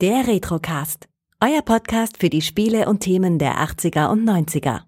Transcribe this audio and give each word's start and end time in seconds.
Der 0.00 0.26
Retrocast. 0.26 1.10
Euer 1.44 1.60
Podcast 1.60 2.16
für 2.16 2.30
die 2.30 2.40
Spiele 2.40 2.88
und 2.88 3.00
Themen 3.00 3.38
der 3.38 3.58
80er 3.58 4.08
und 4.10 4.26
90er. 4.26 4.80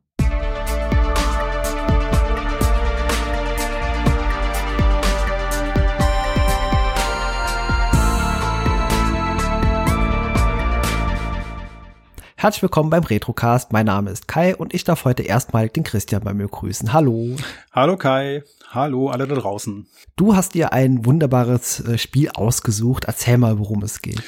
Herzlich 12.36 12.62
willkommen 12.62 12.88
beim 12.88 13.04
Retrocast. 13.04 13.70
Mein 13.70 13.84
Name 13.84 14.10
ist 14.10 14.26
Kai 14.26 14.56
und 14.56 14.72
ich 14.72 14.84
darf 14.84 15.04
heute 15.04 15.24
erstmalig 15.24 15.74
den 15.74 15.84
Christian 15.84 16.24
bei 16.24 16.32
mir 16.32 16.48
grüßen. 16.48 16.94
Hallo. 16.94 17.36
Hallo 17.70 17.98
Kai. 17.98 18.44
Hallo 18.70 19.10
alle 19.10 19.29
da 19.29 19.34
draußen. 19.34 19.86
Du 20.16 20.34
hast 20.34 20.54
dir 20.54 20.72
ein 20.72 21.04
wunderbares 21.04 21.80
äh, 21.80 21.98
Spiel 21.98 22.30
ausgesucht. 22.30 23.04
Erzähl 23.04 23.36
mal, 23.36 23.58
worum 23.58 23.82
es 23.82 24.00
geht. 24.00 24.22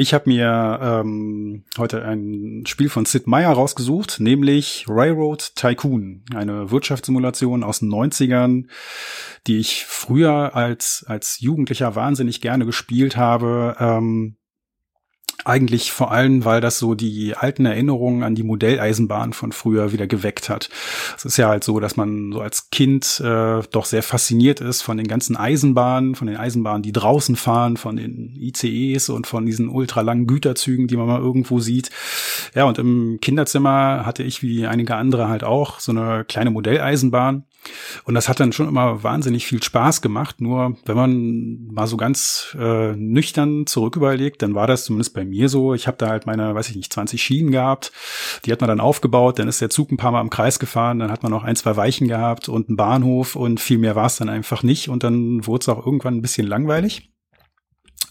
Ich 0.00 0.14
habe 0.14 0.30
mir 0.30 0.80
ähm, 0.82 1.64
heute 1.76 2.02
ein 2.02 2.64
Spiel 2.64 2.88
von 2.88 3.04
Sid 3.04 3.26
Meier 3.26 3.52
rausgesucht, 3.52 4.18
nämlich 4.18 4.86
Railroad 4.88 5.54
Tycoon, 5.56 6.24
eine 6.34 6.70
Wirtschaftssimulation 6.70 7.62
aus 7.62 7.80
den 7.80 7.90
90ern, 7.90 8.64
die 9.46 9.58
ich 9.58 9.84
früher 9.84 10.56
als, 10.56 11.04
als 11.06 11.40
Jugendlicher 11.40 11.96
wahnsinnig 11.96 12.40
gerne 12.40 12.64
gespielt 12.64 13.18
habe. 13.18 13.76
Ähm, 13.78 14.36
eigentlich 15.44 15.92
vor 15.92 16.10
allem, 16.12 16.44
weil 16.44 16.60
das 16.60 16.78
so 16.78 16.94
die 16.94 17.36
alten 17.36 17.66
Erinnerungen 17.66 18.22
an 18.22 18.34
die 18.34 18.42
Modelleisenbahn 18.42 19.32
von 19.32 19.52
früher 19.52 19.92
wieder 19.92 20.06
geweckt 20.06 20.48
hat. 20.48 20.68
Es 21.16 21.24
ist 21.24 21.36
ja 21.36 21.48
halt 21.48 21.64
so, 21.64 21.80
dass 21.80 21.96
man 21.96 22.32
so 22.32 22.40
als 22.40 22.70
Kind 22.70 23.20
äh, 23.24 23.60
doch 23.70 23.84
sehr 23.84 24.02
fasziniert 24.02 24.60
ist 24.60 24.82
von 24.82 24.96
den 24.96 25.08
ganzen 25.08 25.36
Eisenbahnen, 25.36 26.14
von 26.14 26.26
den 26.26 26.36
Eisenbahnen, 26.36 26.82
die 26.82 26.92
draußen 26.92 27.36
fahren, 27.36 27.76
von 27.76 27.96
den 27.96 28.36
ICEs 28.36 29.08
und 29.08 29.26
von 29.26 29.46
diesen 29.46 29.68
ultralangen 29.68 30.26
Güterzügen, 30.26 30.86
die 30.86 30.96
man 30.96 31.06
mal 31.06 31.20
irgendwo 31.20 31.60
sieht. 31.60 31.90
Ja, 32.54 32.64
und 32.64 32.78
im 32.78 33.18
Kinderzimmer 33.20 34.04
hatte 34.04 34.22
ich 34.22 34.42
wie 34.42 34.66
einige 34.66 34.96
andere 34.96 35.28
halt 35.28 35.44
auch 35.44 35.80
so 35.80 35.92
eine 35.92 36.24
kleine 36.24 36.50
Modelleisenbahn. 36.50 37.44
Und 38.04 38.14
das 38.14 38.28
hat 38.28 38.40
dann 38.40 38.52
schon 38.52 38.68
immer 38.68 39.02
wahnsinnig 39.02 39.46
viel 39.46 39.62
Spaß 39.62 40.02
gemacht. 40.02 40.40
Nur 40.40 40.76
wenn 40.84 40.96
man 40.96 41.66
mal 41.72 41.86
so 41.86 41.96
ganz 41.96 42.56
äh, 42.58 42.92
nüchtern 42.96 43.66
zurück 43.66 43.96
überlegt, 43.96 44.42
dann 44.42 44.54
war 44.54 44.66
das 44.66 44.84
zumindest 44.84 45.14
bei 45.14 45.24
mir 45.24 45.48
so. 45.48 45.74
Ich 45.74 45.86
habe 45.86 45.96
da 45.98 46.08
halt 46.08 46.26
meine, 46.26 46.54
weiß 46.54 46.70
ich 46.70 46.76
nicht, 46.76 46.92
20 46.92 47.22
Schienen 47.22 47.50
gehabt. 47.50 47.92
Die 48.44 48.52
hat 48.52 48.60
man 48.60 48.68
dann 48.68 48.80
aufgebaut. 48.80 49.38
Dann 49.38 49.48
ist 49.48 49.60
der 49.60 49.70
Zug 49.70 49.90
ein 49.92 49.96
paar 49.96 50.12
Mal 50.12 50.20
im 50.20 50.30
Kreis 50.30 50.58
gefahren. 50.58 50.98
Dann 50.98 51.10
hat 51.10 51.22
man 51.22 51.32
noch 51.32 51.44
ein, 51.44 51.56
zwei 51.56 51.76
Weichen 51.76 52.08
gehabt 52.08 52.48
und 52.48 52.68
einen 52.68 52.76
Bahnhof 52.76 53.36
und 53.36 53.60
viel 53.60 53.78
mehr 53.78 53.96
war 53.96 54.06
es 54.06 54.16
dann 54.16 54.28
einfach 54.28 54.62
nicht. 54.62 54.88
Und 54.88 55.04
dann 55.04 55.46
wurde 55.46 55.62
es 55.62 55.68
auch 55.68 55.84
irgendwann 55.84 56.16
ein 56.16 56.22
bisschen 56.22 56.46
langweilig. 56.46 57.10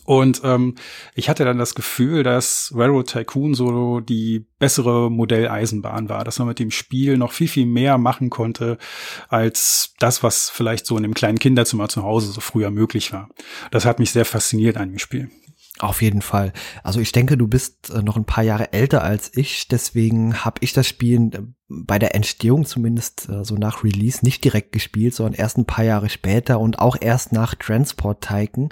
Und 0.10 0.42
ähm, 0.44 0.74
ich 1.14 1.30
hatte 1.30 1.46
dann 1.46 1.60
das 1.60 1.76
Gefühl, 1.76 2.24
dass 2.24 2.74
Railroad 2.74 3.12
Tycoon 3.12 3.54
so 3.54 4.00
die 4.00 4.44
bessere 4.58 5.12
Modelleisenbahn 5.12 6.10
war, 6.10 6.24
dass 6.24 6.40
man 6.40 6.48
mit 6.48 6.58
dem 6.58 6.72
Spiel 6.72 7.16
noch 7.16 7.32
viel, 7.32 7.48
viel 7.48 7.68
mehr 7.68 8.00
machen 8.00 8.32
konnte, 8.32 8.80
als 9.28 9.94
das, 10.00 10.24
was 10.24 10.50
vielleicht 10.50 10.88
so 10.88 10.98
in 10.98 11.04
dem 11.04 11.14
kleinen 11.14 11.38
Kinderzimmer 11.38 11.90
zu 11.90 12.02
Hause 12.02 12.32
so 12.32 12.42
früher 12.42 12.72
möglich 12.72 13.14
war. 13.14 13.30
Das 13.70 13.86
hat 13.86 14.00
mich 14.00 14.10
sehr 14.10 14.26
fasziniert 14.26 14.78
an 14.78 14.90
dem 14.90 14.98
Spiel. 14.98 15.30
Auf 15.78 16.02
jeden 16.02 16.24
Fall. 16.24 16.54
Also 16.84 17.00
ich 17.00 17.12
denke, 17.12 17.38
du 17.38 17.48
bist 17.48 17.92
äh, 17.92 18.02
noch 18.02 18.18
ein 18.18 18.26
paar 18.26 18.44
Jahre 18.44 18.74
älter 18.74 19.04
als 19.04 19.38
ich, 19.38 19.68
deswegen 19.68 20.44
habe 20.44 20.58
ich 20.62 20.74
das 20.74 20.88
Spiel 20.88 21.30
äh, 21.36 21.44
bei 21.70 22.00
der 22.00 22.16
Entstehung 22.16 22.66
zumindest 22.66 23.30
äh, 23.30 23.46
so 23.46 23.56
nach 23.56 23.84
Release 23.84 24.26
nicht 24.26 24.44
direkt 24.44 24.72
gespielt, 24.72 25.14
sondern 25.14 25.36
erst 25.36 25.58
ein 25.58 25.66
paar 25.66 25.86
Jahre 25.86 26.10
später 26.10 26.60
und 26.60 26.80
auch 26.80 26.98
erst 27.00 27.32
nach 27.32 27.56
Transport 27.56 28.22
Tycoon. 28.22 28.70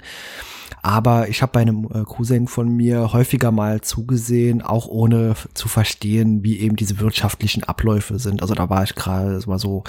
Aber 0.82 1.28
ich 1.28 1.42
habe 1.42 1.52
bei 1.52 1.60
einem 1.60 1.84
äh, 1.92 2.04
Cousin 2.04 2.46
von 2.46 2.68
mir 2.68 3.12
häufiger 3.12 3.50
mal 3.50 3.80
zugesehen, 3.80 4.62
auch 4.62 4.86
ohne 4.86 5.34
zu 5.54 5.68
verstehen, 5.68 6.42
wie 6.44 6.58
eben 6.58 6.76
diese 6.76 7.00
wirtschaftlichen 7.00 7.64
Abläufe 7.64 8.18
sind. 8.18 8.42
Also 8.42 8.54
da 8.54 8.68
war 8.68 8.84
ich 8.84 8.94
gerade, 8.94 9.44
war 9.46 9.58
so 9.58 9.84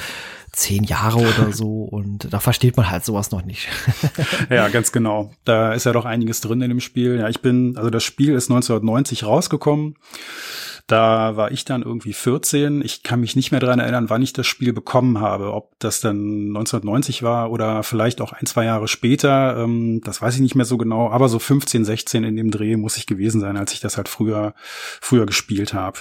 zehn 0.51 0.83
Jahre 0.83 1.19
oder 1.19 1.51
so 1.51 1.83
und 1.83 2.31
da 2.33 2.39
versteht 2.39 2.77
man 2.77 2.89
halt 2.89 3.05
sowas 3.05 3.31
noch 3.31 3.43
nicht. 3.43 3.67
ja, 4.49 4.67
ganz 4.69 4.91
genau. 4.91 5.31
Da 5.45 5.73
ist 5.73 5.85
ja 5.85 5.93
doch 5.93 6.05
einiges 6.05 6.41
drin 6.41 6.61
in 6.61 6.69
dem 6.69 6.79
Spiel. 6.79 7.19
Ja, 7.19 7.29
ich 7.29 7.41
bin, 7.41 7.77
also 7.77 7.89
das 7.89 8.03
Spiel 8.03 8.33
ist 8.33 8.49
1990 8.49 9.25
rausgekommen. 9.25 9.95
Da 10.89 11.35
war 11.35 11.51
ich 11.51 11.65
dann 11.65 11.83
irgendwie 11.83 12.13
14. 12.13 12.81
Ich 12.83 13.03
kann 13.03 13.19
mich 13.19 13.35
nicht 13.35 13.51
mehr 13.51 13.59
dran 13.59 13.77
erinnern, 13.77 14.09
wann 14.09 14.23
ich 14.23 14.33
das 14.33 14.47
Spiel 14.47 14.73
bekommen 14.73 15.19
habe. 15.19 15.53
Ob 15.53 15.77
das 15.77 15.99
dann 15.99 16.47
1990 16.47 17.21
war 17.21 17.51
oder 17.51 17.83
vielleicht 17.83 18.21
auch 18.21 18.33
ein, 18.33 18.47
zwei 18.47 18.65
Jahre 18.65 18.87
später. 18.87 19.55
Ähm, 19.57 20.01
das 20.03 20.19
weiß 20.19 20.33
ich 20.33 20.41
nicht 20.41 20.55
mehr 20.55 20.65
so 20.65 20.77
genau. 20.77 21.11
Aber 21.11 21.29
so 21.29 21.37
15, 21.37 21.85
16 21.85 22.23
in 22.23 22.35
dem 22.35 22.49
Dreh 22.49 22.75
muss 22.75 22.97
ich 22.97 23.05
gewesen 23.05 23.39
sein, 23.39 23.55
als 23.55 23.71
ich 23.73 23.81
das 23.81 23.97
halt 23.97 24.09
früher, 24.09 24.55
früher 24.99 25.27
gespielt 25.27 25.75
habe. 25.75 25.99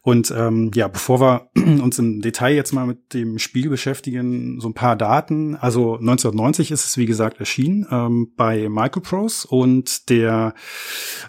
Und 0.00 0.30
ähm, 0.34 0.70
ja, 0.74 0.88
bevor 0.88 1.20
wir 1.20 1.50
uns 1.54 1.98
im 1.98 2.22
Detail 2.22 2.54
jetzt 2.54 2.72
mal 2.72 2.86
mit 2.86 3.12
dem 3.12 3.38
Spiel 3.38 3.68
beschäftigen, 3.68 4.58
so 4.58 4.70
ein 4.70 4.74
paar 4.74 4.96
Daten. 4.96 5.54
Also 5.54 5.98
1990 5.98 6.70
ist 6.70 6.86
es, 6.86 6.96
wie 6.96 7.04
gesagt, 7.06 7.40
erschienen 7.40 7.86
ähm, 7.90 8.32
bei 8.38 8.70
Microprose 8.70 9.46
und 9.48 10.08
der 10.08 10.54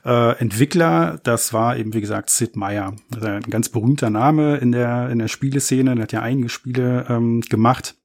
äh, 0.06 0.38
Entwickler, 0.38 1.20
das 1.24 1.52
war 1.52 1.76
eben, 1.76 1.94
wie 1.94 2.00
gesagt, 2.00 2.30
Sid 2.30 2.56
Meier. 2.56 2.96
Also 3.14 3.28
ein 3.28 3.42
ganz 3.44 3.70
berühmter 3.70 4.10
Name 4.10 4.58
in 4.58 4.72
der, 4.72 5.10
in 5.10 5.20
der 5.20 5.28
Spieleszene, 5.28 5.96
der 5.96 6.04
hat 6.04 6.12
ja 6.12 6.22
einige 6.22 6.50
Spiele 6.50 7.06
ähm, 7.10 7.42
gemacht. 7.42 7.96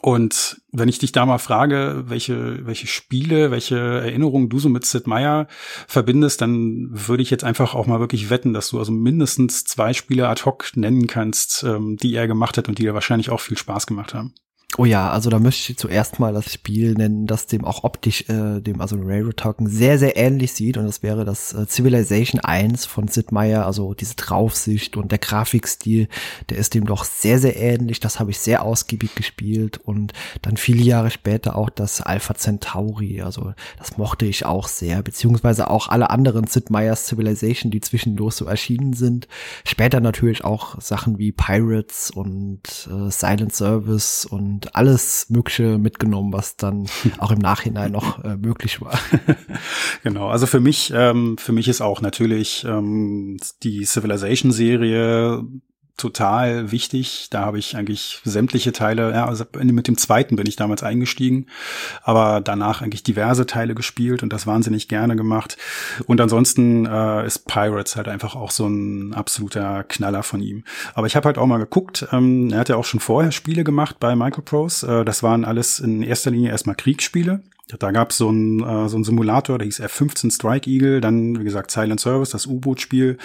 Und 0.00 0.62
wenn 0.72 0.88
ich 0.88 0.98
dich 0.98 1.12
da 1.12 1.26
mal 1.26 1.38
frage, 1.38 2.04
welche, 2.06 2.66
welche 2.66 2.86
Spiele, 2.86 3.50
welche 3.50 3.76
Erinnerungen 3.76 4.48
du 4.48 4.58
so 4.58 4.70
mit 4.70 4.86
Sid 4.86 5.06
Meier 5.06 5.46
verbindest, 5.86 6.40
dann 6.40 6.88
würde 6.90 7.22
ich 7.22 7.30
jetzt 7.30 7.44
einfach 7.44 7.74
auch 7.74 7.86
mal 7.86 8.00
wirklich 8.00 8.30
wetten, 8.30 8.54
dass 8.54 8.70
du 8.70 8.78
also 8.78 8.92
mindestens 8.92 9.64
zwei 9.64 9.92
Spiele 9.92 10.28
ad 10.28 10.42
hoc 10.44 10.72
nennen 10.74 11.06
kannst, 11.06 11.64
ähm, 11.64 11.96
die 11.96 12.14
er 12.14 12.26
gemacht 12.26 12.56
hat 12.56 12.68
und 12.68 12.78
die 12.78 12.84
dir 12.84 12.94
wahrscheinlich 12.94 13.28
auch 13.28 13.40
viel 13.40 13.58
Spaß 13.58 13.86
gemacht 13.86 14.14
haben. 14.14 14.34
Oh 14.76 14.84
ja, 14.84 15.10
also 15.10 15.30
da 15.30 15.38
möchte 15.38 15.70
ich 15.70 15.78
zuerst 15.78 16.18
mal 16.18 16.32
das 16.32 16.52
Spiel 16.52 16.94
nennen, 16.94 17.28
das 17.28 17.46
dem 17.46 17.64
auch 17.64 17.84
optisch, 17.84 18.28
äh, 18.28 18.60
dem 18.60 18.80
also 18.80 18.96
Railroad 18.98 19.36
Token 19.36 19.68
sehr, 19.68 20.00
sehr 20.00 20.16
ähnlich 20.16 20.52
sieht. 20.52 20.76
Und 20.76 20.86
das 20.86 21.00
wäre 21.00 21.24
das 21.24 21.52
äh, 21.52 21.68
Civilization 21.68 22.40
1 22.40 22.84
von 22.84 23.06
Sid 23.06 23.30
Meier. 23.30 23.66
Also 23.66 23.94
diese 23.94 24.16
Draufsicht 24.16 24.96
und 24.96 25.12
der 25.12 25.18
Grafikstil, 25.18 26.08
der 26.50 26.58
ist 26.58 26.74
dem 26.74 26.86
doch 26.86 27.04
sehr, 27.04 27.38
sehr 27.38 27.54
ähnlich. 27.54 28.00
Das 28.00 28.18
habe 28.18 28.32
ich 28.32 28.40
sehr 28.40 28.62
ausgiebig 28.64 29.14
gespielt. 29.14 29.78
Und 29.78 30.12
dann 30.42 30.56
viele 30.56 30.82
Jahre 30.82 31.12
später 31.12 31.54
auch 31.54 31.70
das 31.70 32.00
Alpha 32.00 32.34
Centauri. 32.34 33.22
Also 33.22 33.52
das 33.78 33.96
mochte 33.96 34.26
ich 34.26 34.44
auch 34.44 34.66
sehr. 34.66 35.02
Beziehungsweise 35.02 35.70
auch 35.70 35.86
alle 35.86 36.10
anderen 36.10 36.48
Sid 36.48 36.70
Meiers 36.70 37.06
Civilization, 37.06 37.70
die 37.70 37.80
zwischendurch 37.80 38.34
so 38.34 38.46
erschienen 38.46 38.94
sind. 38.94 39.28
Später 39.64 40.00
natürlich 40.00 40.42
auch 40.42 40.80
Sachen 40.80 41.18
wie 41.18 41.30
Pirates 41.30 42.10
und 42.10 42.88
äh, 42.90 43.10
Silent 43.12 43.54
Service 43.54 44.26
und 44.26 44.63
alles 44.74 45.30
Mögliche 45.30 45.78
mitgenommen, 45.78 46.32
was 46.32 46.56
dann 46.56 46.86
auch 47.18 47.30
im 47.30 47.38
Nachhinein 47.38 47.92
noch 47.92 48.22
äh, 48.24 48.36
möglich 48.36 48.80
war. 48.80 48.98
genau, 50.02 50.28
also 50.28 50.46
für 50.46 50.60
mich, 50.60 50.92
ähm, 50.94 51.36
für 51.38 51.52
mich 51.52 51.68
ist 51.68 51.80
auch 51.80 52.00
natürlich 52.00 52.64
ähm, 52.64 53.38
die 53.62 53.84
Civilization-Serie 53.84 55.44
total 55.96 56.72
wichtig. 56.72 57.28
Da 57.30 57.42
habe 57.42 57.58
ich 57.58 57.76
eigentlich 57.76 58.20
sämtliche 58.24 58.72
Teile, 58.72 59.12
ja, 59.12 59.26
also 59.26 59.44
mit 59.62 59.86
dem 59.86 59.96
zweiten 59.96 60.36
bin 60.36 60.46
ich 60.46 60.56
damals 60.56 60.82
eingestiegen, 60.82 61.46
aber 62.02 62.40
danach 62.40 62.82
eigentlich 62.82 63.02
diverse 63.02 63.46
Teile 63.46 63.74
gespielt 63.74 64.22
und 64.22 64.32
das 64.32 64.46
wahnsinnig 64.46 64.88
gerne 64.88 65.16
gemacht. 65.16 65.56
Und 66.06 66.20
ansonsten 66.20 66.86
äh, 66.86 67.26
ist 67.26 67.46
Pirates 67.46 67.96
halt 67.96 68.08
einfach 68.08 68.34
auch 68.34 68.50
so 68.50 68.66
ein 68.66 69.14
absoluter 69.14 69.84
Knaller 69.84 70.22
von 70.22 70.40
ihm. 70.40 70.64
Aber 70.94 71.06
ich 71.06 71.16
habe 71.16 71.26
halt 71.26 71.38
auch 71.38 71.46
mal 71.46 71.58
geguckt, 71.58 72.06
ähm, 72.12 72.50
er 72.52 72.60
hat 72.60 72.68
ja 72.68 72.76
auch 72.76 72.84
schon 72.84 73.00
vorher 73.00 73.32
Spiele 73.32 73.62
gemacht 73.62 74.00
bei 74.00 74.16
Microprose. 74.16 75.00
Äh, 75.00 75.04
das 75.04 75.22
waren 75.22 75.44
alles 75.44 75.78
in 75.78 76.02
erster 76.02 76.30
Linie 76.30 76.50
erstmal 76.50 76.76
Kriegsspiele. 76.76 77.40
Da 77.68 77.92
gab 77.92 78.10
es 78.10 78.18
so 78.18 78.28
einen 78.28 78.60
äh, 78.60 78.88
so 78.88 78.96
einen 78.96 79.04
Simulator, 79.04 79.58
der 79.58 79.64
hieß 79.64 79.80
F-15 79.80 80.34
Strike 80.34 80.70
Eagle, 80.70 81.00
dann, 81.00 81.40
wie 81.40 81.44
gesagt, 81.44 81.70
Silent 81.70 82.00
Service, 82.00 82.30
das 82.30 82.46
U-Boot-Spiel. 82.46 83.16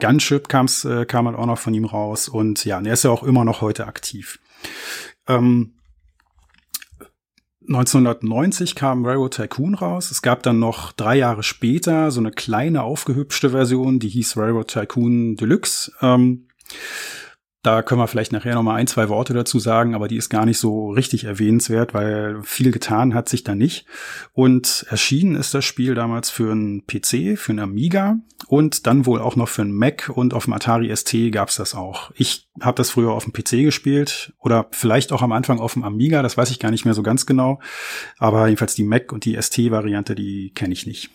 Gunship 0.00 0.48
kam's, 0.48 0.84
äh, 0.84 1.06
kam 1.06 1.26
halt 1.26 1.36
auch 1.36 1.46
noch 1.46 1.58
von 1.58 1.74
ihm 1.74 1.84
raus. 1.84 2.28
Und 2.28 2.64
ja, 2.64 2.78
und 2.78 2.86
er 2.86 2.94
ist 2.94 3.04
ja 3.04 3.10
auch 3.10 3.22
immer 3.22 3.44
noch 3.44 3.60
heute 3.60 3.86
aktiv. 3.86 4.40
Ähm, 5.28 5.74
1990 7.68 8.74
kam 8.74 9.06
Railroad 9.06 9.34
Tycoon 9.34 9.74
raus. 9.74 10.10
Es 10.10 10.22
gab 10.22 10.42
dann 10.42 10.58
noch 10.58 10.92
drei 10.92 11.16
Jahre 11.16 11.42
später 11.42 12.10
so 12.10 12.20
eine 12.20 12.30
kleine 12.30 12.82
aufgehübschte 12.82 13.50
Version, 13.50 13.98
die 13.98 14.08
hieß 14.08 14.36
Railroad 14.36 14.68
Tycoon 14.68 15.36
Deluxe. 15.36 15.92
Ähm, 16.02 16.48
da 17.64 17.82
können 17.82 18.00
wir 18.00 18.08
vielleicht 18.08 18.32
nachher 18.32 18.54
noch 18.54 18.62
mal 18.62 18.74
ein, 18.74 18.86
zwei 18.86 19.08
Worte 19.08 19.32
dazu 19.32 19.58
sagen, 19.58 19.94
aber 19.94 20.06
die 20.06 20.18
ist 20.18 20.28
gar 20.28 20.44
nicht 20.44 20.58
so 20.58 20.90
richtig 20.90 21.24
erwähnenswert, 21.24 21.94
weil 21.94 22.42
viel 22.42 22.70
getan 22.70 23.14
hat 23.14 23.28
sich 23.28 23.42
da 23.42 23.54
nicht. 23.54 23.86
Und 24.34 24.84
erschienen 24.90 25.34
ist 25.34 25.54
das 25.54 25.64
Spiel 25.64 25.94
damals 25.94 26.28
für 26.28 26.52
einen 26.52 26.86
PC, 26.86 27.38
für 27.38 27.52
einen 27.52 27.60
Amiga 27.60 28.18
und 28.48 28.86
dann 28.86 29.06
wohl 29.06 29.20
auch 29.20 29.34
noch 29.36 29.48
für 29.48 29.62
einen 29.62 29.72
Mac 29.72 30.10
und 30.14 30.34
auf 30.34 30.44
dem 30.44 30.52
Atari 30.52 30.94
ST 30.94 31.32
gab's 31.32 31.56
das 31.56 31.74
auch. 31.74 32.10
Ich 32.16 32.48
habe 32.60 32.76
das 32.76 32.90
früher 32.90 33.12
auf 33.12 33.24
dem 33.24 33.32
PC 33.32 33.64
gespielt 33.64 34.34
oder 34.40 34.66
vielleicht 34.70 35.10
auch 35.10 35.22
am 35.22 35.32
Anfang 35.32 35.58
auf 35.58 35.72
dem 35.72 35.84
Amiga, 35.84 36.22
das 36.22 36.36
weiß 36.36 36.50
ich 36.50 36.60
gar 36.60 36.70
nicht 36.70 36.84
mehr 36.84 36.94
so 36.94 37.02
ganz 37.02 37.24
genau. 37.24 37.60
Aber 38.18 38.46
jedenfalls 38.46 38.74
die 38.74 38.84
Mac 38.84 39.10
und 39.10 39.24
die 39.24 39.40
ST-Variante, 39.40 40.14
die 40.14 40.52
kenne 40.54 40.74
ich 40.74 40.86
nicht. 40.86 41.10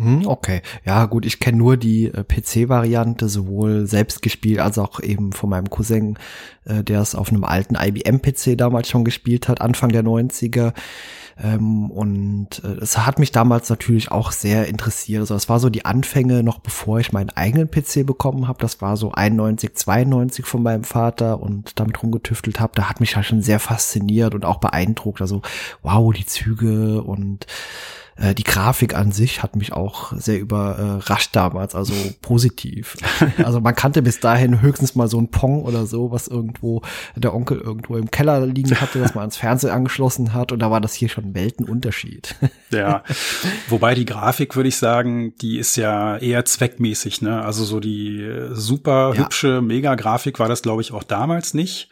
Hm, 0.00 0.26
okay, 0.26 0.62
ja 0.86 1.04
gut, 1.04 1.26
ich 1.26 1.40
kenne 1.40 1.58
nur 1.58 1.76
die 1.76 2.06
äh, 2.06 2.24
PC-Variante, 2.24 3.28
sowohl 3.28 3.86
selbst 3.86 4.22
gespielt 4.22 4.58
als 4.58 4.78
auch 4.78 5.00
eben 5.00 5.32
von 5.32 5.50
meinem 5.50 5.68
Cousin, 5.68 6.18
äh, 6.64 6.82
der 6.82 7.02
es 7.02 7.14
auf 7.14 7.28
einem 7.28 7.44
alten 7.44 7.74
IBM-PC 7.74 8.56
damals 8.56 8.88
schon 8.88 9.04
gespielt 9.04 9.46
hat, 9.46 9.60
Anfang 9.60 9.90
der 9.90 10.02
90er. 10.02 10.72
Ähm, 11.38 11.90
und 11.90 12.64
äh, 12.64 12.80
es 12.80 12.96
hat 12.96 13.18
mich 13.18 13.30
damals 13.30 13.68
natürlich 13.68 14.10
auch 14.10 14.32
sehr 14.32 14.68
interessiert. 14.68 15.20
Also 15.20 15.34
es 15.34 15.50
war 15.50 15.60
so 15.60 15.68
die 15.68 15.84
Anfänge, 15.84 16.42
noch 16.42 16.60
bevor 16.60 16.98
ich 16.98 17.12
meinen 17.12 17.28
eigenen 17.28 17.70
PC 17.70 18.06
bekommen 18.06 18.48
habe. 18.48 18.58
Das 18.60 18.80
war 18.80 18.96
so 18.96 19.12
91, 19.12 19.74
92 19.74 20.46
von 20.46 20.62
meinem 20.62 20.84
Vater 20.84 21.42
und 21.42 21.78
damit 21.78 22.02
rumgetüftelt 22.02 22.58
habe. 22.58 22.72
Da 22.74 22.88
hat 22.88 23.00
mich 23.00 23.16
halt 23.16 23.26
schon 23.26 23.42
sehr 23.42 23.60
fasziniert 23.60 24.34
und 24.34 24.46
auch 24.46 24.60
beeindruckt. 24.60 25.20
Also 25.20 25.42
wow, 25.82 26.10
die 26.10 26.24
Züge 26.24 27.02
und 27.02 27.46
äh, 28.16 28.34
die 28.34 28.44
Grafik 28.44 28.94
an 28.94 29.12
sich 29.12 29.42
hat 29.42 29.56
mich 29.56 29.72
auch 29.72 30.12
sehr 30.16 30.38
überrascht 30.38 31.34
damals, 31.34 31.74
also 31.74 31.92
positiv. 32.22 32.96
also 33.42 33.60
man 33.60 33.74
kannte 33.74 34.02
bis 34.02 34.20
dahin 34.20 34.60
höchstens 34.60 34.94
mal 34.94 35.08
so 35.08 35.20
ein 35.20 35.30
Pong 35.30 35.62
oder 35.62 35.86
so, 35.86 36.10
was 36.10 36.28
irgendwo 36.28 36.82
der 37.16 37.34
Onkel 37.34 37.58
irgendwo 37.58 37.96
im 37.96 38.10
Keller 38.10 38.46
liegen 38.46 38.80
hatte, 38.80 39.00
dass 39.00 39.14
man 39.14 39.22
ans 39.22 39.36
Fernsehen 39.36 39.70
angeschlossen 39.70 40.34
hat 40.34 40.52
und 40.52 40.60
da 40.60 40.70
war 40.70 40.80
das 40.80 40.94
hier 40.94 41.08
schon 41.08 41.34
Weltenunterschied. 41.34 42.36
ja, 42.70 43.02
wobei 43.68 43.94
die 43.94 44.06
Grafik, 44.06 44.56
würde 44.56 44.68
ich 44.68 44.76
sagen, 44.76 45.34
die 45.40 45.58
ist 45.58 45.76
ja 45.76 46.16
eher 46.16 46.44
zweckmäßig, 46.44 47.22
ne? 47.22 47.42
Also 47.42 47.64
so 47.64 47.80
die 47.80 48.28
super 48.52 49.14
hübsche 49.16 49.48
ja. 49.48 49.60
Mega-Grafik 49.60 50.38
war 50.38 50.48
das, 50.48 50.62
glaube 50.62 50.82
ich, 50.82 50.92
auch 50.92 51.04
damals 51.04 51.54
nicht. 51.54 51.88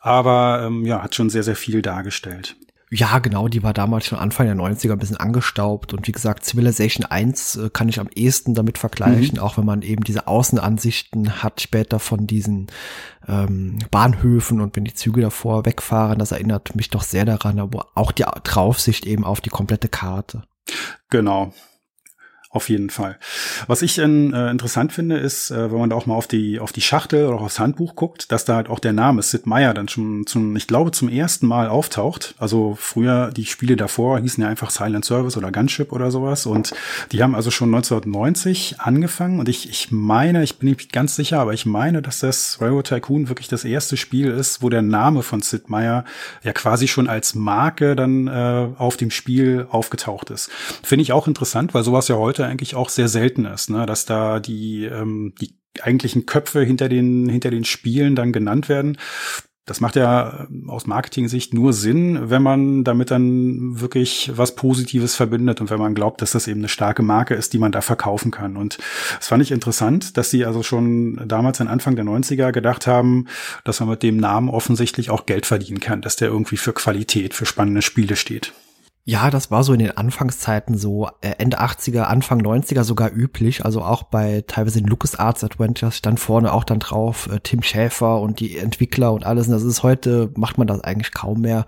Aber 0.00 0.64
ähm, 0.66 0.84
ja, 0.84 1.02
hat 1.02 1.14
schon 1.14 1.30
sehr, 1.30 1.42
sehr 1.42 1.56
viel 1.56 1.82
dargestellt. 1.82 2.56
Ja, 2.94 3.20
genau, 3.20 3.48
die 3.48 3.62
war 3.62 3.72
damals 3.72 4.04
schon 4.04 4.18
Anfang 4.18 4.44
der 4.44 4.54
90er 4.54 4.92
ein 4.92 4.98
bisschen 4.98 5.16
angestaubt. 5.16 5.94
Und 5.94 6.06
wie 6.06 6.12
gesagt, 6.12 6.44
Civilization 6.44 7.06
1 7.06 7.56
äh, 7.56 7.70
kann 7.70 7.88
ich 7.88 7.98
am 7.98 8.10
ehesten 8.14 8.52
damit 8.52 8.76
vergleichen, 8.76 9.36
mhm. 9.36 9.42
auch 9.42 9.56
wenn 9.56 9.64
man 9.64 9.80
eben 9.80 10.04
diese 10.04 10.26
Außenansichten 10.26 11.42
hat 11.42 11.62
später 11.62 11.98
von 11.98 12.26
diesen 12.26 12.66
ähm, 13.26 13.78
Bahnhöfen 13.90 14.60
und 14.60 14.76
wenn 14.76 14.84
die 14.84 14.92
Züge 14.92 15.22
davor 15.22 15.64
wegfahren. 15.64 16.18
Das 16.18 16.32
erinnert 16.32 16.76
mich 16.76 16.90
doch 16.90 17.02
sehr 17.02 17.24
daran, 17.24 17.60
aber 17.60 17.86
auch 17.94 18.12
die 18.12 18.26
Draufsicht 18.44 19.06
eben 19.06 19.24
auf 19.24 19.40
die 19.40 19.48
komplette 19.48 19.88
Karte. 19.88 20.42
Genau, 21.08 21.54
auf 22.52 22.68
jeden 22.68 22.90
Fall. 22.90 23.18
Was 23.66 23.80
ich 23.80 23.98
in, 23.98 24.34
äh, 24.34 24.50
interessant 24.50 24.92
finde, 24.92 25.16
ist, 25.16 25.50
äh, 25.50 25.72
wenn 25.72 25.78
man 25.78 25.88
da 25.90 25.96
auch 25.96 26.04
mal 26.04 26.14
auf 26.14 26.26
die 26.26 26.60
auf 26.60 26.70
die 26.70 26.82
Schachtel 26.82 27.26
oder 27.26 27.40
aufs 27.40 27.58
Handbuch 27.58 27.96
guckt, 27.96 28.30
dass 28.30 28.44
da 28.44 28.56
halt 28.56 28.68
auch 28.68 28.78
der 28.78 28.92
Name 28.92 29.22
Sid 29.22 29.46
Meier 29.46 29.72
dann 29.72 29.88
schon 29.88 30.26
zum, 30.26 30.54
ich 30.54 30.66
glaube, 30.66 30.90
zum 30.90 31.08
ersten 31.08 31.46
Mal 31.46 31.68
auftaucht. 31.68 32.34
Also 32.36 32.76
früher 32.78 33.30
die 33.30 33.46
Spiele 33.46 33.76
davor 33.76 34.20
hießen 34.20 34.42
ja 34.42 34.50
einfach 34.50 34.70
Silent 34.70 35.06
Service 35.06 35.38
oder 35.38 35.50
Gunship 35.50 35.92
oder 35.92 36.10
sowas 36.10 36.44
und 36.44 36.74
die 37.10 37.22
haben 37.22 37.34
also 37.34 37.50
schon 37.50 37.74
1990 37.74 38.80
angefangen 38.80 39.40
und 39.40 39.48
ich 39.48 39.70
ich 39.70 39.90
meine, 39.90 40.42
ich 40.42 40.58
bin 40.58 40.68
nicht 40.68 40.92
ganz 40.92 41.16
sicher, 41.16 41.40
aber 41.40 41.54
ich 41.54 41.64
meine, 41.64 42.02
dass 42.02 42.18
das 42.18 42.60
Railroad 42.60 42.86
Tycoon 42.86 43.30
wirklich 43.30 43.48
das 43.48 43.64
erste 43.64 43.96
Spiel 43.96 44.28
ist, 44.28 44.60
wo 44.60 44.68
der 44.68 44.82
Name 44.82 45.22
von 45.22 45.40
Sid 45.40 45.70
Meier 45.70 46.04
ja 46.42 46.52
quasi 46.52 46.86
schon 46.86 47.08
als 47.08 47.34
Marke 47.34 47.96
dann 47.96 48.26
äh, 48.28 48.68
auf 48.76 48.98
dem 48.98 49.10
Spiel 49.10 49.66
aufgetaucht 49.70 50.28
ist. 50.28 50.50
Finde 50.82 51.02
ich 51.02 51.12
auch 51.12 51.26
interessant, 51.26 51.72
weil 51.72 51.82
sowas 51.82 52.08
ja 52.08 52.16
heute 52.16 52.41
heute 52.42 52.50
eigentlich 52.50 52.74
auch 52.74 52.88
sehr 52.88 53.08
selten 53.08 53.44
ist, 53.44 53.70
ne? 53.70 53.86
dass 53.86 54.04
da 54.04 54.40
die, 54.40 54.84
ähm, 54.84 55.34
die 55.40 55.54
eigentlichen 55.80 56.26
Köpfe 56.26 56.62
hinter 56.62 56.88
den, 56.88 57.28
hinter 57.28 57.50
den 57.50 57.64
Spielen 57.64 58.14
dann 58.14 58.32
genannt 58.32 58.68
werden. 58.68 58.98
Das 59.64 59.80
macht 59.80 59.94
ja 59.94 60.48
ähm, 60.50 60.68
aus 60.68 60.86
Marketing-Sicht 60.86 61.54
nur 61.54 61.72
Sinn, 61.72 62.30
wenn 62.30 62.42
man 62.42 62.82
damit 62.82 63.12
dann 63.12 63.80
wirklich 63.80 64.32
was 64.34 64.56
Positives 64.56 65.14
verbindet 65.14 65.60
und 65.60 65.70
wenn 65.70 65.78
man 65.78 65.94
glaubt, 65.94 66.20
dass 66.20 66.32
das 66.32 66.48
eben 66.48 66.60
eine 66.60 66.68
starke 66.68 67.02
Marke 67.02 67.34
ist, 67.34 67.52
die 67.52 67.58
man 67.58 67.70
da 67.70 67.80
verkaufen 67.80 68.32
kann. 68.32 68.56
Und 68.56 68.78
das 69.16 69.28
fand 69.28 69.42
ich 69.42 69.52
interessant, 69.52 70.16
dass 70.16 70.30
sie 70.30 70.44
also 70.44 70.64
schon 70.64 71.22
damals 71.26 71.60
an 71.60 71.68
Anfang 71.68 71.94
der 71.94 72.04
90er 72.04 72.50
gedacht 72.50 72.88
haben, 72.88 73.28
dass 73.64 73.78
man 73.78 73.88
mit 73.88 74.02
dem 74.02 74.16
Namen 74.16 74.48
offensichtlich 74.48 75.10
auch 75.10 75.26
Geld 75.26 75.46
verdienen 75.46 75.80
kann, 75.80 76.02
dass 76.02 76.16
der 76.16 76.28
irgendwie 76.28 76.56
für 76.56 76.72
Qualität, 76.72 77.32
für 77.32 77.46
spannende 77.46 77.82
Spiele 77.82 78.16
steht. 78.16 78.52
Ja, 79.04 79.30
das 79.30 79.50
war 79.50 79.64
so 79.64 79.72
in 79.72 79.80
den 79.80 79.96
Anfangszeiten 79.96 80.78
so 80.78 81.08
äh, 81.22 81.32
Ende 81.38 81.60
80er, 81.60 82.02
Anfang 82.02 82.40
90er 82.40 82.84
sogar 82.84 83.10
üblich. 83.12 83.64
Also 83.64 83.82
auch 83.82 84.04
bei 84.04 84.44
teilweise 84.46 84.80
den 84.80 84.86
LucasArts 84.86 85.42
Adventures 85.42 85.96
stand 85.96 86.20
vorne 86.20 86.52
auch 86.52 86.62
dann 86.62 86.78
drauf 86.78 87.28
äh, 87.28 87.40
Tim 87.40 87.62
Schäfer 87.64 88.20
und 88.20 88.38
die 88.38 88.56
Entwickler 88.56 89.12
und 89.12 89.26
alles. 89.26 89.48
Und 89.48 89.54
das 89.54 89.64
ist 89.64 89.82
heute, 89.82 90.30
macht 90.36 90.56
man 90.56 90.68
das 90.68 90.82
eigentlich 90.82 91.10
kaum 91.12 91.40
mehr. 91.40 91.66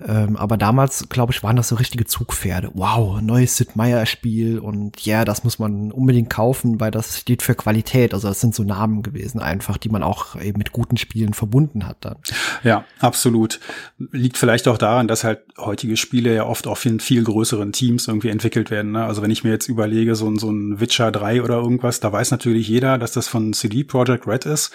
Ähm, 0.00 0.36
aber 0.36 0.56
damals, 0.56 1.08
glaube 1.08 1.32
ich, 1.32 1.42
waren 1.42 1.56
das 1.56 1.68
so 1.68 1.76
richtige 1.76 2.04
Zugpferde. 2.04 2.70
Wow, 2.74 3.20
neues 3.20 3.56
Sid 3.56 3.76
Meier 3.76 4.06
Spiel 4.06 4.58
und 4.58 5.00
ja, 5.04 5.16
yeah, 5.16 5.24
das 5.24 5.44
muss 5.44 5.58
man 5.58 5.92
unbedingt 5.92 6.30
kaufen, 6.30 6.80
weil 6.80 6.90
das 6.90 7.18
steht 7.18 7.42
für 7.42 7.54
Qualität. 7.54 8.14
Also 8.14 8.28
das 8.28 8.40
sind 8.40 8.54
so 8.54 8.64
Namen 8.64 9.02
gewesen 9.02 9.40
einfach, 9.40 9.76
die 9.76 9.88
man 9.88 10.02
auch 10.02 10.40
eben 10.40 10.58
mit 10.58 10.72
guten 10.72 10.96
Spielen 10.96 11.34
verbunden 11.34 11.86
hat 11.86 11.98
dann. 12.00 12.16
Ja, 12.64 12.84
absolut. 13.00 13.60
Liegt 13.98 14.38
vielleicht 14.38 14.66
auch 14.68 14.78
daran, 14.78 15.08
dass 15.08 15.24
halt 15.24 15.40
heutige 15.58 15.96
Spiele 15.96 16.34
ja 16.34 16.46
oft 16.46 16.66
auch 16.66 16.82
in 16.84 17.00
viel 17.00 17.22
größeren 17.22 17.72
Teams 17.72 18.08
irgendwie 18.08 18.30
entwickelt 18.30 18.70
werden. 18.70 18.92
Ne? 18.92 19.04
Also 19.04 19.22
wenn 19.22 19.30
ich 19.30 19.44
mir 19.44 19.50
jetzt 19.50 19.68
überlege, 19.68 20.14
so 20.14 20.28
ein, 20.28 20.38
so 20.38 20.50
ein 20.50 20.80
Witcher 20.80 21.12
3 21.12 21.42
oder 21.42 21.56
irgendwas, 21.56 22.00
da 22.00 22.12
weiß 22.12 22.30
natürlich 22.30 22.68
jeder, 22.68 22.98
dass 22.98 23.12
das 23.12 23.28
von 23.28 23.52
CD 23.52 23.84
Projekt 23.84 24.26
Red 24.26 24.46
ist. 24.46 24.72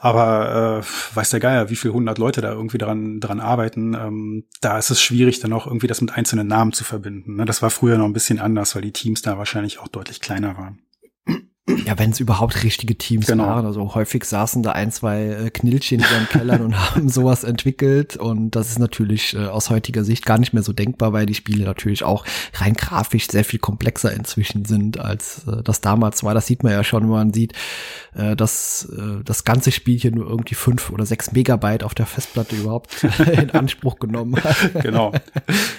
Aber 0.00 0.80
äh, 0.82 1.16
weiß 1.16 1.30
der 1.30 1.40
Geier, 1.40 1.70
wie 1.70 1.76
viele 1.76 1.94
hundert 1.94 2.18
Leute 2.18 2.40
da 2.40 2.52
irgendwie 2.52 2.78
dran, 2.78 3.20
dran 3.20 3.40
arbeiten. 3.40 3.94
Ähm, 3.94 4.44
da 4.62 4.78
ist 4.78 4.90
es 4.90 5.02
schwierig, 5.02 5.40
dann 5.40 5.52
auch 5.52 5.66
irgendwie 5.66 5.88
das 5.88 6.00
mit 6.00 6.12
einzelnen 6.12 6.46
Namen 6.46 6.72
zu 6.72 6.84
verbinden. 6.84 7.36
Ne? 7.36 7.44
Das 7.44 7.62
war 7.62 7.70
früher 7.70 7.98
noch 7.98 8.06
ein 8.06 8.12
bisschen 8.12 8.38
anders, 8.38 8.74
weil 8.74 8.82
die 8.82 8.92
Teams 8.92 9.20
da 9.20 9.36
wahrscheinlich 9.36 9.80
auch 9.80 9.88
deutlich 9.88 10.20
kleiner 10.20 10.56
waren. 10.56 10.78
Ja, 11.68 11.96
wenn 11.96 12.10
es 12.10 12.18
überhaupt 12.18 12.64
richtige 12.64 12.98
Teams 12.98 13.26
genau. 13.26 13.46
waren. 13.46 13.66
Also 13.66 13.94
häufig 13.94 14.24
saßen 14.24 14.64
da 14.64 14.72
ein, 14.72 14.90
zwei 14.90 15.26
äh, 15.26 15.50
Knilchen 15.50 16.00
in 16.00 16.06
ihren 16.12 16.28
Kellern 16.28 16.62
und 16.62 16.76
haben 16.94 17.08
sowas 17.08 17.44
entwickelt. 17.44 18.16
Und 18.16 18.50
das 18.50 18.70
ist 18.70 18.80
natürlich 18.80 19.34
äh, 19.34 19.46
aus 19.46 19.70
heutiger 19.70 20.02
Sicht 20.02 20.26
gar 20.26 20.38
nicht 20.38 20.52
mehr 20.52 20.64
so 20.64 20.72
denkbar, 20.72 21.12
weil 21.12 21.24
die 21.24 21.34
Spiele 21.34 21.64
natürlich 21.64 22.02
auch 22.02 22.24
rein 22.54 22.74
grafisch 22.74 23.28
sehr 23.28 23.44
viel 23.44 23.60
komplexer 23.60 24.12
inzwischen 24.12 24.64
sind, 24.64 24.98
als 24.98 25.46
äh, 25.46 25.62
das 25.62 25.80
damals 25.80 26.24
war. 26.24 26.34
Das 26.34 26.48
sieht 26.48 26.64
man 26.64 26.72
ja 26.72 26.82
schon, 26.82 27.04
wenn 27.04 27.10
man 27.10 27.32
sieht, 27.32 27.52
äh, 28.16 28.34
dass 28.34 28.88
das 29.24 29.44
ganze 29.44 29.70
Spiel 29.70 29.98
hier 29.98 30.10
nur 30.10 30.28
irgendwie 30.28 30.54
fünf 30.54 30.90
oder 30.90 31.06
sechs 31.06 31.32
Megabyte 31.32 31.84
auf 31.84 31.94
der 31.94 32.06
Festplatte 32.06 32.56
überhaupt 32.56 33.04
in 33.18 33.50
Anspruch 33.50 33.98
genommen 33.98 34.42
hat. 34.42 34.82
Genau. 34.82 35.12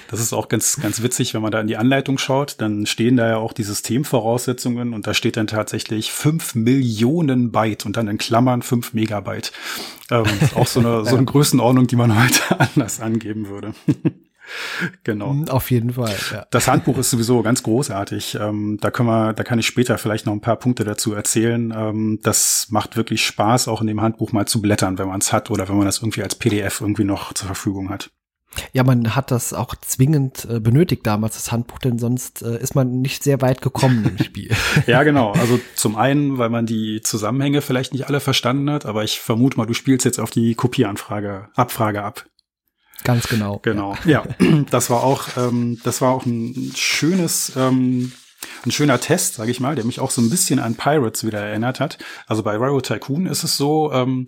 Das 0.10 0.20
ist 0.20 0.32
auch 0.32 0.48
ganz, 0.48 0.80
ganz 0.80 1.02
witzig, 1.02 1.34
wenn 1.34 1.42
man 1.42 1.52
da 1.52 1.60
in 1.60 1.66
die 1.66 1.76
Anleitung 1.76 2.20
schaut, 2.20 2.62
dann 2.62 2.86
stehen 2.86 3.18
da 3.18 3.28
ja 3.28 3.38
auch 3.38 3.52
die 3.52 3.64
Systemvoraussetzungen 3.64 4.94
und 4.94 5.08
da 5.08 5.16
steht 5.16 5.38
dann 5.38 5.48
tatsächlich 5.48 5.73
tatsächlich 5.74 6.12
fünf 6.12 6.54
Millionen 6.54 7.51
Byte 7.51 7.88
und 7.88 7.98
dann 7.98 8.08
in 8.08 8.20
Klammern 8.20 8.62
fünf 8.62 8.94
Megabyte. 8.94 9.51
Ähm, 10.12 10.25
auch 10.53 10.68
so 10.68 10.80
eine, 10.80 11.03
so 11.10 11.15
eine 11.15 11.25
Größenordnung, 11.25 11.88
die 11.88 11.96
man 11.96 12.15
heute 12.22 12.60
anders 12.75 13.00
angeben 13.00 13.50
würde. 13.50 13.74
genau. 15.03 15.34
Mm, 15.34 15.50
auf 15.50 15.72
jeden 15.72 15.94
Fall. 15.94 16.15
Ja. 16.32 16.46
Das 16.51 16.68
Handbuch 16.68 17.00
ist 17.00 17.10
sowieso 17.10 17.42
ganz 17.42 17.63
großartig. 17.63 18.38
Ähm, 18.39 18.77
da 18.82 18.92
können 18.92 19.10
wir, 19.10 19.34
da 19.34 19.44
kann 19.44 19.58
ich 19.58 19.65
später 19.65 19.98
vielleicht 19.98 20.27
noch 20.27 20.34
ein 20.34 20.42
paar 20.42 20.58
Punkte 20.58 20.84
dazu 20.84 21.13
erzählen. 21.13 21.74
Ähm, 21.75 22.20
das 22.22 22.68
macht 22.70 22.96
wirklich 22.96 23.25
Spaß, 23.25 23.68
auch 23.68 23.82
in 23.82 23.88
dem 23.88 24.01
Handbuch 24.01 24.32
mal 24.32 24.46
zu 24.46 24.62
blättern, 24.62 25.00
wenn 25.00 25.08
man 25.08 25.22
es 25.22 25.34
hat 25.34 25.50
oder 25.50 25.68
wenn 25.70 25.77
man 25.77 25.88
das 25.88 25.98
irgendwie 26.00 26.22
als 26.22 26.36
PDF 26.36 26.82
irgendwie 26.82 27.03
noch 27.03 27.34
zur 27.34 27.48
Verfügung 27.48 27.89
hat. 27.89 28.12
Ja, 28.72 28.83
man 28.83 29.15
hat 29.15 29.31
das 29.31 29.53
auch 29.53 29.75
zwingend 29.75 30.45
äh, 30.50 30.60
benötigt 30.60 31.05
damals, 31.05 31.36
das 31.36 31.51
Handbuch, 31.51 31.79
denn 31.79 32.00
sonst 32.00 32.41
äh, 32.41 32.57
ist 32.60 32.75
man 32.75 33.01
nicht 33.01 33.24
sehr 33.24 33.41
weit 33.41 33.62
gekommen 33.62 34.05
im 34.17 34.17
Spiel. 34.24 34.51
ja, 34.88 35.03
genau. 35.03 35.31
Also 35.31 35.60
zum 35.75 35.95
einen, 35.95 36.38
weil 36.38 36.50
man 36.50 36.65
die 36.65 37.01
Zusammenhänge 37.01 37.62
vielleicht 37.62 37.93
nicht 37.93 38.07
alle 38.07 38.19
verstanden 38.19 38.69
hat, 38.69 38.86
aber 38.86 39.03
ich 39.03 39.19
vermute 39.19 39.57
mal, 39.57 39.65
du 39.65 39.74
spielst 39.74 40.05
jetzt 40.05 40.19
auf 40.19 40.29
die 40.31 40.55
Kopieranfrage, 40.55 41.50
Abfrage 41.55 42.03
ab. 42.03 42.25
Ganz 43.03 43.27
genau. 43.27 43.60
Genau. 43.63 43.95
Ja, 44.05 44.24
ja 44.39 44.63
das 44.69 44.89
war 44.89 45.03
auch, 45.03 45.25
ähm, 45.38 45.79
das 45.83 46.01
war 46.01 46.12
auch 46.12 46.25
ein 46.25 46.72
schönes 46.75 47.53
ähm, 47.55 48.12
ein 48.66 48.72
schöner 48.72 49.00
Test, 49.00 49.36
sage 49.36 49.52
ich 49.52 49.60
mal, 49.60 49.76
der 49.76 49.86
mich 49.86 50.00
auch 50.00 50.12
so 50.12 50.22
ein 50.22 50.30
bisschen 50.30 50.60
an 50.60 50.76
Pirates 50.76 51.26
wieder 51.26 51.40
erinnert 51.40 51.80
hat. 51.80 51.98
Also 52.28 52.44
bei 52.44 52.56
Railroad 52.56 52.86
Tycoon 52.86 53.26
ist 53.26 53.44
es 53.44 53.58
so, 53.58 53.92
ähm, 53.94 54.28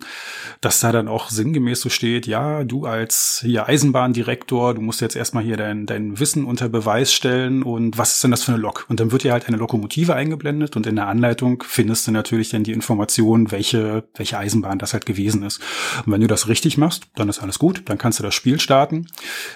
dass 0.60 0.80
da 0.80 0.92
dann 0.92 1.08
auch 1.08 1.30
sinngemäß 1.30 1.80
so 1.80 1.88
steht, 1.88 2.26
ja, 2.26 2.64
du 2.64 2.86
als 2.86 3.40
hier 3.44 3.68
Eisenbahndirektor, 3.68 4.74
du 4.74 4.80
musst 4.80 5.00
jetzt 5.00 5.16
erstmal 5.16 5.44
hier 5.44 5.56
dein, 5.56 5.86
dein 5.86 6.18
Wissen 6.18 6.44
unter 6.44 6.68
Beweis 6.68 7.12
stellen 7.12 7.62
und 7.62 7.98
was 7.98 8.14
ist 8.14 8.24
denn 8.24 8.30
das 8.30 8.44
für 8.44 8.52
eine 8.52 8.60
Lok? 8.60 8.86
Und 8.88 9.00
dann 9.00 9.12
wird 9.12 9.24
dir 9.24 9.32
halt 9.32 9.46
eine 9.48 9.56
Lokomotive 9.56 10.14
eingeblendet 10.14 10.76
und 10.76 10.86
in 10.86 10.96
der 10.96 11.08
Anleitung 11.08 11.62
findest 11.66 12.06
du 12.06 12.12
natürlich 12.12 12.50
dann 12.50 12.64
die 12.64 12.72
Information, 12.72 13.50
welche, 13.50 14.04
welche 14.14 14.38
Eisenbahn 14.38 14.78
das 14.78 14.92
halt 14.92 15.06
gewesen 15.06 15.42
ist. 15.42 15.60
Und 16.04 16.12
wenn 16.12 16.20
du 16.20 16.26
das 16.26 16.48
richtig 16.48 16.78
machst, 16.78 17.04
dann 17.14 17.28
ist 17.28 17.42
alles 17.42 17.58
gut, 17.58 17.82
dann 17.86 17.98
kannst 17.98 18.18
du 18.18 18.22
das 18.22 18.34
Spiel 18.34 18.60
starten. 18.60 19.06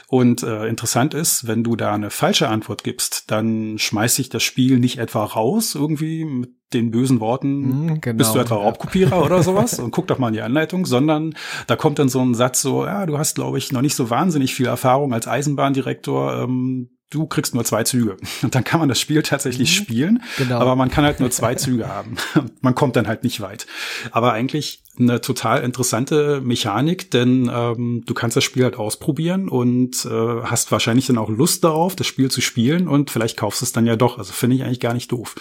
Und 0.07 0.43
äh, 0.43 0.67
interessant 0.67 1.15
ist, 1.15 1.47
wenn 1.47 1.65
du 1.65 1.77
da 1.77 1.95
eine 1.95 2.11
falsche 2.11 2.49
Antwort 2.49 2.85
gibst, 2.85 3.31
dann 3.31 3.79
schmeißt 3.79 4.17
sich 4.17 4.29
das 4.29 4.43
Spiel 4.43 4.50
nicht 4.57 4.99
etwa 4.99 5.25
raus, 5.25 5.75
irgendwie 5.75 6.25
mit 6.25 6.51
den 6.73 6.91
bösen 6.91 7.21
Worten, 7.21 7.87
mm, 7.87 8.01
genau, 8.01 8.17
bist 8.17 8.35
du 8.35 8.39
etwa 8.39 8.57
Raubkopierer 8.57 9.25
oder 9.25 9.43
sowas? 9.43 9.79
Und 9.81 9.91
guck 9.91 10.07
doch 10.07 10.19
mal 10.19 10.29
in 10.29 10.35
die 10.35 10.43
Anleitung, 10.43 10.87
sondern 10.87 11.35
da 11.67 11.77
kommt 11.77 11.99
dann 11.99 12.09
so 12.09 12.21
ein 12.21 12.35
Satz 12.35 12.63
so, 12.63 12.85
ja, 12.85 13.07
du 13.07 13.19
hast, 13.19 13.35
glaube 13.35 13.59
ich, 13.59 13.73
noch 13.73 13.83
nicht 13.83 13.97
so 13.97 14.11
wahnsinnig 14.11 14.55
viel 14.55 14.67
Erfahrung 14.67 15.13
als 15.13 15.27
Eisenbahndirektor, 15.27 16.43
ähm, 16.43 16.91
du 17.11 17.27
kriegst 17.27 17.55
nur 17.55 17.65
zwei 17.65 17.83
Züge. 17.85 18.17
Und 18.43 18.55
dann 18.55 18.65
kann 18.65 18.81
man 18.81 18.89
das 18.89 18.99
Spiel 18.99 19.23
tatsächlich 19.23 19.71
mhm. 19.71 19.85
spielen, 19.85 20.23
genau. 20.39 20.59
aber 20.59 20.77
man 20.77 20.91
kann 20.91 21.05
halt 21.05 21.21
nur 21.21 21.31
zwei 21.31 21.55
Züge 21.57 21.89
haben. 21.89 22.17
Man 22.63 22.75
kommt 22.75 22.97
dann 22.97 23.09
halt 23.09 23.25
nicht 23.25 23.41
weit. 23.41 23.67
Aber 24.13 24.33
eigentlich 24.33 24.83
eine 24.99 25.21
total 25.21 25.63
interessante 25.63 26.41
Mechanik, 26.43 27.11
denn 27.11 27.51
ähm, 27.53 28.03
du 28.07 28.15
kannst 28.15 28.37
das 28.37 28.45
Spiel 28.45 28.65
halt 28.65 28.77
ausprobieren 28.77 29.49
und 29.49 30.05
äh, 30.05 30.43
hast 30.43 30.73
wahrscheinlich 30.73 31.07
dann 31.07 31.19
auch 31.19 31.31
Lust 31.31 31.65
darauf, 31.65 31.97
das 31.97 32.07
Spiel 32.07 32.31
zu 32.31 32.41
spielen 32.41 32.87
und 32.87 33.11
vielleicht 33.11 33.37
kaufst 33.37 33.63
du 33.63 33.65
es 33.65 33.73
dann 33.73 33.87
ja 33.87 33.97
doch. 33.97 34.19
Also 34.19 34.33
finde 34.33 34.57
ich 34.57 34.63
eigentlich 34.63 34.81
gar 34.81 34.95
nicht 34.95 35.11
doof. 35.11 35.35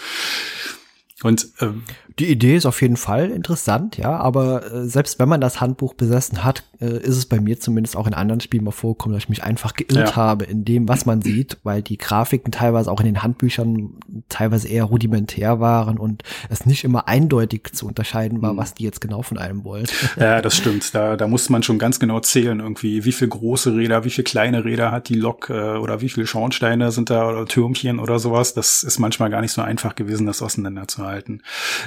Und 1.22 1.48
ähm, 1.60 1.82
die 2.20 2.30
Idee 2.30 2.56
ist 2.56 2.66
auf 2.66 2.82
jeden 2.82 2.98
Fall 2.98 3.30
interessant, 3.30 3.96
ja, 3.96 4.14
aber 4.16 4.72
äh, 4.72 4.84
selbst 4.86 5.18
wenn 5.18 5.28
man 5.28 5.40
das 5.40 5.62
Handbuch 5.62 5.94
besessen 5.94 6.44
hat, 6.44 6.64
äh, 6.78 6.98
ist 6.98 7.16
es 7.16 7.24
bei 7.24 7.40
mir 7.40 7.58
zumindest 7.58 7.96
auch 7.96 8.06
in 8.06 8.12
anderen 8.12 8.40
Spielen 8.40 8.64
mal 8.64 8.72
vorgekommen, 8.72 9.14
dass 9.14 9.24
ich 9.24 9.28
mich 9.30 9.42
einfach 9.42 9.72
geirrt 9.74 10.10
ja. 10.10 10.16
habe 10.16 10.44
in 10.44 10.66
dem, 10.66 10.86
was 10.86 11.06
man 11.06 11.22
sieht, 11.22 11.56
weil 11.62 11.80
die 11.80 11.96
Grafiken 11.96 12.52
teilweise 12.52 12.92
auch 12.92 13.00
in 13.00 13.06
den 13.06 13.22
Handbüchern 13.22 13.94
teilweise 14.28 14.68
eher 14.68 14.84
rudimentär 14.84 15.60
waren 15.60 15.96
und 15.98 16.22
es 16.50 16.66
nicht 16.66 16.84
immer 16.84 17.08
eindeutig 17.08 17.72
zu 17.72 17.86
unterscheiden 17.86 18.42
war, 18.42 18.52
mhm. 18.52 18.58
was 18.58 18.74
die 18.74 18.84
jetzt 18.84 19.00
genau 19.00 19.22
von 19.22 19.38
einem 19.38 19.64
wollen. 19.64 19.86
Ja, 20.16 20.42
das 20.42 20.56
stimmt. 20.56 20.94
Da, 20.94 21.16
da 21.16 21.26
muss 21.26 21.48
man 21.48 21.62
schon 21.62 21.78
ganz 21.78 21.98
genau 22.00 22.20
zählen, 22.20 22.60
irgendwie, 22.60 23.06
wie 23.06 23.12
viel 23.12 23.28
große 23.28 23.74
Räder, 23.74 24.04
wie 24.04 24.10
viel 24.10 24.24
kleine 24.24 24.64
Räder 24.66 24.92
hat 24.92 25.08
die 25.08 25.14
Lok 25.14 25.48
äh, 25.48 25.78
oder 25.78 26.02
wie 26.02 26.10
viele 26.10 26.26
Schornsteine 26.26 26.92
sind 26.92 27.08
da 27.08 27.28
oder 27.30 27.46
Türmchen 27.46 27.98
oder 27.98 28.18
sowas. 28.18 28.52
Das 28.52 28.82
ist 28.82 28.98
manchmal 28.98 29.30
gar 29.30 29.40
nicht 29.40 29.52
so 29.52 29.62
einfach 29.62 29.94
gewesen, 29.94 30.26
das 30.26 30.42
auseinanderzuhalten. 30.42 31.42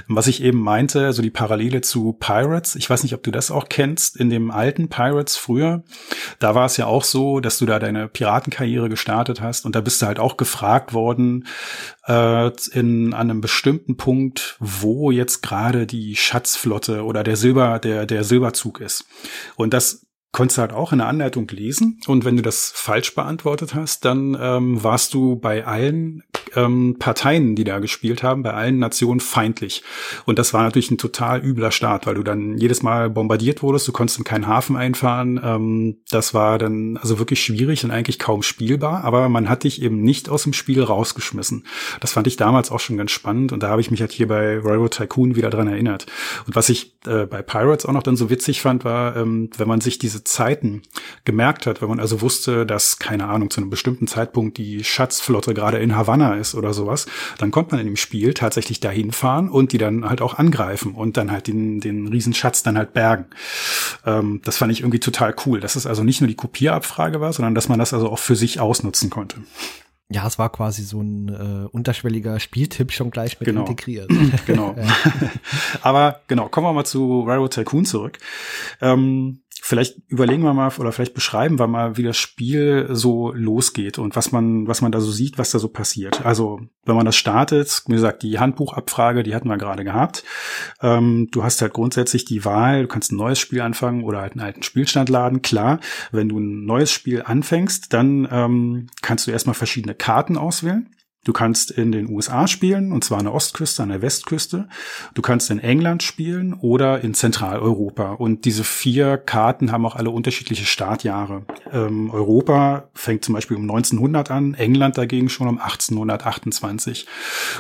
Was 0.08 0.23
ich 0.28 0.44
eben 0.44 0.60
meinte, 0.60 1.06
also 1.06 1.22
die 1.22 1.30
Parallele 1.30 1.82
zu 1.82 2.14
Pirates, 2.14 2.76
ich 2.76 2.90
weiß 2.90 3.04
nicht, 3.04 3.14
ob 3.14 3.24
du 3.24 3.32
das 3.32 3.52
auch 3.52 3.70
kennst, 3.70 4.18
in 4.18 4.30
dem 4.30 4.52
alten 4.52 4.90
Pirates 4.90 5.38
früher, 5.38 5.84
da 6.40 6.56
war 6.56 6.66
es 6.66 6.78
ja 6.78 6.86
auch 6.86 7.04
so, 7.04 7.40
dass 7.40 7.58
du 7.58 7.66
da 7.66 7.80
deine 7.80 8.08
Piratenkarriere 8.08 8.90
gestartet 8.90 9.42
hast 9.42 9.66
und 9.66 9.76
da 9.76 9.82
bist 9.82 10.02
du 10.02 10.06
halt 10.06 10.20
auch 10.20 10.38
gefragt 10.38 10.94
worden, 10.94 11.48
äh, 12.08 12.52
in 12.72 13.14
an 13.14 13.30
einem 13.30 13.42
bestimmten 13.42 13.98
Punkt, 13.98 14.58
wo 14.60 15.12
jetzt 15.12 15.42
gerade 15.42 15.88
die 15.88 16.16
Schatzflotte 16.16 17.04
oder 17.04 17.24
der 17.24 17.36
Silber, 17.36 17.80
der, 17.80 18.06
der 18.06 18.24
Silberzug 18.24 18.82
ist. 18.82 19.06
Und 19.56 19.74
das 19.74 20.06
konntest 20.34 20.58
du 20.58 20.62
halt 20.62 20.74
auch 20.74 20.92
in 20.92 20.98
der 20.98 21.08
Anleitung 21.08 21.48
lesen. 21.48 22.02
Und 22.08 22.26
wenn 22.26 22.36
du 22.36 22.42
das 22.42 22.74
falsch 22.76 23.14
beantwortet 23.14 23.76
hast, 23.76 24.04
dann 24.04 24.36
ähm, 24.40 24.84
warst 24.84 25.14
du 25.14 25.38
bei 25.38 25.66
allen 25.66 26.24
ähm, 26.56 26.98
Parteien, 27.00 27.56
die 27.56 27.64
da 27.64 27.80
gespielt 27.80 28.24
haben, 28.24 28.42
bei 28.42 28.52
allen 28.54 28.80
Nationen 28.80 29.20
feindlich. 29.20 29.84
Und 30.26 30.40
das 30.40 30.54
war 30.54 30.64
natürlich 30.64 30.90
ein 30.90 30.98
total 30.98 31.44
übler 31.44 31.72
Start, 31.72 32.08
weil 32.08 32.16
du 32.16 32.24
dann 32.24 32.58
jedes 32.58 32.82
Mal 32.82 33.12
bombardiert 33.12 33.62
wurdest, 33.62 33.88
du 33.88 33.92
konntest 33.92 34.18
in 34.18 34.24
keinen 34.24 34.48
Hafen 34.48 34.76
einfahren. 34.76 35.40
Ähm, 35.44 35.98
das 36.10 36.34
war 36.34 36.58
dann 36.58 36.98
also 36.98 37.20
wirklich 37.20 37.44
schwierig 37.44 37.84
und 37.84 37.92
eigentlich 37.92 38.18
kaum 38.18 38.42
spielbar, 38.42 39.04
aber 39.04 39.30
man 39.30 39.50
hat 39.50 39.64
dich 39.64 39.84
eben 39.84 40.02
nicht 40.02 40.30
aus 40.30 40.44
dem 40.44 40.54
Spiel 40.54 40.82
rausgeschmissen. 40.82 41.66
Das 42.02 42.14
fand 42.14 42.26
ich 42.26 42.38
damals 42.38 42.72
auch 42.72 42.80
schon 42.80 42.98
ganz 42.98 43.12
spannend 43.12 43.52
und 43.52 43.62
da 43.62 43.70
habe 43.70 43.82
ich 43.82 43.92
mich 43.92 44.02
halt 44.02 44.12
hier 44.12 44.28
bei 44.28 44.58
Railroad 44.58 44.94
Tycoon 44.94 45.36
wieder 45.36 45.52
dran 45.52 45.68
erinnert. 45.68 46.08
Und 46.48 46.56
was 46.56 46.70
ich 46.70 46.98
äh, 47.06 47.28
bei 47.28 47.44
Pirates 47.44 47.86
auch 47.86 47.94
noch 47.94 48.04
dann 48.04 48.16
so 48.16 48.32
witzig 48.32 48.62
fand, 48.62 48.84
war, 48.84 49.16
ähm, 49.16 49.52
wenn 49.58 49.68
man 49.68 49.82
sich 49.82 50.00
diese 50.00 50.23
Zeiten 50.24 50.82
gemerkt 51.26 51.66
hat, 51.66 51.82
wenn 51.82 51.90
man 51.90 52.00
also 52.00 52.22
wusste, 52.22 52.66
dass, 52.66 53.00
keine 53.00 53.28
Ahnung, 53.28 53.50
zu 53.50 53.62
einem 53.62 53.70
bestimmten 53.70 54.08
Zeitpunkt 54.08 54.58
die 54.58 54.84
Schatzflotte 54.84 55.54
gerade 55.54 55.80
in 55.80 55.96
Havanna 55.96 56.36
ist 56.36 56.56
oder 56.56 56.74
sowas, 56.74 57.06
dann 57.38 57.52
konnte 57.52 57.72
man 57.72 57.80
in 57.80 57.88
dem 57.88 57.96
Spiel 57.96 58.34
tatsächlich 58.34 58.80
dahin 58.80 59.12
fahren 59.12 59.50
und 59.50 59.72
die 59.72 59.78
dann 59.78 60.10
halt 60.10 60.22
auch 60.22 60.36
angreifen 60.36 60.94
und 60.94 61.18
dann 61.18 61.32
halt 61.32 61.48
den, 61.48 61.80
den 61.80 62.08
Riesenschatz 62.08 62.64
dann 62.64 62.78
halt 62.78 62.94
bergen. 62.94 63.26
Ähm, 64.06 64.42
das 64.44 64.58
fand 64.58 64.72
ich 64.72 64.82
irgendwie 64.82 65.00
total 65.00 65.36
cool, 65.46 65.60
dass 65.60 65.76
es 65.76 65.86
also 65.86 66.04
nicht 66.04 66.22
nur 66.22 66.28
die 66.28 66.36
Kopierabfrage 66.36 67.22
war, 67.22 67.34
sondern 67.34 67.56
dass 67.56 67.70
man 67.70 67.80
das 67.80 67.94
also 67.94 68.10
auch 68.10 68.20
für 68.20 68.36
sich 68.36 68.60
ausnutzen 68.60 69.10
konnte. 69.10 69.38
Ja, 70.14 70.28
es 70.28 70.38
war 70.38 70.52
quasi 70.52 70.84
so 70.84 71.02
ein 71.02 71.30
äh, 71.30 71.68
unterschwelliger 71.72 72.40
Spieltipp 72.40 72.92
schon 72.92 73.10
gleich 73.10 73.40
mit 73.40 73.48
genau. 73.48 73.62
integriert. 73.62 74.10
genau. 74.46 74.76
Aber 75.82 76.22
genau, 76.28 76.50
kommen 76.50 76.68
wir 76.68 76.74
mal 76.74 76.86
zu 76.86 77.22
Railroad 77.22 77.54
Tycoon 77.54 77.86
zurück. 77.86 78.20
Ähm, 78.82 79.43
Vielleicht 79.66 79.96
überlegen 80.10 80.44
wir 80.44 80.54
mal 80.54 80.74
oder 80.78 80.92
vielleicht 80.92 81.14
beschreiben 81.14 81.58
wir 81.58 81.68
mal, 81.68 81.96
wie 81.96 82.04
das 82.04 82.18
Spiel 82.18 82.90
so 82.92 83.32
losgeht 83.32 83.98
und 83.98 84.14
was 84.18 84.34
man, 84.34 84.68
was 84.68 84.82
man 84.82 84.92
da 84.92 85.00
so 85.00 85.10
sieht, 85.10 85.38
was 85.38 85.52
da 85.52 85.60
so 85.60 85.70
passiert. 85.70 86.26
Also, 86.26 86.60
wenn 86.84 86.98
man 86.98 87.06
das 87.06 87.16
startet, 87.16 87.82
wie 87.88 87.94
gesagt, 87.94 88.24
die 88.24 88.40
Handbuchabfrage, 88.40 89.24
die 89.24 89.34
hatten 89.34 89.48
wir 89.48 89.56
gerade 89.58 89.86
gehabt. 89.86 90.26
Ähm, 90.82 91.30
du 91.32 91.46
hast 91.46 91.62
halt 91.62 91.72
grundsätzlich 91.72 92.26
die 92.26 92.44
Wahl, 92.44 92.82
du 92.82 92.88
kannst 92.90 93.14
ein 93.14 93.16
neues 93.16 93.40
Spiel 93.40 93.62
anfangen 93.62 94.04
oder 94.04 94.20
halt 94.20 94.34
einen 94.34 94.42
alten 94.42 94.64
Spielstand 94.64 95.08
laden. 95.08 95.42
Klar, 95.42 95.80
wenn 96.12 96.28
du 96.28 96.40
ein 96.40 96.66
neues 96.66 96.92
Spiel 96.92 97.24
anfängst, 97.26 97.94
dann 97.94 98.28
ähm, 98.30 98.88
kannst 99.02 99.28
du 99.28 99.32
erstmal 99.32 99.54
verschiedene 99.54 99.96
Karten 99.96 100.36
auswählen. 100.36 100.90
Du 101.24 101.32
kannst 101.32 101.72
in 101.72 101.92
den 101.92 102.10
USA 102.10 102.48
spielen, 102.48 102.92
und 102.92 103.04
zwar 103.04 103.20
an 103.20 103.26
der 103.26 103.34
Ostküste, 103.34 103.82
an 103.82 103.90
der 103.90 104.02
Westküste. 104.02 104.68
Du 105.14 105.22
kannst 105.22 105.50
in 105.50 105.60
England 105.60 106.04
spielen 106.04 106.54
oder 106.54 107.02
in 107.02 107.14
Zentraleuropa. 107.14 108.14
Und 108.14 108.46
diese 108.46 108.64
vier 108.64 109.18
Karten 109.18 109.72
haben 109.72 109.86
auch 109.86 109.96
alle 109.96 110.10
unterschiedliche 110.10 110.66
Startjahre. 110.66 111.46
Ähm, 111.72 112.10
Europa 112.12 112.90
fängt 112.94 113.24
zum 113.24 113.36
Beispiel 113.36 113.56
um 113.56 113.64
1900 113.64 114.32
an, 114.32 114.54
England 114.54 114.98
dagegen 114.98 115.30
schon 115.30 115.48
um 115.48 115.60
1828. 115.60 117.08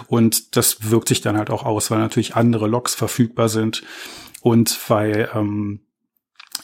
Und 0.08 0.58
das 0.58 0.91
wirkt 0.91 1.08
sich 1.08 1.22
dann 1.22 1.38
halt 1.38 1.50
auch 1.50 1.63
aus, 1.63 1.89
weil 1.89 2.00
natürlich 2.00 2.36
andere 2.36 2.67
Loks 2.67 2.96
verfügbar 2.96 3.48
sind 3.48 3.84
und 4.41 4.77
weil 4.89 5.29
ähm, 5.34 5.79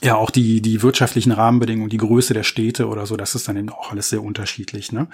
ja 0.02 0.16
auch 0.16 0.30
die, 0.30 0.62
die 0.62 0.82
wirtschaftlichen 0.82 1.32
Rahmenbedingungen, 1.32 1.90
die 1.90 1.98
Größe 1.98 2.34
der 2.34 2.44
Städte 2.44 2.88
oder 2.88 3.06
so, 3.06 3.18
das 3.18 3.36
ist 3.36 3.48
dann 3.48 3.58
eben 3.58 3.70
auch 3.70 3.92
alles 3.92 4.10
sehr 4.10 4.24
unterschiedlich. 4.24 4.92
Ne? 4.92 5.08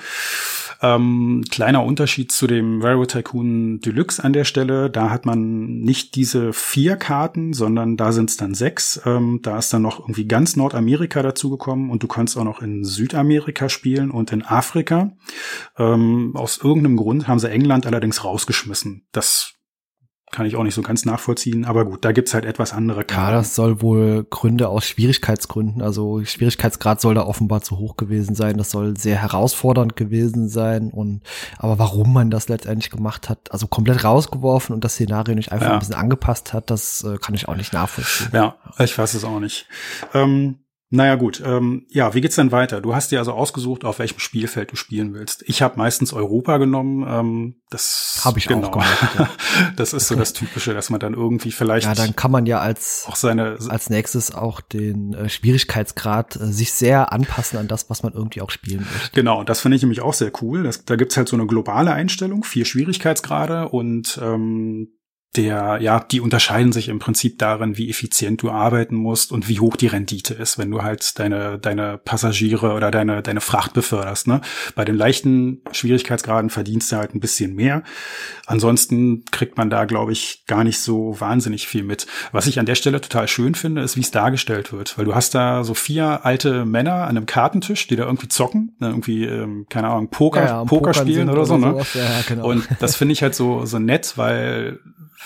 Ähm, 0.81 1.43
kleiner 1.49 1.83
Unterschied 1.83 2.31
zu 2.31 2.45
dem 2.45 2.81
Railroad 2.81 3.11
Tycoon 3.11 3.79
Deluxe 3.79 4.23
an 4.23 4.33
der 4.33 4.43
Stelle, 4.43 4.89
da 4.91 5.09
hat 5.09 5.25
man 5.25 5.79
nicht 5.79 6.15
diese 6.15 6.53
vier 6.53 6.97
Karten, 6.97 7.53
sondern 7.53 7.97
da 7.97 8.11
sind 8.11 8.29
es 8.29 8.37
dann 8.37 8.53
sechs. 8.53 9.01
Ähm, 9.05 9.39
da 9.41 9.57
ist 9.57 9.73
dann 9.73 9.81
noch 9.81 9.99
irgendwie 9.99 10.27
ganz 10.27 10.55
Nordamerika 10.55 11.23
dazugekommen 11.23 11.89
und 11.89 12.03
du 12.03 12.07
kannst 12.07 12.37
auch 12.37 12.43
noch 12.43 12.61
in 12.61 12.83
Südamerika 12.83 13.69
spielen 13.69 14.11
und 14.11 14.31
in 14.31 14.43
Afrika. 14.43 15.11
Ähm, 15.77 16.33
aus 16.35 16.59
irgendeinem 16.63 16.97
Grund 16.97 17.27
haben 17.27 17.39
sie 17.39 17.49
England 17.49 17.87
allerdings 17.87 18.23
rausgeschmissen. 18.23 19.07
Das 19.11 19.54
kann 20.35 20.45
ich 20.45 20.57
auch 20.57 20.63
nicht 20.63 20.75
so 20.75 20.81
ganz 20.81 21.05
nachvollziehen, 21.05 21.63
aber 21.63 21.85
gut, 21.85 22.03
da 22.03 22.11
gibt's 22.11 22.33
halt 22.33 22.43
etwas 22.43 22.73
andere 22.73 23.05
Karten. 23.05 23.31
Ja, 23.31 23.37
das 23.37 23.55
soll 23.55 23.81
wohl 23.81 24.25
Gründe 24.29 24.67
aus 24.67 24.85
Schwierigkeitsgründen, 24.85 25.81
also 25.81 26.23
Schwierigkeitsgrad 26.25 26.99
soll 26.99 27.15
da 27.15 27.21
offenbar 27.21 27.61
zu 27.61 27.77
hoch 27.77 27.95
gewesen 27.95 28.35
sein, 28.35 28.57
das 28.57 28.69
soll 28.69 28.97
sehr 28.97 29.15
herausfordernd 29.21 29.95
gewesen 29.95 30.49
sein 30.49 30.91
und 30.91 31.21
aber 31.57 31.79
warum 31.79 32.11
man 32.11 32.29
das 32.29 32.49
letztendlich 32.49 32.91
gemacht 32.91 33.29
hat, 33.29 33.51
also 33.51 33.67
komplett 33.67 34.03
rausgeworfen 34.03 34.75
und 34.75 34.83
das 34.83 34.95
Szenario 34.95 35.35
nicht 35.35 35.53
einfach 35.53 35.67
ja. 35.67 35.73
ein 35.73 35.79
bisschen 35.79 35.95
angepasst 35.95 36.51
hat, 36.51 36.69
das 36.69 37.03
äh, 37.03 37.17
kann 37.17 37.33
ich 37.33 37.47
auch 37.47 37.55
nicht 37.55 37.71
nachvollziehen. 37.71 38.29
Ja, 38.33 38.57
ich 38.77 38.97
weiß 38.97 39.13
es 39.13 39.23
auch 39.23 39.39
nicht. 39.39 39.67
Ähm, 40.13 40.59
naja 40.95 41.15
gut, 41.15 41.41
ähm, 41.45 41.85
ja, 41.89 42.13
wie 42.13 42.21
geht's 42.21 42.35
denn 42.35 42.51
weiter? 42.51 42.81
Du 42.81 42.95
hast 42.95 43.11
dir 43.11 43.19
also 43.19 43.33
ausgesucht, 43.33 43.85
auf 43.85 43.99
welchem 43.99 44.19
Spielfeld 44.19 44.71
du 44.71 44.75
spielen 44.75 45.13
willst. 45.13 45.43
Ich 45.47 45.61
habe 45.61 45.77
meistens 45.77 46.13
Europa 46.13 46.57
genommen. 46.57 47.05
Ähm, 47.07 47.55
das 47.69 48.21
habe 48.23 48.39
ich 48.39 48.47
genau. 48.47 48.67
auch 48.67 48.71
gemacht. 48.71 49.09
Ja. 49.19 49.29
das 49.75 49.93
ist 49.93 50.07
so 50.07 50.15
das 50.15 50.33
Typische, 50.33 50.73
dass 50.73 50.89
man 50.89 50.99
dann 50.99 51.13
irgendwie 51.13 51.51
vielleicht 51.51 51.85
ja, 51.85 51.93
dann 51.93 52.15
kann 52.15 52.31
man 52.31 52.45
ja 52.45 52.59
als 52.59 53.05
auch 53.07 53.15
seine 53.15 53.57
als 53.67 53.89
nächstes 53.89 54.33
auch 54.33 54.61
den 54.61 55.13
äh, 55.13 55.29
Schwierigkeitsgrad 55.29 56.35
äh, 56.37 56.51
sich 56.51 56.73
sehr 56.73 57.11
anpassen 57.11 57.59
an 57.59 57.67
das, 57.67 57.89
was 57.89 58.03
man 58.03 58.13
irgendwie 58.13 58.41
auch 58.41 58.49
spielen 58.49 58.87
möchte. 58.91 59.11
Genau, 59.13 59.43
das 59.43 59.59
finde 59.59 59.75
ich 59.75 59.83
nämlich 59.83 60.01
auch 60.01 60.13
sehr 60.13 60.31
cool. 60.41 60.63
Das, 60.63 60.85
da 60.85 60.95
gibt's 60.95 61.17
halt 61.17 61.27
so 61.27 61.35
eine 61.35 61.47
globale 61.47 61.91
Einstellung, 61.91 62.43
vier 62.43 62.65
Schwierigkeitsgrade 62.65 63.69
und 63.69 64.19
ähm, 64.21 64.89
der, 65.37 65.77
ja, 65.81 65.99
die 65.99 66.21
unterscheiden 66.21 66.71
sich 66.71 66.89
im 66.89 66.99
Prinzip 66.99 67.39
darin, 67.39 67.77
wie 67.77 67.89
effizient 67.89 68.41
du 68.41 68.49
arbeiten 68.49 68.95
musst 68.95 69.31
und 69.31 69.49
wie 69.49 69.59
hoch 69.59 69.75
die 69.75 69.87
Rendite 69.87 70.33
ist, 70.33 70.57
wenn 70.57 70.71
du 70.71 70.83
halt 70.83 71.19
deine, 71.19 71.59
deine 71.59 71.97
Passagiere 71.97 72.73
oder 72.73 72.91
deine, 72.91 73.21
deine 73.21 73.41
Fracht 73.41 73.73
beförderst. 73.73 74.27
Ne? 74.27 74.41
Bei 74.75 74.85
den 74.85 74.95
leichten 74.95 75.61
Schwierigkeitsgraden 75.71 76.49
verdienst 76.49 76.91
du 76.91 76.97
halt 76.97 77.13
ein 77.13 77.19
bisschen 77.19 77.55
mehr. 77.55 77.83
Ansonsten 78.45 79.25
kriegt 79.31 79.57
man 79.57 79.69
da, 79.69 79.85
glaube 79.85 80.11
ich, 80.11 80.43
gar 80.47 80.63
nicht 80.63 80.79
so 80.79 81.19
wahnsinnig 81.19 81.67
viel 81.67 81.83
mit. 81.83 82.07
Was 82.31 82.47
ich 82.47 82.59
an 82.59 82.65
der 82.65 82.75
Stelle 82.75 83.01
total 83.01 83.27
schön 83.27 83.55
finde, 83.55 83.81
ist, 83.81 83.95
wie 83.95 84.01
es 84.01 84.11
dargestellt 84.11 84.71
wird, 84.71 84.97
weil 84.97 85.05
du 85.05 85.15
hast 85.15 85.35
da 85.35 85.63
so 85.63 85.73
vier 85.73 86.25
alte 86.25 86.65
Männer 86.65 87.03
an 87.03 87.17
einem 87.17 87.25
Kartentisch, 87.25 87.87
die 87.87 87.95
da 87.95 88.05
irgendwie 88.05 88.27
zocken, 88.27 88.75
ne? 88.79 88.89
irgendwie, 88.89 89.25
ähm, 89.25 89.65
keine 89.69 89.87
Ahnung, 89.87 90.09
Poker, 90.09 90.41
ja, 90.41 90.47
ja, 90.47 90.65
Poker 90.65 90.93
spielen 90.93 91.29
oder 91.29 91.45
so. 91.45 91.57
Ne? 91.57 91.81
Ja, 91.93 92.21
genau. 92.27 92.49
Und 92.49 92.67
das 92.79 92.95
finde 92.95 93.13
ich 93.13 93.23
halt 93.23 93.35
so, 93.35 93.65
so 93.65 93.79
nett, 93.79 94.13
weil 94.15 94.79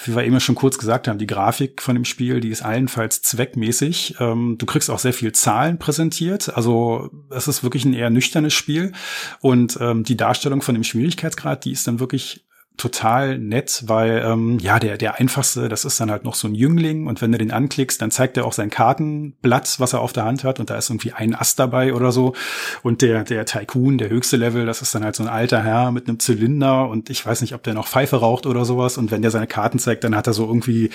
wie 0.06 0.16
wir 0.16 0.24
eben 0.24 0.40
schon 0.40 0.56
kurz 0.56 0.78
gesagt 0.78 1.08
haben, 1.08 1.20
die 1.20 1.28
Grafik 1.28 1.82
von 1.82 1.96
dem 1.96 2.06
Spiel, 2.06 2.40
die 2.40 2.50
ist 2.50 2.62
allenfalls 2.62 3.22
zweckmäßig. 3.22 4.16
Ähm, 4.20 4.56
du 4.58 4.66
kriegst 4.66 4.90
auch 4.90 5.00
sehr 5.00 5.14
viel 5.14 5.32
Zahlen 5.32 5.78
präsentiert. 5.78 6.56
Also 6.56 7.10
es 7.30 7.48
ist 7.48 7.64
wirklich 7.64 7.86
ein 7.86 7.94
eher 7.94 8.10
nüchternes 8.10 8.54
Spiel. 8.54 8.94
Und 9.42 9.78
ähm, 9.82 10.04
die 10.04 10.18
Darstellung 10.18 10.62
von 10.62 10.76
dem 10.76 10.84
Schwierigkeitsgrad, 10.84 11.66
die 11.66 11.72
ist 11.72 11.88
dann 11.88 12.00
wirklich 12.00 12.46
total 12.80 13.38
nett, 13.38 13.84
weil 13.88 14.24
ähm, 14.26 14.58
ja, 14.60 14.80
der, 14.80 14.98
der 14.98 15.20
einfachste, 15.20 15.70
das 15.70 15.86
ist 15.86 16.00
dann 16.00 16.10
halt 16.10 16.24
noch 16.24 16.34
so 16.34 16.48
ein 16.48 16.56
Jüngling 16.56 17.08
und 17.08 17.22
wenn 17.22 17.32
du 17.32 17.38
den 17.38 17.52
anklickst, 17.52 18.02
dann 18.02 18.10
zeigt 18.10 18.38
er 18.38 18.46
auch 18.46 18.54
sein 18.54 18.70
Kartenblatt, 18.70 19.80
was 19.80 19.94
er 19.94 20.02
auf 20.02 20.14
der 20.14 20.26
Hand 20.26 20.44
hat 20.44 20.60
und 20.60 20.70
da 20.70 20.78
ist 20.78 20.90
irgendwie 20.90 21.12
ein 21.14 21.36
Ast 21.36 21.60
dabei 21.60 21.94
oder 21.94 22.12
so. 22.12 22.34
Und 22.82 23.02
der, 23.02 23.24
der 23.24 23.46
Tycoon, 23.46 23.98
der 23.98 24.10
höchste 24.10 24.38
Level, 24.38 24.66
das 24.66 24.82
ist 24.82 24.96
dann 24.96 25.04
halt 25.04 25.16
so 25.16 25.24
ein 25.24 25.30
alter 25.30 25.64
Herr 25.64 25.92
mit 25.92 26.08
einem 26.08 26.20
Zylinder 26.20 26.88
und 26.88 27.10
ich 27.10 27.26
weiß 27.26 27.42
nicht, 27.42 27.54
ob 27.54 27.64
der 27.64 27.74
noch 27.74 27.88
Pfeife 27.88 28.18
raucht 28.18 28.46
oder 28.46 28.66
sowas. 28.66 28.98
Und 28.98 29.12
wenn 29.12 29.22
der 29.22 29.32
seine 29.32 29.48
Karten 29.48 29.80
zeigt, 29.80 30.04
dann 30.04 30.16
hat 30.16 30.28
er 30.28 30.34
so 30.34 30.46
irgendwie 30.46 30.90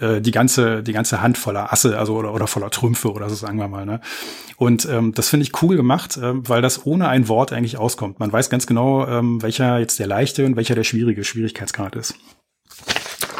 äh, 0.00 0.20
die 0.20 0.30
ganze, 0.30 0.82
die 0.82 0.92
ganze 0.92 1.20
Hand 1.20 1.38
voller 1.38 1.72
Asse, 1.72 1.98
also 1.98 2.16
oder, 2.16 2.34
oder 2.34 2.46
voller 2.46 2.70
Trümpfe 2.70 3.12
oder 3.12 3.28
so, 3.28 3.34
sagen 3.34 3.58
wir 3.58 3.68
mal. 3.68 3.84
Ne? 3.84 4.00
Und 4.56 4.88
ähm, 4.90 5.14
das 5.14 5.28
finde 5.28 5.44
ich 5.44 5.62
cool 5.62 5.76
gemacht, 5.76 6.16
äh, 6.16 6.32
weil 6.48 6.62
das 6.62 6.84
ohne 6.84 7.08
ein 7.08 7.28
Wort 7.28 7.52
eigentlich 7.52 7.78
auskommt. 7.78 8.18
Man 8.18 8.32
weiß 8.32 8.50
ganz 8.50 8.66
genau, 8.66 9.06
ähm, 9.06 9.40
welcher 9.40 9.78
jetzt 9.78 10.00
der 10.00 10.08
leichte 10.08 10.44
und 10.44 10.56
welcher 10.56 10.74
der 10.74 10.82
schwierige 10.82 11.17
Schwierigkeitsgrad 11.24 11.96
ist. 11.96 12.14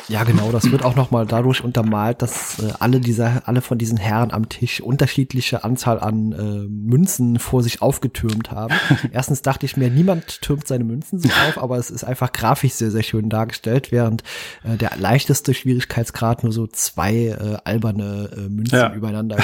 Ja, 0.09 0.25
genau, 0.25 0.51
das 0.51 0.71
wird 0.71 0.85
auch 0.85 0.97
nochmal 0.97 1.27
dadurch 1.27 1.63
untermalt, 1.63 2.23
dass 2.23 2.59
äh, 2.61 2.73
alle 2.79 2.99
dieser, 2.99 3.43
alle 3.47 3.61
von 3.61 3.77
diesen 3.77 3.99
Herren 3.99 4.33
am 4.33 4.49
Tisch 4.49 4.81
unterschiedliche 4.81 5.65
Anzahl 5.65 6.01
an 6.01 6.33
äh, 6.33 6.67
Münzen 6.69 7.39
vor 7.39 7.63
sich 7.63 7.83
aufgetürmt 7.83 8.51
haben. 8.51 8.75
Erstens 9.13 9.43
dachte 9.43 9.67
ich 9.67 9.77
mir, 9.77 9.91
niemand 9.91 10.41
türmt 10.41 10.67
seine 10.67 10.85
Münzen 10.85 11.19
so 11.19 11.29
auf, 11.29 11.59
aber 11.59 11.77
es 11.77 11.91
ist 11.91 12.05
einfach 12.05 12.33
grafisch 12.33 12.73
sehr, 12.73 12.91
sehr 12.91 13.03
schön 13.03 13.29
dargestellt, 13.29 13.93
während 13.93 14.23
äh, 14.65 14.79
der 14.79 14.93
leichteste 14.97 15.53
Schwierigkeitsgrad 15.53 16.43
nur 16.43 16.53
so 16.53 16.67
zwei 16.67 17.15
äh, 17.15 17.59
alberne 17.65 18.31
äh, 18.35 18.49
Münzen 18.49 18.79
ja. 18.79 18.95
übereinander 18.95 19.37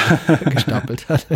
gestapelt 0.47 1.11
hat. 1.11 1.26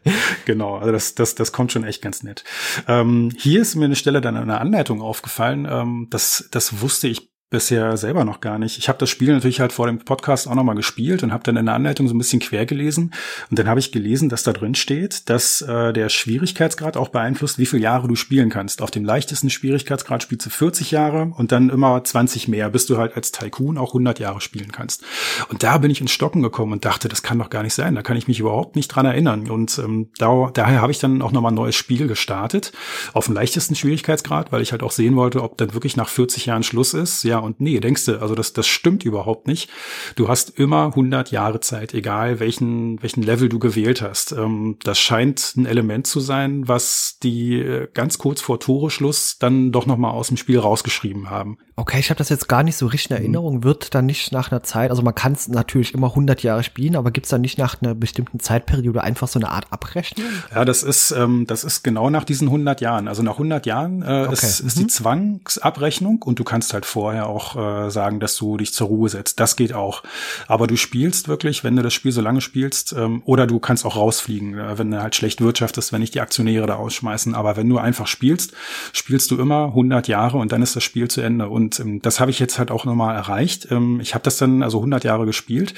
genau, 0.44 0.76
also 0.76 0.92
das, 0.92 1.14
das, 1.14 1.34
das 1.34 1.52
kommt 1.52 1.72
schon 1.72 1.84
echt 1.84 2.02
ganz 2.02 2.22
nett. 2.22 2.44
Ähm, 2.86 3.30
hier 3.38 3.62
ist 3.62 3.76
mir 3.76 3.86
eine 3.86 3.96
Stelle 3.96 4.20
dann 4.20 4.36
eine 4.36 4.60
Anleitung 4.60 5.00
aufgefallen. 5.00 5.66
Ähm, 5.70 6.08
das, 6.10 6.48
das 6.50 6.82
wusste 6.82 7.08
ich 7.08 7.33
bisher 7.54 7.96
selber 7.96 8.24
noch 8.24 8.40
gar 8.40 8.58
nicht. 8.58 8.78
Ich 8.78 8.88
habe 8.88 8.98
das 8.98 9.08
Spiel 9.08 9.32
natürlich 9.32 9.60
halt 9.60 9.72
vor 9.72 9.86
dem 9.86 10.00
Podcast 10.00 10.48
auch 10.48 10.56
nochmal 10.56 10.74
gespielt 10.74 11.22
und 11.22 11.32
habe 11.32 11.44
dann 11.44 11.56
in 11.56 11.66
der 11.66 11.76
Anleitung 11.76 12.08
so 12.08 12.14
ein 12.14 12.18
bisschen 12.18 12.40
quer 12.40 12.66
gelesen. 12.66 13.12
Und 13.48 13.60
dann 13.60 13.68
habe 13.68 13.78
ich 13.78 13.92
gelesen, 13.92 14.28
dass 14.28 14.42
da 14.42 14.52
drin 14.52 14.74
steht, 14.74 15.30
dass 15.30 15.62
äh, 15.62 15.92
der 15.92 16.08
Schwierigkeitsgrad 16.08 16.96
auch 16.96 17.10
beeinflusst, 17.10 17.58
wie 17.58 17.66
viele 17.66 17.84
Jahre 17.84 18.08
du 18.08 18.16
spielen 18.16 18.50
kannst. 18.50 18.82
Auf 18.82 18.90
dem 18.90 19.04
leichtesten 19.04 19.50
Schwierigkeitsgrad 19.50 20.24
spielst 20.24 20.46
du 20.46 20.50
40 20.50 20.90
Jahre 20.90 21.32
und 21.36 21.52
dann 21.52 21.70
immer 21.70 22.02
20 22.02 22.48
mehr, 22.48 22.70
bis 22.70 22.86
du 22.86 22.96
halt 22.96 23.14
als 23.14 23.30
Tycoon 23.30 23.78
auch 23.78 23.90
100 23.90 24.18
Jahre 24.18 24.40
spielen 24.40 24.72
kannst. 24.72 25.04
Und 25.48 25.62
da 25.62 25.78
bin 25.78 25.92
ich 25.92 26.00
ins 26.00 26.10
Stocken 26.10 26.42
gekommen 26.42 26.72
und 26.72 26.84
dachte, 26.84 27.08
das 27.08 27.22
kann 27.22 27.38
doch 27.38 27.50
gar 27.50 27.62
nicht 27.62 27.74
sein. 27.74 27.94
Da 27.94 28.02
kann 28.02 28.16
ich 28.16 28.26
mich 28.26 28.40
überhaupt 28.40 28.74
nicht 28.74 28.88
dran 28.88 29.06
erinnern. 29.06 29.48
Und 29.48 29.78
ähm, 29.78 30.08
da, 30.18 30.50
daher 30.52 30.82
habe 30.82 30.90
ich 30.90 30.98
dann 30.98 31.22
auch 31.22 31.30
nochmal 31.30 31.52
ein 31.52 31.56
neues 31.56 31.76
Spiel 31.76 32.08
gestartet 32.08 32.72
auf 33.12 33.26
dem 33.26 33.34
leichtesten 33.34 33.76
Schwierigkeitsgrad, 33.76 34.50
weil 34.50 34.60
ich 34.60 34.72
halt 34.72 34.82
auch 34.82 34.90
sehen 34.90 35.14
wollte, 35.14 35.40
ob 35.40 35.56
dann 35.56 35.72
wirklich 35.72 35.96
nach 35.96 36.08
40 36.08 36.46
Jahren 36.46 36.64
Schluss 36.64 36.94
ist. 36.94 37.22
Ja, 37.22 37.43
und 37.44 37.60
nee, 37.60 37.78
denkst 37.80 38.06
du, 38.06 38.20
also 38.20 38.34
das, 38.34 38.52
das 38.52 38.66
stimmt 38.66 39.04
überhaupt 39.04 39.46
nicht. 39.46 39.70
Du 40.16 40.28
hast 40.28 40.58
immer 40.58 40.86
100 40.86 41.30
Jahre 41.30 41.60
Zeit, 41.60 41.94
egal 41.94 42.40
welchen, 42.40 43.02
welchen 43.02 43.22
Level 43.22 43.48
du 43.48 43.58
gewählt 43.58 44.02
hast. 44.02 44.32
Ähm, 44.32 44.76
das 44.82 44.98
scheint 44.98 45.54
ein 45.56 45.66
Element 45.66 46.06
zu 46.06 46.20
sein, 46.20 46.66
was 46.66 47.18
die 47.22 47.60
äh, 47.60 47.88
ganz 47.92 48.18
kurz 48.18 48.40
vor 48.40 48.60
Tore-Schluss 48.60 49.38
dann 49.38 49.72
doch 49.72 49.86
nochmal 49.86 50.12
aus 50.12 50.28
dem 50.28 50.36
Spiel 50.36 50.58
rausgeschrieben 50.58 51.30
haben. 51.30 51.58
Okay, 51.76 51.98
ich 51.98 52.10
habe 52.10 52.18
das 52.18 52.28
jetzt 52.28 52.48
gar 52.48 52.62
nicht 52.62 52.76
so 52.76 52.86
richtig 52.86 53.10
in 53.10 53.16
mhm. 53.16 53.22
Erinnerung. 53.22 53.64
Wird 53.64 53.94
dann 53.94 54.06
nicht 54.06 54.30
nach 54.30 54.52
einer 54.52 54.62
Zeit, 54.62 54.90
also 54.90 55.02
man 55.02 55.14
kann 55.14 55.32
es 55.32 55.48
natürlich 55.48 55.92
immer 55.92 56.08
100 56.10 56.42
Jahre 56.42 56.62
spielen, 56.62 56.94
aber 56.94 57.10
gibt 57.10 57.26
es 57.26 57.30
dann 57.30 57.40
nicht 57.40 57.58
nach 57.58 57.82
einer 57.82 57.96
bestimmten 57.96 58.38
Zeitperiode 58.38 59.02
einfach 59.02 59.26
so 59.26 59.40
eine 59.40 59.50
Art 59.50 59.66
Abrechnung? 59.70 60.26
Ja, 60.54 60.64
das 60.64 60.84
ist, 60.84 61.10
ähm, 61.10 61.46
das 61.48 61.64
ist 61.64 61.82
genau 61.82 62.10
nach 62.10 62.22
diesen 62.22 62.46
100 62.46 62.80
Jahren. 62.80 63.08
Also 63.08 63.24
nach 63.24 63.32
100 63.32 63.66
Jahren 63.66 64.02
äh, 64.02 64.26
okay. 64.26 64.32
ist, 64.32 64.60
ist 64.60 64.76
mhm. 64.76 64.80
die 64.82 64.86
Zwangsabrechnung 64.86 66.22
und 66.22 66.38
du 66.38 66.44
kannst 66.44 66.74
halt 66.74 66.86
vorher 66.86 67.28
auch 67.28 67.33
äh, 67.56 67.90
sagen, 67.90 68.20
dass 68.20 68.36
du 68.36 68.56
dich 68.56 68.72
zur 68.72 68.86
Ruhe 68.86 69.08
setzt. 69.08 69.40
Das 69.40 69.56
geht 69.56 69.72
auch. 69.72 70.02
Aber 70.46 70.66
du 70.66 70.76
spielst 70.76 71.28
wirklich, 71.28 71.64
wenn 71.64 71.76
du 71.76 71.82
das 71.82 71.92
Spiel 71.92 72.12
so 72.12 72.20
lange 72.20 72.40
spielst, 72.40 72.92
ähm, 72.92 73.22
oder 73.24 73.46
du 73.46 73.58
kannst 73.58 73.84
auch 73.84 73.96
rausfliegen, 73.96 74.58
äh, 74.58 74.78
wenn 74.78 74.90
du 74.90 75.02
halt 75.02 75.16
schlecht 75.16 75.40
wirtschaftest, 75.40 75.92
wenn 75.92 76.00
nicht 76.00 76.14
die 76.14 76.20
Aktionäre 76.20 76.66
da 76.66 76.76
ausschmeißen. 76.76 77.34
Aber 77.34 77.56
wenn 77.56 77.68
du 77.68 77.78
einfach 77.78 78.06
spielst, 78.06 78.52
spielst 78.92 79.30
du 79.32 79.38
immer 79.38 79.66
100 79.66 80.06
Jahre 80.08 80.38
und 80.38 80.52
dann 80.52 80.62
ist 80.62 80.76
das 80.76 80.84
Spiel 80.84 81.08
zu 81.08 81.20
Ende. 81.20 81.48
Und 81.48 81.64
und 81.64 81.80
ähm, 81.80 82.02
das 82.02 82.20
habe 82.20 82.30
ich 82.30 82.38
jetzt 82.38 82.58
halt 82.58 82.70
auch 82.70 82.84
nochmal 82.84 83.16
erreicht. 83.16 83.68
Ähm, 83.70 84.00
ich 84.00 84.14
habe 84.14 84.22
das 84.22 84.36
dann 84.36 84.62
also 84.62 84.78
100 84.78 85.04
Jahre 85.04 85.26
gespielt 85.26 85.74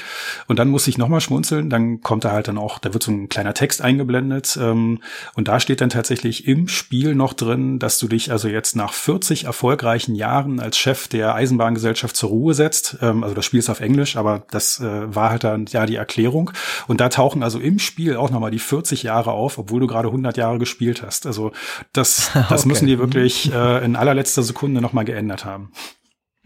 und 0.49 0.59
dann 0.59 0.69
muss 0.69 0.87
ich 0.89 0.99
nochmal 0.99 1.21
schmunzeln. 1.21 1.71
Dann 1.71 2.01
kommt 2.01 2.25
da 2.25 2.33
halt 2.33 2.49
dann 2.49 2.59
auch, 2.59 2.79
da 2.79 2.93
wird 2.93 3.03
so 3.03 3.13
ein 3.13 3.29
kleiner 3.29 3.55
Text 3.55 3.83
eingeblendet 3.83 4.59
ähm, 4.61 5.01
und 5.35 5.49
da 5.49 5.61
steht 5.61 5.81
dann 5.81 5.91
tatsächlich 5.91 6.47
im 6.49 6.69
Spiel 6.69 7.15
noch 7.15 7.33
drin, 7.33 7.79
dass 7.79 7.99
du 7.99 8.09
dich 8.09 8.33
also 8.33 8.49
jetzt 8.49 8.75
nach 8.75 8.93
40 8.93 9.45
erfolgreichen 9.45 10.15
Jahren 10.15 10.59
als 10.59 10.77
Chef 10.77 11.09
der 11.09 11.35
Eisenbahngesellschaft 11.37 12.17
zur 12.17 12.31
Ruhe 12.31 12.55
setzt. 12.55 12.99
Ähm, 13.01 13.23
also 13.23 13.35
das 13.35 13.45
Spiel 13.45 13.61
ist 13.61 13.71
auf 13.71 13.81
Englisch, 13.81 14.17
aber 14.17 14.45
das 14.51 14.81
äh, 14.81 15.15
war 15.15 15.31
halt 15.31 15.45
dann 15.45 15.67
ja 15.67 15.87
die 15.87 15.97
Erklärung. 15.97 16.51
Und 16.89 17.01
da 17.01 17.09
tauchen 17.09 17.43
also 17.43 17.59
im 17.59 17.79
Spiel 17.79 18.17
auch 18.17 18.31
nochmal 18.31 18.51
die 18.51 18.59
40 18.59 19.03
Jahre 19.03 19.33
auf, 19.33 19.59
obwohl 19.59 19.81
du 19.81 19.87
gerade 19.87 20.09
100 20.09 20.37
Jahre 20.37 20.59
gespielt 20.59 21.03
hast. 21.03 21.27
Also 21.27 21.53
das, 21.93 22.31
das 22.49 22.61
okay. 22.61 22.69
müssen 22.69 22.87
die 22.87 22.99
wirklich 22.99 23.53
äh, 23.53 23.85
in 23.85 23.97
allerletzter 23.97 24.43
Sekunde 24.43 24.81
nochmal 24.81 25.05
geändert 25.05 25.45
haben. 25.45 25.73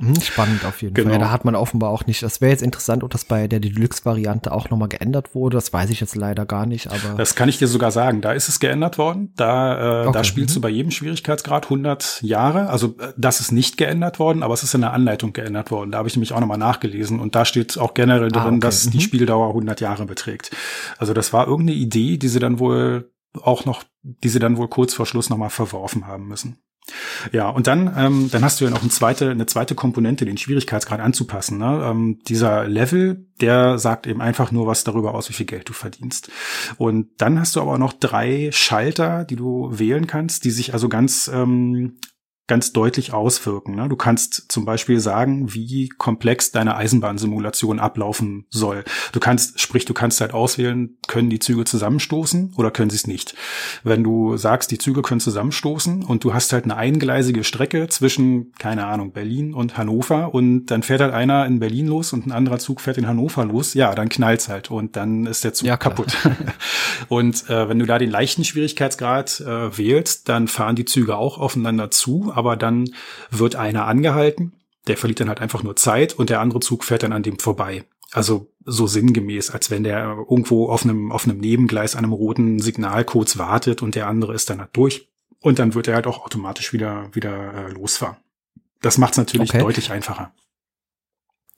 Hm, 0.01 0.21
spannend 0.21 0.65
auf 0.65 0.81
jeden 0.81 0.95
genau. 0.95 1.11
Fall. 1.11 1.19
Ja, 1.19 1.27
da 1.27 1.31
hat 1.31 1.45
man 1.45 1.55
offenbar 1.55 1.91
auch 1.91 2.07
nicht. 2.07 2.23
Das 2.23 2.41
wäre 2.41 2.51
jetzt 2.51 2.63
interessant, 2.63 3.05
ob 3.05 3.11
das 3.11 3.25
bei 3.25 3.49
der 3.49 3.61
Deluxe-Variante 3.61 4.51
auch 4.51 4.71
nochmal 4.71 4.89
geändert 4.89 5.35
wurde. 5.35 5.57
Das 5.57 5.73
weiß 5.73 5.91
ich 5.91 6.01
jetzt 6.01 6.17
leider 6.17 6.47
gar 6.47 6.67
nicht, 6.67 6.89
aber. 6.89 7.17
Das 7.17 7.35
kann 7.35 7.49
ich 7.49 7.59
dir 7.59 7.69
sogar 7.69 7.91
sagen. 7.91 8.23
Da 8.23 8.33
ist 8.33 8.49
es 8.49 8.61
geändert 8.61 8.97
worden. 8.99 9.33
Da, 9.37 10.05
äh, 10.05 10.07
okay. 10.07 10.13
da 10.13 10.25
spielst 10.25 10.51
mhm. 10.51 10.55
du 10.55 10.61
bei 10.63 10.69
jedem 10.71 10.91
Schwierigkeitsgrad 10.91 11.65
100 11.65 12.23
Jahre. 12.23 12.69
Also 12.71 12.97
äh, 12.99 13.13
das 13.17 13.41
ist 13.41 13.53
nicht 13.53 13.77
geändert 13.77 14.19
worden, 14.19 14.43
aber 14.43 14.55
es 14.55 14.63
ist 14.63 14.75
in 14.75 14.81
der 14.81 14.93
Anleitung 14.93 15.33
geändert 15.33 15.71
worden. 15.71 15.93
Da 15.93 15.99
habe 15.99 16.09
ich 16.09 16.17
nämlich 16.17 16.33
auch 16.33 16.41
nochmal 16.41 16.59
nachgelesen. 16.59 17.21
Und 17.21 17.35
da 17.35 17.45
steht 17.45 17.77
auch 17.79 17.95
generell 17.95 18.31
drin, 18.31 18.43
ah, 18.43 18.49
okay. 18.49 18.61
dass 18.61 18.87
mhm. 18.87 18.91
die 18.93 19.01
Spieldauer 19.01 19.49
100 19.49 19.81
Jahre 19.81 20.07
beträgt. 20.07 20.51
Also 20.99 21.13
das 21.13 21.33
war 21.33 21.47
irgendeine 21.47 21.79
Idee, 21.79 22.17
die 22.17 22.29
sie 22.29 22.39
dann 22.39 22.59
wohl 22.59 23.11
auch 23.43 23.65
noch, 23.65 23.85
die 24.03 24.29
sie 24.29 24.39
dann 24.39 24.57
wohl 24.57 24.69
kurz 24.69 24.95
vor 24.95 25.07
Schluss 25.07 25.31
nochmal 25.31 25.51
verworfen 25.51 26.07
haben 26.07 26.27
müssen. 26.27 26.59
Ja, 27.33 27.49
und 27.49 27.67
dann, 27.67 27.95
ähm, 27.97 28.29
dann 28.33 28.43
hast 28.43 28.61
du 28.61 28.65
ja 28.65 28.71
noch 28.71 28.81
eine 28.83 28.91
zweite, 28.91 29.31
eine 29.31 29.47
zweite 29.47 29.75
Komponente, 29.75 30.25
den 30.25 30.39
Schwierigkeitsgrad 30.39 31.01
anzupassen. 31.01 31.59
Ne? 31.59 31.83
Ähm, 31.85 32.19
dieser 32.27 32.67
Level, 32.67 33.27
der 33.41 33.79
sagt 33.79 34.07
eben 34.07 34.21
einfach 34.21 34.51
nur 34.51 34.67
was 34.67 34.85
darüber 34.85 35.15
aus, 35.15 35.29
wie 35.29 35.35
viel 35.35 35.47
Geld 35.47 35.69
du 35.69 35.73
verdienst. 35.73 36.31
Und 36.79 37.09
dann 37.19 37.39
hast 37.39 37.57
du 37.57 37.61
aber 37.61 37.79
noch 37.79 37.93
drei 37.93 38.51
Schalter, 38.53 39.25
die 39.25 39.37
du 39.37 39.69
wählen 39.71 40.07
kannst, 40.07 40.45
die 40.45 40.51
sich 40.51 40.73
also 40.73 40.89
ganz 40.89 41.31
ähm, 41.33 41.99
ganz 42.51 42.73
deutlich 42.73 43.13
auswirken. 43.13 43.77
Ne? 43.77 43.89
Du 43.89 43.95
kannst 43.95 44.51
zum 44.51 44.65
Beispiel 44.65 44.99
sagen, 44.99 45.55
wie 45.55 45.89
komplex 45.89 46.51
deine 46.51 46.75
Eisenbahnsimulation 46.75 47.79
ablaufen 47.79 48.45
soll. 48.51 48.83
Du 49.13 49.21
kannst, 49.21 49.61
sprich, 49.61 49.85
du 49.85 49.95
kannst 49.95 50.21
halt 50.21 50.35
auswählen, 50.35 50.99
können 51.07 51.31
die 51.31 51.39
Züge 51.39 51.65
zusammenstoßen 51.65 52.55
oder 52.57 52.73
können 52.73 52.91
sie 52.91 52.97
es 52.97 53.07
nicht. 53.07 53.37
Wenn 53.85 54.03
du 54.03 54.37
sagst, 54.37 54.73
die 54.73 54.79
Züge 54.79 55.03
können 55.03 55.21
zusammenstoßen 55.21 56.03
und 56.03 56.25
du 56.25 56.35
hast 56.35 56.53
halt 56.53 56.65
eine 56.65 56.77
eingleisige 56.77 57.45
Strecke 57.45 57.87
zwischen, 57.87 58.53
keine 58.59 58.87
Ahnung, 58.87 59.13
Berlin 59.13 59.55
und 59.55 59.79
Hannover 59.79 60.35
und 60.35 60.67
dann 60.67 60.83
fährt 60.83 61.03
halt 61.03 61.15
einer 61.15 61.47
in 61.47 61.61
Berlin 61.61 61.87
los 61.87 62.13
und 62.13 62.27
ein 62.27 62.33
anderer 62.33 62.59
Zug 62.59 62.81
fährt 62.81 62.99
in 62.99 63.07
Hannover 63.07 63.45
los, 63.45 63.75
ja, 63.75 63.95
dann 63.95 64.09
knallt's 64.09 64.49
halt 64.49 64.73
und 64.73 64.97
dann 64.97 65.27
ist 65.27 65.45
der 65.45 65.55
Zug 65.55 65.69
ja, 65.69 65.77
kaputt. 65.77 66.17
und 67.09 67.49
äh, 67.49 67.69
wenn 67.69 67.79
du 67.79 67.87
da 67.87 67.99
den 67.99 68.11
leichten 68.11 68.43
Schwierigkeitsgrad 68.43 69.39
äh, 69.39 69.79
wählst, 69.79 70.29
dann 70.29 70.49
fahren 70.49 70.75
die 70.75 70.85
Züge 70.85 71.17
auch 71.17 71.39
aufeinander 71.39 71.93
zu, 71.93 72.33
aber 72.41 72.57
dann 72.57 72.91
wird 73.31 73.55
einer 73.55 73.87
angehalten, 73.87 74.53
der 74.87 74.97
verliert 74.97 75.21
dann 75.21 75.29
halt 75.29 75.41
einfach 75.41 75.63
nur 75.63 75.77
Zeit 75.77 76.15
und 76.15 76.31
der 76.31 76.41
andere 76.41 76.61
Zug 76.61 76.85
fährt 76.85 77.05
dann 77.05 77.13
an 77.13 77.23
dem 77.23 77.39
vorbei. 77.39 77.85
Also 78.13 78.51
so 78.65 78.87
sinngemäß, 78.87 79.51
als 79.51 79.71
wenn 79.71 79.85
der 79.85 80.17
irgendwo 80.29 80.69
auf 80.69 80.85
einem, 80.85 81.13
auf 81.13 81.25
einem 81.25 81.39
Nebengleis 81.39 81.95
an 81.95 82.05
einem 82.05 82.13
roten 82.13 82.59
Signal 82.59 83.05
kurz 83.05 83.39
wartet 83.39 83.83
und 83.83 83.95
der 83.95 84.09
andere 84.09 84.35
ist 84.35 84.51
dann 84.51 84.59
halt 84.59 84.71
durch. 84.73 85.09
Und 85.39 85.59
dann 85.59 85.75
wird 85.75 85.89
er 85.89 85.95
halt 85.95 86.07
auch 86.07 86.25
automatisch 86.25 86.73
wieder, 86.73 87.09
wieder 87.13 87.55
äh, 87.55 87.71
losfahren. 87.71 88.17
Das 88.83 88.99
macht 88.99 89.13
es 89.13 89.19
natürlich 89.19 89.51
okay. 89.51 89.61
deutlich 89.61 89.93
einfacher. 89.93 90.33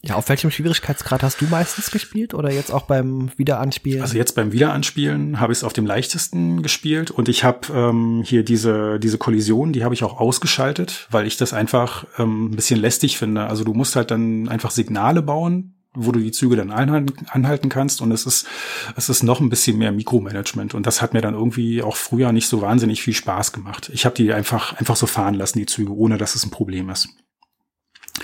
Ja, 0.05 0.17
auf 0.17 0.29
welchem 0.29 0.51
Schwierigkeitsgrad 0.51 1.23
hast 1.23 1.41
du 1.41 1.45
meistens 1.47 1.93
gespielt 1.93 2.35
oder 2.35 2.51
jetzt 2.51 2.73
auch 2.73 2.83
beim 2.83 3.31
Wiederanspielen? 3.37 4.03
Also 4.03 4.17
jetzt 4.17 4.35
beim 4.35 4.51
Wiederanspielen 4.51 5.38
habe 5.38 5.53
ich 5.53 5.61
es 5.61 5.65
auf 5.65 5.73
dem 5.73 5.87
leichtesten 5.87 6.61
gespielt 6.62 7.12
und 7.12 7.29
ich 7.29 7.45
habe 7.45 7.73
ähm, 7.73 8.23
hier 8.25 8.45
diese 8.45 8.99
diese 8.99 9.17
Kollision, 9.17 9.73
die 9.73 9.85
habe 9.85 9.95
ich 9.95 10.03
auch 10.03 10.19
ausgeschaltet, 10.19 11.07
weil 11.12 11.29
ich 11.29 11.37
das 11.37 11.53
einfach 11.53 12.05
ähm, 12.19 12.47
ein 12.47 12.57
bisschen 12.57 12.81
lästig 12.81 13.17
finde. 13.17 13.47
Also 13.47 13.62
du 13.62 13.75
musst 13.75 13.95
halt 13.95 14.11
dann 14.11 14.49
einfach 14.49 14.73
Signale 14.73 15.23
bauen, 15.23 15.75
wo 15.95 16.11
du 16.11 16.19
die 16.19 16.33
Züge 16.33 16.57
dann 16.57 16.73
anhalten 16.73 17.69
kannst 17.69 18.01
und 18.01 18.11
es 18.11 18.27
ist 18.27 18.49
es 18.97 19.09
ist 19.09 19.23
noch 19.23 19.38
ein 19.38 19.51
bisschen 19.51 19.79
mehr 19.79 19.93
Mikromanagement 19.93 20.75
und 20.75 20.85
das 20.85 21.01
hat 21.01 21.15
mir 21.15 21.21
dann 21.21 21.35
irgendwie 21.35 21.81
auch 21.81 21.95
früher 21.95 22.33
nicht 22.33 22.49
so 22.49 22.61
wahnsinnig 22.61 23.03
viel 23.03 23.15
Spaß 23.15 23.53
gemacht. 23.53 23.88
Ich 23.95 24.05
habe 24.05 24.17
die 24.17 24.33
einfach 24.33 24.73
einfach 24.81 24.97
so 24.97 25.07
fahren 25.07 25.35
lassen 25.35 25.61
die 25.61 25.67
Züge, 25.67 25.95
ohne 25.95 26.19
dass 26.19 26.35
es 26.35 26.45
ein 26.45 26.51
Problem 26.51 26.91
ist. 26.91 27.09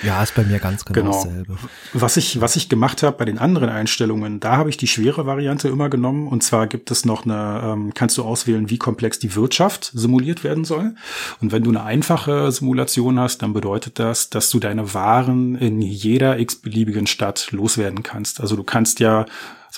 Ja, 0.03 0.23
ist 0.23 0.35
bei 0.35 0.45
mir 0.45 0.59
ganz 0.59 0.85
genau, 0.85 1.01
genau. 1.01 1.13
dasselbe. 1.13 1.59
Was 1.93 2.17
ich, 2.17 2.41
was 2.41 2.57
ich 2.57 2.69
gemacht 2.69 3.03
habe 3.03 3.17
bei 3.17 3.25
den 3.25 3.39
anderen 3.39 3.69
Einstellungen, 3.69 4.41
da 4.41 4.57
habe 4.57 4.71
ich 4.71 4.77
die 4.77 4.87
schwere 4.87 5.27
Variante 5.27 5.69
immer 5.69 5.89
genommen. 5.89 6.29
Und 6.29 6.43
zwar 6.43 6.67
gibt 6.67 6.91
es 6.91 7.05
noch 7.05 7.25
eine, 7.25 7.61
ähm, 7.65 7.93
kannst 7.95 8.19
du 8.19 8.25
auswählen, 8.25 8.71
wie 8.71 8.79
komplex 8.79 9.19
die 9.19 9.35
Wirtschaft 9.35 9.91
simuliert 9.95 10.45
werden 10.45 10.65
soll. 10.65 10.95
Und 11.41 11.53
wenn 11.53 11.65
du 11.65 11.71
eine 11.71 11.83
einfache 11.83 12.53
Simulation 12.53 13.19
hast, 13.19 13.39
dann 13.43 13.53
bedeutet 13.53 13.99
das, 13.99 14.31
dass 14.31 14.51
du 14.51 14.59
deine 14.59 14.95
Waren 14.95 15.57
in 15.57 15.83
jeder 15.83 16.39
x-beliebigen 16.39 17.07
Stadt 17.07 17.49
loswerden 17.51 18.03
kannst. 18.03 18.41
Also 18.41 18.57
du 18.57 18.65
kannst 18.65 19.01
ja 19.01 19.27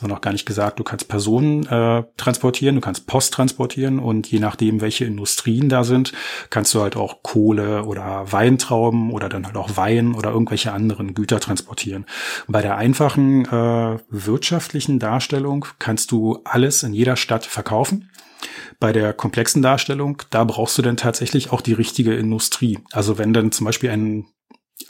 das 0.00 0.08
war 0.08 0.16
noch 0.16 0.22
gar 0.22 0.32
nicht 0.32 0.46
gesagt, 0.46 0.78
du 0.78 0.82
kannst 0.82 1.08
Personen 1.08 1.66
äh, 1.66 2.04
transportieren, 2.16 2.74
du 2.74 2.80
kannst 2.80 3.06
Post 3.06 3.34
transportieren 3.34 3.98
und 3.98 4.30
je 4.30 4.38
nachdem, 4.38 4.80
welche 4.80 5.04
Industrien 5.04 5.68
da 5.68 5.84
sind, 5.84 6.14
kannst 6.48 6.72
du 6.72 6.80
halt 6.80 6.96
auch 6.96 7.22
Kohle 7.22 7.84
oder 7.84 8.32
Weintrauben 8.32 9.10
oder 9.10 9.28
dann 9.28 9.44
halt 9.44 9.58
auch 9.58 9.76
Wein 9.76 10.14
oder 10.14 10.30
irgendwelche 10.30 10.72
anderen 10.72 11.12
Güter 11.12 11.38
transportieren. 11.38 12.06
Bei 12.48 12.62
der 12.62 12.78
einfachen 12.78 13.44
äh, 13.44 13.98
wirtschaftlichen 14.08 14.98
Darstellung 14.98 15.66
kannst 15.78 16.12
du 16.12 16.38
alles 16.44 16.82
in 16.82 16.94
jeder 16.94 17.16
Stadt 17.16 17.44
verkaufen. 17.44 18.08
Bei 18.78 18.94
der 18.94 19.12
komplexen 19.12 19.60
Darstellung, 19.60 20.22
da 20.30 20.44
brauchst 20.44 20.78
du 20.78 20.82
dann 20.82 20.96
tatsächlich 20.96 21.52
auch 21.52 21.60
die 21.60 21.74
richtige 21.74 22.14
Industrie. 22.14 22.78
Also 22.90 23.18
wenn 23.18 23.34
dann 23.34 23.52
zum 23.52 23.66
Beispiel 23.66 23.90
ein 23.90 24.24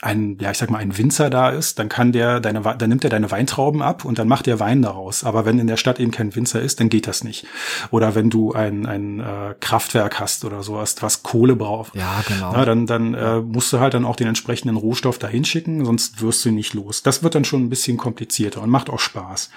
ein, 0.01 0.37
ja, 0.39 0.51
ich 0.51 0.57
sag 0.57 0.69
mal, 0.69 0.79
ein 0.79 0.97
Winzer 0.97 1.29
da 1.29 1.49
ist, 1.49 1.79
dann 1.79 1.89
kann 1.89 2.11
der 2.11 2.39
deine, 2.39 2.61
dann 2.61 2.89
nimmt 2.89 3.03
er 3.03 3.09
deine 3.09 3.31
Weintrauben 3.31 3.81
ab 3.81 4.05
und 4.05 4.19
dann 4.19 4.27
macht 4.27 4.47
er 4.47 4.59
Wein 4.59 4.81
daraus. 4.81 5.23
Aber 5.23 5.45
wenn 5.45 5.59
in 5.59 5.67
der 5.67 5.77
Stadt 5.77 5.99
eben 5.99 6.11
kein 6.11 6.35
Winzer 6.35 6.61
ist, 6.61 6.79
dann 6.79 6.89
geht 6.89 7.07
das 7.07 7.23
nicht. 7.23 7.45
Oder 7.89 8.15
wenn 8.15 8.29
du 8.29 8.53
ein, 8.53 8.85
ein 8.85 9.19
äh, 9.19 9.55
Kraftwerk 9.59 10.19
hast 10.19 10.45
oder 10.45 10.63
sowas, 10.63 10.95
was 11.01 11.23
Kohle 11.23 11.55
braucht. 11.55 11.95
Ja, 11.95 12.23
genau. 12.27 12.53
Na, 12.53 12.65
dann 12.65 12.85
dann 12.85 13.13
äh, 13.13 13.39
musst 13.39 13.71
du 13.73 13.79
halt 13.79 13.93
dann 13.93 14.05
auch 14.05 14.15
den 14.15 14.27
entsprechenden 14.27 14.77
Rohstoff 14.77 15.17
dahin 15.17 15.45
schicken, 15.45 15.85
sonst 15.85 16.21
wirst 16.21 16.45
du 16.45 16.51
nicht 16.51 16.73
los. 16.73 17.03
Das 17.03 17.23
wird 17.23 17.35
dann 17.35 17.45
schon 17.45 17.63
ein 17.63 17.69
bisschen 17.69 17.97
komplizierter 17.97 18.61
und 18.61 18.69
macht 18.69 18.89
auch 18.89 18.99
Spaß. 18.99 19.49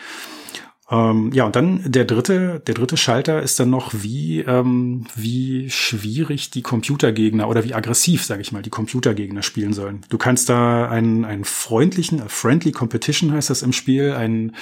Ähm, 0.91 1.31
ja, 1.33 1.47
und 1.47 1.57
dann 1.57 1.81
der 1.91 2.05
dritte, 2.05 2.61
der 2.61 2.75
dritte 2.75 2.97
Schalter 2.97 3.43
ist 3.43 3.59
dann 3.59 3.71
noch, 3.71 3.93
wie, 3.95 4.41
ähm, 4.41 5.07
wie 5.15 5.71
schwierig 5.71 6.51
die 6.51 6.61
Computergegner 6.61 7.49
oder 7.49 7.65
wie 7.65 7.75
aggressiv, 7.75 8.25
sage 8.25 8.43
ich 8.43 8.53
mal, 8.53 8.63
die 8.63 8.71
Computergegner 8.71 9.43
spielen 9.43 9.73
sollen. 9.73 10.05
Du 10.11 10.19
kannst 10.19 10.51
da 10.51 10.89
einen, 10.89 11.25
einen 11.25 11.45
freundlichen, 11.45 12.21
a 12.21 12.29
friendly 12.29 12.73
competition 12.73 13.33
heißt 13.33 13.49
das 13.49 13.63
im 13.63 13.73
Spiel, 13.73 14.13
ein, 14.13 14.55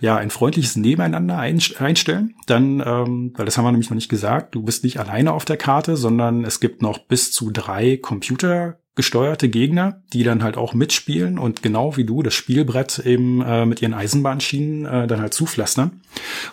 ja, 0.00 0.16
ein 0.16 0.30
freundliches 0.30 0.74
Nebeneinander 0.74 1.38
einstellen. 1.38 2.34
Dann, 2.46 2.82
ähm, 2.84 3.32
weil 3.36 3.44
das 3.44 3.56
haben 3.56 3.64
wir 3.64 3.70
nämlich 3.70 3.90
noch 3.90 3.94
nicht 3.94 4.08
gesagt, 4.08 4.56
du 4.56 4.62
bist 4.62 4.82
nicht 4.82 4.98
alleine 4.98 5.32
auf 5.32 5.44
der 5.44 5.56
Karte, 5.56 5.96
sondern 5.96 6.44
es 6.44 6.58
gibt 6.58 6.82
noch 6.82 6.98
bis 6.98 7.30
zu 7.30 7.50
drei 7.52 7.96
Computer 7.96 8.80
gesteuerte 9.00 9.48
Gegner, 9.48 10.02
die 10.12 10.24
dann 10.24 10.42
halt 10.42 10.58
auch 10.58 10.74
mitspielen 10.74 11.38
und 11.38 11.62
genau 11.62 11.96
wie 11.96 12.04
du 12.04 12.22
das 12.22 12.34
Spielbrett 12.34 12.98
eben 12.98 13.40
äh, 13.40 13.64
mit 13.64 13.80
ihren 13.80 13.94
Eisenbahnschienen 13.94 14.84
äh, 14.84 15.06
dann 15.06 15.22
halt 15.22 15.32
zupflastern. 15.32 16.02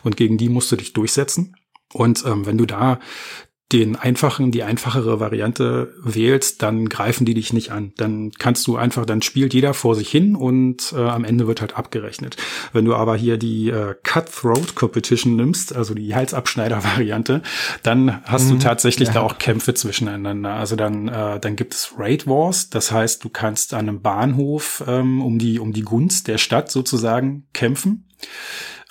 Und 0.02 0.16
gegen 0.16 0.38
die 0.38 0.48
musst 0.48 0.72
du 0.72 0.78
dich 0.78 0.94
durchsetzen. 0.94 1.58
Und 1.92 2.24
ähm, 2.26 2.46
wenn 2.46 2.58
du 2.58 2.66
da 2.66 3.02
den 3.74 3.98
einfachen, 3.98 4.52
die 4.52 4.64
einfachere 4.64 5.20
Variante 5.20 5.94
wählst, 6.02 6.62
dann 6.64 6.88
greifen 6.88 7.26
die 7.26 7.34
dich 7.34 7.52
nicht 7.52 7.72
an. 7.72 7.92
Dann 7.98 8.32
kannst 8.32 8.66
du 8.68 8.78
einfach, 8.78 9.06
dann 9.06 9.22
spielt 9.22 9.54
jeder 9.54 9.74
vor 9.74 9.94
sich 9.96 10.10
hin 10.10 10.38
und 10.38 10.94
äh, 10.96 11.02
am 11.02 11.26
Ende 11.26 11.48
wird 11.48 11.60
halt 11.60 11.78
abgerechnet. 11.78 12.38
Wenn 12.72 12.86
du 12.86 12.96
aber 12.96 13.18
hier 13.18 13.38
die 13.38 13.70
äh, 13.70 13.96
Cutthroat 14.04 14.76
Competition 14.76 15.36
nimmst, 15.36 15.76
also 15.76 15.94
die 15.94 16.16
Halsabschneider-Variante, 16.16 17.42
dann 17.84 18.24
hast 18.24 18.46
mhm, 18.46 18.52
du 18.52 18.58
tatsächlich 18.60 19.10
ja. 19.10 19.16
da 19.16 19.22
auch 19.22 19.38
Kämpfe 19.38 19.74
zwischeneinander. 19.74 20.54
Also 20.54 20.78
dann, 20.78 21.10
äh, 21.10 21.40
dann 21.40 21.58
gibt 21.58 21.74
es 21.74 21.94
Raid 21.98 22.26
Wars, 22.26 22.70
das 22.70 22.94
heißt, 22.94 23.22
du 23.24 23.30
kannst 23.30 23.74
an 23.74 23.90
einem 23.90 24.02
Bahnhof 24.02 24.82
ähm, 24.88 25.22
um 25.22 25.40
die 25.40 25.60
um 25.60 25.74
die 25.74 25.82
Gunst 25.82 26.30
der 26.30 26.38
Stadt 26.38 26.72
sozusagen 26.72 27.48
kämpfen. 27.54 28.06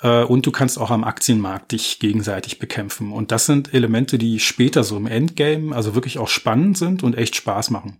Äh, 0.01 0.23
und 0.23 0.45
du 0.45 0.51
kannst 0.51 0.77
auch 0.79 0.91
am 0.91 1.03
Aktienmarkt 1.03 1.71
dich 1.71 1.99
gegenseitig 1.99 2.59
bekämpfen. 2.59 3.11
Und 3.11 3.31
das 3.31 3.45
sind 3.45 3.73
Elemente, 3.73 4.17
die 4.17 4.39
später 4.39 4.83
so 4.83 4.97
im 4.97 5.07
Endgame 5.07 5.75
also 5.75 5.95
wirklich 5.95 6.19
auch 6.19 6.29
spannend 6.29 6.77
sind 6.77 7.03
und 7.03 7.17
echt 7.17 7.35
Spaß 7.35 7.69
machen. 7.69 7.99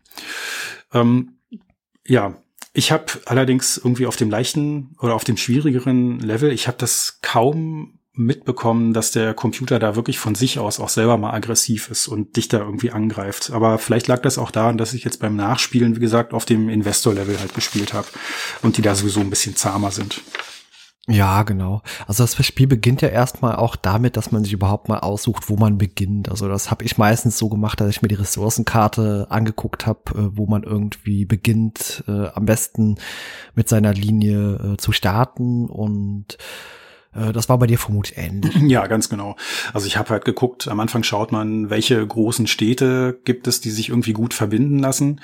Ähm, 0.94 1.40
ja, 2.06 2.36
ich 2.74 2.92
habe 2.92 3.06
allerdings 3.26 3.78
irgendwie 3.78 4.06
auf 4.06 4.16
dem 4.16 4.30
leichten 4.30 4.96
oder 5.00 5.16
auf 5.16 5.24
dem 5.24 5.38
schwierigeren 5.38 6.20
Level, 6.20 6.52
ich 6.52 6.68
habe 6.68 6.78
das 6.78 7.20
kaum 7.22 7.98
mitbekommen, 8.14 8.94
dass 8.94 9.12
der 9.12 9.34
Computer 9.34 9.80
da 9.80 9.96
wirklich 9.96 10.18
von 10.18 10.36
sich 10.36 10.58
aus 10.60 10.80
auch 10.80 10.90
selber 10.90 11.18
mal 11.18 11.34
aggressiv 11.34 11.90
ist 11.90 12.08
und 12.08 12.36
dich 12.36 12.48
da 12.48 12.60
irgendwie 12.60 12.92
angreift. 12.92 13.52
Aber 13.52 13.78
vielleicht 13.78 14.08
lag 14.08 14.22
das 14.22 14.38
auch 14.38 14.52
daran, 14.52 14.78
dass 14.78 14.94
ich 14.94 15.04
jetzt 15.04 15.20
beim 15.20 15.36
Nachspielen, 15.36 15.96
wie 15.96 16.00
gesagt, 16.00 16.34
auf 16.34 16.46
dem 16.46 16.70
Investor-Level 16.70 17.40
halt 17.40 17.54
gespielt 17.54 17.94
habe 17.94 18.08
und 18.64 18.78
die 18.78 18.82
da 18.82 18.96
sowieso 18.96 19.20
ein 19.20 19.30
bisschen 19.30 19.56
zahmer 19.56 19.92
sind. 19.92 20.22
Ja, 21.10 21.44
genau. 21.44 21.82
Also 22.06 22.26
das 22.26 22.46
Spiel 22.46 22.68
beginnt 22.68 23.02
ja 23.02 23.08
erstmal 23.08 23.56
auch 23.56 23.78
damit, 23.78 24.18
dass 24.18 24.34
man 24.34 24.44
sich 24.44 24.52
überhaupt 24.52 24.90
mal 24.90 25.00
aussucht, 25.00 25.50
wo 25.50 25.56
man 25.56 25.78
beginnt. 25.78 26.28
Also 26.30 26.50
das 26.50 26.70
habe 26.70 26.84
ich 26.84 26.98
meistens 26.98 27.38
so 27.38 27.48
gemacht, 27.48 27.80
dass 27.80 27.90
ich 27.90 28.02
mir 28.02 28.10
die 28.10 28.16
Ressourcenkarte 28.16 29.28
angeguckt 29.30 29.88
habe, 29.88 30.02
äh, 30.12 30.38
wo 30.38 30.48
man 30.48 30.64
irgendwie 30.64 31.24
beginnt, 31.24 32.04
äh, 32.10 32.28
am 32.28 32.46
besten 32.46 32.98
mit 33.56 33.70
seiner 33.70 33.94
Linie 33.94 34.74
äh, 34.74 34.78
zu 34.78 34.92
starten 34.92 35.70
und 35.70 36.38
das 37.34 37.50
war 37.50 37.58
bei 37.58 37.68
dir 37.68 37.78
vermutlich 37.78 38.18
ähnlich. 38.18 38.56
Ja, 38.68 38.86
ganz 38.88 39.10
genau. 39.10 39.36
Also 39.74 39.88
ich 39.88 39.98
habe 39.98 40.10
halt 40.10 40.26
geguckt, 40.26 40.68
am 40.68 40.80
Anfang 40.80 41.04
schaut 41.04 41.32
man, 41.32 41.70
welche 41.70 42.06
großen 42.06 42.48
Städte 42.48 43.20
gibt 43.24 43.48
es, 43.48 43.62
die 43.62 43.72
sich 43.72 43.90
irgendwie 43.90 44.14
gut 44.14 44.34
verbinden 44.34 44.80
lassen. 44.80 45.22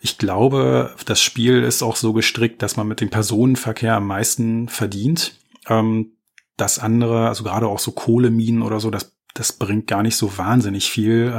Ich 0.00 0.18
glaube, 0.18 0.94
das 1.06 1.20
Spiel 1.20 1.62
ist 1.62 1.82
auch 1.82 1.96
so 1.96 2.12
gestrickt, 2.12 2.62
dass 2.62 2.76
man 2.76 2.86
mit 2.86 3.00
dem 3.00 3.10
Personenverkehr 3.10 3.96
am 3.96 4.06
meisten 4.06 4.68
verdient. 4.68 5.38
Ähm, 5.68 6.12
das 6.56 6.78
andere, 6.78 7.28
also 7.28 7.42
gerade 7.42 7.66
auch 7.66 7.78
so 7.78 7.92
Kohleminen 7.92 8.62
oder 8.62 8.80
so, 8.80 8.90
das, 8.90 9.16
das 9.34 9.52
bringt 9.52 9.86
gar 9.86 10.02
nicht 10.02 10.16
so 10.16 10.36
wahnsinnig 10.38 10.90
viel. 10.90 11.32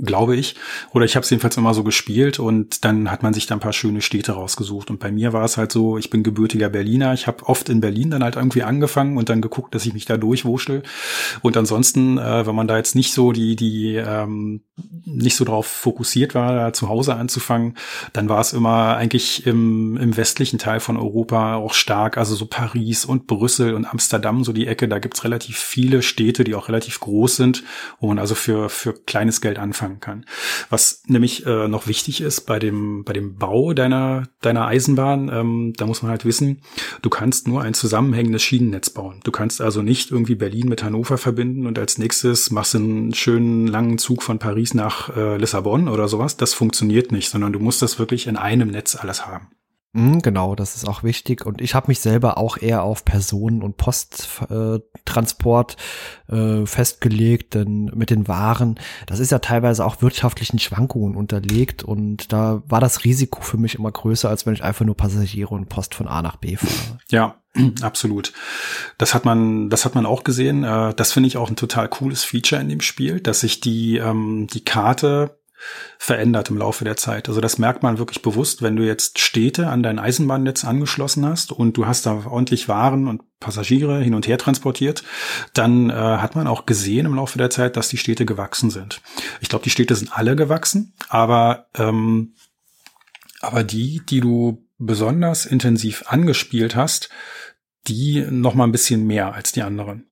Glaube 0.00 0.34
ich. 0.34 0.56
Oder 0.92 1.04
ich 1.04 1.14
habe 1.14 1.22
es 1.22 1.30
jedenfalls 1.30 1.56
immer 1.56 1.72
so 1.72 1.84
gespielt 1.84 2.40
und 2.40 2.84
dann 2.84 3.10
hat 3.10 3.22
man 3.22 3.32
sich 3.32 3.46
da 3.46 3.54
ein 3.54 3.60
paar 3.60 3.72
schöne 3.72 4.02
Städte 4.02 4.32
rausgesucht. 4.32 4.90
Und 4.90 4.98
bei 4.98 5.12
mir 5.12 5.32
war 5.32 5.44
es 5.44 5.56
halt 5.56 5.70
so, 5.70 5.98
ich 5.98 6.10
bin 6.10 6.24
gebürtiger 6.24 6.68
Berliner. 6.68 7.14
Ich 7.14 7.28
habe 7.28 7.46
oft 7.46 7.68
in 7.68 7.80
Berlin 7.80 8.10
dann 8.10 8.24
halt 8.24 8.34
irgendwie 8.34 8.64
angefangen 8.64 9.16
und 9.16 9.28
dann 9.28 9.40
geguckt, 9.40 9.74
dass 9.74 9.86
ich 9.86 9.94
mich 9.94 10.04
da 10.04 10.16
durchwurschtel. 10.16 10.82
Und 11.42 11.56
ansonsten, 11.56 12.18
äh, 12.18 12.44
wenn 12.44 12.56
man 12.56 12.66
da 12.66 12.76
jetzt 12.76 12.96
nicht 12.96 13.12
so 13.12 13.30
die, 13.30 13.54
die 13.54 13.94
ähm, 13.94 14.62
nicht 15.04 15.36
so 15.36 15.44
drauf 15.44 15.66
fokussiert 15.66 16.34
war, 16.34 16.54
da 16.54 16.72
zu 16.72 16.88
Hause 16.88 17.14
anzufangen, 17.14 17.76
dann 18.12 18.28
war 18.28 18.40
es 18.40 18.52
immer 18.52 18.96
eigentlich 18.96 19.46
im, 19.46 19.96
im 19.96 20.16
westlichen 20.16 20.58
Teil 20.58 20.80
von 20.80 20.96
Europa 20.96 21.54
auch 21.54 21.74
stark. 21.74 22.18
Also 22.18 22.34
so 22.34 22.46
Paris 22.46 23.04
und 23.04 23.28
Brüssel 23.28 23.74
und 23.74 23.84
Amsterdam, 23.84 24.42
so 24.42 24.52
die 24.52 24.66
Ecke, 24.66 24.88
da 24.88 24.98
gibt's 24.98 25.22
relativ 25.22 25.58
viele 25.58 26.02
Städte, 26.02 26.42
die 26.42 26.56
auch 26.56 26.68
relativ 26.68 26.98
groß 26.98 27.36
sind, 27.36 27.62
wo 28.00 28.08
man 28.08 28.18
also 28.18 28.34
für, 28.34 28.68
für 28.68 28.94
kleines 28.94 29.40
Geld 29.40 29.60
anfangen 29.60 29.73
anfangen 29.74 30.00
kann. 30.00 30.24
Was 30.70 31.02
nämlich 31.06 31.44
äh, 31.46 31.66
noch 31.66 31.88
wichtig 31.88 32.20
ist 32.20 32.42
bei 32.42 32.58
dem, 32.58 33.04
bei 33.04 33.12
dem 33.12 33.36
Bau 33.36 33.72
deiner, 33.72 34.28
deiner 34.40 34.66
Eisenbahn, 34.66 35.28
ähm, 35.32 35.72
da 35.76 35.86
muss 35.86 36.02
man 36.02 36.10
halt 36.10 36.24
wissen, 36.24 36.62
du 37.02 37.10
kannst 37.10 37.48
nur 37.48 37.62
ein 37.62 37.74
zusammenhängendes 37.74 38.42
Schienennetz 38.42 38.90
bauen. 38.90 39.20
Du 39.24 39.32
kannst 39.32 39.60
also 39.60 39.82
nicht 39.82 40.12
irgendwie 40.12 40.36
Berlin 40.36 40.68
mit 40.68 40.84
Hannover 40.84 41.18
verbinden 41.18 41.66
und 41.66 41.78
als 41.78 41.98
nächstes 41.98 42.50
machst 42.52 42.74
du 42.74 42.78
einen 42.78 43.14
schönen 43.14 43.66
langen 43.66 43.98
Zug 43.98 44.22
von 44.22 44.38
Paris 44.38 44.74
nach 44.74 45.14
äh, 45.16 45.36
Lissabon 45.36 45.88
oder 45.88 46.06
sowas. 46.06 46.36
Das 46.36 46.54
funktioniert 46.54 47.10
nicht, 47.10 47.28
sondern 47.28 47.52
du 47.52 47.58
musst 47.58 47.82
das 47.82 47.98
wirklich 47.98 48.28
in 48.28 48.36
einem 48.36 48.68
Netz 48.68 48.94
alles 48.94 49.26
haben. 49.26 49.48
Mhm, 49.94 50.22
genau, 50.22 50.56
das 50.56 50.74
ist 50.74 50.88
auch 50.88 51.04
wichtig. 51.04 51.46
Und 51.46 51.60
ich 51.60 51.76
habe 51.76 51.86
mich 51.86 52.00
selber 52.00 52.36
auch 52.36 52.56
eher 52.56 52.82
auf 52.82 53.04
Personen- 53.04 53.62
und 53.62 53.76
Posttransport 53.76 55.76
äh, 56.28 56.34
äh, 56.34 56.66
festgelegt, 56.66 57.54
denn 57.54 57.92
mit 57.94 58.10
den 58.10 58.26
Waren, 58.26 58.80
das 59.06 59.20
ist 59.20 59.30
ja 59.30 59.38
teilweise 59.38 59.86
auch 59.86 60.02
wirtschaftlichen 60.02 60.58
Schwankungen 60.58 61.14
unterlegt. 61.14 61.84
Und 61.84 62.32
da 62.32 62.60
war 62.66 62.80
das 62.80 63.04
Risiko 63.04 63.40
für 63.40 63.56
mich 63.56 63.76
immer 63.76 63.92
größer, 63.92 64.28
als 64.28 64.46
wenn 64.46 64.54
ich 64.54 64.64
einfach 64.64 64.84
nur 64.84 64.96
Passagiere 64.96 65.54
und 65.54 65.68
Post 65.68 65.94
von 65.94 66.08
A 66.08 66.22
nach 66.22 66.36
B 66.36 66.56
fahre. 66.56 66.98
Ja, 67.10 67.36
absolut. 67.82 68.32
Das 68.98 69.14
hat 69.14 69.24
man, 69.24 69.70
das 69.70 69.84
hat 69.84 69.94
man 69.94 70.06
auch 70.06 70.24
gesehen. 70.24 70.64
Äh, 70.64 70.92
das 70.94 71.12
finde 71.12 71.28
ich 71.28 71.36
auch 71.36 71.50
ein 71.50 71.56
total 71.56 71.88
cooles 71.88 72.24
Feature 72.24 72.60
in 72.60 72.68
dem 72.68 72.80
Spiel, 72.80 73.20
dass 73.20 73.40
sich 73.40 73.60
die, 73.60 73.98
ähm, 73.98 74.48
die 74.52 74.64
Karte 74.64 75.38
verändert 75.98 76.50
im 76.50 76.58
Laufe 76.58 76.84
der 76.84 76.96
Zeit. 76.96 77.28
Also 77.28 77.40
das 77.40 77.58
merkt 77.58 77.82
man 77.82 77.98
wirklich 77.98 78.22
bewusst, 78.22 78.62
wenn 78.62 78.76
du 78.76 78.84
jetzt 78.84 79.18
Städte 79.18 79.68
an 79.68 79.82
dein 79.82 79.98
Eisenbahnnetz 79.98 80.64
angeschlossen 80.64 81.26
hast 81.26 81.52
und 81.52 81.76
du 81.76 81.86
hast 81.86 82.06
da 82.06 82.24
ordentlich 82.26 82.68
Waren 82.68 83.08
und 83.08 83.22
Passagiere 83.40 84.00
hin 84.00 84.14
und 84.14 84.26
her 84.26 84.38
transportiert, 84.38 85.02
dann 85.52 85.90
äh, 85.90 85.94
hat 85.94 86.34
man 86.34 86.46
auch 86.46 86.66
gesehen 86.66 87.06
im 87.06 87.14
Laufe 87.14 87.38
der 87.38 87.50
Zeit, 87.50 87.76
dass 87.76 87.88
die 87.88 87.98
Städte 87.98 88.26
gewachsen 88.26 88.70
sind. 88.70 89.00
Ich 89.40 89.48
glaube, 89.48 89.64
die 89.64 89.70
Städte 89.70 89.94
sind 89.94 90.16
alle 90.16 90.36
gewachsen, 90.36 90.94
aber 91.08 91.66
ähm, 91.74 92.34
aber 93.40 93.62
die, 93.62 94.00
die 94.08 94.20
du 94.20 94.66
besonders 94.78 95.46
intensiv 95.46 96.04
angespielt 96.06 96.74
hast, 96.74 97.10
die 97.86 98.26
noch 98.30 98.54
mal 98.54 98.64
ein 98.64 98.72
bisschen 98.72 99.06
mehr 99.06 99.34
als 99.34 99.52
die 99.52 99.62
anderen. 99.62 100.10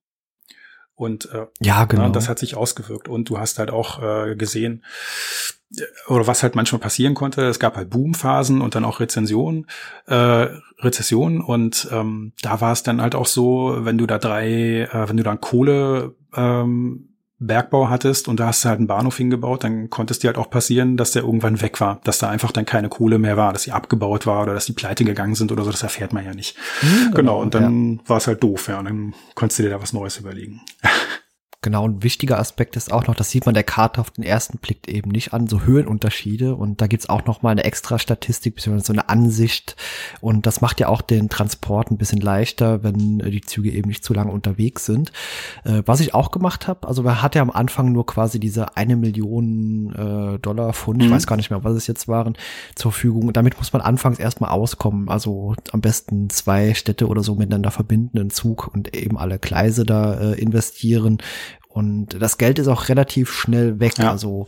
Und 0.95 1.29
äh, 1.33 1.47
ja, 1.59 1.85
genau. 1.85 2.03
Na, 2.03 2.09
das 2.09 2.29
hat 2.29 2.39
sich 2.39 2.55
ausgewirkt. 2.55 3.07
Und 3.07 3.29
du 3.29 3.39
hast 3.39 3.59
halt 3.59 3.71
auch 3.71 4.01
äh, 4.01 4.35
gesehen, 4.35 4.83
oder 6.07 6.27
was 6.27 6.43
halt 6.43 6.55
manchmal 6.55 6.79
passieren 6.79 7.15
konnte, 7.15 7.43
es 7.45 7.59
gab 7.59 7.75
halt 7.75 7.89
Boomphasen 7.89 8.61
und 8.61 8.75
dann 8.75 8.85
auch 8.85 8.99
Rezensionen, 8.99 9.67
äh, 10.05 10.47
Rezessionen 10.79 11.41
und 11.41 11.87
ähm, 11.91 12.33
da 12.41 12.61
war 12.61 12.73
es 12.73 12.83
dann 12.83 13.01
halt 13.01 13.15
auch 13.15 13.25
so, 13.25 13.77
wenn 13.79 13.97
du 13.97 14.05
da 14.05 14.19
drei, 14.19 14.81
äh, 14.81 15.09
wenn 15.09 15.17
du 15.17 15.23
dann 15.23 15.41
Kohle 15.41 16.15
ähm, 16.35 17.12
Bergbau 17.47 17.89
hattest 17.89 18.27
und 18.27 18.39
da 18.39 18.47
hast 18.47 18.63
du 18.63 18.69
halt 18.69 18.79
einen 18.79 18.87
Bahnhof 18.87 19.17
hingebaut, 19.17 19.63
dann 19.63 19.89
konnte 19.89 20.13
es 20.13 20.19
dir 20.19 20.27
halt 20.27 20.37
auch 20.37 20.49
passieren, 20.49 20.97
dass 20.97 21.11
der 21.11 21.23
irgendwann 21.23 21.61
weg 21.61 21.79
war, 21.81 21.99
dass 22.03 22.19
da 22.19 22.29
einfach 22.29 22.51
dann 22.51 22.65
keine 22.65 22.89
Kohle 22.89 23.19
mehr 23.19 23.37
war, 23.37 23.53
dass 23.53 23.63
sie 23.63 23.71
abgebaut 23.71 24.25
war 24.25 24.43
oder 24.43 24.53
dass 24.53 24.65
die 24.65 24.73
pleite 24.73 25.05
gegangen 25.05 25.35
sind 25.35 25.51
oder 25.51 25.63
so, 25.63 25.71
das 25.71 25.83
erfährt 25.83 26.13
man 26.13 26.25
ja 26.25 26.33
nicht. 26.33 26.57
Mhm, 26.81 27.13
genau, 27.13 27.41
und 27.41 27.53
dann 27.53 27.95
ja. 27.95 28.09
war 28.09 28.17
es 28.17 28.27
halt 28.27 28.43
doof, 28.43 28.67
ja, 28.67 28.79
und 28.79 28.85
dann 28.85 29.13
konntest 29.35 29.59
du 29.59 29.63
dir 29.63 29.69
da 29.69 29.81
was 29.81 29.93
Neues 29.93 30.17
überlegen. 30.17 30.61
Genau, 31.63 31.87
ein 31.87 32.03
wichtiger 32.03 32.39
Aspekt 32.39 32.75
ist 32.75 32.91
auch 32.91 33.07
noch, 33.07 33.15
das 33.15 33.29
sieht 33.29 33.45
man 33.45 33.53
der 33.53 33.63
Karte 33.63 34.01
auf 34.01 34.11
den 34.11 34.25
ersten 34.25 34.57
Blick 34.57 34.89
eben 34.89 35.11
nicht 35.11 35.33
an, 35.33 35.47
so 35.47 35.61
Höhenunterschiede. 35.61 36.55
Und 36.55 36.81
da 36.81 36.87
gibt's 36.87 37.07
auch 37.07 37.25
noch 37.25 37.41
mal 37.41 37.51
eine 37.51 37.63
extra 37.63 37.97
Statistik, 37.97 38.55
beziehungsweise 38.55 38.87
so 38.87 38.93
eine 38.93 39.07
Ansicht. 39.07 39.77
Und 40.19 40.45
das 40.45 40.59
macht 40.59 40.81
ja 40.81 40.89
auch 40.89 41.01
den 41.01 41.29
Transport 41.29 41.89
ein 41.89 41.97
bisschen 41.97 42.19
leichter, 42.19 42.83
wenn 42.83 43.19
die 43.19 43.39
Züge 43.39 43.71
eben 43.71 43.87
nicht 43.87 44.03
zu 44.03 44.13
lange 44.13 44.31
unterwegs 44.31 44.85
sind. 44.85 45.13
Äh, 45.63 45.83
was 45.85 46.01
ich 46.01 46.13
auch 46.13 46.31
gemacht 46.31 46.67
habe, 46.67 46.85
also 46.85 47.01
man 47.03 47.21
hat 47.21 47.33
ja 47.33 47.41
am 47.41 47.49
Anfang 47.49 47.93
nur 47.93 48.05
quasi 48.05 48.41
diese 48.41 48.75
eine 48.75 48.97
Million 48.97 49.93
äh, 49.93 50.39
Dollar 50.39 50.73
Pfund, 50.73 50.97
mhm. 50.99 51.05
ich 51.05 51.11
weiß 51.11 51.27
gar 51.27 51.37
nicht 51.37 51.49
mehr, 51.49 51.63
was 51.63 51.75
es 51.75 51.87
jetzt 51.87 52.09
waren, 52.09 52.35
zur 52.75 52.91
Verfügung. 52.91 53.27
Und 53.29 53.37
damit 53.37 53.57
muss 53.57 53.71
man 53.71 53.81
anfangs 53.81 54.19
erstmal 54.19 54.49
auskommen. 54.49 55.07
Also 55.07 55.55
am 55.71 55.79
besten 55.79 56.29
zwei 56.29 56.73
Städte 56.73 57.07
oder 57.07 57.23
so 57.23 57.35
miteinander 57.35 57.71
verbinden, 57.71 58.19
einen 58.19 58.31
Zug 58.31 58.69
und 58.73 58.93
eben 58.93 59.17
alle 59.17 59.39
Gleise 59.39 59.85
da 59.85 60.15
äh, 60.15 60.33
investieren 60.33 61.19
und 61.73 62.21
das 62.21 62.37
Geld 62.37 62.59
ist 62.59 62.67
auch 62.67 62.87
relativ 62.89 63.31
schnell 63.31 63.79
weg. 63.79 63.97
Ja. 63.97 64.11
Also 64.11 64.47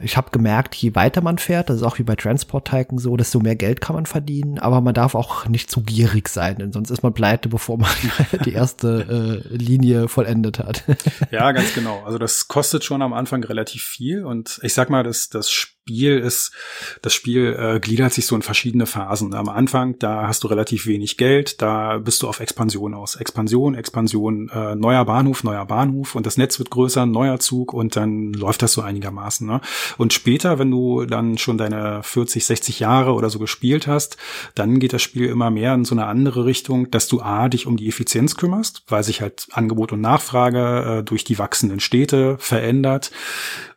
ich 0.00 0.16
habe 0.16 0.30
gemerkt, 0.30 0.74
je 0.76 0.94
weiter 0.94 1.20
man 1.20 1.38
fährt, 1.38 1.70
das 1.70 1.78
ist 1.78 1.82
auch 1.82 1.98
wie 1.98 2.04
bei 2.04 2.14
Transport 2.14 2.68
Tycoon 2.68 2.98
so, 2.98 3.16
desto 3.16 3.40
mehr 3.40 3.56
Geld 3.56 3.80
kann 3.80 3.96
man 3.96 4.06
verdienen, 4.06 4.58
aber 4.58 4.80
man 4.80 4.94
darf 4.94 5.14
auch 5.14 5.46
nicht 5.46 5.70
zu 5.70 5.82
gierig 5.82 6.28
sein, 6.28 6.56
denn 6.56 6.72
sonst 6.72 6.90
ist 6.90 7.02
man 7.02 7.14
pleite, 7.14 7.48
bevor 7.48 7.78
man 7.78 7.90
die 8.44 8.52
erste 8.52 9.42
äh, 9.50 9.56
Linie 9.56 10.08
vollendet 10.08 10.58
hat. 10.58 10.84
ja, 11.30 11.50
ganz 11.52 11.74
genau. 11.74 12.02
Also 12.04 12.18
das 12.18 12.48
kostet 12.48 12.84
schon 12.84 13.02
am 13.02 13.12
Anfang 13.12 13.42
relativ 13.42 13.82
viel 13.82 14.24
und 14.24 14.60
ich 14.62 14.74
sag 14.74 14.90
mal, 14.90 15.02
das, 15.02 15.28
das 15.28 15.50
Spiel 15.88 16.18
ist, 16.18 16.52
das 17.00 17.14
Spiel 17.14 17.56
äh, 17.58 17.80
gliedert 17.80 18.12
sich 18.12 18.26
so 18.26 18.36
in 18.36 18.42
verschiedene 18.42 18.84
Phasen. 18.84 19.32
Am 19.32 19.48
Anfang, 19.48 19.98
da 19.98 20.28
hast 20.28 20.44
du 20.44 20.48
relativ 20.48 20.86
wenig 20.86 21.16
Geld, 21.16 21.62
da 21.62 21.96
bist 21.96 22.22
du 22.22 22.28
auf 22.28 22.40
Expansion 22.40 22.92
aus. 22.92 23.16
Expansion, 23.16 23.74
Expansion, 23.74 24.50
äh, 24.50 24.74
neuer 24.74 25.06
Bahnhof, 25.06 25.44
neuer 25.44 25.64
Bahnhof 25.64 26.14
und 26.14 26.26
das 26.26 26.36
Netz 26.36 26.58
wird 26.58 26.68
größer, 26.68 27.06
neuer 27.06 27.40
Zug 27.40 27.72
und 27.72 27.96
dann 27.96 28.34
läuft 28.34 28.60
das 28.60 28.74
so 28.74 28.82
einigermaßen. 28.82 29.46
Ne? 29.46 29.62
Und 29.96 30.12
später, 30.12 30.58
wenn 30.58 30.70
du 30.70 31.06
dann 31.06 31.38
schon 31.38 31.56
deine 31.56 32.02
40, 32.02 32.44
60 32.44 32.80
Jahre 32.80 33.14
oder 33.14 33.30
so 33.30 33.38
gespielt 33.38 33.86
hast, 33.86 34.18
dann 34.54 34.80
geht 34.80 34.92
das 34.92 35.00
Spiel 35.00 35.24
immer 35.24 35.50
mehr 35.50 35.72
in 35.72 35.86
so 35.86 35.94
eine 35.94 36.04
andere 36.04 36.44
Richtung, 36.44 36.90
dass 36.90 37.08
du 37.08 37.22
A, 37.22 37.48
dich 37.48 37.66
um 37.66 37.78
die 37.78 37.88
Effizienz 37.88 38.36
kümmerst, 38.36 38.82
weil 38.88 39.04
sich 39.04 39.22
halt 39.22 39.46
Angebot 39.52 39.92
und 39.92 40.02
Nachfrage 40.02 40.98
äh, 40.98 41.02
durch 41.02 41.24
die 41.24 41.38
wachsenden 41.38 41.80
Städte 41.80 42.36
verändert 42.38 43.10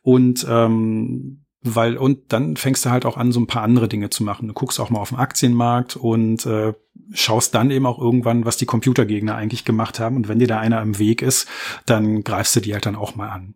und 0.04 0.46
ähm, 0.50 1.41
weil 1.64 1.98
und 1.98 2.34
dann 2.34 2.58
fängst 2.58 2.86
du 2.86 2.90
halt 2.90 3.06
auch 3.06 3.18
an, 3.18 3.32
so 3.32 3.40
ein 3.40 3.48
paar 3.48 3.62
andere 3.62 3.88
Dinge 3.88 4.10
zu 4.10 4.24
machen. 4.24 4.48
Du 4.48 4.54
guckst 4.54 4.80
auch 4.80 4.90
mal 4.90 5.00
auf 5.00 5.10
den 5.10 5.20
Aktienmarkt 5.20 5.96
und 5.96 6.46
äh, 6.46 6.74
schaust 7.14 7.54
dann 7.54 7.72
eben 7.72 7.86
auch 7.86 8.00
irgendwann, 8.00 8.46
was 8.46 8.58
die 8.58 8.66
Computergegner 8.66 9.36
eigentlich 9.36 9.66
gemacht 9.66 10.00
haben. 10.00 10.16
Und 10.16 10.28
wenn 10.28 10.40
dir 10.40 10.48
da 10.48 10.60
einer 10.60 10.82
im 10.82 10.98
Weg 10.98 11.22
ist, 11.22 11.48
dann 11.86 12.24
greifst 12.24 12.56
du 12.56 12.62
die 12.62 12.74
halt 12.74 12.86
dann 12.86 12.96
auch 12.96 13.16
mal 13.16 13.30
an. 13.30 13.54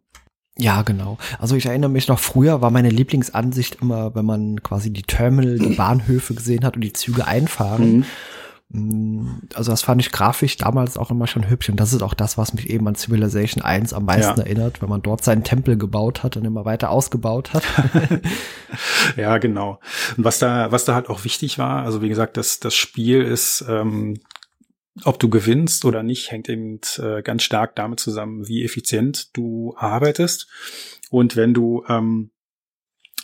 Ja, 0.58 0.84
genau. 0.84 1.18
Also 1.40 1.56
ich 1.56 1.66
erinnere 1.66 1.90
mich 1.90 2.08
noch 2.08 2.20
früher 2.20 2.62
war 2.62 2.72
meine 2.72 2.90
Lieblingsansicht 2.90 3.80
immer, 3.82 4.16
wenn 4.16 4.26
man 4.26 4.64
quasi 4.64 4.92
die 4.92 5.04
Terminal, 5.04 5.58
die 5.58 5.70
Bahnhöfe 5.76 6.34
gesehen 6.34 6.64
hat 6.64 6.76
und 6.76 6.82
die 6.82 6.94
Züge 6.94 7.28
einfahren. 7.28 7.98
Mhm 7.98 8.06
also 8.74 9.72
das 9.72 9.84
fand 9.84 10.02
ich 10.02 10.12
grafisch 10.12 10.58
damals 10.58 10.98
auch 10.98 11.12
immer 11.12 11.28
schon 11.28 11.50
hübsch 11.50 11.70
und 11.70 11.80
das 11.80 11.94
ist 11.94 12.02
auch 12.02 12.16
das, 12.16 12.38
was 12.38 12.54
mich 12.54 12.70
eben 12.70 12.88
an 12.88 12.96
Civilization 12.96 13.64
1 13.64 13.94
am 13.94 14.06
meisten 14.06 14.40
ja. 14.40 14.46
erinnert, 14.46 14.82
wenn 14.82 14.90
man 14.90 15.02
dort 15.02 15.24
seinen 15.24 15.44
Tempel 15.44 15.78
gebaut 15.78 16.24
hat 16.24 16.36
und 16.36 16.46
immer 16.46 16.66
weiter 16.66 16.90
ausgebaut 16.90 17.54
hat. 17.54 17.64
ja, 19.18 19.38
genau. 19.38 19.80
Und 20.18 20.24
was 20.24 20.40
da, 20.40 20.72
was 20.72 20.84
da 20.84 20.96
halt 20.96 21.10
auch 21.10 21.24
wichtig 21.24 21.60
war, 21.60 21.84
also 21.84 22.02
wie 22.02 22.10
gesagt, 22.10 22.38
das, 22.38 22.60
das 22.60 22.76
Spiel 22.76 23.22
ist, 23.22 23.64
ähm, 23.70 24.20
ob 25.04 25.20
du 25.20 25.30
gewinnst 25.30 25.86
oder 25.86 26.04
nicht, 26.04 26.32
hängt 26.32 26.50
eben 26.50 26.80
äh, 26.98 27.22
ganz 27.22 27.44
stark 27.44 27.76
damit 27.76 28.00
zusammen, 28.00 28.48
wie 28.48 28.64
effizient 28.64 29.36
du 29.38 29.76
arbeitest. 29.78 30.48
Und 31.12 31.36
wenn 31.36 31.54
du 31.54 31.84
ähm, 31.88 32.32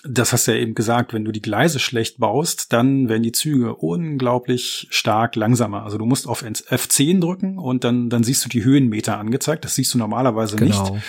das 0.04 0.34
hast 0.34 0.48
du 0.48 0.54
ja 0.54 0.58
eben 0.58 0.74
gesagt, 0.74 1.14
wenn 1.14 1.26
du 1.26 1.32
die 1.32 1.42
Gleise 1.42 1.80
schlecht 1.80 2.18
baust, 2.18 2.74
dann 2.74 3.08
werden 3.08 3.22
die 3.22 3.32
Züge 3.32 3.76
unglaublich 3.76 4.88
stark 4.90 5.36
langsamer. 5.36 5.84
Also 5.84 6.00
du 6.00 6.06
musst 6.06 6.28
auf 6.28 6.44
F10 6.44 7.20
drücken 7.20 7.60
und 7.60 7.84
dann, 7.84 8.10
dann 8.10 8.24
siehst 8.24 8.44
du 8.44 8.50
die 8.50 8.64
Höhenmeter 8.64 9.20
angezeigt. 9.20 9.64
Das 9.64 9.76
siehst 9.76 9.94
du 9.94 10.00
normalerweise 10.00 10.56
genau. 10.56 10.94
nicht. 10.94 11.04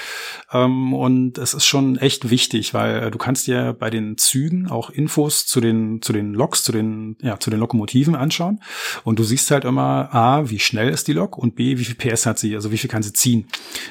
Ähm, 0.53 0.93
und 0.93 1.39
es 1.39 1.55
ist 1.55 1.65
schon 1.65 1.97
echt 1.97 2.29
wichtig, 2.29 2.75
weil 2.75 3.05
äh, 3.05 3.11
du 3.11 3.17
kannst 3.17 3.47
dir 3.47 3.73
bei 3.73 3.89
den 3.89 4.19
Zügen 4.19 4.69
auch 4.69 4.91
Infos 4.91 5.47
zu 5.47 5.61
den, 5.61 6.03
zu 6.03 6.13
den 6.13 6.35
Loks, 6.35 6.63
zu 6.63 6.73
den, 6.73 7.17
ja, 7.23 7.41
zu 7.41 7.49
den 7.49 7.61
Lokomotiven 7.61 8.15
anschauen. 8.15 8.61
Und 9.05 9.19
du 9.19 9.25
siehst 9.25 9.51
halt 9.51 9.65
immer 9.65 10.15
A, 10.15 10.51
wie 10.51 10.59
schnell 10.59 10.91
ist 10.91 11.09
die 11.09 11.15
Lok 11.15 11.39
und 11.39 11.57
B, 11.57 11.79
wie 11.79 11.85
viel 11.85 11.95
PS 11.95 12.27
hat 12.27 12.39
sie, 12.39 12.55
also 12.55 12.71
wie 12.71 12.79
viel 12.79 12.91
kann 12.91 13.03
sie 13.03 13.15
ziehen. 13.15 13.49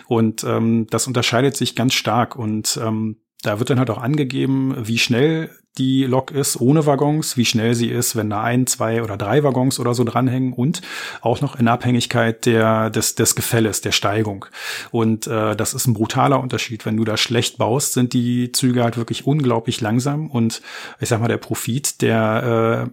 Und 0.08 0.44
ähm, 0.44 0.86
das 0.92 1.08
unterscheidet 1.08 1.58
sich 1.58 1.76
ganz 1.76 1.96
stark. 1.96 2.36
Und 2.36 2.80
ähm, 2.82 3.18
da 3.41 3.60
wird 3.60 3.69
dann 3.69 3.80
halt 3.80 3.89
auch 3.89 3.97
angegeben, 3.97 4.75
wie 4.77 4.99
schnell 4.99 5.49
die 5.77 6.04
Lok 6.04 6.32
ist 6.32 6.60
ohne 6.60 6.86
Waggons, 6.86 7.38
wie 7.38 7.45
schnell 7.45 7.75
sie 7.75 7.89
ist, 7.89 8.15
wenn 8.15 8.30
da 8.30 8.43
ein, 8.43 8.67
zwei 8.67 9.01
oder 9.04 9.15
drei 9.15 9.43
Waggons 9.43 9.80
oder 9.80 9.93
so 9.93 10.04
dranhängen 10.04 10.51
und 10.51 10.82
auch 11.21 11.39
noch 11.39 11.58
in 11.58 11.67
Abhängigkeit 11.67 12.45
der, 12.45 12.89
des, 12.89 13.15
des 13.15 13.36
Gefälles, 13.36 13.80
der 13.80 13.93
Steigung. 13.93 14.45
Und 14.91 15.27
äh, 15.27 15.56
das 15.56 15.73
ist 15.73 15.88
ein 15.88 15.93
brutaler 15.93 16.41
Unterschied. 16.41 16.86
Wenn 16.86 16.97
du 16.97 17.06
da 17.06 17.15
schlecht 17.15 17.58
baust, 17.58 17.93
sind 17.93 18.12
die 18.13 18.51
Züge 18.51 18.84
halt 18.84 18.97
wirklich 18.97 19.25
unglaublich 19.25 19.80
langsam 19.80 20.30
und 20.30 20.62
ich 20.99 21.08
sag 21.08 21.21
mal, 21.21 21.30
der 21.30 21.38
Profit, 21.38 22.01
der 22.01 22.89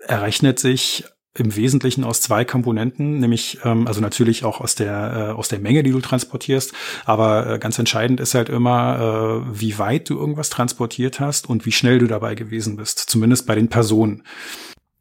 äh, 0.00 0.10
errechnet 0.10 0.58
sich 0.58 1.04
im 1.36 1.56
Wesentlichen 1.56 2.04
aus 2.04 2.20
zwei 2.20 2.44
Komponenten, 2.44 3.18
nämlich 3.18 3.58
ähm, 3.64 3.86
also 3.88 4.00
natürlich 4.00 4.44
auch 4.44 4.60
aus 4.60 4.76
der 4.76 5.30
äh, 5.30 5.32
aus 5.32 5.48
der 5.48 5.58
Menge, 5.58 5.82
die 5.82 5.90
du 5.90 6.00
transportierst, 6.00 6.72
aber 7.04 7.46
äh, 7.46 7.58
ganz 7.58 7.78
entscheidend 7.78 8.20
ist 8.20 8.34
halt 8.34 8.48
immer, 8.48 9.42
äh, 9.44 9.60
wie 9.60 9.78
weit 9.78 10.08
du 10.08 10.18
irgendwas 10.18 10.50
transportiert 10.50 11.18
hast 11.18 11.48
und 11.48 11.66
wie 11.66 11.72
schnell 11.72 11.98
du 11.98 12.06
dabei 12.06 12.34
gewesen 12.36 12.76
bist, 12.76 12.98
zumindest 12.98 13.46
bei 13.46 13.56
den 13.56 13.68
Personen. 13.68 14.22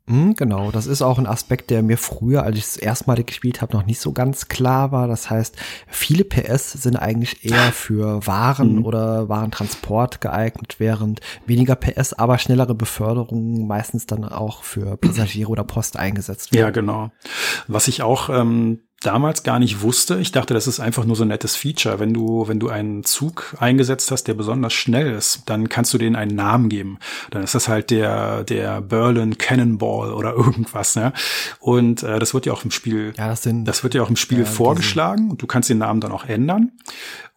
Mhm, 0.06 0.36
genau, 0.36 0.72
das 0.72 0.86
ist 0.86 1.02
auch 1.02 1.18
ein 1.18 1.26
Aspekt, 1.26 1.70
der 1.70 1.82
mir 1.82 1.98
früher, 1.98 2.44
als 2.44 2.58
ich 2.58 2.64
es 2.66 2.78
erstmalig 2.78 3.28
gespielt 3.28 3.62
habe, 3.62 3.74
noch 3.74 3.86
nicht 3.86 4.02
so 4.02 4.12
ganz 4.12 4.50
klar 4.50 4.92
war. 4.92 5.08
Das 5.08 5.30
heißt, 5.30 5.56
viele 5.88 6.26
PS 6.26 6.74
sind 6.74 6.98
eigentlich 6.98 7.46
eher 7.46 7.72
für 7.72 8.28
Waren 8.28 8.78
mhm. 8.78 8.86
oder 8.86 9.30
Warentransport 9.30 10.20
geeignet, 10.20 10.76
während 10.78 11.22
weniger 11.46 11.76
PS, 11.76 12.12
aber 12.12 12.38
schnellere 12.38 12.76
Beförderungen 12.76 13.66
meistens 13.66 14.06
dann 14.06 14.26
auch 14.26 14.64
für 14.64 14.98
Passagiere 14.98 15.50
oder 15.50 15.64
Post 15.64 15.96
eingesetzt 15.96 16.52
werden. 16.52 16.66
Ja, 16.66 16.72
genau. 16.72 17.12
Was 17.68 17.88
ich 17.88 18.02
auch 18.02 18.30
ähm, 18.30 18.82
damals 19.06 19.44
gar 19.44 19.60
nicht 19.60 19.82
wusste. 19.82 20.20
Ich 20.20 20.32
dachte, 20.32 20.54
das 20.54 20.68
ist 20.68 20.80
einfach 20.80 21.06
nur 21.06 21.16
so 21.16 21.24
ein 21.24 21.28
nettes 21.28 21.56
Feature. 21.56 22.00
Wenn 22.00 22.14
du, 22.14 22.48
wenn 22.48 22.60
du 22.60 22.70
einen 22.70 23.04
Zug 23.04 23.56
eingesetzt 23.60 24.12
hast, 24.12 24.26
der 24.26 24.34
besonders 24.34 24.74
schnell 24.74 25.12
ist, 25.12 25.44
dann 25.46 25.70
kannst 25.70 25.94
du 25.94 25.98
denen 25.98 26.16
einen 26.16 26.36
Namen 26.36 26.70
geben. 26.70 27.00
Dann 27.32 27.44
ist 27.44 27.56
das 27.56 27.68
halt 27.68 27.92
der, 27.92 28.44
der 28.44 28.82
Berlin 28.82 29.38
Cannonball 29.38 30.14
oder 30.14 30.34
irgendwas, 30.36 30.96
ne? 30.96 31.14
Und 31.60 32.04
äh, 32.04 32.20
das 32.20 32.34
wird 32.34 32.46
ja 32.46 32.54
auch 32.54 32.64
im 32.64 32.72
Spiel, 32.72 33.14
ja, 33.18 33.28
das, 33.28 33.44
sind, 33.44 33.66
das 33.66 33.84
wird 33.84 33.94
ja 33.94 34.04
auch 34.04 34.10
im 34.10 34.16
Spiel 34.16 34.40
ja, 34.40 34.46
vorgeschlagen 34.46 35.30
und 35.30 35.42
du 35.42 35.48
kannst 35.48 35.70
den 35.70 35.78
Namen 35.78 36.02
dann 36.02 36.12
auch 36.12 36.26
ändern. 36.26 36.72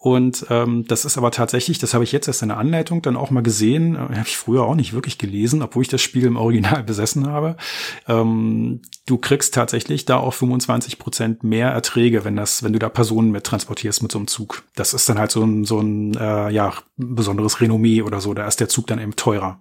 Und 0.07 0.47
ähm, 0.51 0.85
das 0.87 1.05
ist 1.05 1.19
aber 1.19 1.33
tatsächlich, 1.33 1.81
das 1.81 1.92
habe 1.92 2.05
ich 2.05 2.12
jetzt 2.12 2.29
erst 2.29 2.42
in 2.42 2.51
der 2.51 2.59
Anleitung 2.59 3.03
dann 3.03 3.16
auch 3.16 3.31
mal 3.31 3.42
gesehen, 3.42 3.97
äh, 3.97 3.99
habe 3.99 4.23
ich 4.25 4.37
früher 4.37 4.62
auch 4.62 4.77
nicht 4.77 4.92
wirklich 4.92 5.19
gelesen, 5.19 5.62
obwohl 5.62 5.83
ich 5.83 5.88
das 5.88 6.01
Spiel 6.01 6.27
im 6.27 6.37
Original 6.37 6.83
besessen 6.87 7.27
habe. 7.27 7.57
Ähm, 8.07 8.83
du 9.07 9.19
kriegst 9.19 9.53
tatsächlich 9.53 10.05
da 10.05 10.19
auch 10.19 10.33
25 10.33 11.01
Prozent 11.01 11.42
mehr 11.42 11.71
Erträge, 11.71 12.25
wenn 12.25 12.37
das, 12.37 12.62
wenn 12.62 12.73
du 12.73 12.79
da 12.79 12.88
Personen 12.88 13.33
mit 13.33 13.42
transportierst 13.42 14.01
mit 14.01 14.12
so 14.12 14.19
einem 14.19 14.29
Zug. 14.29 14.62
Das 14.77 14.95
ist 14.95 15.09
dann 15.09 15.19
halt 15.19 15.33
so 15.33 15.42
ein, 15.42 15.64
so 15.64 15.81
ein 15.81 16.16
äh, 16.16 16.51
ja, 16.51 16.73
besonderes 16.97 17.61
Renommee 17.61 18.03
oder 18.03 18.21
so. 18.21 18.33
Da 18.33 18.47
ist 18.47 18.61
der 18.61 18.69
Zug 18.69 18.87
dann 18.87 19.01
eben 19.01 19.16
teurer. 19.16 19.61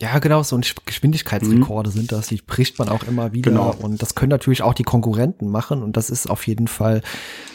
Ja, 0.00 0.18
genau, 0.18 0.42
so 0.42 0.58
Geschwindigkeitsrekorde 0.86 1.90
mhm. 1.90 1.94
sind 1.94 2.10
das, 2.10 2.26
die 2.26 2.42
bricht 2.44 2.80
man 2.80 2.88
auch 2.88 3.04
immer 3.04 3.32
wieder. 3.32 3.52
Genau. 3.52 3.76
Und 3.78 4.02
das 4.02 4.16
können 4.16 4.30
natürlich 4.30 4.62
auch 4.62 4.74
die 4.74 4.82
Konkurrenten 4.82 5.48
machen. 5.48 5.84
Und 5.84 5.96
das 5.96 6.10
ist 6.10 6.28
auf 6.28 6.48
jeden 6.48 6.66
Fall 6.66 7.02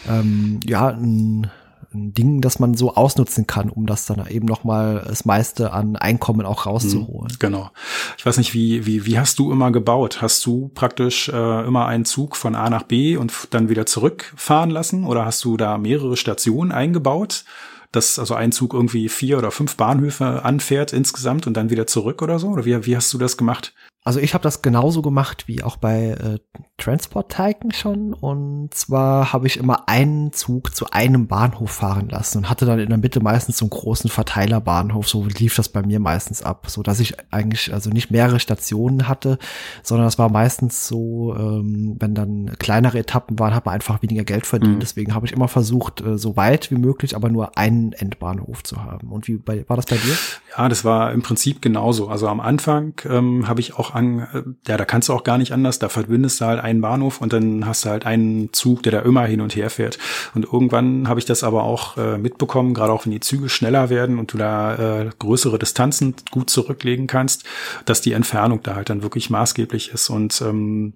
ähm, 0.07 0.61
ja 0.65 0.87
ein, 0.87 1.51
ein 1.95 2.13
Ding, 2.13 2.41
das 2.41 2.59
man 2.59 2.75
so 2.75 2.95
ausnutzen 2.95 3.47
kann, 3.47 3.69
um 3.69 3.85
das 3.85 4.05
dann 4.05 4.25
eben 4.27 4.45
nochmal 4.45 5.03
das 5.07 5.25
meiste 5.25 5.73
an 5.73 5.95
Einkommen 5.95 6.45
auch 6.45 6.65
rauszuholen. 6.65 7.31
Mhm, 7.31 7.39
genau. 7.39 7.71
Ich 8.17 8.25
weiß 8.25 8.37
nicht, 8.37 8.53
wie, 8.53 8.85
wie, 8.85 9.05
wie 9.05 9.17
hast 9.17 9.39
du 9.39 9.51
immer 9.51 9.71
gebaut? 9.71 10.21
Hast 10.21 10.45
du 10.45 10.69
praktisch 10.73 11.29
äh, 11.29 11.65
immer 11.65 11.87
einen 11.87 12.05
Zug 12.05 12.35
von 12.35 12.55
A 12.55 12.69
nach 12.69 12.83
B 12.83 13.17
und 13.17 13.31
dann 13.51 13.69
wieder 13.69 13.85
zurückfahren 13.85 14.69
lassen? 14.69 15.05
Oder 15.05 15.25
hast 15.25 15.43
du 15.43 15.57
da 15.57 15.77
mehrere 15.77 16.17
Stationen 16.17 16.71
eingebaut? 16.71 17.45
dass 17.91 18.19
also 18.19 18.35
ein 18.35 18.51
Zug 18.51 18.73
irgendwie 18.73 19.09
vier 19.09 19.37
oder 19.37 19.51
fünf 19.51 19.77
Bahnhöfe 19.77 20.43
anfährt 20.43 20.93
insgesamt 20.93 21.47
und 21.47 21.55
dann 21.55 21.69
wieder 21.69 21.87
zurück 21.87 22.21
oder 22.21 22.39
so? 22.39 22.49
Oder 22.49 22.65
wie, 22.65 22.85
wie 22.85 22.95
hast 22.95 23.13
du 23.13 23.17
das 23.17 23.37
gemacht? 23.37 23.73
Also 24.07 24.19
ich 24.19 24.35
habe 24.35 24.43
das 24.43 24.61
genauso 24.61 25.01
gemacht 25.01 25.47
wie 25.47 25.63
auch 25.63 25.77
bei 25.77 26.09
äh, 26.09 26.37
Transport 26.77 27.31
Tycoon 27.31 27.71
schon. 27.71 28.13
Und 28.13 28.71
zwar 28.71 29.33
habe 29.33 29.47
ich 29.47 29.57
immer 29.57 29.89
einen 29.89 30.31
Zug 30.31 30.75
zu 30.75 30.91
einem 30.91 31.25
Bahnhof 31.25 31.71
fahren 31.71 32.09
lassen 32.09 32.37
und 32.37 32.49
hatte 32.49 32.67
dann 32.67 32.77
in 32.77 32.89
der 32.89 32.99
Mitte 32.99 33.19
meistens 33.19 33.57
so 33.57 33.65
einen 33.65 33.71
großen 33.71 34.11
Verteilerbahnhof. 34.11 35.09
So 35.09 35.25
lief 35.25 35.55
das 35.55 35.69
bei 35.69 35.81
mir 35.81 35.99
meistens 35.99 36.43
ab, 36.43 36.67
so 36.69 36.83
dass 36.83 36.99
ich 36.99 37.15
eigentlich 37.31 37.73
also 37.73 37.89
nicht 37.89 38.11
mehrere 38.11 38.39
Stationen 38.39 39.07
hatte, 39.07 39.39
sondern 39.81 40.05
das 40.05 40.19
war 40.19 40.29
meistens 40.29 40.87
so, 40.87 41.35
ähm, 41.35 41.95
wenn 41.99 42.13
dann 42.13 42.51
kleinere 42.59 42.99
Etappen 42.99 43.39
waren, 43.39 43.55
hat 43.55 43.65
man 43.65 43.73
einfach 43.73 44.03
weniger 44.03 44.23
Geld 44.23 44.45
verdient. 44.45 44.75
Mhm. 44.75 44.81
Deswegen 44.81 45.15
habe 45.15 45.25
ich 45.25 45.33
immer 45.33 45.47
versucht, 45.47 46.01
äh, 46.01 46.19
so 46.19 46.37
weit 46.37 46.69
wie 46.69 46.75
möglich, 46.75 47.15
aber 47.15 47.29
nur 47.29 47.57
einen 47.57 47.93
Endbahnhof 47.93 48.63
zu 48.63 48.83
haben. 48.83 49.11
Und 49.11 49.27
wie 49.27 49.37
bei, 49.37 49.67
war 49.67 49.77
das 49.77 49.87
bei 49.87 49.97
dir? 49.97 50.15
Ja, 50.55 50.69
das 50.69 50.85
war 50.85 51.11
im 51.11 51.23
Prinzip 51.23 51.59
genauso. 51.63 52.07
Also 52.07 52.27
am 52.27 52.39
Anfang 52.39 52.93
ähm, 53.09 53.47
habe 53.47 53.61
ich 53.61 53.73
auch 53.79 53.94
an, 53.95 54.19
äh, 54.19 54.43
ja, 54.67 54.77
da 54.77 54.85
kannst 54.85 55.09
du 55.09 55.13
auch 55.13 55.23
gar 55.23 55.37
nicht 55.37 55.51
anders. 55.51 55.79
Da 55.79 55.89
verbindest 55.89 56.41
du 56.41 56.45
halt 56.45 56.59
einen 56.59 56.81
Bahnhof 56.81 57.21
und 57.21 57.33
dann 57.33 57.65
hast 57.65 57.85
du 57.85 57.89
halt 57.89 58.05
einen 58.05 58.53
Zug, 58.53 58.83
der 58.83 58.91
da 58.91 58.99
immer 58.99 59.25
hin 59.25 59.41
und 59.41 59.55
her 59.55 59.69
fährt. 59.69 59.97
Und 60.33 60.45
irgendwann 60.45 61.07
habe 61.07 61.19
ich 61.19 61.25
das 61.25 61.43
aber 61.43 61.63
auch 61.63 61.97
äh, 61.97 62.17
mitbekommen, 62.17 62.73
gerade 62.73 62.93
auch 62.93 63.05
wenn 63.05 63.11
die 63.11 63.19
Züge 63.19 63.49
schneller 63.49 63.89
werden 63.89 64.19
und 64.19 64.33
du 64.33 64.37
da 64.37 64.75
äh, 65.01 65.09
größere 65.17 65.57
Distanzen 65.59 66.15
gut 66.31 66.49
zurücklegen 66.49 67.07
kannst, 67.07 67.45
dass 67.85 68.01
die 68.01 68.13
Entfernung 68.13 68.61
da 68.63 68.75
halt 68.75 68.89
dann 68.89 69.03
wirklich 69.03 69.29
maßgeblich 69.29 69.91
ist. 69.91 70.09
Und 70.09 70.41
ähm, 70.41 70.93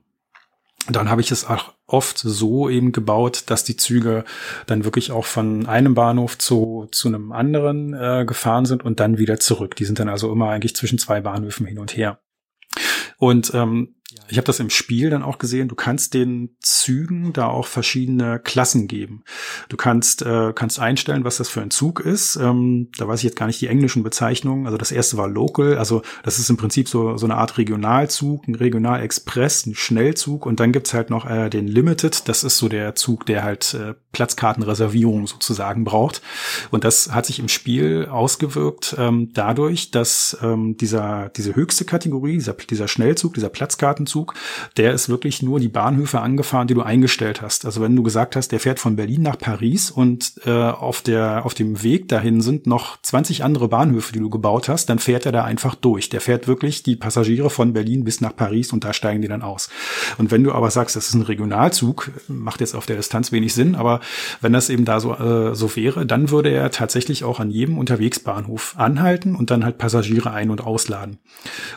dann 0.87 1.09
habe 1.09 1.21
ich 1.21 1.31
es 1.31 1.45
auch 1.45 1.73
oft 1.87 2.19
so 2.19 2.69
eben 2.69 2.91
gebaut, 2.91 3.43
dass 3.47 3.63
die 3.63 3.75
Züge 3.75 4.23
dann 4.67 4.85
wirklich 4.85 5.11
auch 5.11 5.25
von 5.25 5.65
einem 5.65 5.93
Bahnhof 5.93 6.37
zu, 6.37 6.87
zu 6.91 7.07
einem 7.07 7.31
anderen 7.31 7.93
äh, 7.93 8.25
gefahren 8.25 8.65
sind 8.65 8.83
und 8.83 8.99
dann 8.99 9.17
wieder 9.17 9.39
zurück. 9.39 9.75
Die 9.75 9.85
sind 9.85 9.99
dann 9.99 10.09
also 10.09 10.31
immer 10.31 10.49
eigentlich 10.49 10.75
zwischen 10.75 10.99
zwei 10.99 11.21
Bahnhöfen 11.21 11.65
hin 11.65 11.79
und 11.79 11.95
her. 11.95 12.19
Und 13.17 13.51
ähm, 13.53 13.95
ich 14.27 14.37
habe 14.37 14.45
das 14.45 14.59
im 14.59 14.69
Spiel 14.69 15.09
dann 15.09 15.23
auch 15.23 15.37
gesehen. 15.37 15.67
Du 15.67 15.75
kannst 15.75 16.13
den 16.13 16.55
Zügen 16.61 17.33
da 17.33 17.47
auch 17.47 17.67
verschiedene 17.67 18.39
Klassen 18.39 18.87
geben. 18.87 19.23
Du 19.69 19.77
kannst 19.77 20.21
äh, 20.23 20.51
kannst 20.53 20.79
einstellen, 20.79 21.23
was 21.23 21.37
das 21.37 21.49
für 21.49 21.61
ein 21.61 21.69
Zug 21.71 21.99
ist. 21.99 22.35
Ähm, 22.35 22.89
da 22.97 23.07
weiß 23.07 23.19
ich 23.19 23.25
jetzt 23.25 23.35
gar 23.35 23.45
nicht 23.45 23.61
die 23.61 23.67
englischen 23.67 24.03
Bezeichnungen. 24.03 24.65
Also 24.65 24.77
das 24.77 24.91
erste 24.91 25.17
war 25.17 25.27
Local. 25.27 25.77
Also 25.77 26.01
das 26.23 26.39
ist 26.39 26.49
im 26.49 26.57
Prinzip 26.57 26.87
so 26.87 27.17
so 27.17 27.25
eine 27.25 27.35
Art 27.35 27.57
Regionalzug, 27.57 28.47
ein 28.47 28.55
Regionalexpress, 28.55 29.67
ein 29.67 29.75
Schnellzug. 29.75 30.45
Und 30.45 30.59
dann 30.59 30.71
gibt's 30.71 30.93
halt 30.93 31.09
noch 31.09 31.29
äh, 31.29 31.49
den 31.49 31.67
Limited. 31.67 32.27
Das 32.27 32.43
ist 32.43 32.57
so 32.57 32.67
der 32.67 32.95
Zug, 32.95 33.25
der 33.25 33.43
halt 33.43 33.73
äh, 33.75 33.93
Platzkartenreservierung 34.11 35.27
sozusagen 35.27 35.83
braucht. 35.83 36.21
Und 36.71 36.83
das 36.83 37.11
hat 37.11 37.25
sich 37.25 37.39
im 37.39 37.47
Spiel 37.47 38.07
ausgewirkt 38.09 38.95
ähm, 38.97 39.31
dadurch, 39.33 39.91
dass 39.91 40.37
ähm, 40.41 40.77
dieser 40.77 41.29
diese 41.29 41.55
höchste 41.55 41.85
Kategorie, 41.85 42.33
dieser 42.33 42.53
dieser 42.53 42.87
Schnellzug, 42.87 43.35
dieser 43.35 43.49
Platzkarten 43.49 43.98
Fahrkartenzug, 43.99 44.33
der 44.77 44.93
ist 44.93 45.09
wirklich 45.09 45.41
nur 45.41 45.59
die 45.59 45.67
Bahnhöfe 45.67 46.19
angefahren, 46.21 46.67
die 46.67 46.73
du 46.73 46.81
eingestellt 46.81 47.41
hast. 47.41 47.65
Also 47.65 47.81
wenn 47.81 47.95
du 47.95 48.03
gesagt 48.03 48.35
hast, 48.35 48.51
der 48.51 48.59
fährt 48.59 48.79
von 48.79 48.95
Berlin 48.95 49.21
nach 49.21 49.37
Paris 49.37 49.91
und 49.91 50.33
äh, 50.45 50.51
auf 50.51 51.01
der 51.01 51.45
auf 51.45 51.53
dem 51.53 51.83
Weg 51.83 52.07
dahin 52.07 52.41
sind 52.41 52.67
noch 52.67 53.01
20 53.01 53.43
andere 53.43 53.67
Bahnhöfe, 53.67 54.13
die 54.13 54.19
du 54.19 54.29
gebaut 54.29 54.69
hast, 54.69 54.89
dann 54.89 54.99
fährt 54.99 55.25
er 55.25 55.31
da 55.31 55.43
einfach 55.43 55.75
durch. 55.75 56.09
Der 56.09 56.21
fährt 56.21 56.47
wirklich 56.47 56.83
die 56.83 56.95
Passagiere 56.95 57.49
von 57.49 57.73
Berlin 57.73 58.03
bis 58.03 58.21
nach 58.21 58.35
Paris 58.35 58.71
und 58.73 58.83
da 58.83 58.93
steigen 58.93 59.21
die 59.21 59.27
dann 59.27 59.41
aus. 59.41 59.69
Und 60.17 60.31
wenn 60.31 60.43
du 60.43 60.51
aber 60.51 60.71
sagst, 60.71 60.95
das 60.95 61.07
ist 61.07 61.13
ein 61.13 61.21
Regionalzug, 61.21 62.11
macht 62.27 62.61
jetzt 62.61 62.75
auf 62.75 62.85
der 62.85 62.95
Distanz 62.95 63.31
wenig 63.31 63.53
Sinn, 63.53 63.75
aber 63.75 63.99
wenn 64.41 64.53
das 64.53 64.69
eben 64.69 64.85
da 64.85 64.99
so 64.99 65.13
äh, 65.13 65.55
so 65.55 65.75
wäre, 65.75 66.05
dann 66.05 66.29
würde 66.29 66.49
er 66.49 66.71
tatsächlich 66.71 67.23
auch 67.23 67.39
an 67.39 67.51
jedem 67.51 67.77
Unterwegsbahnhof 67.77 68.75
anhalten 68.77 69.35
und 69.35 69.51
dann 69.51 69.65
halt 69.65 69.77
Passagiere 69.77 70.31
ein- 70.31 70.49
und 70.49 70.61
ausladen. 70.61 71.19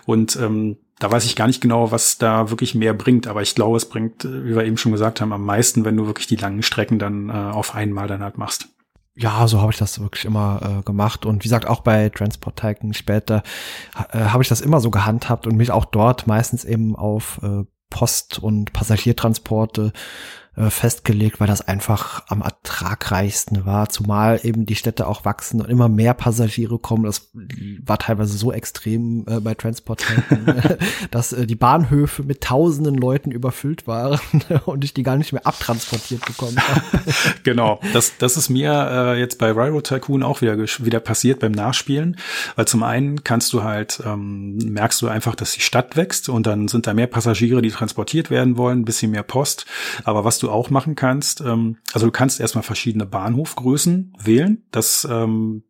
Und 0.07 0.37
ähm, 0.37 0.77
da 1.03 1.11
weiß 1.11 1.25
ich 1.25 1.35
gar 1.35 1.49
nicht 1.49 1.61
genau, 1.61 1.91
was 1.91 2.19
da 2.19 2.51
wirklich 2.51 2.75
mehr 2.77 2.95
bringt, 2.95 3.27
aber 3.27 3.43
ich 3.43 3.57
glaube, 3.57 3.77
es 3.77 3.89
bringt, 3.89 4.25
äh, 4.25 4.45
wie 4.45 4.55
wir 4.55 4.65
eben 4.65 4.77
schon 4.77 4.93
gesagt 4.93 5.21
haben, 5.21 5.33
am 5.33 5.45
meisten, 5.45 5.85
wenn 5.85 5.97
du 5.97 6.07
wirklich 6.07 6.29
die 6.29 6.37
langen 6.37 6.63
Strecken 6.63 6.99
dann 6.99 7.29
äh, 7.29 7.33
auf 7.33 7.75
einmal 7.75 8.07
dann 8.07 8.23
halt 8.23 8.39
machst. 8.39 8.69
Ja, 9.15 9.47
so 9.47 9.61
habe 9.61 9.73
ich 9.73 9.79
das 9.79 10.01
wirklich 10.01 10.25
immer 10.25 10.79
äh, 10.81 10.83
gemacht 10.85 11.27
und 11.27 11.45
wie 11.45 11.49
gesagt 11.49 11.67
auch 11.67 11.81
bei 11.81 12.09
Transport 12.09 12.57
Tycoon 12.57 12.95
später 12.95 13.43
äh, 14.13 14.19
habe 14.19 14.43
ich 14.43 14.49
das 14.49 14.63
immer 14.63 14.81
so 14.81 14.91
gehandhabt 14.91 15.47
und 15.47 15.57
mich 15.57 15.71
auch 15.71 15.85
dort 15.85 16.27
meistens 16.27 16.65
eben 16.65 16.97
auf 16.97 17.41
äh, 17.43 17.65
Post- 17.91 18.39
und 18.39 18.73
Passagiertransporte 18.73 19.93
äh, 20.55 20.69
festgelegt, 20.69 21.41
weil 21.41 21.47
das 21.47 21.67
einfach 21.67 22.25
am 22.29 22.43
ertragreichsten 22.43 23.65
war, 23.65 23.89
zumal 23.89 24.41
eben 24.43 24.67
die 24.67 24.75
Städte 24.75 25.07
auch 25.07 25.25
wachsen 25.25 25.63
und 25.63 25.71
immer 25.71 25.89
mehr 25.89 26.13
Passagiere 26.13 26.79
kommen. 26.79 27.05
Das 27.05 27.31
war 27.87 27.99
teilweise 27.99 28.37
so 28.37 28.53
extrem 28.53 29.25
äh, 29.27 29.41
bei 29.41 29.55
Transport, 29.55 30.05
dass 31.11 31.33
äh, 31.33 31.47
die 31.47 31.55
Bahnhöfe 31.55 32.23
mit 32.23 32.43
tausenden 32.43 32.97
Leuten 32.97 33.31
überfüllt 33.31 33.87
waren 33.87 34.21
und 34.67 34.85
ich 34.85 34.93
die 34.93 35.03
gar 35.03 35.17
nicht 35.17 35.33
mehr 35.33 35.47
abtransportiert 35.47 36.27
bekommen 36.27 36.59
habe. 36.59 36.81
genau, 37.45 37.81
das, 37.95 38.19
das 38.19 38.37
ist 38.37 38.51
mir 38.51 38.73
äh, 38.91 39.19
jetzt 39.19 39.39
bei 39.39 39.53
Railroad 39.53 39.87
Tycoon 39.87 40.23
auch 40.23 40.43
wieder, 40.43 40.59
wieder 40.59 41.01
passiert 41.01 41.41
beim 41.41 41.53
Nachspielen, 41.53 42.19
weil 42.57 42.67
zum 42.67 42.83
einen 42.83 43.25
kannst 43.25 43.55
du 43.55 43.63
halt, 43.63 44.03
ähm, 44.05 44.59
merkst 44.59 45.01
du 45.01 45.09
einfach, 45.09 45.35
dass 45.35 45.53
die 45.53 45.63
Stadt 45.63 45.97
wächst 45.97 46.29
und 46.29 46.47
dann 46.47 46.69
sind 46.69 46.87
da 46.87 46.93
mehr 46.93 47.07
Passagiere, 47.07 47.63
die 47.63 47.71
transportiert 47.71 48.29
werden 48.29 48.59
wollen, 48.59 48.81
ein 48.81 48.85
bisschen 48.85 49.13
mehr 49.13 49.23
Post, 49.23 49.65
aber 50.05 50.25
was 50.27 50.42
du 50.43 50.51
auch 50.51 50.71
machen 50.71 50.95
kannst, 50.95 51.41
ähm, 51.41 51.79
also 51.93 52.07
du 52.07 52.13
kannst 52.13 52.41
erstmal 52.41 52.65
verschiedene 52.65 53.07
Bahnhofgrößen 53.07 54.15
wählen. 54.19 54.65
Das 54.71 55.07
ähm, 55.11 55.65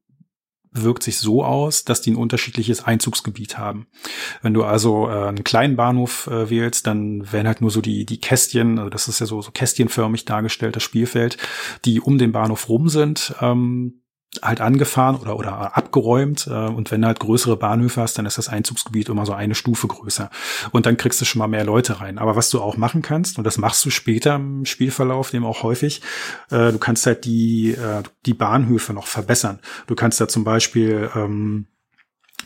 wirkt 0.72 1.02
sich 1.02 1.18
so 1.18 1.44
aus, 1.44 1.84
dass 1.84 2.00
die 2.00 2.12
ein 2.12 2.16
unterschiedliches 2.16 2.84
Einzugsgebiet 2.84 3.58
haben. 3.58 3.86
Wenn 4.40 4.54
du 4.54 4.64
also 4.64 5.08
äh, 5.08 5.28
einen 5.28 5.44
kleinen 5.44 5.76
Bahnhof 5.76 6.26
äh, 6.28 6.48
wählst, 6.50 6.86
dann 6.86 7.30
werden 7.30 7.46
halt 7.46 7.60
nur 7.60 7.70
so 7.70 7.80
die, 7.80 8.06
die 8.06 8.20
Kästchen, 8.20 8.78
also 8.78 8.90
das 8.90 9.08
ist 9.08 9.20
ja 9.20 9.26
so, 9.26 9.42
so 9.42 9.50
kästchenförmig 9.50 10.24
dargestellt, 10.24 10.76
das 10.76 10.82
Spielfeld, 10.82 11.36
die 11.84 12.00
um 12.00 12.18
den 12.18 12.32
Bahnhof 12.32 12.68
rum 12.68 12.88
sind, 12.88 13.34
ähm, 13.40 14.02
halt 14.40 14.60
angefahren 14.60 15.16
oder, 15.16 15.36
oder 15.36 15.76
abgeräumt. 15.76 16.46
Äh, 16.46 16.68
und 16.68 16.90
wenn 16.90 17.02
du 17.02 17.06
halt 17.06 17.20
größere 17.20 17.56
Bahnhöfe 17.56 18.00
hast, 18.00 18.16
dann 18.18 18.26
ist 18.26 18.38
das 18.38 18.48
Einzugsgebiet 18.48 19.08
immer 19.08 19.26
so 19.26 19.32
eine 19.32 19.54
Stufe 19.54 19.88
größer. 19.88 20.30
Und 20.70 20.86
dann 20.86 20.96
kriegst 20.96 21.20
du 21.20 21.24
schon 21.24 21.40
mal 21.40 21.48
mehr 21.48 21.64
Leute 21.64 22.00
rein. 22.00 22.18
Aber 22.18 22.36
was 22.36 22.48
du 22.48 22.60
auch 22.60 22.76
machen 22.76 23.02
kannst, 23.02 23.38
und 23.38 23.44
das 23.44 23.58
machst 23.58 23.84
du 23.84 23.90
später 23.90 24.36
im 24.36 24.64
Spielverlauf, 24.64 25.30
dem 25.30 25.44
auch 25.44 25.62
häufig, 25.62 26.00
äh, 26.50 26.72
du 26.72 26.78
kannst 26.78 27.04
halt 27.06 27.24
die, 27.24 27.72
äh, 27.72 28.02
die 28.24 28.34
Bahnhöfe 28.34 28.94
noch 28.94 29.06
verbessern. 29.06 29.58
Du 29.86 29.94
kannst 29.94 30.20
da 30.20 30.28
zum 30.28 30.44
Beispiel 30.44 31.10
ähm, 31.14 31.66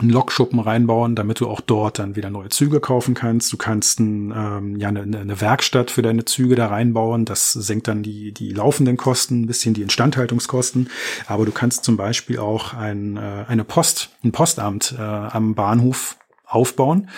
einen 0.01 0.11
Lokschuppen 0.11 0.61
reinbauen, 0.61 1.15
damit 1.15 1.41
du 1.41 1.49
auch 1.49 1.61
dort 1.61 1.99
dann 1.99 2.17
wieder 2.17 2.31
neue 2.31 2.49
Züge 2.49 2.81
kaufen 2.81 3.15
kannst. 3.15 3.53
Du 3.53 3.57
kannst 3.57 4.01
ein, 4.01 4.33
ähm, 4.37 4.77
ja 4.77 4.89
eine, 4.89 5.01
eine 5.01 5.41
Werkstatt 5.41 5.91
für 5.91 6.03
deine 6.03 6.25
Züge 6.25 6.55
da 6.55 6.67
reinbauen. 6.67 7.25
Das 7.25 7.53
senkt 7.53 7.89
dann 7.89 8.03
die 8.03 8.33
die 8.33 8.51
laufenden 8.51 8.97
Kosten, 8.97 9.43
ein 9.43 9.47
bisschen 9.47 9.75
die 9.75 9.83
Instandhaltungskosten. 9.83 10.91
Aber 11.27 11.45
du 11.45 11.53
kannst 11.53 11.85
zum 11.85 11.97
Beispiel 11.97 12.39
auch 12.39 12.75
ein, 12.75 13.17
äh, 13.17 13.45
eine 13.49 13.65
Post, 13.65 14.11
ein 14.25 14.33
Postamt 14.33 14.95
äh, 14.99 15.03
am 15.03 15.55
Bahnhof 15.55 16.17
aufbauen. 16.47 17.09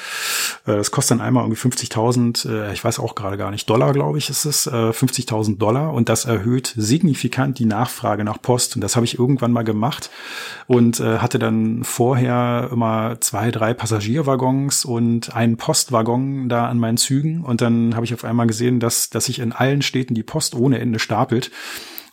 Äh, 0.66 0.76
das 0.76 0.90
kostet 0.90 1.18
dann 1.18 1.26
einmal 1.26 1.44
irgendwie 1.44 1.60
50.000, 1.60 2.48
äh, 2.48 2.72
ich 2.72 2.82
weiß 2.82 2.98
auch 2.98 3.14
gerade 3.14 3.36
gar 3.36 3.50
nicht, 3.50 3.68
Dollar, 3.68 3.92
glaube 3.92 4.18
ich, 4.18 4.30
ist 4.30 4.44
es, 4.44 4.70
50.000 4.70 5.52
äh, 5.52 5.56
Dollar 5.56 5.92
und 5.92 6.08
das 6.08 6.24
erhöht 6.24 6.72
signifikant 6.76 7.58
die 7.58 7.66
Nachfrage 7.66 8.24
nach 8.24 8.40
Post 8.40 8.76
und 8.76 8.82
das 8.82 8.96
habe 8.96 9.04
ich 9.04 9.18
irgendwann 9.18 9.52
mal 9.52 9.62
gemacht 9.62 10.10
und 10.66 11.00
hatte 11.00 11.38
dann 11.38 11.84
vorher 11.84 12.68
immer 12.72 13.20
zwei, 13.20 13.50
drei 13.50 13.74
Passagierwaggons 13.74 14.84
und 14.84 15.34
einen 15.34 15.56
Postwaggon 15.56 16.48
da 16.48 16.66
an 16.68 16.78
meinen 16.78 16.96
Zügen 16.96 17.42
und 17.42 17.60
dann 17.60 17.94
habe 17.94 18.04
ich 18.04 18.14
auf 18.14 18.24
einmal 18.24 18.46
gesehen, 18.46 18.80
dass, 18.80 19.10
dass 19.10 19.26
sich 19.26 19.38
in 19.38 19.52
allen 19.52 19.82
Städten 19.82 20.14
die 20.14 20.22
Post 20.22 20.54
ohne 20.54 20.78
Ende 20.78 20.98
stapelt. 20.98 21.50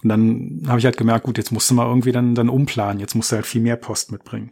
Und 0.04 0.10
dann 0.10 0.62
habe 0.68 0.78
ich 0.78 0.86
halt 0.86 0.98
gemerkt, 0.98 1.26
gut, 1.26 1.38
jetzt 1.40 1.52
musst 1.52 1.70
du 1.70 1.74
mal 1.74 1.88
irgendwie 1.88 2.12
dann, 2.12 2.36
dann 2.36 2.50
umplanen, 2.50 3.00
jetzt 3.00 3.16
musst 3.16 3.32
du 3.32 3.38
halt 3.38 3.48
viel 3.48 3.62
mehr 3.62 3.76
Post 3.76 4.12
mitbringen. 4.12 4.52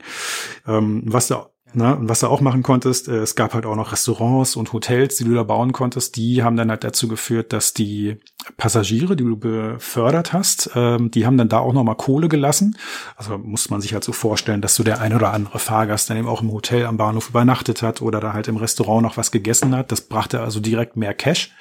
Ähm, 0.65 1.03
was 1.05 1.27
da 1.27 1.52
Ne? 1.73 1.95
Und 1.95 2.07
was 2.07 2.19
du 2.19 2.27
auch 2.27 2.41
machen 2.41 2.61
konntest, 2.61 3.07
äh, 3.07 3.17
es 3.17 3.35
gab 3.35 3.53
halt 3.53 3.65
auch 3.65 3.75
noch 3.75 3.91
Restaurants 3.91 4.55
und 4.55 4.73
Hotels, 4.73 5.15
die 5.17 5.23
du 5.23 5.33
da 5.33 5.43
bauen 5.43 5.71
konntest, 5.71 6.15
die 6.15 6.43
haben 6.43 6.55
dann 6.55 6.69
halt 6.69 6.83
dazu 6.83 7.07
geführt, 7.07 7.51
dass 7.51 7.73
die 7.73 8.17
Passagiere, 8.57 9.15
die 9.15 9.23
du 9.23 9.37
befördert 9.37 10.33
hast, 10.33 10.71
ähm, 10.75 11.09
die 11.09 11.25
haben 11.25 11.37
dann 11.37 11.49
da 11.49 11.59
auch 11.59 11.73
nochmal 11.73 11.95
Kohle 11.95 12.29
gelassen. 12.29 12.77
Also 13.15 13.37
muss 13.37 13.69
man 13.69 13.81
sich 13.81 13.93
halt 13.93 14.03
so 14.03 14.11
vorstellen, 14.11 14.61
dass 14.61 14.75
so 14.75 14.83
der 14.83 15.01
ein 15.01 15.13
oder 15.15 15.33
andere 15.33 15.59
Fahrgast 15.59 16.09
dann 16.09 16.17
eben 16.17 16.27
auch 16.27 16.41
im 16.41 16.51
Hotel 16.51 16.85
am 16.85 16.97
Bahnhof 16.97 17.29
übernachtet 17.29 17.81
hat 17.81 18.01
oder 18.01 18.19
da 18.19 18.33
halt 18.33 18.47
im 18.47 18.57
Restaurant 18.57 19.01
noch 19.01 19.17
was 19.17 19.31
gegessen 19.31 19.75
hat. 19.75 19.91
Das 19.91 20.01
brachte 20.01 20.41
also 20.41 20.59
direkt 20.59 20.95
mehr 20.97 21.13
Cash. 21.13 21.51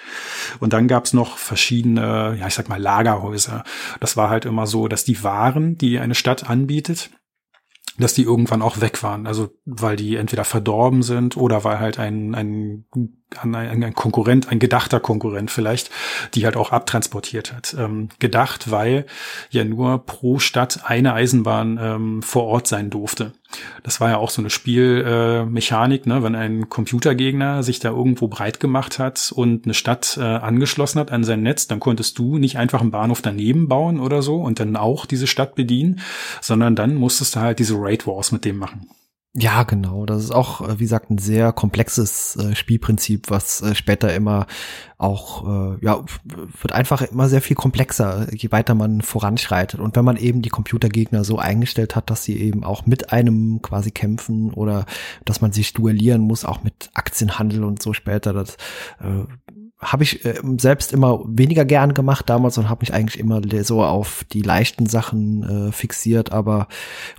Und 0.61 0.72
dann 0.72 0.88
gab's 0.88 1.12
noch 1.12 1.38
verschiedene, 1.38 2.37
ja 2.38 2.46
ich 2.46 2.55
sag 2.55 2.68
mal 2.68 2.81
Lagerhäuser. 2.81 3.64
Das 4.01 4.16
war 4.16 4.29
halt 4.29 4.44
immer 4.44 4.66
so, 4.66 4.88
dass 4.88 5.05
die 5.05 5.22
Waren, 5.22 5.79
die 5.79 5.98
eine 5.98 6.14
Stadt 6.14 6.51
anbietet, 6.51 7.11
dass 7.99 8.15
die 8.15 8.23
irgendwann 8.23 8.63
auch 8.63 8.81
weg 8.81 9.03
waren. 9.03 9.27
Also 9.27 9.51
weil 9.65 9.97
die 9.97 10.17
entweder 10.17 10.45
verdorben 10.45 11.03
sind 11.03 11.37
oder 11.37 11.65
weil 11.65 11.79
halt 11.79 11.99
ein, 11.99 12.35
ein 12.35 12.87
an 13.38 13.54
ein, 13.54 13.83
ein 13.83 13.94
Konkurrent, 13.94 14.48
ein 14.48 14.58
gedachter 14.58 15.00
Konkurrent 15.00 15.50
vielleicht, 15.50 15.90
die 16.35 16.44
halt 16.44 16.56
auch 16.56 16.72
abtransportiert 16.72 17.52
hat. 17.52 17.74
Ähm, 17.78 18.08
gedacht, 18.18 18.70
weil 18.70 19.06
ja 19.50 19.64
nur 19.64 20.04
pro 20.04 20.38
Stadt 20.38 20.80
eine 20.85 21.14
Eisenbahn 21.14 21.78
ähm, 21.80 22.22
vor 22.22 22.44
Ort 22.44 22.66
sein 22.66 22.90
durfte. 22.90 23.33
Das 23.83 24.00
war 24.00 24.10
ja 24.10 24.16
auch 24.16 24.30
so 24.30 24.40
eine 24.40 24.50
Spielmechanik, 24.50 26.06
äh, 26.06 26.08
ne? 26.08 26.22
wenn 26.22 26.35
ein 26.35 26.68
Computergegner 26.68 27.62
sich 27.62 27.80
da 27.80 27.90
irgendwo 27.90 28.28
breit 28.28 28.60
gemacht 28.60 28.98
hat 28.98 29.33
und 29.35 29.64
eine 29.64 29.74
Stadt 29.74 30.16
äh, 30.18 30.22
angeschlossen 30.22 30.98
hat 30.98 31.12
an 31.12 31.24
sein 31.24 31.42
Netz, 31.42 31.66
dann 31.66 31.80
konntest 31.80 32.18
du 32.18 32.38
nicht 32.38 32.56
einfach 32.56 32.80
einen 32.80 32.90
Bahnhof 32.90 33.22
daneben 33.22 33.68
bauen 33.68 34.00
oder 34.00 34.22
so 34.22 34.37
und 34.37 34.60
dann 34.60 34.76
auch 34.76 35.06
diese 35.06 35.26
Stadt 35.26 35.54
bedienen, 35.54 36.00
sondern 36.40 36.74
dann 36.76 36.94
musstest 36.94 37.37
du 37.37 37.40
halt 37.40 37.58
diese 37.58 37.74
Raid 37.76 38.06
Wars 38.06 38.33
mit 38.33 38.44
dem 38.44 38.56
machen. 38.56 38.88
Ja, 39.35 39.62
genau. 39.62 40.04
Das 40.04 40.22
ist 40.22 40.30
auch, 40.30 40.60
äh, 40.60 40.78
wie 40.78 40.85
gesagt, 40.85 41.08
ein 41.10 41.16
sehr 41.16 41.54
komplexes 41.54 42.37
äh, 42.37 42.54
Spielprinzip, 42.54 43.30
was 43.30 43.62
äh, 43.62 43.74
später 43.74 44.14
immer 44.14 44.46
auch, 44.98 45.76
ja, 45.80 46.04
wird 46.60 46.70
einfach 46.70 47.02
immer 47.02 47.28
sehr 47.28 47.42
viel 47.42 47.56
komplexer, 47.56 48.33
je 48.33 48.52
weiter 48.52 48.76
man 48.76 49.00
voranschreitet. 49.00 49.80
Und 49.80 49.96
wenn 49.96 50.04
man 50.04 50.16
eben 50.16 50.42
die 50.42 50.48
Computergegner 50.48 51.24
so 51.24 51.38
eingestellt 51.38 51.96
hat, 51.96 52.08
dass 52.08 52.22
sie 52.22 52.38
eben 52.38 52.62
auch 52.62 52.87
mit 52.87 53.12
einem 53.12 53.60
quasi 53.62 53.90
kämpfen 53.90 54.52
oder 54.52 54.87
dass 55.24 55.40
man 55.40 55.50
sich 55.50 55.72
duellieren 55.72 56.20
muss, 56.20 56.44
auch 56.44 56.62
mit 56.62 56.90
Aktienhandel 56.94 57.64
und 57.64 57.83
so 57.83 57.94
später, 57.94 58.33
das 58.33 58.56
habe 59.83 60.04
ich 60.04 60.24
äh, 60.24 60.40
selbst 60.58 60.92
immer 60.92 61.20
weniger 61.26 61.64
gern 61.64 61.92
gemacht 61.92 62.30
damals 62.30 62.56
und 62.56 62.68
habe 62.68 62.83
mich 62.83 62.94
eigentlich 62.94 63.18
immer 63.18 63.42
so 63.64 63.83
auf 63.83 64.24
die 64.33 64.42
leichten 64.42 64.87
Sachen 64.87 65.68
äh, 65.68 65.72
fixiert. 65.72 66.33
Aber 66.33 66.68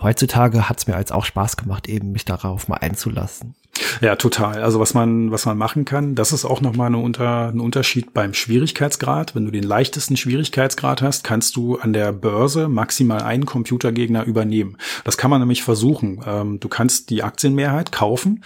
heutzutage 0.01 0.69
hat 0.69 0.79
es 0.79 0.87
mir 0.87 0.95
als 0.95 1.11
auch 1.11 1.25
Spaß 1.25 1.57
gemacht, 1.57 1.87
eben 1.89 2.11
mich 2.11 2.25
darauf 2.25 2.67
mal 2.67 2.77
einzulassen. 2.77 3.55
Ja, 4.01 4.15
total. 4.15 4.61
Also 4.61 4.79
was 4.79 4.93
man, 4.93 5.31
was 5.31 5.45
man 5.45 5.57
machen 5.57 5.83
kann, 5.83 6.13
das 6.13 6.31
ist 6.31 6.45
auch 6.45 6.61
nochmal 6.61 6.87
eine 6.87 6.99
Unter, 6.99 7.47
ein 7.47 7.59
Unterschied 7.59 8.13
beim 8.13 8.33
Schwierigkeitsgrad. 8.33 9.33
Wenn 9.33 9.45
du 9.45 9.51
den 9.51 9.63
leichtesten 9.63 10.15
Schwierigkeitsgrad 10.15 11.01
hast, 11.01 11.23
kannst 11.23 11.55
du 11.55 11.77
an 11.77 11.91
der 11.91 12.11
Börse 12.11 12.67
maximal 12.67 13.23
einen 13.23 13.45
Computergegner 13.45 14.25
übernehmen. 14.25 14.77
Das 15.05 15.17
kann 15.17 15.31
man 15.31 15.39
nämlich 15.39 15.63
versuchen. 15.63 16.21
Ähm, 16.25 16.59
du 16.59 16.67
kannst 16.69 17.09
die 17.09 17.23
Aktienmehrheit 17.23 17.91
kaufen. 17.91 18.43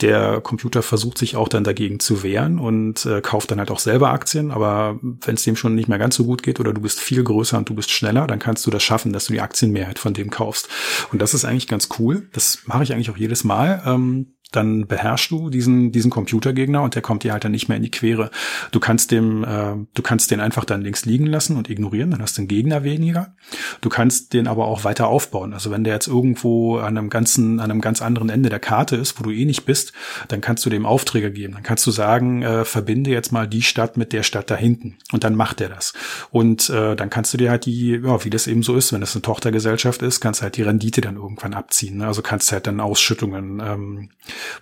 Der 0.00 0.40
Computer 0.40 0.82
versucht 0.82 1.18
sich 1.18 1.36
auch 1.36 1.48
dann 1.48 1.64
dagegen 1.64 2.00
zu 2.00 2.22
wehren 2.22 2.58
und 2.58 3.04
äh, 3.04 3.20
kauft 3.20 3.50
dann 3.50 3.59
halt 3.60 3.70
auch 3.70 3.78
selber 3.78 4.10
Aktien. 4.10 4.50
Aber 4.50 4.98
wenn 5.02 5.36
es 5.36 5.44
dem 5.44 5.54
schon 5.54 5.74
nicht 5.74 5.88
mehr 5.88 5.98
ganz 5.98 6.16
so 6.16 6.24
gut 6.24 6.42
geht 6.42 6.58
oder 6.58 6.72
du 6.72 6.80
bist 6.80 6.98
viel 6.98 7.22
größer 7.22 7.56
und 7.56 7.68
du 7.68 7.74
bist 7.74 7.90
schneller, 7.90 8.26
dann 8.26 8.40
kannst 8.40 8.66
du 8.66 8.70
das 8.70 8.82
schaffen, 8.82 9.12
dass 9.12 9.26
du 9.26 9.32
die 9.32 9.40
Aktienmehrheit 9.40 9.98
von 9.98 10.14
dem 10.14 10.30
kaufst. 10.30 10.68
Und 11.12 11.22
das 11.22 11.34
ist 11.34 11.44
eigentlich 11.44 11.68
ganz 11.68 11.88
cool. 11.98 12.28
Das 12.32 12.62
mache 12.66 12.82
ich 12.82 12.92
eigentlich 12.92 13.10
auch 13.10 13.16
jedes 13.16 13.44
Mal. 13.44 13.82
Ähm, 13.86 14.34
dann 14.52 14.86
beherrschst 14.86 15.30
du 15.30 15.50
diesen 15.50 15.92
diesen 15.92 16.10
Computergegner 16.10 16.82
und 16.82 16.94
der 16.94 17.02
kommt 17.02 17.24
dir 17.24 17.32
halt 17.32 17.44
dann 17.44 17.52
nicht 17.52 17.68
mehr 17.68 17.76
in 17.76 17.82
die 17.82 17.90
Quere. 17.90 18.30
Du 18.70 18.80
kannst 18.80 19.10
dem 19.10 19.44
äh, 19.44 19.74
du 19.94 20.02
kannst 20.02 20.30
den 20.30 20.40
einfach 20.40 20.64
dann 20.64 20.82
links 20.82 21.04
liegen 21.04 21.26
lassen 21.26 21.56
und 21.56 21.70
ignorieren, 21.70 22.10
dann 22.10 22.22
hast 22.22 22.36
du 22.36 22.42
einen 22.42 22.48
Gegner 22.48 22.84
weniger. 22.84 23.34
Du 23.80 23.88
kannst 23.88 24.32
den 24.32 24.46
aber 24.46 24.66
auch 24.66 24.84
weiter 24.84 25.08
aufbauen. 25.08 25.52
Also 25.52 25.70
wenn 25.70 25.84
der 25.84 25.94
jetzt 25.94 26.08
irgendwo 26.08 26.78
an 26.78 26.96
einem 26.96 27.10
ganzen 27.10 27.60
an 27.60 27.70
einem 27.70 27.80
ganz 27.80 28.02
anderen 28.02 28.28
Ende 28.28 28.48
der 28.48 28.60
Karte 28.60 28.96
ist, 28.96 29.18
wo 29.18 29.24
du 29.24 29.30
eh 29.30 29.44
nicht 29.44 29.64
bist, 29.64 29.92
dann 30.28 30.40
kannst 30.40 30.64
du 30.66 30.70
dem 30.70 30.86
Aufträge 30.86 31.32
geben. 31.32 31.54
Dann 31.54 31.62
kannst 31.62 31.86
du 31.86 31.90
sagen, 31.90 32.42
äh, 32.42 32.64
verbinde 32.64 33.10
jetzt 33.10 33.32
mal 33.32 33.46
die 33.46 33.62
Stadt 33.62 33.96
mit 33.96 34.12
der 34.12 34.22
Stadt 34.22 34.50
da 34.50 34.56
hinten 34.56 34.96
und 35.12 35.24
dann 35.24 35.34
macht 35.34 35.60
der 35.60 35.68
das. 35.68 35.92
Und 36.30 36.70
äh, 36.70 36.96
dann 36.96 37.10
kannst 37.10 37.32
du 37.34 37.38
dir 37.38 37.50
halt 37.50 37.66
die 37.66 38.00
ja, 38.02 38.24
wie 38.24 38.30
das 38.30 38.46
eben 38.46 38.62
so 38.62 38.76
ist, 38.76 38.92
wenn 38.92 39.00
das 39.00 39.14
eine 39.14 39.22
Tochtergesellschaft 39.22 40.02
ist, 40.02 40.20
kannst 40.20 40.42
halt 40.42 40.56
die 40.56 40.62
Rendite 40.62 41.00
dann 41.00 41.16
irgendwann 41.16 41.54
abziehen. 41.54 41.98
Ne? 41.98 42.06
Also 42.06 42.22
kannst 42.22 42.52
halt 42.52 42.66
dann 42.66 42.80
Ausschüttungen 42.80 43.60
ähm, 43.64 44.10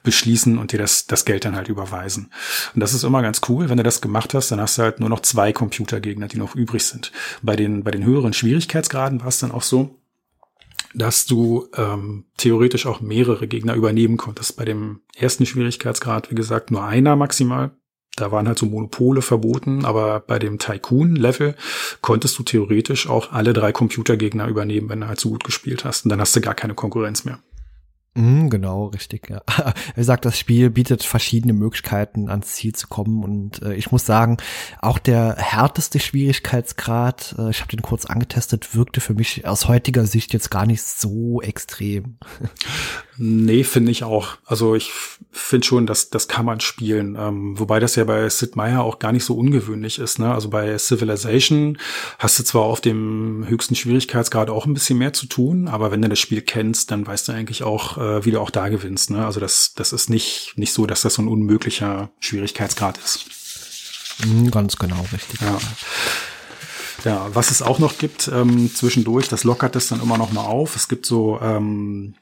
beschließen 0.02 0.58
und 0.58 0.72
dir 0.72 0.78
das, 0.78 1.06
das 1.06 1.24
Geld 1.24 1.44
dann 1.44 1.56
halt 1.56 1.68
überweisen. 1.68 2.30
Und 2.74 2.80
das 2.80 2.94
ist 2.94 3.04
immer 3.04 3.22
ganz 3.22 3.40
cool. 3.48 3.68
Wenn 3.68 3.76
du 3.76 3.82
das 3.82 4.00
gemacht 4.00 4.34
hast, 4.34 4.50
dann 4.50 4.60
hast 4.60 4.78
du 4.78 4.82
halt 4.82 5.00
nur 5.00 5.08
noch 5.08 5.20
zwei 5.20 5.52
Computergegner, 5.52 6.28
die 6.28 6.38
noch 6.38 6.54
übrig 6.54 6.84
sind. 6.84 7.12
Bei 7.42 7.56
den, 7.56 7.84
bei 7.84 7.90
den 7.90 8.04
höheren 8.04 8.32
Schwierigkeitsgraden 8.32 9.20
war 9.20 9.28
es 9.28 9.38
dann 9.38 9.52
auch 9.52 9.62
so, 9.62 9.98
dass 10.94 11.26
du 11.26 11.68
ähm, 11.76 12.24
theoretisch 12.36 12.86
auch 12.86 13.00
mehrere 13.00 13.46
Gegner 13.46 13.74
übernehmen 13.74 14.16
konntest. 14.16 14.56
Bei 14.56 14.64
dem 14.64 15.00
ersten 15.16 15.46
Schwierigkeitsgrad, 15.46 16.30
wie 16.30 16.34
gesagt, 16.34 16.70
nur 16.70 16.84
einer 16.84 17.16
maximal. 17.16 17.72
Da 18.16 18.32
waren 18.32 18.48
halt 18.48 18.58
so 18.58 18.66
Monopole 18.66 19.22
verboten, 19.22 19.84
aber 19.84 20.18
bei 20.18 20.40
dem 20.40 20.58
Tycoon-Level 20.58 21.54
konntest 22.00 22.36
du 22.38 22.42
theoretisch 22.42 23.08
auch 23.08 23.30
alle 23.32 23.52
drei 23.52 23.70
Computergegner 23.70 24.48
übernehmen, 24.48 24.88
wenn 24.88 25.02
du 25.02 25.06
halt 25.06 25.20
so 25.20 25.30
gut 25.30 25.44
gespielt 25.44 25.84
hast. 25.84 26.04
Und 26.04 26.08
dann 26.08 26.20
hast 26.20 26.34
du 26.34 26.40
gar 26.40 26.54
keine 26.54 26.74
Konkurrenz 26.74 27.24
mehr. 27.24 27.38
Mm, 28.14 28.48
genau, 28.48 28.86
richtig. 28.86 29.28
Ja. 29.28 29.42
Er 29.96 30.04
sagt, 30.04 30.24
das 30.24 30.38
Spiel 30.38 30.70
bietet 30.70 31.02
verschiedene 31.02 31.52
Möglichkeiten, 31.52 32.28
ans 32.28 32.54
Ziel 32.54 32.74
zu 32.74 32.88
kommen. 32.88 33.22
Und 33.22 33.62
äh, 33.62 33.74
ich 33.74 33.92
muss 33.92 34.06
sagen, 34.06 34.38
auch 34.80 34.98
der 34.98 35.36
härteste 35.36 36.00
Schwierigkeitsgrad, 36.00 37.36
äh, 37.38 37.50
ich 37.50 37.60
habe 37.60 37.70
den 37.70 37.82
kurz 37.82 38.06
angetestet, 38.06 38.74
wirkte 38.74 39.00
für 39.00 39.14
mich 39.14 39.46
aus 39.46 39.68
heutiger 39.68 40.06
Sicht 40.06 40.32
jetzt 40.32 40.50
gar 40.50 40.66
nicht 40.66 40.82
so 40.82 41.40
extrem. 41.42 42.18
Nee, 43.20 43.64
finde 43.64 43.90
ich 43.90 44.04
auch. 44.04 44.36
Also 44.46 44.76
ich 44.76 44.92
finde 45.32 45.66
schon, 45.66 45.86
dass 45.86 46.08
das 46.08 46.28
kann 46.28 46.46
man 46.46 46.60
spielen. 46.60 47.16
Ähm, 47.18 47.58
wobei 47.58 47.80
das 47.80 47.96
ja 47.96 48.04
bei 48.04 48.28
Sid 48.28 48.54
Meier 48.54 48.84
auch 48.84 49.00
gar 49.00 49.10
nicht 49.10 49.24
so 49.24 49.36
ungewöhnlich 49.36 49.98
ist. 49.98 50.20
Ne? 50.20 50.32
Also 50.32 50.50
bei 50.50 50.78
Civilization 50.78 51.78
hast 52.20 52.38
du 52.38 52.44
zwar 52.44 52.62
auf 52.62 52.80
dem 52.80 53.44
höchsten 53.48 53.74
Schwierigkeitsgrad 53.74 54.50
auch 54.50 54.66
ein 54.66 54.74
bisschen 54.74 54.98
mehr 54.98 55.12
zu 55.12 55.26
tun, 55.26 55.66
aber 55.66 55.90
wenn 55.90 56.00
du 56.00 56.08
das 56.08 56.20
Spiel 56.20 56.42
kennst, 56.42 56.92
dann 56.92 57.04
weißt 57.04 57.26
du 57.26 57.32
eigentlich 57.32 57.64
auch, 57.64 57.98
äh, 57.98 58.24
wie 58.24 58.30
du 58.30 58.40
auch 58.40 58.50
da 58.50 58.68
gewinnst. 58.68 59.10
Ne? 59.10 59.26
Also 59.26 59.40
das, 59.40 59.74
das 59.74 59.92
ist 59.92 60.08
nicht, 60.08 60.52
nicht 60.54 60.72
so, 60.72 60.86
dass 60.86 61.02
das 61.02 61.14
so 61.14 61.22
ein 61.22 61.28
unmöglicher 61.28 62.10
Schwierigkeitsgrad 62.20 62.98
ist. 62.98 63.26
Mhm, 64.24 64.52
ganz 64.52 64.76
genau, 64.76 65.04
richtig. 65.12 65.40
Ja. 65.40 65.58
Ja, 67.04 67.28
was 67.32 67.52
es 67.52 67.62
auch 67.62 67.78
noch 67.78 67.98
gibt 67.98 68.28
ähm, 68.32 68.74
zwischendurch, 68.74 69.28
das 69.28 69.44
lockert 69.44 69.76
das 69.76 69.86
dann 69.86 70.02
immer 70.02 70.18
noch 70.18 70.32
mal 70.32 70.44
auf. 70.44 70.74
Es 70.74 70.88
gibt 70.88 71.06
so 71.06 71.38
ähm, 71.40 72.14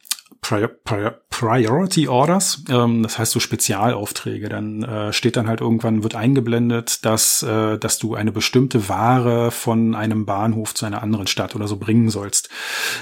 Pri 0.47 0.69
Pri 0.85 1.11
Priority 1.29 2.09
Orders, 2.09 2.63
ähm, 2.71 3.03
das 3.03 3.19
heißt 3.19 3.33
so 3.33 3.41
Spezialaufträge. 3.41 4.49
Dann 4.49 4.85
äh, 4.85 5.13
steht 5.13 5.37
dann 5.37 5.49
halt 5.49 5.61
irgendwann, 5.61 6.03
wird 6.03 6.15
eingeblendet, 6.15 7.05
dass, 7.05 7.43
äh, 7.43 7.77
dass 7.77 7.99
du 7.99 8.15
eine 8.15 8.33
bestimmte 8.33 8.89
Ware 8.89 9.51
von 9.51 9.95
einem 9.95 10.25
Bahnhof 10.25 10.75
zu 10.75 10.87
einer 10.87 11.03
anderen 11.03 11.27
Stadt 11.27 11.57
oder 11.57 11.67
so 11.69 11.77
bringen 11.77 12.09
sollst. 12.11 12.49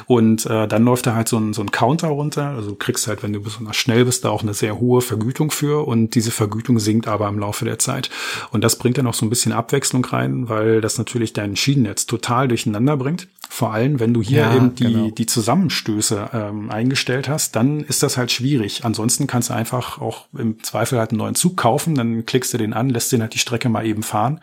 Und 0.07 0.47
äh, 0.47 0.67
dann 0.67 0.85
läuft 0.85 1.07
da 1.07 1.15
halt 1.15 1.29
so 1.29 1.39
ein, 1.39 1.53
so 1.53 1.63
ein 1.63 1.71
Counter 1.71 2.09
runter. 2.09 2.49
Also 2.49 2.71
du 2.71 2.77
kriegst 2.77 3.07
halt, 3.07 3.23
wenn 3.23 3.33
du 3.33 3.41
besonders 3.41 3.77
schnell 3.77 4.05
bist, 4.07 4.25
da 4.25 4.31
auch 4.31 4.43
eine 4.43 4.55
sehr 4.55 4.81
hohe 4.81 5.03
Vergütung 5.03 5.51
für 5.51 5.87
und 5.87 6.15
diese 6.15 6.31
Vergütung 6.31 6.79
sinkt 6.79 7.07
aber 7.07 7.29
im 7.29 7.39
Laufe 7.39 7.67
der 7.67 7.79
Zeit. 7.79 8.11
Und 8.51 8.65
das 8.65 8.79
bringt 8.79 8.99
dann 8.99 9.07
auch 9.07 9.15
so 9.15 9.27
ein 9.27 9.31
bisschen 9.31 9.53
Abwechslung 9.53 10.05
rein, 10.07 10.49
weil 10.49 10.81
das 10.81 10.99
natürlich 10.99 11.35
dein 11.35 11.57
Schienennetz 11.57 12.07
total 12.07 12.49
durcheinander 12.49 12.97
bringt. 12.97 13.29
Vor 13.49 13.73
allem, 13.73 14.01
wenn 14.01 14.13
du 14.13 14.23
hier 14.23 14.41
ja, 14.41 14.57
eben 14.57 14.75
die, 14.75 14.85
genau. 14.85 15.11
die 15.11 15.27
Zusammenstöße 15.27 16.31
ähm, 16.33 16.71
eingestellt 16.71 17.29
hast, 17.29 17.34
dann 17.51 17.81
ist 17.81 18.03
das 18.03 18.17
halt 18.17 18.31
schwierig. 18.31 18.85
Ansonsten 18.85 19.27
kannst 19.27 19.51
du 19.51 19.55
einfach 19.55 20.01
auch 20.01 20.27
im 20.37 20.63
Zweifel 20.63 20.99
halt 20.99 21.11
einen 21.11 21.19
neuen 21.19 21.35
Zug 21.35 21.57
kaufen, 21.57 21.95
dann 21.95 22.27
klickst 22.27 22.53
du 22.55 22.59
den 22.59 22.73
an, 22.73 22.89
lässt 22.89 23.13
den 23.13 23.21
halt 23.21 23.35
die 23.35 23.39
Strecke 23.39 23.69
mal 23.69 23.87
eben 23.87 24.03
fahren 24.03 24.41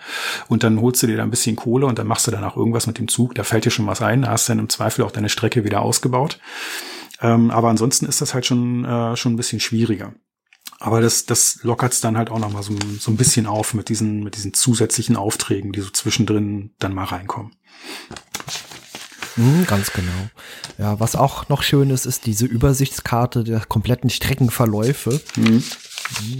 und 0.47 0.63
dann 0.63 0.81
holst 0.81 1.03
du 1.03 1.07
dir 1.07 1.17
da 1.17 1.23
ein 1.23 1.31
bisschen 1.31 1.55
Kohle 1.55 1.85
und 1.85 1.99
dann 1.99 2.07
machst 2.07 2.27
du 2.27 2.31
danach 2.31 2.55
irgendwas 2.55 2.87
mit 2.87 2.97
dem 2.97 3.07
Zug. 3.07 3.35
Da 3.35 3.43
fällt 3.43 3.65
dir 3.65 3.71
schon 3.71 3.87
was 3.87 4.01
ein, 4.01 4.23
da 4.23 4.31
hast 4.31 4.49
dann 4.49 4.59
im 4.59 4.69
Zweifel 4.69 5.03
auch 5.03 5.11
deine 5.11 5.29
Strecke 5.29 5.63
wieder 5.63 5.81
ausgebaut. 5.81 6.39
Ähm, 7.21 7.51
aber 7.51 7.69
ansonsten 7.69 8.05
ist 8.05 8.21
das 8.21 8.33
halt 8.33 8.45
schon, 8.45 8.85
äh, 8.85 9.15
schon 9.15 9.33
ein 9.33 9.37
bisschen 9.37 9.59
schwieriger. 9.59 10.13
Aber 10.79 10.99
das, 10.99 11.27
das 11.27 11.59
lockert 11.61 11.93
es 11.93 12.01
dann 12.01 12.17
halt 12.17 12.31
auch 12.31 12.39
noch 12.39 12.51
mal 12.51 12.63
so, 12.63 12.73
so 12.99 13.11
ein 13.11 13.17
bisschen 13.17 13.45
auf 13.45 13.75
mit 13.75 13.89
diesen, 13.89 14.23
mit 14.23 14.35
diesen 14.35 14.55
zusätzlichen 14.55 15.15
Aufträgen, 15.15 15.71
die 15.71 15.81
so 15.81 15.91
zwischendrin 15.91 16.71
dann 16.79 16.95
mal 16.95 17.03
reinkommen. 17.03 17.51
Mhm, 19.35 19.65
ganz 19.65 19.93
genau. 19.93 20.11
Ja, 20.77 20.99
was 20.99 21.15
auch 21.15 21.49
noch 21.49 21.63
schön 21.63 21.89
ist, 21.89 22.05
ist 22.05 22.25
diese 22.25 22.45
Übersichtskarte 22.45 23.43
der 23.43 23.61
kompletten 23.61 24.09
Streckenverläufe. 24.09 25.21
Mhm. 25.35 25.63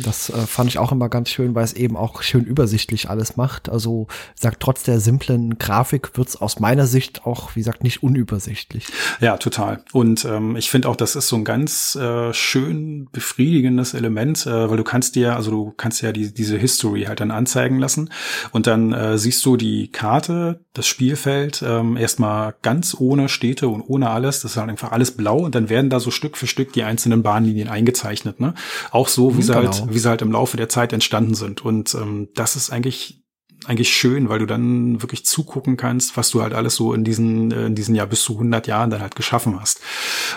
Das 0.04 0.30
äh, 0.30 0.38
fand 0.48 0.70
ich 0.70 0.80
auch 0.80 0.92
immer 0.92 1.10
ganz 1.10 1.30
schön, 1.30 1.56
weil 1.56 1.64
es 1.64 1.74
eben 1.74 1.96
auch 1.98 2.22
schön 2.22 2.44
übersichtlich 2.44 3.10
alles 3.10 3.38
macht. 3.38 3.70
Also 3.70 4.08
sagt 4.36 4.60
trotz 4.60 4.84
der 4.84 5.00
simplen 5.00 5.58
Grafik 5.58 6.18
wird's 6.18 6.36
aus 6.36 6.60
meiner 6.60 6.88
Sicht 6.88 7.26
auch, 7.26 7.56
wie 7.56 7.60
gesagt, 7.60 7.84
nicht 7.84 8.04
unübersichtlich. 8.04 8.88
Ja, 9.20 9.38
total. 9.38 9.84
Und 9.92 10.26
ähm, 10.26 10.56
ich 10.56 10.70
finde 10.70 10.90
auch, 10.90 10.96
das 10.96 11.16
ist 11.16 11.28
so 11.28 11.36
ein 11.36 11.46
ganz 11.46 11.96
äh, 11.96 12.34
schön 12.34 13.08
befriedigendes 13.12 13.94
Element, 13.94 14.46
äh, 14.46 14.70
weil 14.70 14.78
du 14.78 14.84
kannst 14.84 15.16
dir, 15.16 15.36
also 15.36 15.52
du 15.52 15.74
kannst 15.76 16.02
ja 16.02 16.12
die, 16.12 16.34
diese 16.34 16.58
History 16.58 17.04
halt 17.04 17.20
dann 17.20 17.32
anzeigen 17.32 17.80
lassen 17.80 18.10
und 18.52 18.68
dann 18.68 18.94
äh, 18.94 19.18
siehst 19.18 19.46
du 19.46 19.58
die 19.58 19.90
Karte, 19.90 20.62
das 20.74 20.88
Spielfeld 20.88 21.64
ähm, 21.66 21.98
erstmal 21.98 22.56
ganz 22.62 22.96
ohne 22.98 23.30
Städte 23.30 23.68
und 23.68 23.82
ohne 23.82 24.10
alles. 24.10 24.42
Das 24.42 24.52
ist 24.52 24.58
halt 24.58 24.70
einfach 24.70 24.92
alles 24.92 25.12
blau 25.12 25.40
und 25.40 25.56
dann 25.56 25.70
werden 25.70 25.90
da 25.90 26.00
so 26.00 26.12
Stück 26.12 26.38
für 26.38 26.48
Stück 26.48 26.74
die 26.74 26.84
einzelnen 26.84 27.24
Bahnlinien 27.24 27.68
eingezeichnet. 27.68 28.40
Ne? 28.40 28.54
Auch 28.92 29.08
so, 29.08 29.34
wie 29.34 29.38
mhm, 29.38 29.42
sie 29.42 29.54
halt, 29.68 29.80
genau. 29.80 29.94
wie 29.94 30.00
sie 30.00 30.10
halt 30.10 30.22
im 30.22 30.32
Laufe 30.32 30.58
der 30.58 30.70
Zeit 30.70 30.94
entstanden 30.94 31.36
sind. 31.36 31.64
Und 31.64 31.94
ähm, 31.96 32.30
das 32.36 32.56
ist 32.56 32.72
eigentlich 32.72 33.22
eigentlich 33.66 33.94
schön, 33.94 34.30
weil 34.30 34.40
du 34.40 34.46
dann 34.46 35.02
wirklich 35.02 35.26
zugucken 35.26 35.78
kannst, 35.78 36.18
was 36.18 36.32
du 36.32 36.42
halt 36.42 36.54
alles 36.54 36.76
so 36.76 36.94
in 36.94 37.04
diesen, 37.04 37.52
in 37.52 37.76
diesen 37.76 37.94
Jahr 37.94 38.08
bis 38.08 38.24
zu 38.24 38.34
100 38.34 38.66
Jahren 38.68 38.90
dann 38.90 39.02
halt 39.02 39.16
geschaffen 39.16 39.60
hast. 39.60 39.82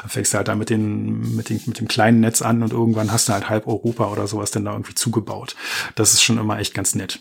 Dann 0.02 0.10
fängst 0.10 0.32
du 0.32 0.36
halt 0.36 0.48
da 0.48 0.54
mit, 0.54 0.68
den, 0.68 1.34
mit, 1.34 1.48
den, 1.48 1.60
mit 1.64 1.80
dem 1.80 1.88
kleinen 1.88 2.20
Netz 2.20 2.42
an 2.42 2.62
und 2.62 2.72
irgendwann 2.72 3.12
hast 3.12 3.28
du 3.28 3.32
halt 3.32 3.48
halb 3.48 3.66
Europa 3.66 4.10
oder 4.10 4.26
sowas 4.26 4.50
dann 4.50 4.64
da 4.64 4.72
irgendwie 4.72 4.94
zugebaut. 4.94 5.56
Das 5.94 6.12
ist 6.12 6.22
schon 6.22 6.38
immer 6.38 6.58
echt 6.58 6.74
ganz 6.74 6.94
nett. 6.94 7.20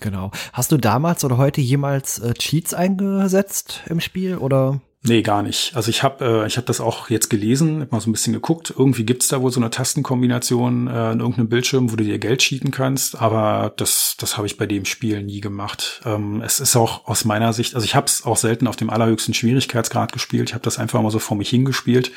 Genau. 0.00 0.32
Hast 0.52 0.72
du 0.72 0.76
damals 0.76 1.24
oder 1.24 1.38
heute 1.38 1.60
jemals 1.60 2.18
äh, 2.18 2.34
Cheats 2.34 2.74
eingesetzt 2.74 3.82
im 3.86 4.00
Spiel 4.00 4.36
oder? 4.36 4.80
Nee, 5.04 5.22
gar 5.22 5.42
nicht. 5.44 5.76
Also 5.76 5.90
ich 5.90 6.02
habe 6.02 6.42
äh, 6.42 6.46
ich 6.48 6.56
hab 6.56 6.66
das 6.66 6.80
auch 6.80 7.08
jetzt 7.08 7.30
gelesen, 7.30 7.80
hab 7.82 7.92
mal 7.92 8.00
so 8.00 8.10
ein 8.10 8.12
bisschen 8.12 8.32
geguckt. 8.32 8.74
Irgendwie 8.76 9.04
gibt's 9.04 9.28
da 9.28 9.40
wohl 9.40 9.52
so 9.52 9.60
eine 9.60 9.70
Tastenkombination 9.70 10.88
äh, 10.88 11.12
in 11.12 11.20
irgendeinem 11.20 11.48
Bildschirm, 11.48 11.92
wo 11.92 11.96
du 11.96 12.02
dir 12.02 12.18
Geld 12.18 12.40
cheaten 12.40 12.72
kannst, 12.72 13.20
aber 13.20 13.72
das, 13.76 14.16
das 14.18 14.36
habe 14.36 14.48
ich 14.48 14.56
bei 14.56 14.66
dem 14.66 14.84
Spiel 14.84 15.22
nie 15.22 15.40
gemacht. 15.40 16.00
Ähm, 16.04 16.42
es 16.42 16.58
ist 16.58 16.74
auch 16.74 17.06
aus 17.06 17.24
meiner 17.24 17.52
Sicht, 17.52 17.76
also 17.76 17.84
ich 17.84 17.94
habe 17.94 18.06
es 18.06 18.24
auch 18.24 18.36
selten 18.36 18.66
auf 18.66 18.74
dem 18.74 18.90
allerhöchsten 18.90 19.34
Schwierigkeitsgrad 19.34 20.12
gespielt. 20.12 20.48
Ich 20.48 20.54
habe 20.54 20.64
das 20.64 20.78
einfach 20.78 21.00
mal 21.00 21.12
so 21.12 21.20
vor 21.20 21.36
mich 21.36 21.48
hingespielt 21.48 22.10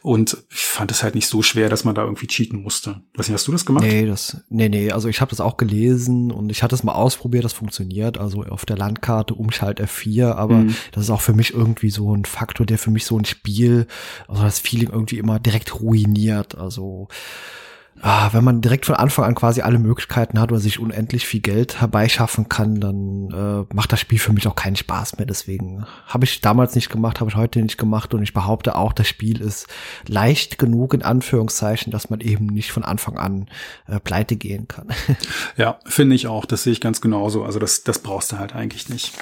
und 0.00 0.36
ich 0.50 0.64
fand 0.64 0.92
es 0.92 1.02
halt 1.02 1.16
nicht 1.16 1.26
so 1.26 1.42
schwer, 1.42 1.68
dass 1.68 1.84
man 1.84 1.96
da 1.96 2.02
irgendwie 2.04 2.28
cheaten 2.28 2.62
musste. 2.62 3.02
Weiß 3.14 3.26
nicht, 3.26 3.34
hast 3.34 3.48
du 3.48 3.52
das 3.52 3.66
gemacht? 3.66 3.84
Nee, 3.84 4.06
das, 4.06 4.44
nee, 4.48 4.68
nee, 4.68 4.92
also 4.92 5.08
ich 5.08 5.20
habe 5.20 5.30
das 5.30 5.40
auch 5.40 5.56
gelesen 5.56 6.30
und 6.30 6.50
ich 6.50 6.62
hatte 6.62 6.76
es 6.76 6.84
mal 6.84 6.94
ausprobiert, 6.94 7.44
das 7.44 7.52
funktioniert. 7.52 8.16
Also 8.16 8.44
auf 8.44 8.64
der 8.64 8.76
Landkarte 8.76 9.34
Umschalt 9.34 9.80
F4, 9.80 10.34
aber 10.34 10.58
mhm. 10.58 10.76
das 10.92 11.02
ist 11.02 11.10
auch 11.10 11.20
für 11.20 11.32
mich 11.32 11.52
irgendwie 11.52 11.90
so 11.90 11.95
ein 12.14 12.24
Faktor, 12.24 12.66
der 12.66 12.78
für 12.78 12.90
mich 12.90 13.04
so 13.04 13.18
ein 13.18 13.24
Spiel, 13.24 13.86
also 14.28 14.42
das 14.42 14.58
Feeling 14.58 14.90
irgendwie 14.90 15.18
immer 15.18 15.38
direkt 15.38 15.80
ruiniert. 15.80 16.56
Also 16.56 17.08
ah, 18.02 18.28
wenn 18.32 18.44
man 18.44 18.60
direkt 18.60 18.86
von 18.86 18.94
Anfang 18.94 19.24
an 19.24 19.34
quasi 19.34 19.62
alle 19.62 19.78
Möglichkeiten 19.78 20.38
hat 20.38 20.52
oder 20.52 20.60
sich 20.60 20.78
unendlich 20.78 21.26
viel 21.26 21.40
Geld 21.40 21.80
herbeischaffen 21.80 22.48
kann, 22.48 22.80
dann 22.80 23.30
äh, 23.30 23.74
macht 23.74 23.92
das 23.92 24.00
Spiel 24.00 24.18
für 24.18 24.32
mich 24.32 24.46
auch 24.46 24.54
keinen 24.54 24.76
Spaß 24.76 25.18
mehr. 25.18 25.26
Deswegen 25.26 25.86
habe 26.06 26.24
ich 26.24 26.40
damals 26.40 26.74
nicht 26.74 26.90
gemacht, 26.90 27.20
habe 27.20 27.30
ich 27.30 27.36
heute 27.36 27.60
nicht 27.62 27.78
gemacht 27.78 28.14
und 28.14 28.22
ich 28.22 28.32
behaupte 28.32 28.76
auch, 28.76 28.92
das 28.92 29.08
Spiel 29.08 29.40
ist 29.40 29.66
leicht 30.06 30.58
genug 30.58 30.94
in 30.94 31.02
Anführungszeichen, 31.02 31.90
dass 31.90 32.10
man 32.10 32.20
eben 32.20 32.46
nicht 32.46 32.70
von 32.70 32.84
Anfang 32.84 33.18
an 33.18 33.48
äh, 33.86 34.00
pleite 34.00 34.36
gehen 34.36 34.68
kann. 34.68 34.88
Ja, 35.56 35.78
finde 35.86 36.14
ich 36.16 36.26
auch. 36.26 36.44
Das 36.44 36.64
sehe 36.64 36.72
ich 36.72 36.80
ganz 36.80 37.00
genauso. 37.00 37.44
Also 37.44 37.58
das, 37.58 37.82
das 37.82 38.00
brauchst 38.00 38.32
du 38.32 38.38
halt 38.38 38.54
eigentlich 38.54 38.88
nicht. 38.88 39.12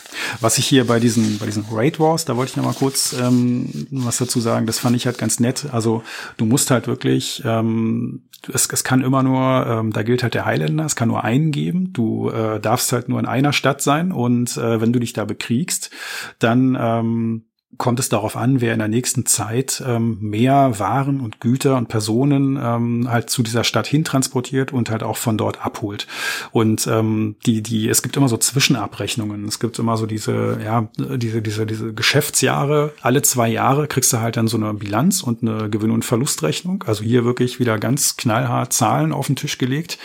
Was 0.41 0.59
ich 0.59 0.67
hier 0.67 0.87
bei 0.87 0.99
diesen, 0.99 1.39
bei 1.39 1.47
diesen 1.47 1.65
Raid 1.71 2.01
Wars, 2.01 2.25
da 2.25 2.37
wollte 2.37 2.51
ich 2.51 2.57
noch 2.57 2.65
mal 2.65 2.75
kurz 2.75 3.15
ähm, 3.19 3.87
was 3.91 4.19
dazu 4.19 4.41
sagen. 4.41 4.67
Das 4.67 4.79
fand 4.79 4.97
ich 4.97 5.07
halt 5.07 5.19
ganz 5.19 5.39
nett. 5.39 5.67
Also 5.71 6.03
du 6.37 6.45
musst 6.45 6.71
halt 6.71 6.87
wirklich 6.89 7.43
ähm, 7.45 8.23
es, 8.53 8.69
es 8.71 8.85
kann 8.85 9.03
immer 9.03 9.23
nur, 9.23 9.67
ähm, 9.67 9.93
da 9.93 10.03
gilt 10.03 10.23
halt 10.23 10.35
der 10.35 10.45
Highlander, 10.45 10.85
es 10.85 10.97
kann 10.97 11.09
nur 11.09 11.25
einen 11.25 11.51
geben. 11.51 11.93
Du 11.93 12.31
äh, 12.31 12.61
darfst 12.61 12.93
halt 12.93 13.09
nur 13.09 13.19
in 13.19 13.27
einer 13.27 13.53
Stadt 13.53 13.83
sein 13.83 14.13
und 14.13 14.57
äh, 14.57 14.81
wenn 14.81 14.93
du 14.93 14.99
dich 14.99 15.13
da 15.13 15.25
bekriegst, 15.25 15.91
dann 16.39 16.77
ähm, 16.81 17.45
kommt 17.79 18.01
es 18.01 18.09
darauf 18.09 18.37
an, 18.37 18.61
wer 18.61 18.73
in 18.73 18.79
der 18.79 18.89
nächsten 18.89 19.27
Zeit 19.27 19.83
ähm, 19.87 20.19
mehr 20.21 20.79
Waren 20.79 21.21
und 21.21 21.41
Güter 21.41 21.77
und 21.77 21.89
Personen 21.89 22.59
ähm, 22.63 23.09
halt 23.11 23.31
zu 23.31 23.43
dieser 23.43 23.65
Stadt 23.65 23.87
hintransportiert 23.87 24.73
und 24.73 24.91
halt 24.91 25.03
auch 25.03 25.17
von 25.17 25.39
dort 25.39 25.65
abholt. 25.65 26.07
Und 26.53 26.87
ähm, 26.87 27.37
die, 27.47 27.63
die, 27.63 27.89
es 27.89 28.03
gibt 28.03 28.17
immer 28.17 28.29
so 28.29 28.37
Zwischenabrechnungen. 28.37 29.47
Es 29.47 29.61
gibt 29.61 29.79
immer 29.79 29.97
so 29.97 30.07
diese, 30.07 30.59
ja, 30.65 30.89
diese, 30.97 31.43
diese, 31.43 31.67
diese 31.67 31.95
Geschäftsjahre. 31.95 32.93
Alle 33.01 33.23
zwei 33.23 33.49
Jahre 33.49 33.89
kriegst 33.89 34.13
du 34.13 34.21
halt 34.21 34.37
dann 34.37 34.49
so 34.49 34.57
eine 34.57 34.75
Bilanz 34.75 35.23
und 35.23 35.43
eine 35.43 35.71
Gewinn- 35.71 35.91
und 35.91 36.05
Verlustrechnung. 36.05 36.85
Also 36.87 37.05
hier 37.05 37.25
wirklich 37.25 37.61
wieder 37.61 37.79
ganz 37.79 38.17
knallhart 38.17 38.73
Zahlen 38.73 39.13
auf 39.13 39.27
den 39.27 39.37
Tisch 39.37 39.59
gelegt, 39.59 39.99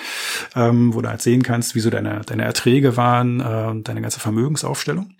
ähm, 0.56 0.94
wo 0.94 1.02
du 1.02 1.10
halt 1.10 1.22
sehen 1.22 1.44
kannst, 1.44 1.76
wie 1.76 1.80
so 1.80 1.90
deine, 1.90 2.22
deine 2.26 2.44
Erträge 2.44 2.98
waren, 2.98 3.40
äh, 3.40 3.82
deine 3.82 4.02
ganze 4.02 4.20
Vermögensaufstellung. 4.20 5.12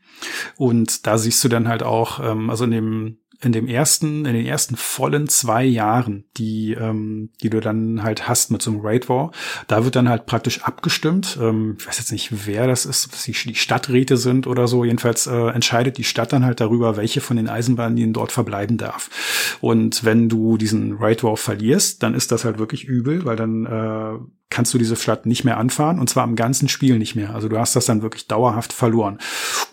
Und 0.58 1.08
da 1.08 1.18
siehst 1.18 1.44
du 1.44 1.50
dann 1.50 1.68
halt 1.68 1.84
auch, 1.84 2.20
ähm, 2.20 2.50
also 2.50 2.66
in 2.66 2.72
dem 2.72 3.18
in 3.42 3.54
dem 3.54 3.68
ersten, 3.68 4.26
in 4.26 4.34
den 4.34 4.46
ersten 4.46 4.76
vollen 4.76 5.30
zwei 5.30 5.64
Jahren, 5.64 6.26
die, 6.36 6.74
ähm, 6.74 7.30
die 7.42 7.50
du 7.50 7.62
dann 7.62 8.04
halt 8.04 8.28
hast 8.28 8.52
mit 8.52 8.62
so 8.62 8.72
einem 8.72 8.82
Raid 8.82 9.08
War, 9.08 9.32
da 9.68 9.86
wird 9.86 9.96
dann 9.96 10.10
halt 10.10 10.26
praktisch 10.26 10.64
abgestimmt. 10.64 11.38
Ähm, 11.42 11.78
ich 11.80 11.88
weiß 11.88 12.00
jetzt 12.00 12.12
nicht, 12.12 12.48
wer 12.48 12.68
das 12.68 12.86
ist, 12.86 13.08
ob 13.08 13.24
die, 13.24 13.32
die 13.32 13.56
Stadträte 13.56 14.18
sind 14.18 14.46
oder 14.46 14.68
so. 14.68 14.84
Jedenfalls 14.84 15.26
äh, 15.28 15.48
entscheidet 15.52 15.98
die 15.98 16.04
Stadt 16.04 16.34
dann 16.34 16.44
halt 16.44 16.60
darüber, 16.60 16.98
welche 16.98 17.22
von 17.22 17.38
den 17.38 17.48
Eisenbahnlinien 17.48 18.12
dort 18.12 18.34
verbleiben 18.34 18.78
darf. 18.78 19.58
Und 19.62 20.04
wenn 20.04 20.28
du 20.28 20.58
diesen 20.58 20.98
Raid 20.98 21.24
War 21.24 21.38
verlierst, 21.38 22.04
dann 22.04 22.16
ist 22.16 22.34
das 22.34 22.44
halt 22.44 22.60
wirklich 22.60 22.84
übel, 22.84 23.24
weil 23.24 23.38
dann 23.38 23.66
äh, 23.66 24.20
kannst 24.50 24.74
du 24.74 24.78
diese 24.78 24.96
Stadt 24.96 25.26
nicht 25.26 25.44
mehr 25.44 25.58
anfahren 25.58 26.00
und 26.00 26.10
zwar 26.10 26.24
im 26.24 26.36
ganzen 26.36 26.70
Spiel 26.70 26.98
nicht 26.98 27.16
mehr. 27.16 27.34
Also 27.34 27.50
du 27.50 27.58
hast 27.60 27.76
das 27.76 27.86
dann 27.86 28.02
wirklich 28.02 28.28
dauerhaft 28.28 28.74
verloren. 28.74 29.20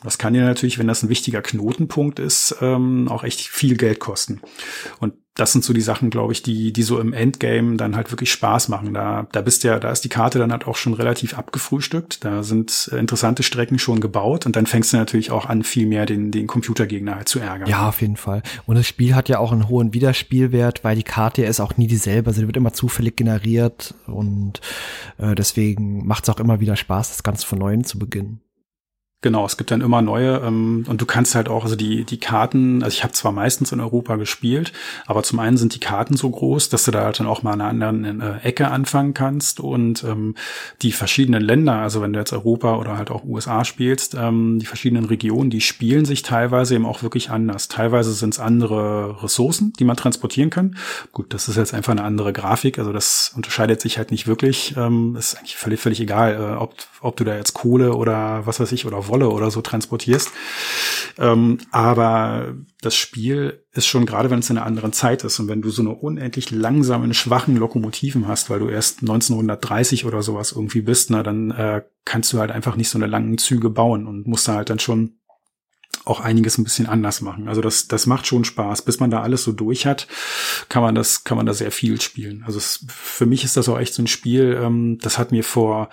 Das 0.02 0.18
kann 0.18 0.34
dir 0.34 0.44
natürlich, 0.44 0.78
wenn 0.78 0.88
das 0.88 1.02
ein 1.02 1.08
wichtiger 1.08 1.42
Knotenpunkt 1.42 2.18
ist, 2.18 2.56
ähm, 2.60 3.08
auch 3.08 3.24
echt 3.24 3.40
viel 3.40 3.76
Geld 3.76 4.00
kosten. 4.00 4.40
Und 5.00 5.14
das 5.36 5.52
sind 5.52 5.64
so 5.64 5.74
die 5.74 5.82
Sachen, 5.82 6.08
glaube 6.08 6.32
ich, 6.32 6.42
die, 6.42 6.72
die 6.72 6.82
so 6.82 6.98
im 6.98 7.12
Endgame 7.12 7.76
dann 7.76 7.94
halt 7.94 8.10
wirklich 8.10 8.32
Spaß 8.32 8.68
machen. 8.68 8.94
Da, 8.94 9.26
da 9.32 9.42
bist 9.42 9.64
ja, 9.64 9.78
da 9.78 9.90
ist 9.90 10.00
die 10.00 10.08
Karte 10.08 10.38
dann 10.38 10.50
halt 10.50 10.66
auch 10.66 10.76
schon 10.76 10.94
relativ 10.94 11.36
abgefrühstückt. 11.36 12.24
Da 12.24 12.42
sind 12.42 12.88
äh, 12.90 12.96
interessante 12.96 13.42
Strecken 13.42 13.78
schon 13.78 14.00
gebaut 14.00 14.46
und 14.46 14.56
dann 14.56 14.64
fängst 14.64 14.94
du 14.94 14.96
natürlich 14.96 15.30
auch 15.30 15.44
an, 15.44 15.62
viel 15.62 15.86
mehr 15.86 16.06
den, 16.06 16.30
den 16.30 16.46
Computergegner 16.46 17.16
halt 17.16 17.28
zu 17.28 17.38
ärgern. 17.38 17.68
Ja, 17.68 17.88
auf 17.88 18.00
jeden 18.00 18.16
Fall. 18.16 18.42
Und 18.64 18.76
das 18.76 18.86
Spiel 18.86 19.14
hat 19.14 19.28
ja 19.28 19.38
auch 19.38 19.52
einen 19.52 19.68
hohen 19.68 19.92
Wiederspielwert, 19.92 20.84
weil 20.84 20.96
die 20.96 21.02
Karte 21.02 21.44
ist 21.44 21.60
auch 21.60 21.76
nie 21.76 21.86
dieselbe. 21.86 22.28
Also 22.30 22.40
wird 22.40 22.56
immer 22.56 22.72
zufällig 22.72 23.16
generiert 23.16 23.94
und 24.06 24.62
äh, 25.18 25.34
deswegen 25.34 26.06
macht 26.06 26.24
es 26.24 26.30
auch 26.30 26.40
immer 26.40 26.60
wieder 26.60 26.76
Spaß, 26.76 27.10
das 27.10 27.22
Ganze 27.22 27.46
von 27.46 27.58
neuem 27.58 27.84
zu 27.84 27.98
beginnen. 27.98 28.40
Genau, 29.26 29.44
es 29.44 29.56
gibt 29.56 29.72
dann 29.72 29.80
immer 29.80 30.02
neue 30.02 30.36
ähm, 30.36 30.84
und 30.86 31.00
du 31.00 31.04
kannst 31.04 31.34
halt 31.34 31.48
auch, 31.48 31.64
also 31.64 31.74
die, 31.74 32.04
die 32.04 32.20
Karten, 32.20 32.84
also 32.84 32.94
ich 32.94 33.02
habe 33.02 33.12
zwar 33.12 33.32
meistens 33.32 33.72
in 33.72 33.80
Europa 33.80 34.14
gespielt, 34.14 34.72
aber 35.04 35.24
zum 35.24 35.40
einen 35.40 35.56
sind 35.56 35.74
die 35.74 35.80
Karten 35.80 36.16
so 36.16 36.30
groß, 36.30 36.68
dass 36.68 36.84
du 36.84 36.92
da 36.92 37.02
halt 37.02 37.18
dann 37.18 37.26
auch 37.26 37.42
mal 37.42 37.54
an 37.54 37.60
einer 37.60 37.88
anderen 37.88 38.20
äh, 38.20 38.38
Ecke 38.44 38.68
anfangen 38.68 39.14
kannst 39.14 39.58
und 39.58 40.04
ähm, 40.04 40.36
die 40.82 40.92
verschiedenen 40.92 41.42
Länder, 41.42 41.72
also 41.72 42.02
wenn 42.02 42.12
du 42.12 42.20
jetzt 42.20 42.32
Europa 42.32 42.76
oder 42.76 42.96
halt 42.96 43.10
auch 43.10 43.24
USA 43.24 43.64
spielst, 43.64 44.14
ähm, 44.14 44.60
die 44.60 44.66
verschiedenen 44.66 45.06
Regionen, 45.06 45.50
die 45.50 45.60
spielen 45.60 46.04
sich 46.04 46.22
teilweise 46.22 46.76
eben 46.76 46.86
auch 46.86 47.02
wirklich 47.02 47.30
anders. 47.30 47.66
Teilweise 47.66 48.12
sind 48.12 48.34
es 48.34 48.38
andere 48.38 49.24
Ressourcen, 49.24 49.72
die 49.76 49.84
man 49.84 49.96
transportieren 49.96 50.50
kann. 50.50 50.76
Gut, 51.10 51.34
das 51.34 51.48
ist 51.48 51.56
jetzt 51.56 51.74
einfach 51.74 51.90
eine 51.90 52.04
andere 52.04 52.32
Grafik, 52.32 52.78
also 52.78 52.92
das 52.92 53.32
unterscheidet 53.34 53.80
sich 53.80 53.98
halt 53.98 54.12
nicht 54.12 54.28
wirklich. 54.28 54.76
Ähm, 54.76 55.16
ist 55.16 55.36
eigentlich 55.36 55.56
völlig, 55.56 55.80
völlig 55.80 56.00
egal, 56.00 56.34
äh, 56.34 56.56
ob, 56.62 56.74
ob 57.00 57.16
du 57.16 57.24
da 57.24 57.34
jetzt 57.34 57.54
Kohle 57.54 57.96
oder 57.96 58.46
was 58.46 58.60
weiß 58.60 58.70
ich 58.70 58.86
oder 58.86 59.08
Wolle 59.08 59.15
oder 59.24 59.50
so 59.50 59.60
transportierst. 59.62 60.30
Ähm, 61.18 61.58
aber 61.70 62.54
das 62.82 62.94
Spiel 62.94 63.64
ist 63.72 63.86
schon, 63.86 64.06
gerade 64.06 64.30
wenn 64.30 64.40
es 64.40 64.50
in 64.50 64.58
einer 64.58 64.66
anderen 64.66 64.92
Zeit 64.92 65.24
ist 65.24 65.38
und 65.40 65.48
wenn 65.48 65.62
du 65.62 65.70
so 65.70 65.82
eine 65.82 65.90
unendlich 65.90 66.50
langsamen, 66.50 67.14
schwachen 67.14 67.56
Lokomotiven 67.56 68.28
hast, 68.28 68.50
weil 68.50 68.58
du 68.58 68.68
erst 68.68 69.00
1930 69.00 70.04
oder 70.04 70.22
sowas 70.22 70.52
irgendwie 70.52 70.82
bist, 70.82 71.10
na, 71.10 71.22
dann 71.22 71.50
äh, 71.50 71.82
kannst 72.04 72.32
du 72.32 72.38
halt 72.38 72.50
einfach 72.50 72.76
nicht 72.76 72.90
so 72.90 72.98
eine 72.98 73.06
langen 73.06 73.38
Züge 73.38 73.70
bauen 73.70 74.06
und 74.06 74.26
musst 74.26 74.46
da 74.48 74.54
halt 74.54 74.70
dann 74.70 74.78
schon 74.78 75.18
auch 76.06 76.20
einiges 76.20 76.56
ein 76.56 76.64
bisschen 76.64 76.86
anders 76.86 77.20
machen. 77.20 77.48
Also 77.48 77.60
das, 77.60 77.88
das 77.88 78.06
macht 78.06 78.26
schon 78.26 78.44
Spaß. 78.44 78.82
Bis 78.82 79.00
man 79.00 79.10
da 79.10 79.22
alles 79.22 79.42
so 79.42 79.52
durch 79.52 79.86
hat, 79.86 80.06
kann 80.68 80.82
man 80.82 80.94
das, 80.94 81.24
kann 81.24 81.36
man 81.36 81.46
da 81.46 81.52
sehr 81.52 81.72
viel 81.72 82.00
spielen. 82.00 82.44
Also 82.46 82.58
es, 82.58 82.86
für 82.88 83.26
mich 83.26 83.42
ist 83.44 83.56
das 83.56 83.68
auch 83.68 83.78
echt 83.78 83.92
so 83.92 84.02
ein 84.02 84.06
Spiel, 84.06 84.58
ähm, 84.62 84.98
das 85.00 85.18
hat 85.18 85.32
mir 85.32 85.42
vor 85.42 85.90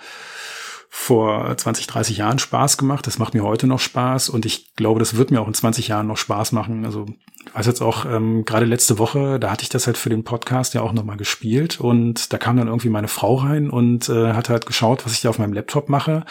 vor 0.96 1.54
20, 1.54 1.88
30 1.88 2.18
Jahren 2.18 2.38
Spaß 2.38 2.78
gemacht. 2.78 3.06
Das 3.08 3.18
macht 3.18 3.34
mir 3.34 3.42
heute 3.42 3.66
noch 3.66 3.80
Spaß 3.80 4.28
und 4.28 4.46
ich 4.46 4.74
glaube, 4.76 5.00
das 5.00 5.16
wird 5.16 5.32
mir 5.32 5.40
auch 5.40 5.48
in 5.48 5.52
20 5.52 5.88
Jahren 5.88 6.06
noch 6.06 6.16
Spaß 6.16 6.52
machen. 6.52 6.84
Also 6.86 7.06
ich 7.46 7.54
weiß 7.54 7.66
jetzt 7.66 7.82
auch, 7.82 8.06
ähm, 8.06 8.44
gerade 8.44 8.64
letzte 8.64 8.98
Woche, 8.98 9.38
da 9.38 9.50
hatte 9.50 9.64
ich 9.64 9.68
das 9.68 9.86
halt 9.86 9.98
für 9.98 10.08
den 10.08 10.24
Podcast 10.24 10.72
ja 10.72 10.80
auch 10.80 10.92
nochmal 10.92 11.16
gespielt 11.16 11.78
und 11.80 12.32
da 12.32 12.38
kam 12.38 12.56
dann 12.56 12.68
irgendwie 12.68 12.88
meine 12.88 13.08
Frau 13.08 13.34
rein 13.34 13.70
und 13.70 14.08
äh, 14.08 14.32
hat 14.32 14.48
halt 14.48 14.66
geschaut, 14.66 15.04
was 15.04 15.12
ich 15.12 15.20
da 15.20 15.30
auf 15.30 15.38
meinem 15.38 15.52
Laptop 15.52 15.88
mache 15.88 16.24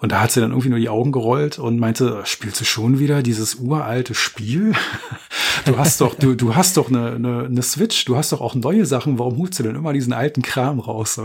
und 0.00 0.12
da 0.12 0.20
hat 0.20 0.32
sie 0.32 0.40
dann 0.40 0.50
irgendwie 0.50 0.68
nur 0.68 0.78
die 0.78 0.88
Augen 0.88 1.12
gerollt 1.12 1.58
und 1.58 1.78
meinte, 1.78 2.20
spielst 2.24 2.60
du 2.60 2.64
schon 2.64 2.98
wieder 2.98 3.22
dieses 3.22 3.54
uralte 3.54 4.14
Spiel? 4.14 4.72
du 5.64 5.78
hast 5.78 6.00
doch, 6.00 6.14
du, 6.14 6.34
du 6.34 6.54
hast 6.54 6.76
doch 6.76 6.88
eine, 6.88 7.12
eine, 7.12 7.44
eine 7.44 7.62
Switch, 7.62 8.04
du 8.04 8.16
hast 8.16 8.32
doch 8.32 8.40
auch 8.40 8.54
neue 8.54 8.86
Sachen, 8.86 9.18
warum 9.18 9.38
holst 9.38 9.58
du 9.58 9.62
denn 9.62 9.76
immer 9.76 9.92
diesen 9.92 10.12
alten 10.12 10.42
Kram 10.42 10.78
raus? 10.78 11.20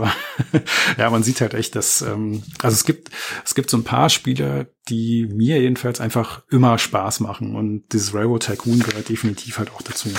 ja, 0.98 1.10
man 1.10 1.22
sieht 1.22 1.40
halt 1.40 1.54
echt, 1.54 1.74
dass, 1.76 2.00
ähm, 2.00 2.42
also 2.62 2.75
es 2.76 2.84
gibt, 2.84 3.10
es 3.44 3.54
gibt 3.54 3.70
so 3.70 3.76
ein 3.76 3.84
paar 3.84 4.08
Spiele, 4.08 4.72
die 4.88 5.26
mir 5.26 5.60
jedenfalls 5.60 6.00
einfach 6.00 6.42
immer 6.50 6.78
Spaß 6.78 7.20
machen. 7.20 7.56
Und 7.56 7.84
dieses 7.92 8.14
Railroad 8.14 8.44
Tycoon 8.44 8.78
gehört 8.80 9.08
definitiv 9.08 9.58
halt 9.58 9.70
auch 9.72 9.82
dazu. 9.82 10.10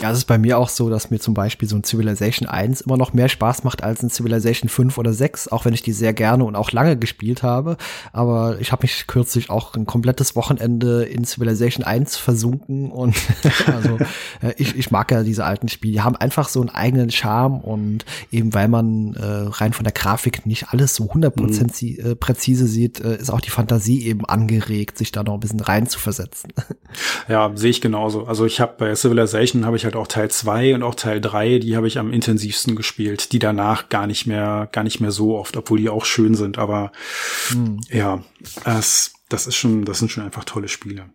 Ja, 0.00 0.10
es 0.10 0.18
ist 0.18 0.24
bei 0.24 0.38
mir 0.38 0.58
auch 0.58 0.70
so, 0.70 0.88
dass 0.88 1.10
mir 1.10 1.18
zum 1.18 1.34
Beispiel 1.34 1.68
so 1.68 1.76
ein 1.76 1.84
Civilization 1.84 2.48
1 2.48 2.80
immer 2.82 2.96
noch 2.96 3.12
mehr 3.12 3.28
Spaß 3.28 3.64
macht 3.64 3.82
als 3.82 4.02
ein 4.02 4.08
Civilization 4.08 4.70
5 4.70 4.96
oder 4.96 5.12
6, 5.12 5.48
auch 5.48 5.66
wenn 5.66 5.74
ich 5.74 5.82
die 5.82 5.92
sehr 5.92 6.14
gerne 6.14 6.44
und 6.44 6.56
auch 6.56 6.72
lange 6.72 6.96
gespielt 6.96 7.42
habe. 7.42 7.76
Aber 8.12 8.58
ich 8.60 8.72
habe 8.72 8.82
mich 8.84 9.06
kürzlich 9.06 9.50
auch 9.50 9.74
ein 9.74 9.84
komplettes 9.84 10.34
Wochenende 10.36 11.04
in 11.04 11.24
Civilization 11.24 11.84
1 11.84 12.16
versunken 12.16 12.90
und 12.90 13.14
also 13.66 13.98
äh, 14.40 14.54
ich, 14.56 14.74
ich 14.76 14.90
mag 14.90 15.10
ja 15.10 15.22
diese 15.22 15.44
alten 15.44 15.68
Spiele. 15.68 15.92
Die 15.92 16.00
haben 16.00 16.16
einfach 16.16 16.48
so 16.48 16.60
einen 16.60 16.70
eigenen 16.70 17.10
Charme 17.10 17.60
und 17.60 18.06
eben 18.30 18.54
weil 18.54 18.68
man 18.68 19.14
äh, 19.14 19.22
rein 19.22 19.74
von 19.74 19.84
der 19.84 19.92
Grafik 19.92 20.46
nicht 20.46 20.68
alles 20.70 20.94
so 20.94 21.04
100% 21.04 21.34
mhm. 21.34 22.10
Äh, 22.10 22.14
präzise 22.14 22.66
sieht, 22.66 23.00
äh, 23.00 23.16
ist 23.16 23.30
auch 23.30 23.40
die 23.40 23.50
Fantasie 23.50 24.06
eben 24.06 24.24
angeregt, 24.24 24.96
sich 24.96 25.12
da 25.12 25.22
noch 25.22 25.34
ein 25.34 25.40
bisschen 25.40 25.60
rein 25.60 25.86
zu 25.86 25.98
versetzen. 25.98 26.52
Ja, 27.28 27.52
sehe 27.54 27.70
ich 27.70 27.80
genauso. 27.80 28.24
Also 28.24 28.46
ich 28.46 28.60
habe 28.60 28.74
bei 28.78 28.94
Civilization 28.94 29.64
habe 29.64 29.76
ich 29.76 29.84
halt 29.84 29.89
auch 29.96 30.06
Teil 30.06 30.30
2 30.30 30.74
und 30.74 30.82
auch 30.82 30.94
Teil 30.94 31.20
3, 31.20 31.58
die 31.58 31.76
habe 31.76 31.86
ich 31.86 31.98
am 31.98 32.12
intensivsten 32.12 32.76
gespielt. 32.76 33.32
Die 33.32 33.38
danach 33.38 33.88
gar 33.88 34.06
nicht 34.06 34.26
mehr, 34.26 34.68
gar 34.72 34.84
nicht 34.84 35.00
mehr 35.00 35.10
so 35.10 35.36
oft, 35.36 35.56
obwohl 35.56 35.78
die 35.78 35.88
auch 35.88 36.04
schön 36.04 36.34
sind. 36.34 36.58
Aber 36.58 36.92
hm. 37.48 37.80
ja, 37.90 38.22
es 38.64 39.12
das 39.32 39.46
ist 39.46 39.56
schon, 39.56 39.84
das 39.84 39.98
sind 39.98 40.10
schon 40.10 40.24
einfach 40.24 40.44
tolle 40.44 40.68
Spiele. 40.68 41.06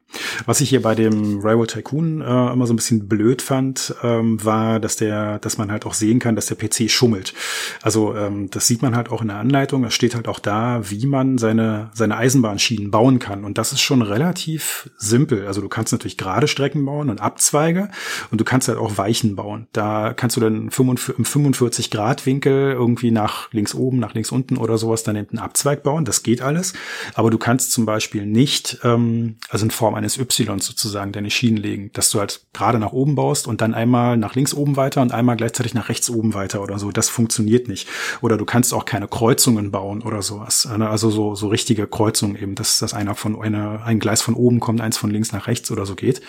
Was 0.45 0.61
ich 0.61 0.69
hier 0.69 0.81
bei 0.81 0.95
dem 0.95 1.39
Railroad 1.41 1.71
Tycoon 1.71 2.21
äh, 2.21 2.53
immer 2.53 2.65
so 2.65 2.73
ein 2.73 2.77
bisschen 2.77 3.07
blöd 3.07 3.41
fand, 3.41 3.93
ähm, 4.03 4.43
war, 4.43 4.79
dass 4.79 4.95
der, 4.95 5.39
dass 5.39 5.57
man 5.57 5.71
halt 5.71 5.85
auch 5.85 5.93
sehen 5.93 6.19
kann, 6.19 6.35
dass 6.35 6.47
der 6.47 6.55
PC 6.55 6.89
schummelt. 6.89 7.33
Also 7.81 8.15
ähm, 8.15 8.49
das 8.49 8.67
sieht 8.67 8.81
man 8.81 8.95
halt 8.95 9.09
auch 9.09 9.21
in 9.21 9.27
der 9.27 9.37
Anleitung. 9.37 9.83
Es 9.83 9.93
steht 9.93 10.15
halt 10.15 10.27
auch 10.27 10.39
da, 10.39 10.89
wie 10.89 11.05
man 11.05 11.37
seine 11.37 11.91
seine 11.93 12.17
Eisenbahnschienen 12.17 12.89
bauen 12.89 13.19
kann. 13.19 13.43
Und 13.43 13.57
das 13.57 13.73
ist 13.73 13.81
schon 13.81 14.01
relativ 14.01 14.89
simpel. 14.97 15.45
Also 15.45 15.61
du 15.61 15.69
kannst 15.69 15.91
natürlich 15.91 16.17
gerade 16.17 16.47
Strecken 16.47 16.85
bauen 16.85 17.09
und 17.09 17.21
Abzweige 17.21 17.89
und 18.31 18.39
du 18.39 18.45
kannst 18.45 18.67
halt 18.67 18.77
auch 18.77 18.97
Weichen 18.97 19.35
bauen. 19.35 19.67
Da 19.73 20.13
kannst 20.13 20.37
du 20.37 20.41
dann 20.41 20.69
im 20.69 21.25
45 21.25 21.91
Grad 21.91 22.25
Winkel 22.25 22.71
irgendwie 22.71 23.11
nach 23.11 23.51
links 23.51 23.75
oben, 23.75 23.99
nach 23.99 24.13
links 24.13 24.31
unten 24.31 24.57
oder 24.57 24.77
sowas 24.77 25.03
dann 25.03 25.17
einen 25.17 25.39
Abzweig 25.39 25.83
bauen. 25.83 26.05
Das 26.05 26.23
geht 26.23 26.41
alles. 26.41 26.73
Aber 27.13 27.29
du 27.29 27.37
kannst 27.37 27.71
zum 27.71 27.85
Beispiel 27.85 28.04
Beispiel 28.05 28.25
nicht, 28.27 28.77
ähm, 28.83 29.37
also 29.49 29.65
in 29.65 29.71
Form 29.71 29.95
eines 29.95 30.19
Y 30.19 30.59
sozusagen, 30.59 31.11
deine 31.11 31.31
Schienen 31.31 31.57
legen, 31.57 31.89
dass 31.93 32.11
du 32.11 32.19
halt 32.19 32.41
gerade 32.53 32.77
nach 32.77 32.91
oben 32.91 33.15
baust 33.15 33.47
und 33.47 33.61
dann 33.61 33.73
einmal 33.73 34.15
nach 34.15 34.35
links 34.35 34.53
oben 34.53 34.77
weiter 34.77 35.01
und 35.01 35.11
einmal 35.11 35.35
gleichzeitig 35.35 35.73
nach 35.73 35.89
rechts 35.89 36.09
oben 36.09 36.35
weiter 36.35 36.61
oder 36.61 36.77
so. 36.77 36.91
Das 36.91 37.09
funktioniert 37.09 37.67
nicht. 37.67 37.87
Oder 38.21 38.37
du 38.37 38.45
kannst 38.45 38.75
auch 38.75 38.85
keine 38.85 39.07
Kreuzungen 39.07 39.71
bauen 39.71 40.03
oder 40.03 40.21
sowas. 40.21 40.69
Ne? 40.77 40.87
Also 40.87 41.09
so, 41.09 41.33
so 41.33 41.47
richtige 41.47 41.87
Kreuzungen 41.87 42.35
eben, 42.35 42.53
dass, 42.53 42.77
dass 42.77 42.93
einer 42.93 43.15
von 43.15 43.41
eine, 43.41 43.83
ein 43.83 43.99
Gleis 43.99 44.21
von 44.21 44.35
oben 44.35 44.59
kommt, 44.59 44.81
eins 44.81 44.97
von 44.97 45.09
links 45.09 45.31
nach 45.31 45.47
rechts 45.47 45.71
oder 45.71 45.87
so 45.87 45.95
geht. 45.95 46.21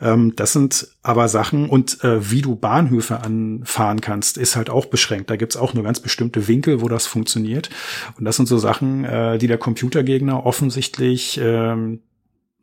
Ähm, 0.00 0.34
das 0.34 0.54
sind 0.54 0.88
aber 1.02 1.28
Sachen 1.28 1.68
und 1.68 2.02
äh, 2.04 2.30
wie 2.30 2.42
du 2.42 2.54
Bahnhöfe 2.54 3.20
anfahren 3.20 4.00
kannst, 4.00 4.38
ist 4.38 4.54
halt 4.54 4.70
auch 4.70 4.86
beschränkt. 4.86 5.30
Da 5.30 5.36
gibt's 5.36 5.56
auch 5.56 5.74
nur 5.74 5.82
ganz 5.82 5.98
bestimmte 6.00 6.46
Winkel, 6.46 6.80
wo 6.80 6.88
das 6.88 7.06
funktioniert. 7.06 7.70
Und 8.16 8.24
das 8.24 8.36
sind 8.36 8.46
so 8.46 8.58
Sachen, 8.58 9.04
äh, 9.04 9.38
die 9.38 9.48
der 9.48 9.58
Computergegner 9.58 10.46
offensichtlich 10.46 11.40
ähm, 11.42 12.00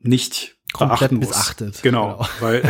nicht 0.02 0.59
komplett 0.74 1.12
missachtet. 1.12 1.82
Genau, 1.82 2.18
genau. 2.18 2.28
weil 2.40 2.62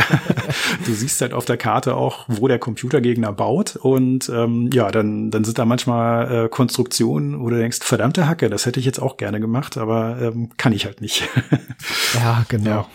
du 0.86 0.92
siehst 0.92 1.20
halt 1.20 1.32
auf 1.32 1.44
der 1.44 1.56
Karte 1.56 1.94
auch, 1.96 2.24
wo 2.28 2.48
der 2.48 2.58
Computergegner 2.58 3.32
baut 3.32 3.76
und 3.76 4.28
ähm, 4.28 4.70
ja, 4.72 4.90
dann 4.90 5.30
dann 5.30 5.44
sind 5.44 5.58
da 5.58 5.64
manchmal 5.64 6.46
äh, 6.46 6.48
Konstruktionen, 6.48 7.40
wo 7.40 7.50
du 7.50 7.58
denkst, 7.58 7.78
verdammte 7.82 8.26
Hacke, 8.26 8.48
das 8.48 8.66
hätte 8.66 8.80
ich 8.80 8.86
jetzt 8.86 9.00
auch 9.00 9.16
gerne 9.16 9.40
gemacht, 9.40 9.76
aber 9.76 10.18
ähm, 10.20 10.50
kann 10.56 10.72
ich 10.72 10.86
halt 10.86 11.00
nicht. 11.00 11.28
ja, 12.14 12.44
genau. 12.48 12.70
Ja. 12.70 12.86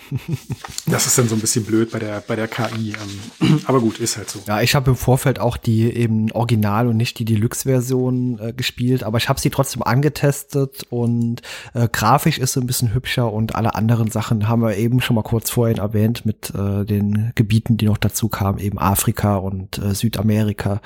Das 0.87 1.05
ist 1.05 1.17
dann 1.17 1.27
so 1.27 1.35
ein 1.35 1.41
bisschen 1.41 1.65
blöd 1.65 1.91
bei 1.91 1.99
der 1.99 2.21
bei 2.27 2.35
der 2.35 2.47
KI, 2.47 2.93
ähm, 3.41 3.59
aber 3.65 3.79
gut, 3.81 3.99
ist 3.99 4.17
halt 4.17 4.29
so. 4.29 4.39
Ja, 4.47 4.61
ich 4.61 4.75
habe 4.75 4.91
im 4.91 4.97
Vorfeld 4.97 5.39
auch 5.39 5.57
die 5.57 5.93
eben 5.93 6.31
Original 6.31 6.87
und 6.87 6.97
nicht 6.97 7.19
die 7.19 7.25
Deluxe-Version 7.25 8.39
äh, 8.39 8.53
gespielt, 8.53 9.03
aber 9.03 9.17
ich 9.17 9.29
habe 9.29 9.39
sie 9.39 9.49
trotzdem 9.49 9.83
angetestet 9.83 10.85
und 10.89 11.41
äh, 11.73 11.87
grafisch 11.91 12.39
ist 12.39 12.53
sie 12.53 12.61
ein 12.61 12.67
bisschen 12.67 12.93
hübscher 12.93 13.31
und 13.31 13.55
alle 13.55 13.75
anderen 13.75 14.09
Sachen 14.09 14.47
haben 14.47 14.61
wir 14.61 14.75
eben 14.77 14.94
eben 14.95 15.01
schon 15.01 15.15
mal 15.15 15.23
kurz 15.23 15.49
vorhin 15.49 15.77
erwähnt 15.77 16.25
mit 16.25 16.53
äh, 16.55 16.85
den 16.85 17.33
Gebieten, 17.35 17.75
die 17.75 17.85
noch 17.85 17.97
dazu 17.97 18.29
kamen, 18.29 18.59
eben 18.59 18.79
Afrika 18.79 19.35
und 19.35 19.77
äh, 19.77 19.93
Südamerika. 19.93 20.79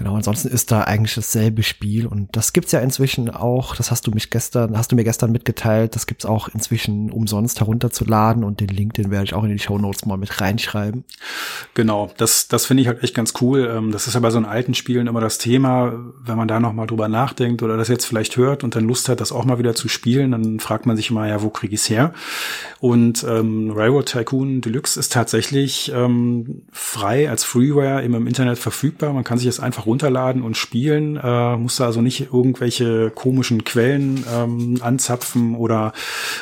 Genau, 0.00 0.16
ansonsten 0.16 0.48
ist 0.48 0.72
da 0.72 0.84
eigentlich 0.84 1.14
dasselbe 1.14 1.62
Spiel 1.62 2.06
und 2.06 2.34
das 2.34 2.54
gibt's 2.54 2.72
ja 2.72 2.80
inzwischen 2.80 3.28
auch, 3.28 3.76
das 3.76 3.90
hast 3.90 4.06
du 4.06 4.12
mich 4.12 4.30
gestern, 4.30 4.78
hast 4.78 4.90
du 4.90 4.96
mir 4.96 5.04
gestern 5.04 5.30
mitgeteilt, 5.30 5.94
das 5.94 6.06
gibt's 6.06 6.24
auch 6.24 6.48
inzwischen 6.48 7.10
umsonst 7.10 7.60
herunterzuladen 7.60 8.42
und 8.42 8.60
den 8.60 8.68
Link, 8.68 8.94
den 8.94 9.10
werde 9.10 9.24
ich 9.24 9.34
auch 9.34 9.44
in 9.44 9.50
die 9.50 9.58
Show 9.58 9.76
Notes 9.76 10.06
mal 10.06 10.16
mit 10.16 10.40
reinschreiben. 10.40 11.04
Genau, 11.74 12.10
das, 12.16 12.48
das 12.48 12.64
finde 12.64 12.80
ich 12.80 12.86
halt 12.88 13.02
echt 13.02 13.14
ganz 13.14 13.34
cool. 13.42 13.70
Ähm, 13.70 13.92
das 13.92 14.06
ist 14.06 14.14
ja 14.14 14.20
bei 14.20 14.30
so 14.30 14.38
einen 14.38 14.46
alten 14.46 14.72
Spielen 14.72 15.06
immer 15.06 15.20
das 15.20 15.36
Thema, 15.36 15.92
wenn 16.24 16.38
man 16.38 16.48
da 16.48 16.60
nochmal 16.60 16.86
drüber 16.86 17.08
nachdenkt 17.08 17.62
oder 17.62 17.76
das 17.76 17.88
jetzt 17.88 18.06
vielleicht 18.06 18.38
hört 18.38 18.64
und 18.64 18.74
dann 18.74 18.86
Lust 18.86 19.06
hat, 19.10 19.20
das 19.20 19.32
auch 19.32 19.44
mal 19.44 19.58
wieder 19.58 19.74
zu 19.74 19.88
spielen, 19.88 20.30
dann 20.30 20.60
fragt 20.60 20.86
man 20.86 20.96
sich 20.96 21.10
immer, 21.10 21.28
ja, 21.28 21.42
wo 21.42 21.50
kriege 21.50 21.74
ich's 21.74 21.90
her? 21.90 22.14
Und 22.78 23.22
ähm, 23.28 23.70
Railroad 23.70 24.06
Tycoon 24.06 24.62
Deluxe 24.62 24.98
ist 24.98 25.12
tatsächlich 25.12 25.92
ähm, 25.94 26.62
frei 26.72 27.28
als 27.28 27.44
Freeware 27.44 28.00
im 28.00 28.26
Internet 28.26 28.58
verfügbar. 28.58 29.12
Man 29.12 29.24
kann 29.24 29.36
sich 29.36 29.46
das 29.46 29.60
einfach 29.60 29.89
runterladen 29.90 30.42
und 30.42 30.56
spielen, 30.56 31.16
äh, 31.16 31.56
musste 31.56 31.84
also 31.84 32.00
nicht 32.00 32.32
irgendwelche 32.32 33.10
komischen 33.10 33.64
Quellen 33.64 34.24
ähm, 34.32 34.78
anzapfen 34.80 35.56
oder 35.56 35.92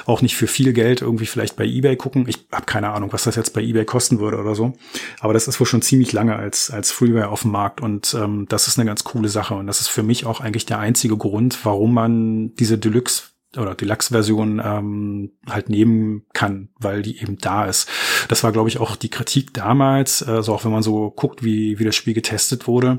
auch 0.07 0.21
nicht 0.21 0.37
für 0.37 0.47
viel 0.47 0.73
Geld 0.73 1.01
irgendwie 1.01 1.27
vielleicht 1.27 1.57
bei 1.57 1.65
eBay 1.65 1.97
gucken. 1.97 2.27
Ich 2.29 2.47
habe 2.53 2.67
keine 2.67 2.91
Ahnung, 2.91 3.13
was 3.13 3.25
das 3.25 3.37
jetzt 3.37 3.55
bei 3.55 3.63
eBay 3.63 3.85
kosten 3.85 4.21
würde 4.21 4.39
oder 4.39 4.55
so. 4.55 4.75
Aber 5.21 5.33
das 5.33 5.49
ist 5.49 5.59
wohl 5.59 5.67
schon 5.67 5.83
ziemlich 5.83 6.13
lange 6.13 6.37
als, 6.37 6.71
als 6.71 6.93
Freeware 6.93 7.29
auf 7.29 7.43
dem 7.43 7.53
Markt 7.53 7.81
und 7.81 8.15
ähm, 8.15 8.47
das 8.49 8.69
ist 8.69 8.79
eine 8.79 8.87
ganz 8.87 9.05
coole 9.05 9.29
Sache. 9.29 9.55
Und 9.55 9.67
das 9.67 9.81
ist 9.81 9.89
für 9.89 10.03
mich 10.03 10.27
auch 10.27 10.41
eigentlich 10.41 10.67
der 10.67 10.79
einzige 10.79 11.17
Grund, 11.17 11.59
warum 11.65 11.95
man 11.95 12.55
diese 12.57 12.79
Deluxe 12.79 13.31
oder 13.57 13.75
Deluxe-Version 13.75 14.61
ähm, 14.63 15.33
halt 15.49 15.69
nehmen 15.71 16.27
kann, 16.35 16.69
weil 16.79 17.03
die 17.03 17.21
eben 17.21 17.39
da 17.39 17.65
ist. 17.65 17.89
Das 18.29 18.45
war, 18.45 18.53
glaube 18.53 18.69
ich, 18.69 18.79
auch 18.79 18.97
die 18.97 19.09
Kritik 19.09 19.55
damals, 19.55 20.23
also 20.23 20.55
auch 20.55 20.65
wenn 20.65 20.73
man 20.73 20.83
so 20.83 21.11
guckt, 21.11 21.43
wie, 21.43 21.79
wie 21.79 21.85
das 21.85 21.97
Spiel 21.97 22.15
getestet 22.15 22.67
wurde. 22.67 22.99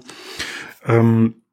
Ähm, 0.86 1.44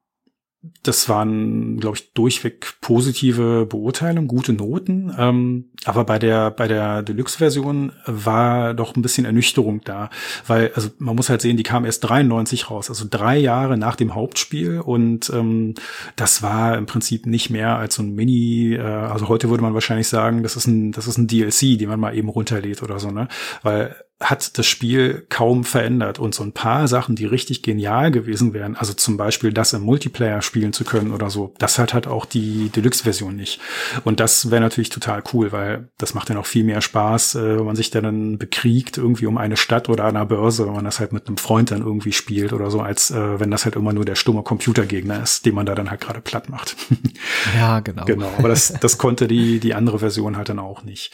das 0.83 1.09
waren, 1.09 1.79
glaube 1.79 1.97
ich, 1.97 2.13
durchweg 2.13 2.75
positive 2.81 3.65
Beurteilungen, 3.65 4.27
gute 4.27 4.53
Noten. 4.53 5.13
Ähm, 5.17 5.65
aber 5.85 6.05
bei 6.05 6.19
der 6.19 6.51
bei 6.51 6.67
der 6.67 7.03
Deluxe-Version 7.03 7.91
war 8.05 8.73
doch 8.73 8.95
ein 8.95 9.01
bisschen 9.01 9.25
Ernüchterung 9.25 9.81
da, 9.83 10.09
weil 10.45 10.71
also 10.75 10.89
man 10.97 11.15
muss 11.15 11.29
halt 11.29 11.41
sehen, 11.41 11.57
die 11.57 11.63
kam 11.63 11.85
erst 11.85 12.03
93 12.03 12.69
raus, 12.69 12.89
also 12.89 13.05
drei 13.09 13.37
Jahre 13.37 13.77
nach 13.77 13.95
dem 13.95 14.15
Hauptspiel 14.15 14.79
und 14.79 15.29
ähm, 15.33 15.75
das 16.15 16.41
war 16.43 16.77
im 16.77 16.85
Prinzip 16.85 17.25
nicht 17.25 17.49
mehr 17.49 17.77
als 17.77 17.95
so 17.95 18.03
ein 18.03 18.13
Mini. 18.15 18.75
Äh, 18.75 18.81
also 18.81 19.27
heute 19.27 19.49
würde 19.49 19.63
man 19.63 19.73
wahrscheinlich 19.73 20.07
sagen, 20.07 20.43
das 20.43 20.55
ist 20.55 20.67
ein 20.67 20.91
das 20.91 21.07
ist 21.07 21.17
ein 21.17 21.27
DLC, 21.27 21.77
den 21.77 21.89
man 21.89 21.99
mal 21.99 22.15
eben 22.15 22.29
runterlädt 22.29 22.83
oder 22.83 22.99
so, 22.99 23.11
ne? 23.11 23.27
Weil 23.61 23.95
hat 24.19 24.57
das 24.57 24.65
Spiel 24.65 25.27
kaum 25.29 25.63
verändert 25.63 26.17
und 26.17 26.33
so 26.33 26.43
ein 26.43 26.51
paar 26.51 26.87
Sachen, 26.87 27.15
die 27.15 27.25
richtig 27.25 27.61
genial 27.61 28.09
gewesen 28.09 28.53
wären, 28.53 28.75
also 28.75 28.93
zum 28.93 29.15
Beispiel 29.15 29.53
das 29.53 29.73
im 29.73 29.83
Multiplayer 29.83 30.41
spielen 30.41 30.73
zu 30.73 30.85
können 30.85 31.13
oder 31.13 31.29
so, 31.29 31.53
das 31.59 31.77
hat 31.77 31.93
halt 31.93 32.07
auch 32.07 32.25
die 32.25 32.69
Deluxe-Version 32.69 33.35
nicht. 33.35 33.59
Und 34.05 34.19
das 34.19 34.49
wäre 34.49 34.61
natürlich 34.61 34.89
total 34.89 35.23
cool, 35.33 35.51
weil 35.51 35.89
das 35.99 36.15
macht 36.15 36.31
dann 36.31 36.37
auch 36.37 36.47
viel 36.47 36.63
mehr 36.63 36.81
Spaß, 36.81 37.35
äh, 37.35 37.57
wenn 37.57 37.65
man 37.65 37.75
sich 37.75 37.91
dann 37.91 38.39
bekriegt 38.39 38.97
irgendwie 38.97 39.27
um 39.27 39.37
eine 39.37 39.55
Stadt 39.55 39.87
oder 39.87 40.05
eine 40.05 40.25
Börse, 40.25 40.65
wenn 40.65 40.73
man 40.73 40.85
das 40.85 40.99
halt 40.99 41.13
mit 41.13 41.27
einem 41.27 41.37
Freund 41.37 41.69
dann 41.69 41.81
irgendwie 41.81 42.11
spielt 42.11 42.53
oder 42.53 42.71
so, 42.71 42.81
als 42.81 43.11
äh, 43.11 43.39
wenn 43.39 43.51
das 43.51 43.65
halt 43.65 43.75
immer 43.75 43.93
nur 43.93 44.05
der 44.05 44.15
stumme 44.15 44.41
Computergegner 44.41 45.21
ist, 45.21 45.45
den 45.45 45.53
man 45.53 45.67
da 45.67 45.75
dann 45.75 45.91
halt 45.91 46.01
gerade 46.01 46.21
platt 46.21 46.49
macht. 46.49 46.75
ja, 47.55 47.81
genau. 47.81 48.05
Genau, 48.05 48.31
aber 48.39 48.49
das, 48.49 48.73
das 48.81 48.97
konnte 48.97 49.27
die, 49.27 49.59
die 49.59 49.75
andere 49.75 49.99
Version 49.99 50.37
halt 50.37 50.49
dann 50.49 50.59
auch 50.59 50.83
nicht. 50.83 51.13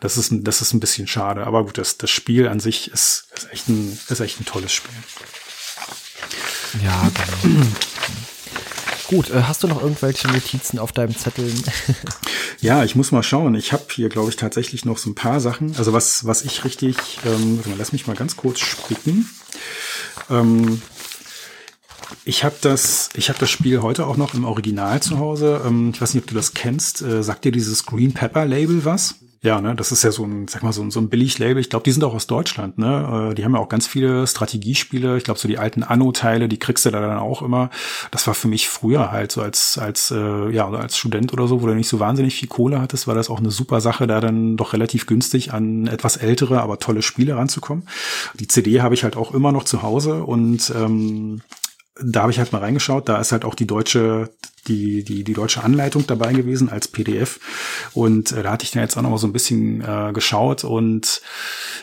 Das 0.00 0.18
ist, 0.18 0.34
das 0.42 0.60
ist 0.60 0.74
ein 0.74 0.80
bisschen 0.80 1.06
schade, 1.06 1.46
aber 1.46 1.64
gut, 1.64 1.78
das, 1.78 1.96
das 1.96 2.10
Spiel 2.10 2.41
Spiel 2.42 2.50
an 2.50 2.58
sich 2.58 2.90
ist, 2.90 3.26
ist, 3.36 3.52
echt, 3.52 3.68
ein, 3.68 3.96
ist 4.08 4.18
echt 4.18 4.40
ein 4.40 4.44
tolles 4.44 4.72
Spiel. 4.72 4.90
Ja, 6.82 7.08
genau. 7.44 7.62
Gut, 9.06 9.30
äh, 9.30 9.42
hast 9.42 9.62
du 9.62 9.68
noch 9.68 9.80
irgendwelche 9.80 10.26
Notizen 10.26 10.80
auf 10.80 10.90
deinem 10.90 11.16
Zettel? 11.16 11.52
ja, 12.60 12.82
ich 12.82 12.96
muss 12.96 13.12
mal 13.12 13.22
schauen. 13.22 13.54
Ich 13.54 13.72
habe 13.72 13.84
hier, 13.92 14.08
glaube 14.08 14.30
ich, 14.30 14.36
tatsächlich 14.36 14.84
noch 14.84 14.98
so 14.98 15.10
ein 15.10 15.14
paar 15.14 15.38
Sachen. 15.38 15.76
Also 15.76 15.92
was, 15.92 16.26
was 16.26 16.42
ich 16.42 16.64
richtig, 16.64 16.96
ähm, 17.24 17.60
lass 17.78 17.92
mich 17.92 18.08
mal 18.08 18.16
ganz 18.16 18.36
kurz 18.36 18.58
spicken. 18.58 19.30
Ähm, 20.28 20.82
ich 22.24 22.42
habe 22.42 22.56
das, 22.60 23.10
ich 23.14 23.28
habe 23.28 23.38
das 23.38 23.50
Spiel 23.50 23.82
heute 23.82 24.04
auch 24.08 24.16
noch 24.16 24.34
im 24.34 24.44
Original 24.44 25.00
zu 25.00 25.20
Hause. 25.20 25.62
Ähm, 25.64 25.92
ich 25.94 26.00
weiß 26.00 26.14
nicht, 26.14 26.24
ob 26.24 26.28
du 26.28 26.34
das 26.34 26.54
kennst. 26.54 27.02
Äh, 27.02 27.22
sagt 27.22 27.44
dir 27.44 27.52
dieses 27.52 27.86
Green 27.86 28.12
Pepper 28.12 28.46
Label 28.46 28.84
was? 28.84 29.14
Ja, 29.44 29.60
ne, 29.60 29.74
das 29.74 29.90
ist 29.90 30.04
ja 30.04 30.12
so 30.12 30.22
ein, 30.22 30.46
sag 30.46 30.62
mal, 30.62 30.72
so 30.72 30.82
ein, 30.82 30.92
so 30.92 31.00
ein 31.00 31.08
Billig-Label. 31.08 31.58
Ich 31.60 31.68
glaube, 31.68 31.82
die 31.82 31.90
sind 31.90 32.04
auch 32.04 32.14
aus 32.14 32.28
Deutschland, 32.28 32.78
ne? 32.78 33.30
Äh, 33.32 33.34
die 33.34 33.44
haben 33.44 33.54
ja 33.54 33.60
auch 33.60 33.68
ganz 33.68 33.88
viele 33.88 34.24
Strategiespiele. 34.24 35.16
Ich 35.16 35.24
glaube, 35.24 35.40
so 35.40 35.48
die 35.48 35.58
alten 35.58 35.82
Anno-Teile, 35.82 36.48
die 36.48 36.60
kriegst 36.60 36.86
du 36.86 36.90
da 36.92 37.00
dann 37.00 37.18
auch 37.18 37.42
immer. 37.42 37.68
Das 38.12 38.28
war 38.28 38.34
für 38.34 38.46
mich 38.46 38.68
früher 38.68 39.10
halt 39.10 39.32
so 39.32 39.42
als, 39.42 39.78
als, 39.78 40.12
äh, 40.12 40.50
ja, 40.50 40.70
als 40.70 40.96
Student 40.96 41.32
oder 41.32 41.48
so, 41.48 41.60
wo 41.60 41.66
du 41.66 41.74
nicht 41.74 41.88
so 41.88 41.98
wahnsinnig 41.98 42.36
viel 42.36 42.48
Kohle 42.48 42.80
hattest, 42.80 43.08
war 43.08 43.16
das 43.16 43.30
auch 43.30 43.40
eine 43.40 43.50
super 43.50 43.80
Sache, 43.80 44.06
da 44.06 44.20
dann 44.20 44.56
doch 44.56 44.74
relativ 44.74 45.06
günstig 45.06 45.52
an 45.52 45.88
etwas 45.88 46.18
ältere, 46.18 46.60
aber 46.62 46.78
tolle 46.78 47.02
Spiele 47.02 47.34
ranzukommen. 47.34 47.88
Die 48.38 48.46
CD 48.46 48.80
habe 48.80 48.94
ich 48.94 49.02
halt 49.02 49.16
auch 49.16 49.34
immer 49.34 49.50
noch 49.50 49.64
zu 49.64 49.82
Hause 49.82 50.22
und 50.22 50.72
ähm, 50.76 51.40
da 52.00 52.22
habe 52.22 52.32
ich 52.32 52.38
halt 52.38 52.52
mal 52.52 52.60
reingeschaut, 52.60 53.08
da 53.08 53.20
ist 53.20 53.32
halt 53.32 53.44
auch 53.44 53.54
die 53.54 53.66
deutsche, 53.66 54.30
die, 54.66 55.04
die, 55.04 55.24
die 55.24 55.32
deutsche 55.34 55.62
Anleitung 55.62 56.06
dabei 56.06 56.32
gewesen 56.32 56.70
als 56.70 56.88
PDF. 56.88 57.38
Und 57.92 58.32
äh, 58.32 58.42
da 58.42 58.52
hatte 58.52 58.64
ich 58.64 58.70
dann 58.70 58.82
jetzt 58.82 58.96
auch 58.96 59.02
noch 59.02 59.10
mal 59.10 59.18
so 59.18 59.26
ein 59.26 59.32
bisschen 59.32 59.82
äh, 59.82 60.12
geschaut 60.12 60.64
und 60.64 61.20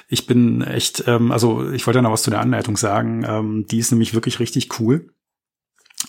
ich 0.08 0.26
bin 0.26 0.62
echt, 0.62 1.04
ähm, 1.08 1.32
also 1.32 1.70
ich 1.72 1.86
wollte 1.86 2.02
noch 2.02 2.12
was 2.12 2.24
zu 2.24 2.32
der 2.32 2.42
Anleitung 2.42 2.78
sagen. 2.78 3.24
Ähm, 3.28 3.66
die 3.70 3.80
ist 3.80 3.92
nämlich 3.92 4.14
wirklich 4.14 4.40
richtig 4.40 4.80
cool. 4.80 5.12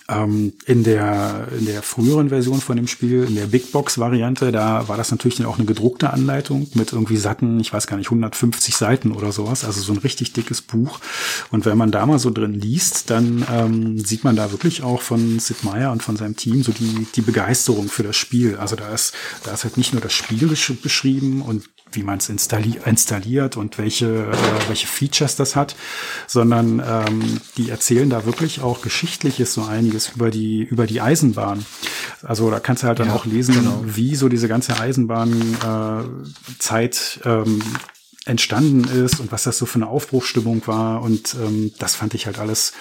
Ähm, 0.07 0.53
in 0.65 0.83
der, 0.83 1.47
in 1.57 1.65
der 1.65 1.81
früheren 1.83 2.29
Version 2.29 2.59
von 2.59 2.75
dem 2.75 2.87
Spiel, 2.87 3.23
in 3.23 3.35
der 3.35 3.47
Big 3.47 3.71
Box 3.71 3.97
Variante, 3.97 4.51
da 4.51 4.87
war 4.87 4.97
das 4.97 5.11
natürlich 5.11 5.37
dann 5.37 5.45
auch 5.45 5.57
eine 5.57 5.65
gedruckte 5.65 6.11
Anleitung 6.11 6.67
mit 6.73 6.91
irgendwie 6.91 7.17
satten, 7.17 7.59
ich 7.59 7.71
weiß 7.71 7.87
gar 7.87 7.97
nicht, 7.97 8.07
150 8.07 8.75
Seiten 8.75 9.11
oder 9.11 9.31
sowas, 9.31 9.63
also 9.63 9.81
so 9.81 9.93
ein 9.93 9.99
richtig 9.99 10.33
dickes 10.33 10.61
Buch. 10.61 10.99
Und 11.51 11.65
wenn 11.65 11.77
man 11.77 11.91
da 11.91 12.05
mal 12.05 12.19
so 12.19 12.29
drin 12.29 12.53
liest, 12.53 13.09
dann 13.09 13.45
ähm, 13.51 13.99
sieht 13.99 14.23
man 14.23 14.35
da 14.35 14.51
wirklich 14.51 14.83
auch 14.83 15.01
von 15.01 15.39
Sid 15.39 15.63
Meier 15.63 15.91
und 15.91 16.03
von 16.03 16.15
seinem 16.15 16.35
Team 16.35 16.63
so 16.63 16.71
die, 16.71 17.07
die 17.15 17.21
Begeisterung 17.21 17.87
für 17.87 18.03
das 18.03 18.15
Spiel. 18.15 18.57
Also 18.57 18.75
da 18.75 18.93
ist, 18.93 19.13
da 19.43 19.53
ist 19.53 19.63
halt 19.63 19.77
nicht 19.77 19.93
nur 19.93 20.01
das 20.01 20.13
Spiel 20.13 20.47
beschrieben 20.47 21.41
und 21.41 21.69
wie 21.93 22.03
man 22.03 22.19
es 22.19 22.29
installi 22.29 22.79
installiert 22.85 23.57
und 23.57 23.77
welche, 23.77 24.05
äh, 24.05 24.67
welche 24.67 24.87
Features 24.87 25.35
das 25.35 25.55
hat, 25.55 25.75
sondern 26.27 26.81
ähm, 26.85 27.41
die 27.57 27.69
erzählen 27.69 28.09
da 28.09 28.25
wirklich 28.25 28.61
auch 28.61 28.81
geschichtliches 28.81 29.53
so 29.53 29.63
einiges 29.63 30.09
über 30.15 30.31
die, 30.31 30.63
über 30.63 30.87
die 30.87 31.01
Eisenbahn. 31.01 31.65
Also 32.23 32.49
da 32.51 32.59
kannst 32.59 32.83
du 32.83 32.87
halt 32.87 32.99
dann 32.99 33.07
ja, 33.07 33.15
auch 33.15 33.25
lesen, 33.25 33.55
genau. 33.55 33.83
wie 33.85 34.15
so 34.15 34.29
diese 34.29 34.47
ganze 34.47 34.79
Eisenbahnzeit 34.79 37.19
äh, 37.23 37.29
ähm, 37.29 37.61
entstanden 38.25 38.83
ist 38.83 39.19
und 39.19 39.31
was 39.31 39.43
das 39.43 39.57
so 39.57 39.65
für 39.65 39.75
eine 39.75 39.87
Aufbruchstimmung 39.87 40.65
war. 40.67 41.01
Und 41.01 41.35
ähm, 41.35 41.73
das 41.79 41.95
fand 41.95 42.13
ich 42.13 42.27
halt 42.27 42.39
alles 42.39 42.73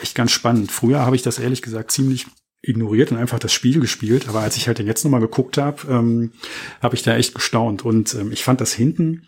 echt 0.00 0.14
ganz 0.14 0.32
spannend. 0.32 0.72
Früher 0.72 1.00
habe 1.00 1.16
ich 1.16 1.22
das 1.22 1.38
ehrlich 1.38 1.62
gesagt 1.62 1.90
ziemlich 1.90 2.26
ignoriert 2.68 3.10
und 3.12 3.18
einfach 3.18 3.38
das 3.38 3.52
Spiel 3.52 3.80
gespielt. 3.80 4.28
Aber 4.28 4.40
als 4.40 4.56
ich 4.56 4.66
halt 4.66 4.78
den 4.78 4.86
jetzt 4.86 5.04
nochmal 5.04 5.20
geguckt 5.20 5.58
habe, 5.58 5.82
ähm, 5.88 6.32
habe 6.82 6.94
ich 6.94 7.02
da 7.02 7.16
echt 7.16 7.34
gestaunt. 7.34 7.84
Und 7.84 8.14
ähm, 8.14 8.32
ich 8.32 8.44
fand 8.44 8.60
das 8.60 8.72
hinten 8.72 9.26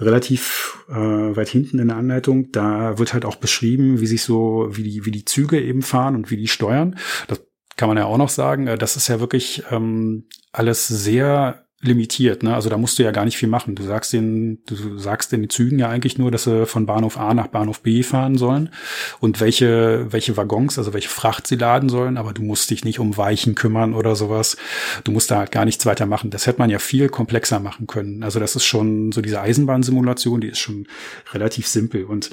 relativ 0.00 0.84
äh, 0.88 0.94
weit 0.94 1.48
hinten 1.48 1.78
in 1.78 1.88
der 1.88 1.96
Anleitung. 1.96 2.52
Da 2.52 2.98
wird 2.98 3.12
halt 3.12 3.24
auch 3.24 3.36
beschrieben, 3.36 4.00
wie 4.00 4.06
sich 4.06 4.22
so, 4.22 4.68
wie 4.70 4.82
die, 4.82 5.06
wie 5.06 5.10
die 5.10 5.24
Züge 5.24 5.60
eben 5.60 5.82
fahren 5.82 6.14
und 6.14 6.30
wie 6.30 6.36
die 6.36 6.48
steuern. 6.48 6.96
Das 7.28 7.42
kann 7.76 7.88
man 7.88 7.98
ja 7.98 8.04
auch 8.04 8.18
noch 8.18 8.28
sagen. 8.28 8.66
Äh, 8.66 8.78
das 8.78 8.96
ist 8.96 9.08
ja 9.08 9.20
wirklich 9.20 9.62
ähm, 9.70 10.24
alles 10.52 10.88
sehr 10.88 11.66
limitiert. 11.82 12.44
Ne? 12.44 12.54
Also 12.54 12.70
da 12.70 12.78
musst 12.78 12.98
du 12.98 13.02
ja 13.02 13.10
gar 13.10 13.24
nicht 13.24 13.36
viel 13.36 13.48
machen. 13.48 13.74
Du 13.74 13.82
sagst 13.82 14.12
den, 14.12 14.60
du 14.66 14.98
sagst 14.98 15.32
den 15.32 15.50
Zügen 15.50 15.78
ja 15.80 15.88
eigentlich 15.88 16.16
nur, 16.16 16.30
dass 16.30 16.44
sie 16.44 16.64
von 16.64 16.86
Bahnhof 16.86 17.18
A 17.18 17.34
nach 17.34 17.48
Bahnhof 17.48 17.80
B 17.80 18.02
fahren 18.04 18.38
sollen 18.38 18.70
und 19.18 19.40
welche, 19.40 20.06
welche 20.10 20.36
Waggons, 20.36 20.78
also 20.78 20.94
welche 20.94 21.08
Fracht 21.08 21.46
sie 21.46 21.56
laden 21.56 21.88
sollen, 21.88 22.16
aber 22.16 22.32
du 22.32 22.42
musst 22.42 22.70
dich 22.70 22.84
nicht 22.84 23.00
um 23.00 23.16
Weichen 23.16 23.56
kümmern 23.56 23.94
oder 23.94 24.14
sowas. 24.14 24.56
Du 25.02 25.10
musst 25.10 25.30
da 25.30 25.38
halt 25.38 25.50
gar 25.50 25.64
nichts 25.64 25.84
weiter 25.84 26.06
machen. 26.06 26.30
Das 26.30 26.46
hätte 26.46 26.60
man 26.60 26.70
ja 26.70 26.78
viel 26.78 27.08
komplexer 27.08 27.58
machen 27.58 27.88
können. 27.88 28.22
Also 28.22 28.38
das 28.38 28.54
ist 28.54 28.64
schon 28.64 29.10
so 29.10 29.20
diese 29.20 29.40
Eisenbahnsimulation, 29.40 30.40
die 30.40 30.48
ist 30.48 30.60
schon 30.60 30.86
relativ 31.32 31.66
simpel 31.66 32.04
und 32.04 32.30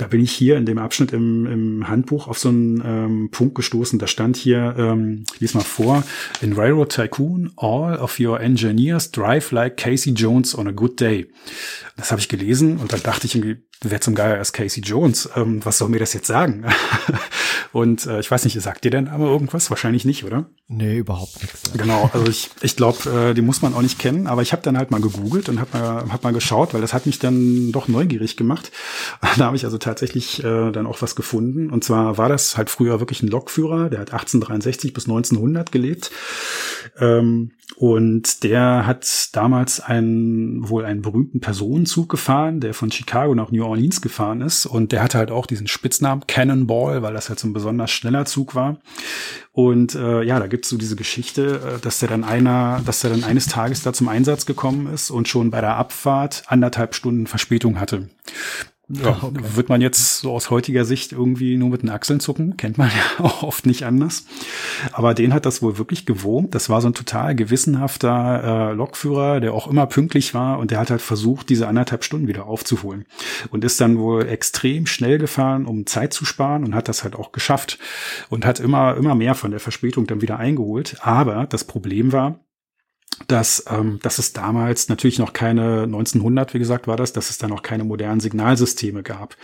da 0.00 0.06
bin 0.06 0.22
ich 0.22 0.32
hier 0.32 0.56
in 0.56 0.64
dem 0.64 0.78
Abschnitt 0.78 1.12
im, 1.12 1.44
im 1.44 1.88
Handbuch 1.88 2.26
auf 2.26 2.38
so 2.38 2.48
einen 2.48 2.82
ähm, 2.84 3.28
Punkt 3.30 3.54
gestoßen. 3.54 3.98
Da 3.98 4.06
stand 4.06 4.38
hier, 4.38 4.74
ähm, 4.78 5.24
ich 5.34 5.40
lese 5.40 5.58
mal 5.58 5.62
vor, 5.62 6.02
in 6.40 6.54
Railroad 6.54 6.90
Tycoon, 6.90 7.52
all 7.56 7.98
of 7.98 8.18
your 8.18 8.40
engineers 8.40 8.89
drive 8.98 9.52
like 9.52 9.76
Casey 9.76 10.12
Jones 10.12 10.56
on 10.56 10.68
a 10.68 10.72
good 10.72 11.00
day. 11.00 11.30
Das 11.96 12.10
habe 12.10 12.20
ich 12.20 12.28
gelesen 12.28 12.78
und 12.78 12.92
dann 12.92 13.02
dachte 13.02 13.26
ich 13.26 13.34
irgendwie, 13.34 13.62
wer 13.82 14.00
zum 14.00 14.14
Geier 14.14 14.40
ist 14.40 14.52
Casey 14.52 14.82
Jones? 14.82 15.28
Ähm, 15.36 15.64
was 15.64 15.78
soll 15.78 15.88
mir 15.88 15.98
das 15.98 16.12
jetzt 16.12 16.26
sagen? 16.26 16.64
und 17.72 18.06
äh, 18.06 18.20
ich 18.20 18.30
weiß 18.30 18.44
nicht, 18.44 18.60
sagt 18.60 18.84
dir 18.84 18.90
denn 18.90 19.08
aber 19.08 19.26
irgendwas? 19.26 19.70
Wahrscheinlich 19.70 20.04
nicht, 20.04 20.24
oder? 20.24 20.50
Nee, 20.68 20.98
überhaupt 20.98 21.40
nichts. 21.42 21.62
Ja. 21.74 21.82
Genau, 21.82 22.10
also 22.12 22.26
ich, 22.28 22.50
ich 22.62 22.76
glaube, 22.76 23.30
äh, 23.30 23.34
die 23.34 23.42
muss 23.42 23.62
man 23.62 23.74
auch 23.74 23.82
nicht 23.82 23.98
kennen, 23.98 24.26
aber 24.26 24.42
ich 24.42 24.52
habe 24.52 24.62
dann 24.62 24.76
halt 24.76 24.90
mal 24.90 25.00
gegoogelt 25.00 25.48
und 25.48 25.60
habe 25.60 25.78
mal, 25.78 26.12
hab 26.12 26.22
mal 26.22 26.32
geschaut, 26.32 26.74
weil 26.74 26.80
das 26.80 26.92
hat 26.92 27.06
mich 27.06 27.18
dann 27.18 27.72
doch 27.72 27.88
neugierig 27.88 28.36
gemacht. 28.36 28.70
Da 29.36 29.46
habe 29.46 29.56
ich 29.56 29.64
also 29.64 29.78
tatsächlich 29.78 30.44
äh, 30.44 30.70
dann 30.70 30.86
auch 30.86 31.00
was 31.00 31.14
gefunden. 31.14 31.70
Und 31.70 31.84
zwar 31.84 32.18
war 32.18 32.28
das 32.28 32.58
halt 32.58 32.68
früher 32.68 33.00
wirklich 33.00 33.22
ein 33.22 33.28
Lokführer, 33.28 33.88
der 33.88 34.00
hat 34.00 34.12
1863 34.12 34.92
bis 34.92 35.04
1900 35.04 35.72
gelebt. 35.72 36.10
Ähm, 36.98 37.52
und 37.76 38.42
der 38.42 38.86
hat 38.86 39.30
damals 39.32 39.80
einen, 39.80 40.68
wohl 40.68 40.84
einen 40.84 41.02
berühmten 41.02 41.40
Personenzug 41.40 42.08
gefahren, 42.08 42.60
der 42.60 42.74
von 42.74 42.90
Chicago 42.90 43.34
nach 43.34 43.50
New 43.50 43.64
Orleans 43.64 44.02
gefahren 44.02 44.42
ist. 44.42 44.66
Und 44.66 44.92
der 44.92 45.02
hatte 45.02 45.18
halt 45.18 45.30
auch 45.30 45.46
diesen 45.46 45.66
Spitznamen 45.66 46.26
Cannonball, 46.26 47.02
weil 47.02 47.14
das 47.14 47.28
halt 47.28 47.38
so 47.38 47.48
ein 47.48 47.52
besonders 47.52 47.90
schneller 47.90 48.26
Zug 48.26 48.54
war. 48.54 48.80
Und 49.52 49.94
äh, 49.94 50.22
ja, 50.22 50.38
da 50.38 50.46
gibt's 50.46 50.68
so 50.68 50.76
diese 50.76 50.96
Geschichte, 50.96 51.76
äh, 51.76 51.80
dass 51.80 52.00
der 52.00 52.08
dann 52.08 52.24
einer, 52.24 52.82
dass 52.84 53.00
der 53.00 53.10
dann 53.10 53.24
eines 53.24 53.46
Tages 53.46 53.82
da 53.82 53.92
zum 53.92 54.08
Einsatz 54.08 54.46
gekommen 54.46 54.92
ist 54.92 55.10
und 55.10 55.28
schon 55.28 55.50
bei 55.50 55.60
der 55.60 55.76
Abfahrt 55.76 56.44
anderthalb 56.46 56.94
Stunden 56.94 57.26
Verspätung 57.26 57.80
hatte. 57.80 58.10
Ja, 58.92 59.18
okay. 59.22 59.40
wird 59.54 59.68
man 59.68 59.80
jetzt 59.80 60.18
so 60.18 60.32
aus 60.32 60.50
heutiger 60.50 60.84
Sicht 60.84 61.12
irgendwie 61.12 61.56
nur 61.56 61.68
mit 61.68 61.82
den 61.82 61.90
Achseln 61.90 62.18
zucken, 62.18 62.56
kennt 62.56 62.76
man 62.76 62.88
ja 63.18 63.24
auch 63.24 63.44
oft 63.44 63.64
nicht 63.64 63.84
anders. 63.84 64.24
Aber 64.92 65.14
den 65.14 65.32
hat 65.32 65.46
das 65.46 65.62
wohl 65.62 65.78
wirklich 65.78 66.06
gewurmt. 66.06 66.54
Das 66.56 66.68
war 66.68 66.80
so 66.80 66.88
ein 66.88 66.94
total 66.94 67.36
gewissenhafter 67.36 68.70
äh, 68.70 68.74
Lokführer, 68.74 69.38
der 69.38 69.54
auch 69.54 69.68
immer 69.68 69.86
pünktlich 69.86 70.34
war 70.34 70.58
und 70.58 70.72
der 70.72 70.80
hat 70.80 70.90
halt 70.90 71.02
versucht, 71.02 71.50
diese 71.50 71.68
anderthalb 71.68 72.02
Stunden 72.02 72.26
wieder 72.26 72.46
aufzuholen 72.46 73.04
und 73.50 73.64
ist 73.64 73.80
dann 73.80 73.98
wohl 73.98 74.26
extrem 74.26 74.86
schnell 74.86 75.18
gefahren, 75.18 75.66
um 75.66 75.86
Zeit 75.86 76.12
zu 76.12 76.24
sparen 76.24 76.64
und 76.64 76.74
hat 76.74 76.88
das 76.88 77.04
halt 77.04 77.14
auch 77.14 77.30
geschafft 77.30 77.78
und 78.28 78.44
hat 78.44 78.58
immer 78.58 78.96
immer 78.96 79.14
mehr 79.14 79.36
von 79.36 79.52
der 79.52 79.60
Verspätung 79.60 80.06
dann 80.06 80.20
wieder 80.20 80.38
eingeholt. 80.38 80.96
Aber 81.00 81.46
das 81.46 81.64
Problem 81.64 82.12
war, 82.12 82.40
dass, 83.28 83.64
ähm, 83.70 83.98
dass 84.02 84.18
es 84.18 84.32
damals 84.32 84.88
natürlich 84.88 85.18
noch 85.18 85.32
keine 85.32 85.82
1900, 85.82 86.54
wie 86.54 86.58
gesagt, 86.58 86.86
war 86.86 86.96
das, 86.96 87.12
dass 87.12 87.30
es 87.30 87.38
da 87.38 87.48
noch 87.48 87.62
keine 87.62 87.84
modernen 87.84 88.20
Signalsysteme 88.20 89.02
gab. 89.02 89.36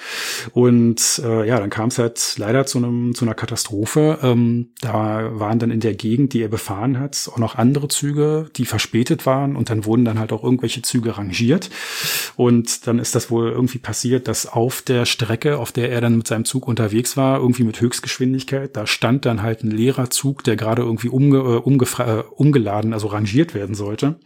Und 0.52 1.20
äh, 1.24 1.46
ja, 1.46 1.58
dann 1.60 1.70
kam 1.70 1.88
es 1.88 1.98
halt 1.98 2.34
leider 2.38 2.66
zu 2.66 2.78
einem 2.78 3.14
zu 3.14 3.24
einer 3.24 3.34
Katastrophe. 3.34 4.18
Ähm, 4.22 4.70
da 4.80 5.30
waren 5.38 5.58
dann 5.58 5.70
in 5.70 5.80
der 5.80 5.94
Gegend, 5.94 6.32
die 6.32 6.42
er 6.42 6.48
befahren 6.48 6.98
hat, 6.98 7.30
auch 7.32 7.38
noch 7.38 7.56
andere 7.56 7.88
Züge, 7.88 8.50
die 8.56 8.64
verspätet 8.64 9.26
waren 9.26 9.56
und 9.56 9.70
dann 9.70 9.84
wurden 9.84 10.04
dann 10.04 10.18
halt 10.18 10.32
auch 10.32 10.42
irgendwelche 10.42 10.82
Züge 10.82 11.16
rangiert. 11.16 11.70
Und 12.36 12.86
dann 12.86 12.98
ist 12.98 13.14
das 13.14 13.30
wohl 13.30 13.50
irgendwie 13.50 13.78
passiert, 13.78 14.28
dass 14.28 14.46
auf 14.46 14.82
der 14.82 15.04
Strecke, 15.06 15.58
auf 15.58 15.72
der 15.72 15.90
er 15.90 16.00
dann 16.00 16.16
mit 16.16 16.26
seinem 16.26 16.44
Zug 16.44 16.66
unterwegs 16.66 17.16
war, 17.16 17.38
irgendwie 17.38 17.64
mit 17.64 17.80
Höchstgeschwindigkeit, 17.80 18.76
da 18.76 18.86
stand 18.86 19.24
dann 19.26 19.42
halt 19.42 19.62
ein 19.62 19.70
leerer 19.70 20.10
Zug, 20.10 20.44
der 20.44 20.56
gerade 20.56 20.82
irgendwie 20.82 21.08
umge, 21.08 21.38
äh, 21.38 21.60
umgefra- 21.60 22.20
äh, 22.20 22.24
umgeladen, 22.34 22.92
also 22.92 23.08
rangiert 23.08 23.54
werden 23.66 23.74
sollte. 23.74 24.16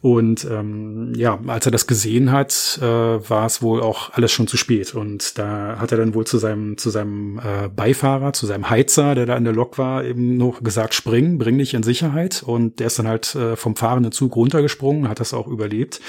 Und 0.00 0.44
ähm, 0.44 1.14
ja, 1.16 1.40
als 1.46 1.64
er 1.64 1.72
das 1.72 1.86
gesehen 1.86 2.30
hat, 2.30 2.78
äh, 2.82 2.84
war 2.84 3.46
es 3.46 3.62
wohl 3.62 3.80
auch 3.80 4.12
alles 4.12 4.32
schon 4.32 4.46
zu 4.46 4.56
spät. 4.56 4.94
Und 4.94 5.38
da 5.38 5.78
hat 5.78 5.92
er 5.92 5.98
dann 5.98 6.14
wohl 6.14 6.26
zu 6.26 6.38
seinem, 6.38 6.76
zu 6.76 6.90
seinem 6.90 7.38
äh, 7.38 7.68
Beifahrer, 7.68 8.32
zu 8.32 8.46
seinem 8.46 8.68
Heizer, 8.68 9.14
der 9.14 9.26
da 9.26 9.36
in 9.36 9.44
der 9.44 9.54
Lok 9.54 9.78
war, 9.78 10.04
eben 10.04 10.36
noch 10.36 10.62
gesagt, 10.62 10.94
spring, 10.94 11.38
bring 11.38 11.56
dich 11.56 11.72
in 11.74 11.82
Sicherheit. 11.82 12.42
Und 12.44 12.80
der 12.80 12.88
ist 12.88 12.98
dann 12.98 13.08
halt 13.08 13.34
äh, 13.34 13.56
vom 13.56 13.76
fahrenden 13.76 14.12
Zug 14.12 14.36
runtergesprungen, 14.36 15.08
hat 15.08 15.20
das 15.20 15.32
auch 15.32 15.46
überlebt. 15.46 16.00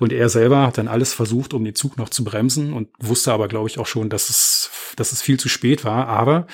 Und 0.00 0.12
er 0.12 0.28
selber 0.28 0.66
hat 0.66 0.78
dann 0.78 0.88
alles 0.88 1.12
versucht, 1.12 1.54
um 1.54 1.64
den 1.64 1.74
Zug 1.74 1.98
noch 1.98 2.08
zu 2.08 2.24
bremsen 2.24 2.72
und 2.72 2.88
wusste 2.98 3.32
aber, 3.32 3.46
glaube 3.48 3.68
ich, 3.68 3.78
auch 3.78 3.86
schon, 3.86 4.08
dass 4.08 4.28
es, 4.28 4.70
dass 4.96 5.12
es 5.12 5.22
viel 5.22 5.38
zu 5.38 5.48
spät 5.48 5.84
war. 5.84 6.08
Aber 6.08 6.46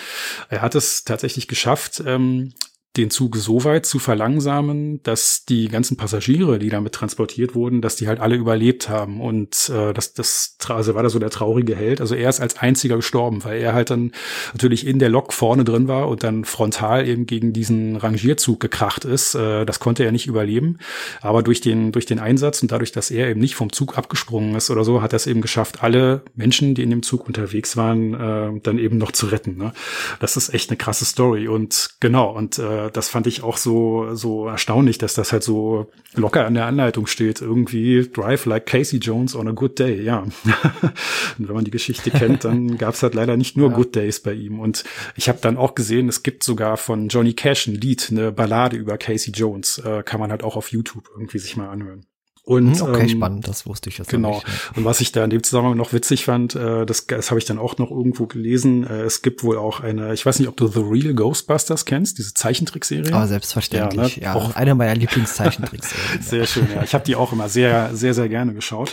er 0.51 0.61
hat 0.61 0.75
es 0.75 1.05
tatsächlich 1.05 1.49
geschafft, 1.49 2.03
ähm, 2.07 2.53
den 2.97 3.11
Zug 3.11 3.37
so 3.37 3.65
weit 3.65 3.87
zu 3.87 3.99
verlangsamen, 3.99 5.03
dass 5.03 5.45
die 5.49 5.69
ganzen 5.69 5.97
Passagiere, 5.97 6.59
die 6.59 6.69
damit 6.69 6.93
transportiert 6.93 7.55
wurden, 7.55 7.81
dass 7.81 7.97
die 7.97 8.07
halt 8.07 8.21
alle 8.21 8.37
überlebt 8.37 8.91
haben. 8.91 9.23
Und 9.23 9.71
äh, 9.71 9.95
das, 9.95 10.13
das 10.13 10.57
also 10.69 10.95
war 10.95 11.03
da 11.03 11.09
so 11.09 11.19
der 11.19 11.31
traurige 11.31 11.75
Held. 11.75 12.03
Also 12.03 12.15
er 12.15 12.29
ist 12.29 12.41
als 12.41 12.59
einziger 12.59 12.97
gestorben, 12.97 13.45
weil 13.45 13.61
er 13.63 13.73
halt 13.73 13.89
dann 13.89 14.13
natürlich 14.53 14.87
in 14.87 14.99
der 14.99 15.09
Lok 15.09 15.33
vorne 15.33 15.65
drin 15.65 15.89
war 15.89 16.09
und 16.09 16.23
dann 16.23 16.45
frontal 16.45 17.09
eben 17.09 17.25
gegen 17.25 17.55
diesen 17.55 17.97
Rangierzug 17.97 18.61
gekracht 18.61 19.07
ist. 19.07 19.35
Äh, 19.35 19.65
das 19.65 19.81
konnte 19.81 20.05
er 20.05 20.13
nicht 20.13 20.27
überleben. 20.27 20.77
Aber 21.23 21.43
durch 21.43 21.63
den, 21.63 21.93
durch 21.93 22.05
den 22.05 22.19
Einsatz 22.19 22.61
und 22.61 22.73
dadurch, 22.73 22.93
dass 22.93 23.11
er 23.11 23.29
eben 23.29 23.41
nicht 23.41 23.55
vom 23.55 23.73
Zug 23.73 23.97
abgesprungen 23.97 24.55
ist 24.55 24.69
oder 24.69 24.85
so, 24.85 25.01
hat 25.01 25.15
er 25.15 25.17
es 25.17 25.27
eben 25.27 25.41
geschafft, 25.41 25.83
alle 25.83 26.23
Menschen, 26.35 26.75
die 26.75 26.83
in 26.83 26.91
dem 26.91 27.03
Zug 27.03 27.27
unterwegs 27.27 27.75
waren, 27.79 28.13
äh, 28.13 28.61
dann 28.63 28.79
eben 28.79 28.99
noch 28.99 29.13
zu 29.13 29.27
retten. 29.27 29.57
Ne? 29.57 29.73
Das 30.21 30.37
ist 30.37 30.53
echt 30.53 30.69
eine 30.69 30.77
krasse 30.77 31.07
Story. 31.07 31.49
Und 31.49 31.95
genau, 31.99 32.31
und 32.37 32.59
äh, 32.59 32.82
äh, 32.87 32.91
das 32.91 33.09
fand 33.09 33.27
ich 33.27 33.43
auch 33.43 33.57
so, 33.57 34.15
so 34.15 34.47
erstaunlich, 34.47 34.99
dass 34.99 35.15
das 35.15 35.33
halt 35.33 35.43
so 35.43 35.91
locker 36.15 36.47
an 36.47 36.55
der 36.55 36.67
Anleitung 36.67 37.07
steht. 37.07 37.41
Irgendwie 37.41 38.09
Drive 38.09 38.47
like 38.47 38.67
Casey 38.67 38.99
Jones 38.99 39.35
on 39.35 39.49
a 39.49 39.53
good 39.53 39.79
day, 39.79 40.01
ja. 40.03 40.19
und 41.39 41.49
wenn 41.49 41.55
man 41.55 41.65
die 41.65 41.71
Geschichte 41.71 42.11
kennt, 42.11 42.45
dann 42.45 42.79
gab 42.79 42.95
es 42.95 43.03
halt 43.03 43.15
leider 43.15 43.37
nicht 43.37 43.57
nur 43.57 43.71
ja. 43.71 43.77
Good 43.77 43.97
Days 43.97 44.21
bei 44.21 44.33
ihm. 44.33 44.61
Und 44.61 44.85
ich 45.17 45.29
habe 45.29 45.39
dann 45.41 45.57
auch 45.57 45.75
gesehen, 45.75 46.09
es 46.09 46.23
gibt 46.23 46.43
sogar 46.45 46.77
von 46.77 47.09
Johnny 47.09 47.35
Cash 47.35 47.67
ein 47.67 47.75
Lied, 47.75 48.09
eine 48.11 48.33
Ballade 48.33 48.77
über 48.77 48.99
Casey 48.99 49.33
Jones. 49.33 49.79
Äh, 49.79 50.03
kann 50.03 50.21
man 50.21 50.31
halt 50.31 50.43
auch 50.43 50.57
auf 50.57 50.71
YouTube 50.73 51.11
irgendwie 51.15 51.39
sich 51.39 51.57
mal 51.57 51.69
anhören. 51.69 52.07
Und, 52.45 52.81
hm, 52.81 52.89
okay, 52.89 53.03
ähm, 53.03 53.09
spannend, 53.09 53.47
das 53.47 53.67
wusste 53.67 53.89
ich 53.89 53.99
jetzt 53.99 54.11
Genau. 54.11 54.35
Nicht, 54.35 54.77
Und 54.77 54.85
was 54.85 55.01
ich 55.01 55.13
da 55.13 55.23
in 55.23 55.31
dem 55.31 55.45
Zusammenhang 55.45 55.77
noch 55.77 55.93
witzig 55.93 56.25
fand, 56.25 56.57
äh, 56.57 56.85
das, 56.85 57.07
das 57.07 57.31
habe 57.31 57.39
ich 57.39 57.45
dann 57.45 57.59
auch 57.59 57.79
noch 57.79 57.93
irgendwo 57.93 58.27
gelesen. 58.27 58.85
Äh, 58.85 59.03
es 59.03 59.23
gibt 59.23 59.45
wohl 59.45 59.57
auch 59.57 59.79
eine, 59.79 60.13
ich 60.13 60.27
weiß 60.27 60.41
nicht, 60.41 60.49
ob 60.49 60.57
du 60.57 60.67
The 60.67 60.81
Real 60.81 61.15
Ghostbusters 61.15 61.85
kennst, 61.85 62.19
diese 62.19 62.35
Zeichentrickserie. 62.35 63.13
Ah, 63.13 63.29
selbstverständlich. 63.29 64.17
Ja, 64.17 64.33
ne? 64.33 64.35
ja 64.35 64.35
auch 64.35 64.57
eine 64.57 64.75
meiner 64.75 64.97
Lieblingszeichentrickserien. 64.97 66.21
sehr 66.21 66.47
schön, 66.47 66.67
ja. 66.75 66.83
Ich 66.83 66.95
habe 66.95 67.05
die 67.05 67.15
auch 67.15 67.33
immer 67.33 67.49
sehr, 67.49 67.95
sehr, 67.95 68.13
sehr 68.13 68.29
gerne 68.29 68.55
geschaut. 68.55 68.93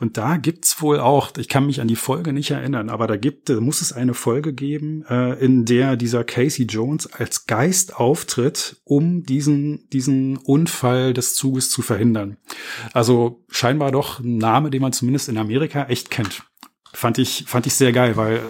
Und 0.00 0.16
da 0.16 0.38
gibt's 0.38 0.80
wohl 0.80 0.98
auch, 0.98 1.32
ich 1.36 1.50
kann 1.50 1.66
mich 1.66 1.82
an 1.82 1.88
die 1.88 1.96
Folge 1.96 2.32
nicht 2.32 2.50
erinnern, 2.50 2.88
aber 2.88 3.06
da 3.06 3.16
gibt, 3.16 3.50
muss 3.50 3.82
es 3.82 3.92
eine 3.92 4.14
Folge 4.14 4.54
geben, 4.54 5.04
äh, 5.10 5.34
in 5.34 5.66
der 5.66 5.96
dieser 5.96 6.24
Casey 6.24 6.64
Jones 6.64 7.12
als 7.12 7.46
Geist 7.46 7.96
auftritt, 7.96 8.76
um 8.84 9.22
diesen, 9.24 9.86
diesen 9.90 10.38
Unfall 10.38 11.12
des 11.12 11.34
Zuges 11.34 11.68
zu 11.68 11.82
verhindern. 11.82 12.38
Also 12.92 13.44
scheinbar 13.50 13.92
doch 13.92 14.20
ein 14.20 14.38
Name, 14.38 14.70
den 14.70 14.82
man 14.82 14.92
zumindest 14.92 15.28
in 15.28 15.38
Amerika 15.38 15.84
echt 15.84 16.10
kennt. 16.10 16.42
Fand 16.92 17.18
ich, 17.18 17.44
fand 17.46 17.66
ich 17.66 17.74
sehr 17.74 17.92
geil, 17.92 18.16
weil 18.16 18.40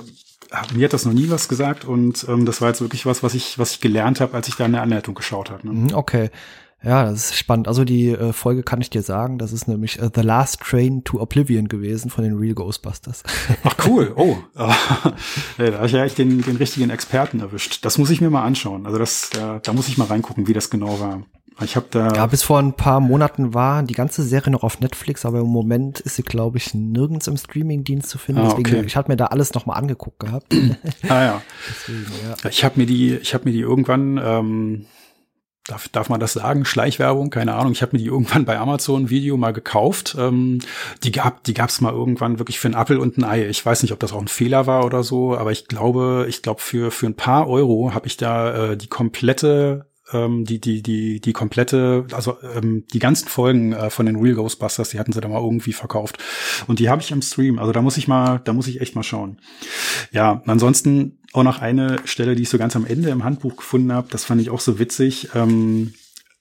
äh, 0.51 0.75
mir 0.75 0.85
hat 0.85 0.93
das 0.93 1.05
noch 1.05 1.13
nie 1.13 1.31
was 1.31 1.49
gesagt 1.49 1.85
und 1.85 2.27
ähm, 2.29 2.47
das 2.47 2.61
war 2.61 2.69
jetzt 2.69 2.81
wirklich 2.81 3.07
was, 3.07 3.23
was 3.23 3.35
ich, 3.35 3.59
was 3.59 3.73
ich 3.73 3.81
gelernt 3.81 4.21
habe, 4.21 4.35
als 4.35 4.49
ich 4.49 4.57
da 4.57 4.67
in 4.67 4.73
der 4.73 4.83
Anleitung 4.83 5.15
geschaut 5.15 5.51
habe. 5.51 5.67
Ne? 5.67 5.73
Mhm, 5.73 5.95
okay. 5.95 6.31
Ja, 6.85 7.05
das 7.05 7.31
ist 7.31 7.37
spannend. 7.37 7.69
Also 7.69 7.85
die 7.85 8.11
äh, 8.11 8.33
Folge 8.33 8.63
kann 8.63 8.81
ich 8.81 8.91
dir 8.91 9.03
sagen, 9.03 9.39
das 9.39 9.53
ist 9.53 9.67
nämlich 9.67 10.01
uh, 10.01 10.09
The 10.15 10.21
Last 10.21 10.61
Train 10.61 11.03
to 11.05 11.21
Oblivion 11.21 11.69
gewesen 11.69 12.11
von 12.11 12.23
den 12.23 12.37
Real 12.37 12.55
Ghostbusters. 12.55 13.25
Ach 13.65 13.75
cool, 13.87 14.13
oh. 14.15 14.37
ja, 14.57 14.71
da 15.57 15.73
habe 15.79 15.87
ich 15.87 15.93
ja 15.93 16.05
echt 16.05 16.19
den, 16.19 16.43
den 16.43 16.57
richtigen 16.57 16.91
Experten 16.91 17.41
erwischt. 17.41 17.85
Das 17.85 17.99
muss 17.99 18.11
ich 18.11 18.21
mir 18.21 18.31
mal 18.31 18.45
anschauen. 18.45 18.87
Also 18.87 18.99
das, 18.99 19.31
da, 19.31 19.59
da 19.59 19.73
muss 19.73 19.89
ich 19.89 19.99
mal 19.99 20.05
reingucken, 20.05 20.47
wie 20.47 20.53
das 20.53 20.71
genau 20.71 21.01
war. 21.01 21.23
Ich 21.63 21.75
habe 21.77 21.87
da. 21.91 22.13
Ja, 22.13 22.27
bis 22.27 22.43
vor 22.43 22.59
ein 22.59 22.75
paar 22.75 23.01
Monaten 23.01 23.55
war 23.55 23.83
die 23.83 23.95
ganze 23.95 24.23
Serie 24.23 24.53
noch 24.53 24.63
auf 24.63 24.81
Netflix, 24.81 25.25
aber 25.25 25.41
im 25.41 25.47
Moment 25.47 26.01
ist 26.01 26.17
sie, 26.17 26.23
glaube 26.23 26.59
ich, 26.59 26.75
nirgends 26.75 27.27
im 27.29 27.37
Streamingdienst 27.37 28.11
zu 28.11 28.19
finden. 28.19 28.43
Ah, 28.43 28.51
okay. 28.51 28.63
Deswegen, 28.65 28.87
ich 28.87 28.97
hatte 28.97 29.11
mir 29.11 29.17
da 29.17 29.27
alles 29.27 29.55
noch 29.55 29.65
mal 29.65 29.75
angeguckt 29.75 30.19
gehabt. 30.19 30.55
ah 31.09 31.23
ja. 31.23 31.43
Deswegen, 31.69 32.07
ja. 32.29 32.51
Ich 32.51 32.65
habe 32.65 32.79
mir 32.79 32.87
die, 32.87 33.15
ich 33.15 33.33
habe 33.33 33.45
mir 33.45 33.53
die 33.53 33.61
irgendwann. 33.61 34.21
Ähm, 34.23 34.87
Darf, 35.69 35.89
darf 35.89 36.09
man 36.09 36.21
das 36.21 36.35
sagen? 36.35 36.65
Schleichwerbung? 36.65 37.31
Keine 37.31 37.55
Ahnung. 37.55 37.73
Ich 37.73 37.83
habe 37.83 37.97
mir 37.97 37.99
die 37.99 38.07
irgendwann 38.07 38.45
bei 38.45 38.57
Amazon 38.57 39.11
Video 39.11 39.37
mal 39.37 39.53
gekauft. 39.53 40.15
Ähm, 40.17 40.61
die 41.03 41.11
gab 41.11 41.43
die 41.43 41.55
gab's 41.55 41.81
mal 41.81 41.93
irgendwann 41.93 42.39
wirklich 42.39 42.61
für 42.61 42.69
einen 42.69 42.77
Appel 42.77 42.99
und 42.99 43.19
ein 43.19 43.25
Ei. 43.25 43.49
Ich 43.49 43.67
weiß 43.67 43.83
nicht, 43.83 43.91
ob 43.91 43.99
das 43.99 44.13
auch 44.13 44.21
ein 44.21 44.29
Fehler 44.29 44.69
war 44.69 44.85
oder 44.85 45.03
so, 45.03 45.37
aber 45.37 45.51
ich 45.51 45.67
glaube, 45.67 46.27
ich 46.29 46.43
glaube 46.43 46.61
für 46.61 46.93
für 46.93 47.07
ein 47.07 47.17
paar 47.17 47.49
Euro 47.49 47.93
habe 47.95 48.07
ich 48.07 48.17
da 48.17 48.73
äh, 48.73 48.77
die 48.77 48.87
komplette 48.87 49.87
ähm, 50.13 50.45
die, 50.45 50.61
die, 50.61 50.83
die, 50.83 51.21
die 51.21 51.33
komplette, 51.33 52.07
also 52.13 52.37
ähm, 52.55 52.85
die 52.93 52.99
ganzen 52.99 53.29
Folgen 53.29 53.73
äh, 53.73 53.91
von 53.91 54.07
den 54.07 54.17
Real 54.17 54.35
Ghostbusters, 54.35 54.91
die 54.91 54.99
hatten 54.99 55.13
sie 55.13 55.21
da 55.21 55.29
mal 55.29 55.43
irgendwie 55.43 55.73
verkauft. 55.73 56.19
Und 56.67 56.79
die 56.79 56.89
habe 56.89 57.03
ich 57.03 57.11
im 57.11 57.23
Stream. 57.23 57.59
Also 57.59 57.73
da 57.73 57.83
muss 57.83 57.97
ich 57.97 58.09
mal, 58.09 58.41
da 58.45 58.53
muss 58.53 58.69
ich 58.69 58.81
echt 58.81 58.95
mal 58.95 59.03
schauen. 59.03 59.39
Ja, 60.13 60.43
ansonsten 60.47 61.19
auch 61.33 61.43
noch 61.43 61.61
eine 61.61 61.97
Stelle, 62.05 62.35
die 62.35 62.43
ich 62.43 62.49
so 62.49 62.59
ganz 62.59 62.77
am 62.77 62.87
Ende 62.87 63.11
im 63.11 63.25
Handbuch 63.25 63.57
gefunden 63.57 63.93
habe, 63.93 64.09
das 64.11 64.25
fand 64.25 64.41
ich 64.41 64.51
auch 64.51 64.61
so 64.61 64.79
witzig. 64.79 65.31
Ähm, 65.35 65.95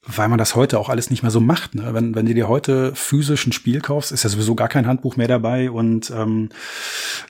weil 0.07 0.27
man 0.29 0.37
das 0.37 0.55
heute 0.55 0.79
auch 0.79 0.89
alles 0.89 1.09
nicht 1.09 1.23
mehr 1.23 1.31
so 1.31 1.39
macht. 1.39 1.73
Ne? 1.75 1.93
Wenn, 1.93 2.13
wenn 2.13 2.25
du 2.25 2.33
dir 2.33 2.47
heute 2.47 2.93
physisch 2.95 3.47
ein 3.47 3.51
Spiel 3.51 3.81
kaufst, 3.81 4.11
ist 4.11 4.23
ja 4.23 4.29
sowieso 4.29 4.53
gar 4.53 4.67
kein 4.67 4.85
Handbuch 4.85 5.15
mehr 5.15 5.27
dabei 5.27 5.71
und 5.71 6.11
ähm, 6.11 6.49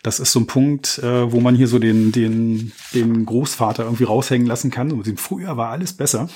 das 0.03 0.19
ist 0.19 0.31
so 0.31 0.41
ein 0.41 0.47
Punkt, 0.47 0.99
äh, 0.99 1.31
wo 1.31 1.39
man 1.39 1.55
hier 1.55 1.67
so 1.67 1.79
den, 1.79 2.11
den, 2.11 2.73
den 2.93 3.25
Großvater 3.25 3.83
irgendwie 3.83 4.03
raushängen 4.03 4.47
lassen 4.47 4.71
kann. 4.71 4.91
Und 4.91 5.07
dem 5.07 5.17
früher 5.17 5.55
war 5.57 5.69
alles 5.69 5.93
besser. 5.93 6.27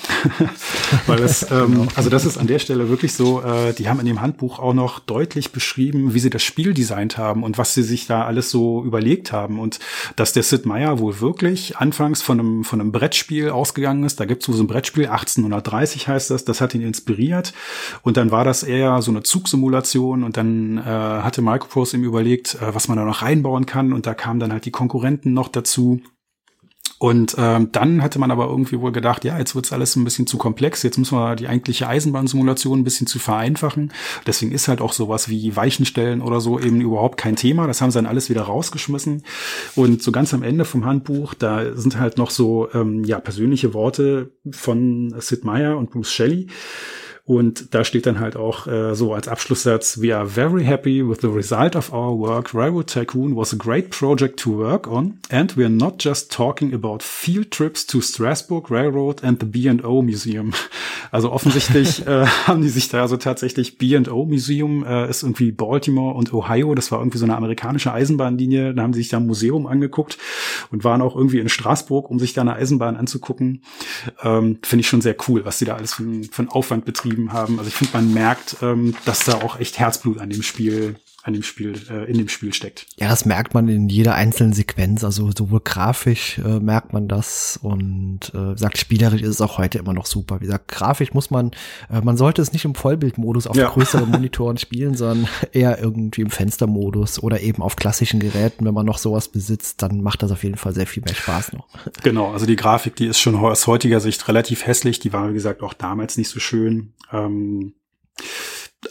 weil 1.07 1.21
es, 1.21 1.43
ähm, 1.51 1.71
genau. 1.73 1.87
also 1.95 2.09
das 2.09 2.25
ist 2.25 2.37
an 2.37 2.47
der 2.47 2.59
Stelle 2.59 2.89
wirklich 2.89 3.13
so, 3.13 3.41
äh, 3.41 3.73
die 3.73 3.89
haben 3.89 3.99
in 3.99 4.05
dem 4.05 4.21
Handbuch 4.21 4.59
auch 4.59 4.73
noch 4.73 4.99
deutlich 4.99 5.51
beschrieben, 5.51 6.13
wie 6.13 6.19
sie 6.19 6.29
das 6.29 6.43
Spiel 6.43 6.73
designt 6.73 7.17
haben 7.17 7.43
und 7.43 7.57
was 7.57 7.73
sie 7.73 7.83
sich 7.83 8.07
da 8.07 8.23
alles 8.23 8.49
so 8.49 8.83
überlegt 8.83 9.31
haben. 9.31 9.59
Und 9.59 9.79
dass 10.15 10.31
der 10.31 10.43
Sid 10.43 10.65
Meier 10.65 10.99
wohl 10.99 11.19
wirklich 11.19 11.77
anfangs 11.77 12.21
von 12.21 12.39
einem, 12.39 12.63
von 12.63 12.79
einem 12.79 12.91
Brettspiel 12.93 13.49
ausgegangen 13.49 14.03
ist. 14.03 14.19
Da 14.19 14.25
gibt 14.25 14.47
es 14.47 14.55
so 14.55 14.63
ein 14.63 14.67
Brettspiel, 14.67 15.07
1830 15.07 16.07
heißt 16.07 16.28
das, 16.29 16.45
das 16.45 16.61
hat 16.61 16.75
ihn 16.75 16.81
inspiriert. 16.81 17.53
Und 18.01 18.17
dann 18.17 18.31
war 18.31 18.43
das 18.43 18.63
eher 18.63 19.01
so 19.01 19.11
eine 19.11 19.23
Zugsimulation 19.23 20.23
und 20.23 20.37
dann 20.37 20.77
äh, 20.77 20.81
hatte 20.81 21.41
Microprose 21.41 21.97
ihm 21.97 22.03
überlegt, 22.03 22.55
äh, 22.55 22.73
was 22.73 22.87
man 22.87 22.97
da 22.97 23.05
noch 23.05 23.21
reinbauen 23.21 23.65
kann. 23.65 23.93
Und 23.93 24.05
da 24.05 24.13
kamen 24.13 24.39
dann 24.39 24.51
halt 24.51 24.65
die 24.65 24.71
Konkurrenten 24.71 25.33
noch 25.33 25.47
dazu. 25.47 26.01
Und 26.99 27.35
ähm, 27.37 27.71
dann 27.71 28.03
hatte 28.03 28.19
man 28.19 28.29
aber 28.29 28.47
irgendwie 28.47 28.79
wohl 28.79 28.91
gedacht, 28.91 29.23
ja, 29.23 29.39
jetzt 29.39 29.55
wird's 29.55 29.71
alles 29.71 29.95
ein 29.95 30.03
bisschen 30.03 30.27
zu 30.27 30.37
komplex, 30.37 30.83
jetzt 30.83 30.97
müssen 30.97 31.17
wir 31.17 31.37
die 31.37 31.47
eigentliche 31.47 31.87
Eisenbahnsimulation 31.87 32.79
ein 32.79 32.83
bisschen 32.83 33.07
zu 33.07 33.19
vereinfachen. 33.19 33.93
Deswegen 34.27 34.51
ist 34.51 34.67
halt 34.67 34.81
auch 34.81 34.91
sowas 34.91 35.29
wie 35.29 35.55
Weichenstellen 35.55 36.21
oder 36.21 36.41
so 36.41 36.59
eben 36.59 36.81
überhaupt 36.81 37.17
kein 37.17 37.37
Thema. 37.37 37.67
Das 37.67 37.81
haben 37.81 37.89
sie 37.91 37.97
dann 37.97 38.05
alles 38.05 38.29
wieder 38.29 38.41
rausgeschmissen. 38.41 39.23
Und 39.75 40.03
so 40.03 40.11
ganz 40.11 40.33
am 40.33 40.43
Ende 40.43 40.65
vom 40.65 40.85
Handbuch, 40.85 41.33
da 41.33 41.73
sind 41.73 41.97
halt 41.97 42.17
noch 42.17 42.31
so 42.31 42.67
ähm, 42.73 43.05
ja 43.05 43.19
persönliche 43.21 43.73
Worte 43.73 44.31
von 44.51 45.15
Sid 45.19 45.45
Meier 45.45 45.77
und 45.77 45.91
Bruce 45.91 46.11
Shelley. 46.11 46.47
Und 47.29 47.75
da 47.75 47.83
steht 47.83 48.07
dann 48.07 48.19
halt 48.19 48.35
auch 48.35 48.65
äh, 48.65 48.95
so 48.95 49.13
als 49.13 49.27
Abschlusssatz, 49.27 50.01
We 50.01 50.17
are 50.17 50.25
very 50.25 50.65
happy 50.65 51.07
with 51.07 51.19
the 51.21 51.27
result 51.27 51.75
of 51.75 51.93
our 51.93 52.17
work. 52.17 52.55
Railroad 52.55 52.87
Tycoon 52.87 53.35
was 53.35 53.53
a 53.53 53.55
great 53.55 53.91
project 53.91 54.39
to 54.39 54.57
work 54.57 54.87
on. 54.87 55.19
And 55.29 55.55
we 55.55 55.63
are 55.63 55.69
not 55.69 56.03
just 56.03 56.31
talking 56.31 56.73
about 56.73 57.03
field 57.03 57.51
trips 57.51 57.85
to 57.85 58.01
Strasbourg 58.01 58.71
Railroad 58.71 59.23
and 59.23 59.39
the 59.39 59.45
B&O 59.45 60.01
Museum. 60.01 60.53
Also 61.11 61.31
offensichtlich 61.31 62.05
äh, 62.05 62.25
haben 62.45 62.61
die 62.61 62.69
sich 62.69 62.89
da 62.89 63.01
also 63.01 63.17
tatsächlich 63.17 63.79
B&O 63.79 64.25
Museum 64.25 64.85
äh, 64.85 65.09
ist 65.09 65.23
irgendwie 65.23 65.51
Baltimore 65.51 66.13
und 66.13 66.31
Ohio. 66.33 66.75
Das 66.75 66.91
war 66.91 66.99
irgendwie 66.99 67.17
so 67.17 67.25
eine 67.25 67.35
amerikanische 67.35 67.91
Eisenbahnlinie. 67.91 68.75
Da 68.75 68.83
haben 68.83 68.93
sie 68.93 68.99
sich 68.99 69.09
da 69.09 69.17
ein 69.17 69.25
Museum 69.25 69.65
angeguckt 69.65 70.19
und 70.71 70.83
waren 70.83 71.01
auch 71.01 71.15
irgendwie 71.15 71.39
in 71.39 71.49
Straßburg, 71.49 72.11
um 72.11 72.19
sich 72.19 72.33
da 72.33 72.41
eine 72.41 72.53
Eisenbahn 72.53 72.95
anzugucken. 72.95 73.63
Ähm, 74.21 74.59
Finde 74.61 74.81
ich 74.81 74.87
schon 74.87 75.01
sehr 75.01 75.15
cool, 75.27 75.45
was 75.45 75.57
sie 75.57 75.65
da 75.65 75.75
alles 75.75 75.95
für, 75.95 76.03
für 76.31 76.45
Aufwand 76.49 76.85
betrieben 76.85 77.18
haben. 77.27 77.59
Also 77.59 77.69
ich 77.69 77.75
finde, 77.75 77.93
man 77.93 78.13
merkt, 78.13 78.57
ähm, 78.61 78.95
dass 79.05 79.25
da 79.25 79.35
auch 79.35 79.59
echt 79.59 79.79
Herzblut 79.79 80.19
an 80.19 80.29
dem 80.29 80.43
Spiel 80.43 80.95
an 81.23 81.33
dem 81.33 81.43
Spiel, 81.43 81.73
äh, 81.89 82.09
in 82.09 82.17
dem 82.17 82.29
Spiel 82.29 82.53
steckt. 82.53 82.87
Ja, 82.97 83.09
das 83.09 83.25
merkt 83.25 83.53
man 83.53 83.67
in 83.67 83.89
jeder 83.89 84.15
einzelnen 84.15 84.53
Sequenz. 84.53 85.03
Also 85.03 85.31
sowohl 85.35 85.59
grafisch 85.59 86.39
äh, 86.39 86.59
merkt 86.59 86.93
man 86.93 87.07
das 87.07 87.59
und 87.61 88.31
äh, 88.33 88.57
sagt 88.57 88.77
spielerisch 88.77 89.21
ist 89.21 89.29
es 89.29 89.41
auch 89.41 89.57
heute 89.57 89.79
immer 89.79 89.93
noch 89.93 90.05
super. 90.05 90.39
Wie 90.39 90.45
gesagt, 90.45 90.69
grafisch 90.69 91.13
muss 91.13 91.29
man, 91.29 91.51
äh, 91.91 92.01
man 92.01 92.15
sollte 92.15 92.41
es 92.41 92.53
nicht 92.53 92.65
im 92.65 92.73
Vollbildmodus 92.73 93.47
auf 93.47 93.55
ja. 93.55 93.69
größeren 93.69 94.09
Monitoren 94.11 94.57
spielen, 94.57 94.95
sondern 94.95 95.27
eher 95.51 95.79
irgendwie 95.79 96.21
im 96.21 96.29
Fenstermodus 96.29 97.21
oder 97.21 97.41
eben 97.41 97.61
auf 97.61 97.75
klassischen 97.75 98.19
Geräten. 98.19 98.65
Wenn 98.65 98.73
man 98.73 98.85
noch 98.85 98.97
sowas 98.97 99.27
besitzt, 99.27 99.81
dann 99.81 100.01
macht 100.01 100.23
das 100.23 100.31
auf 100.31 100.43
jeden 100.43 100.57
Fall 100.57 100.73
sehr 100.73 100.87
viel 100.87 101.03
mehr 101.03 101.15
Spaß 101.15 101.53
noch. 101.53 101.67
Genau, 102.03 102.31
also 102.31 102.45
die 102.45 102.55
Grafik, 102.55 102.95
die 102.95 103.07
ist 103.07 103.19
schon 103.19 103.35
aus 103.35 103.67
heutiger 103.67 103.99
Sicht 103.99 104.27
relativ 104.27 104.65
hässlich. 104.65 104.99
Die 104.99 105.11
war, 105.11 105.29
wie 105.29 105.33
gesagt, 105.33 105.61
auch 105.61 105.73
damals 105.73 106.17
nicht 106.17 106.29
so 106.29 106.39
schön. 106.39 106.93
Ähm 107.11 107.73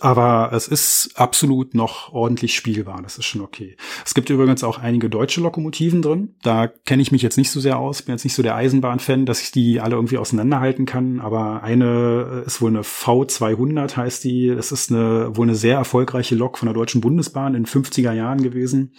aber 0.00 0.50
es 0.52 0.68
ist 0.68 1.12
absolut 1.14 1.74
noch 1.74 2.12
ordentlich 2.12 2.54
spielbar. 2.54 3.00
Das 3.02 3.16
ist 3.16 3.24
schon 3.24 3.40
okay. 3.40 3.76
Es 4.04 4.14
gibt 4.14 4.28
übrigens 4.28 4.62
auch 4.62 4.78
einige 4.78 5.08
deutsche 5.08 5.40
Lokomotiven 5.40 6.02
drin. 6.02 6.34
Da 6.42 6.66
kenne 6.66 7.00
ich 7.00 7.10
mich 7.10 7.22
jetzt 7.22 7.38
nicht 7.38 7.50
so 7.50 7.58
sehr 7.58 7.78
aus. 7.78 8.02
Bin 8.02 8.14
jetzt 8.14 8.24
nicht 8.24 8.34
so 8.34 8.42
der 8.42 8.54
Eisenbahnfan, 8.54 9.24
dass 9.24 9.40
ich 9.40 9.50
die 9.50 9.80
alle 9.80 9.96
irgendwie 9.96 10.18
auseinanderhalten 10.18 10.84
kann. 10.84 11.20
Aber 11.20 11.62
eine 11.62 12.42
ist 12.46 12.60
wohl 12.60 12.70
eine 12.70 12.82
V200 12.82 13.96
heißt 13.96 14.24
die. 14.24 14.48
Das 14.54 14.72
ist 14.72 14.92
eine, 14.92 15.34
wohl 15.36 15.46
eine 15.46 15.56
sehr 15.56 15.76
erfolgreiche 15.76 16.34
Lok 16.34 16.58
von 16.58 16.66
der 16.66 16.74
Deutschen 16.74 17.00
Bundesbahn 17.00 17.54
in 17.54 17.64
50er 17.64 18.12
Jahren 18.12 18.42
gewesen. 18.42 18.92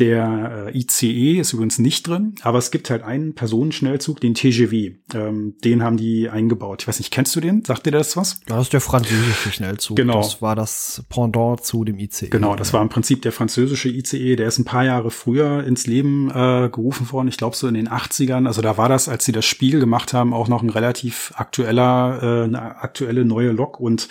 Der 0.00 0.70
äh, 0.74 0.78
ICE 0.78 1.38
ist 1.38 1.52
übrigens 1.52 1.78
nicht 1.78 2.06
drin. 2.08 2.34
Aber 2.42 2.58
es 2.58 2.72
gibt 2.72 2.90
halt 2.90 3.02
einen 3.02 3.34
Personenschnellzug, 3.34 4.20
den 4.20 4.34
TGV. 4.34 4.96
Ähm, 5.14 5.54
den 5.64 5.84
haben 5.84 5.96
die 5.96 6.28
eingebaut. 6.28 6.82
Ich 6.82 6.88
weiß 6.88 6.98
nicht, 6.98 7.12
kennst 7.12 7.34
du 7.36 7.40
den? 7.40 7.64
Sagt 7.64 7.86
dir 7.86 7.92
das 7.92 8.16
was? 8.16 8.40
Das 8.46 8.62
ist 8.62 8.72
der 8.72 8.80
französische 8.80 9.52
Schnellzug. 9.52 9.96
Genau 9.96 10.15
Genau. 10.16 10.26
Das 10.26 10.42
war 10.42 10.56
das 10.56 11.04
Pendant 11.08 11.64
zu 11.64 11.84
dem 11.84 11.98
ICE. 11.98 12.28
Genau, 12.28 12.56
das 12.56 12.72
war 12.72 12.82
im 12.82 12.88
Prinzip 12.88 13.22
der 13.22 13.32
französische 13.32 13.88
ICE, 13.88 14.36
der 14.36 14.48
ist 14.48 14.58
ein 14.58 14.64
paar 14.64 14.84
Jahre 14.84 15.10
früher 15.10 15.64
ins 15.64 15.86
Leben 15.86 16.30
äh, 16.30 16.68
gerufen 16.70 17.10
worden, 17.12 17.28
ich 17.28 17.36
glaube 17.36 17.56
so 17.56 17.68
in 17.68 17.74
den 17.74 17.88
80ern. 17.88 18.46
Also 18.46 18.62
da 18.62 18.76
war 18.76 18.88
das, 18.88 19.08
als 19.08 19.24
sie 19.24 19.32
das 19.32 19.44
Spiel 19.44 19.80
gemacht 19.80 20.12
haben, 20.12 20.32
auch 20.32 20.48
noch 20.48 20.62
ein 20.62 20.70
relativ 20.70 21.32
aktueller, 21.36 22.18
äh, 22.22 22.44
eine 22.44 22.82
aktuelle 22.82 23.24
neue 23.24 23.52
Lok 23.52 23.80
und 23.80 24.08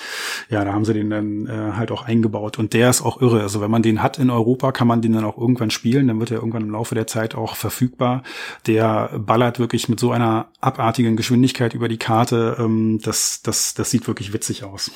ja, 0.49 0.63
da 0.63 0.73
haben 0.73 0.85
sie 0.85 0.93
den 0.93 1.09
dann 1.09 1.47
äh, 1.47 1.73
halt 1.75 1.91
auch 1.91 2.05
eingebaut. 2.05 2.59
Und 2.59 2.73
der 2.73 2.89
ist 2.89 3.01
auch 3.01 3.21
irre. 3.21 3.41
Also 3.41 3.61
wenn 3.61 3.71
man 3.71 3.83
den 3.83 4.01
hat 4.01 4.19
in 4.19 4.29
Europa, 4.29 4.71
kann 4.71 4.87
man 4.87 5.01
den 5.01 5.13
dann 5.13 5.25
auch 5.25 5.37
irgendwann 5.37 5.69
spielen, 5.69 6.07
dann 6.07 6.19
wird 6.19 6.31
er 6.31 6.37
irgendwann 6.37 6.63
im 6.63 6.71
Laufe 6.71 6.95
der 6.95 7.07
Zeit 7.07 7.35
auch 7.35 7.55
verfügbar. 7.55 8.23
Der 8.67 9.19
ballert 9.19 9.59
wirklich 9.59 9.89
mit 9.89 9.99
so 9.99 10.11
einer 10.11 10.47
abartigen 10.61 11.15
Geschwindigkeit 11.15 11.73
über 11.73 11.87
die 11.87 11.97
Karte. 11.97 12.57
Ähm, 12.59 12.99
das, 13.01 13.41
das, 13.41 13.73
das 13.73 13.91
sieht 13.91 14.07
wirklich 14.07 14.33
witzig 14.33 14.63
aus. 14.63 14.91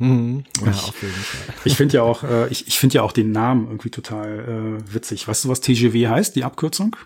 Mhm. 0.00 0.44
Ja, 0.64 0.70
Ich- 0.72 0.82
auf 0.88 1.02
jeden 1.02 1.14
Fall. 1.14 1.54
Ich 1.64 1.76
finde 1.76 1.94
ja 1.98 2.02
auch, 2.02 2.24
äh, 2.24 2.48
ich, 2.48 2.66
ich 2.66 2.78
finde 2.78 2.96
ja 2.96 3.02
auch 3.02 3.12
den 3.12 3.30
Namen 3.32 3.66
irgendwie 3.68 3.90
total 3.90 4.80
äh, 4.80 4.94
witzig. 4.94 5.28
Weißt 5.28 5.44
du, 5.44 5.48
was 5.50 5.60
TGW 5.60 6.08
heißt, 6.08 6.34
die 6.36 6.42
Abkürzung? 6.44 6.96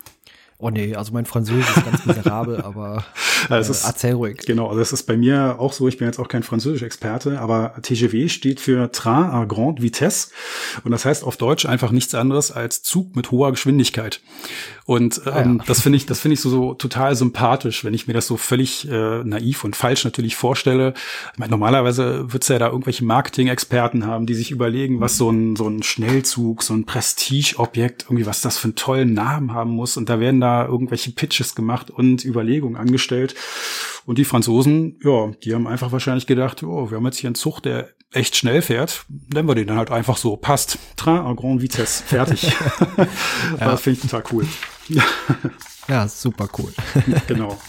Oh 0.66 0.70
nee, 0.70 0.94
also 0.94 1.12
mein 1.12 1.26
Französisch 1.26 1.76
ist 1.76 1.84
ganz 1.84 2.06
miserabel, 2.06 2.60
aber 2.62 3.04
äh, 3.50 3.56
es 3.56 3.68
ist- 3.68 3.84
erzähl 3.84 4.14
ruhig. 4.14 4.38
Genau, 4.46 4.68
also 4.68 4.78
das 4.78 4.94
ist 4.94 5.02
bei 5.02 5.14
mir 5.14 5.56
auch 5.58 5.74
so. 5.74 5.86
Ich 5.88 5.98
bin 5.98 6.06
jetzt 6.08 6.18
auch 6.18 6.28
kein 6.28 6.42
Französisch-Experte, 6.42 7.38
aber 7.38 7.74
TGV 7.82 8.30
steht 8.32 8.60
für 8.60 8.90
Train 8.90 9.24
à 9.30 9.44
grande 9.46 9.82
vitesse 9.82 10.28
und 10.82 10.90
das 10.90 11.04
heißt 11.04 11.22
auf 11.22 11.36
Deutsch 11.36 11.66
einfach 11.66 11.90
nichts 11.90 12.14
anderes 12.14 12.50
als 12.50 12.82
Zug 12.82 13.14
mit 13.14 13.30
hoher 13.30 13.50
Geschwindigkeit. 13.50 14.22
Und 14.86 15.20
ähm, 15.26 15.32
Ah, 15.32 15.40
ja. 15.42 15.64
das 15.66 15.80
finde 15.82 15.96
ich, 15.98 16.06
das 16.06 16.20
finde 16.20 16.34
ich 16.34 16.40
so, 16.40 16.48
so 16.50 16.74
total 16.74 17.14
sympathisch, 17.14 17.84
wenn 17.84 17.92
ich 17.94 18.06
mir 18.06 18.12
das 18.14 18.26
so 18.26 18.36
völlig 18.38 18.88
äh, 18.90 19.22
naiv 19.24 19.64
und 19.64 19.76
falsch 19.76 20.04
natürlich 20.04 20.36
vorstelle. 20.36 20.94
Ich 21.32 21.38
meine, 21.38 21.50
normalerweise 21.50 22.32
wird's 22.32 22.48
ja 22.48 22.58
da 22.58 22.68
irgendwelche 22.68 23.04
Marketing-Experten 23.04 24.06
haben, 24.06 24.24
die 24.26 24.34
sich 24.34 24.50
überlegen, 24.50 25.00
was 25.00 25.16
so 25.18 25.30
ein 25.30 25.56
so 25.56 25.68
ein 25.68 25.82
Schnellzug, 25.82 26.62
so 26.62 26.72
ein 26.74 26.84
Prestigeobjekt, 26.86 28.04
irgendwie 28.04 28.26
was 28.26 28.40
das 28.40 28.56
für 28.58 28.64
einen 28.68 28.74
tollen 28.76 29.14
Namen 29.14 29.52
haben 29.52 29.70
muss. 29.70 29.96
Und 29.96 30.08
da 30.08 30.20
werden 30.20 30.40
da 30.40 30.53
irgendwelche 30.62 31.10
Pitches 31.12 31.54
gemacht 31.54 31.90
und 31.90 32.24
Überlegungen 32.24 32.76
angestellt. 32.76 33.34
Und 34.06 34.18
die 34.18 34.24
Franzosen, 34.24 34.98
ja, 35.02 35.32
die 35.42 35.54
haben 35.54 35.66
einfach 35.66 35.92
wahrscheinlich 35.92 36.26
gedacht, 36.26 36.62
oh, 36.62 36.90
wir 36.90 36.98
haben 36.98 37.04
jetzt 37.06 37.18
hier 37.18 37.28
einen 37.28 37.34
Zug, 37.34 37.60
der 37.60 37.88
echt 38.12 38.36
schnell 38.36 38.62
fährt, 38.62 39.06
nennen 39.32 39.48
wir 39.48 39.54
den 39.54 39.66
dann 39.66 39.78
halt 39.78 39.90
einfach 39.90 40.16
so. 40.16 40.36
Passt. 40.36 40.78
Train 40.96 41.18
à 41.18 41.34
grande 41.34 41.62
vitesse. 41.62 42.02
Fertig. 42.04 42.52
Das 43.58 43.80
finde 43.80 44.00
ich 44.02 44.10
total 44.10 44.24
cool. 44.32 44.46
Ja, 45.88 46.08
super 46.08 46.48
cool. 46.58 46.72
genau. 47.26 47.58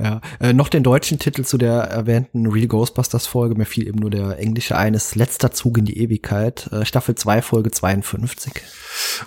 Ja, 0.00 0.20
äh, 0.38 0.52
noch 0.52 0.68
den 0.68 0.84
deutschen 0.84 1.18
Titel 1.18 1.44
zu 1.44 1.58
der 1.58 1.72
erwähnten 1.72 2.46
Real 2.46 2.68
Ghostbusters 2.68 3.26
Folge. 3.26 3.56
Mir 3.56 3.66
fiel 3.66 3.88
eben 3.88 3.98
nur 3.98 4.10
der 4.10 4.38
englische 4.38 4.76
eines 4.76 5.16
Letzter 5.16 5.50
Zug 5.50 5.76
in 5.78 5.86
die 5.86 5.98
Ewigkeit. 5.98 6.68
Äh, 6.72 6.84
Staffel 6.84 7.16
2, 7.16 7.42
Folge 7.42 7.72
52. 7.72 8.52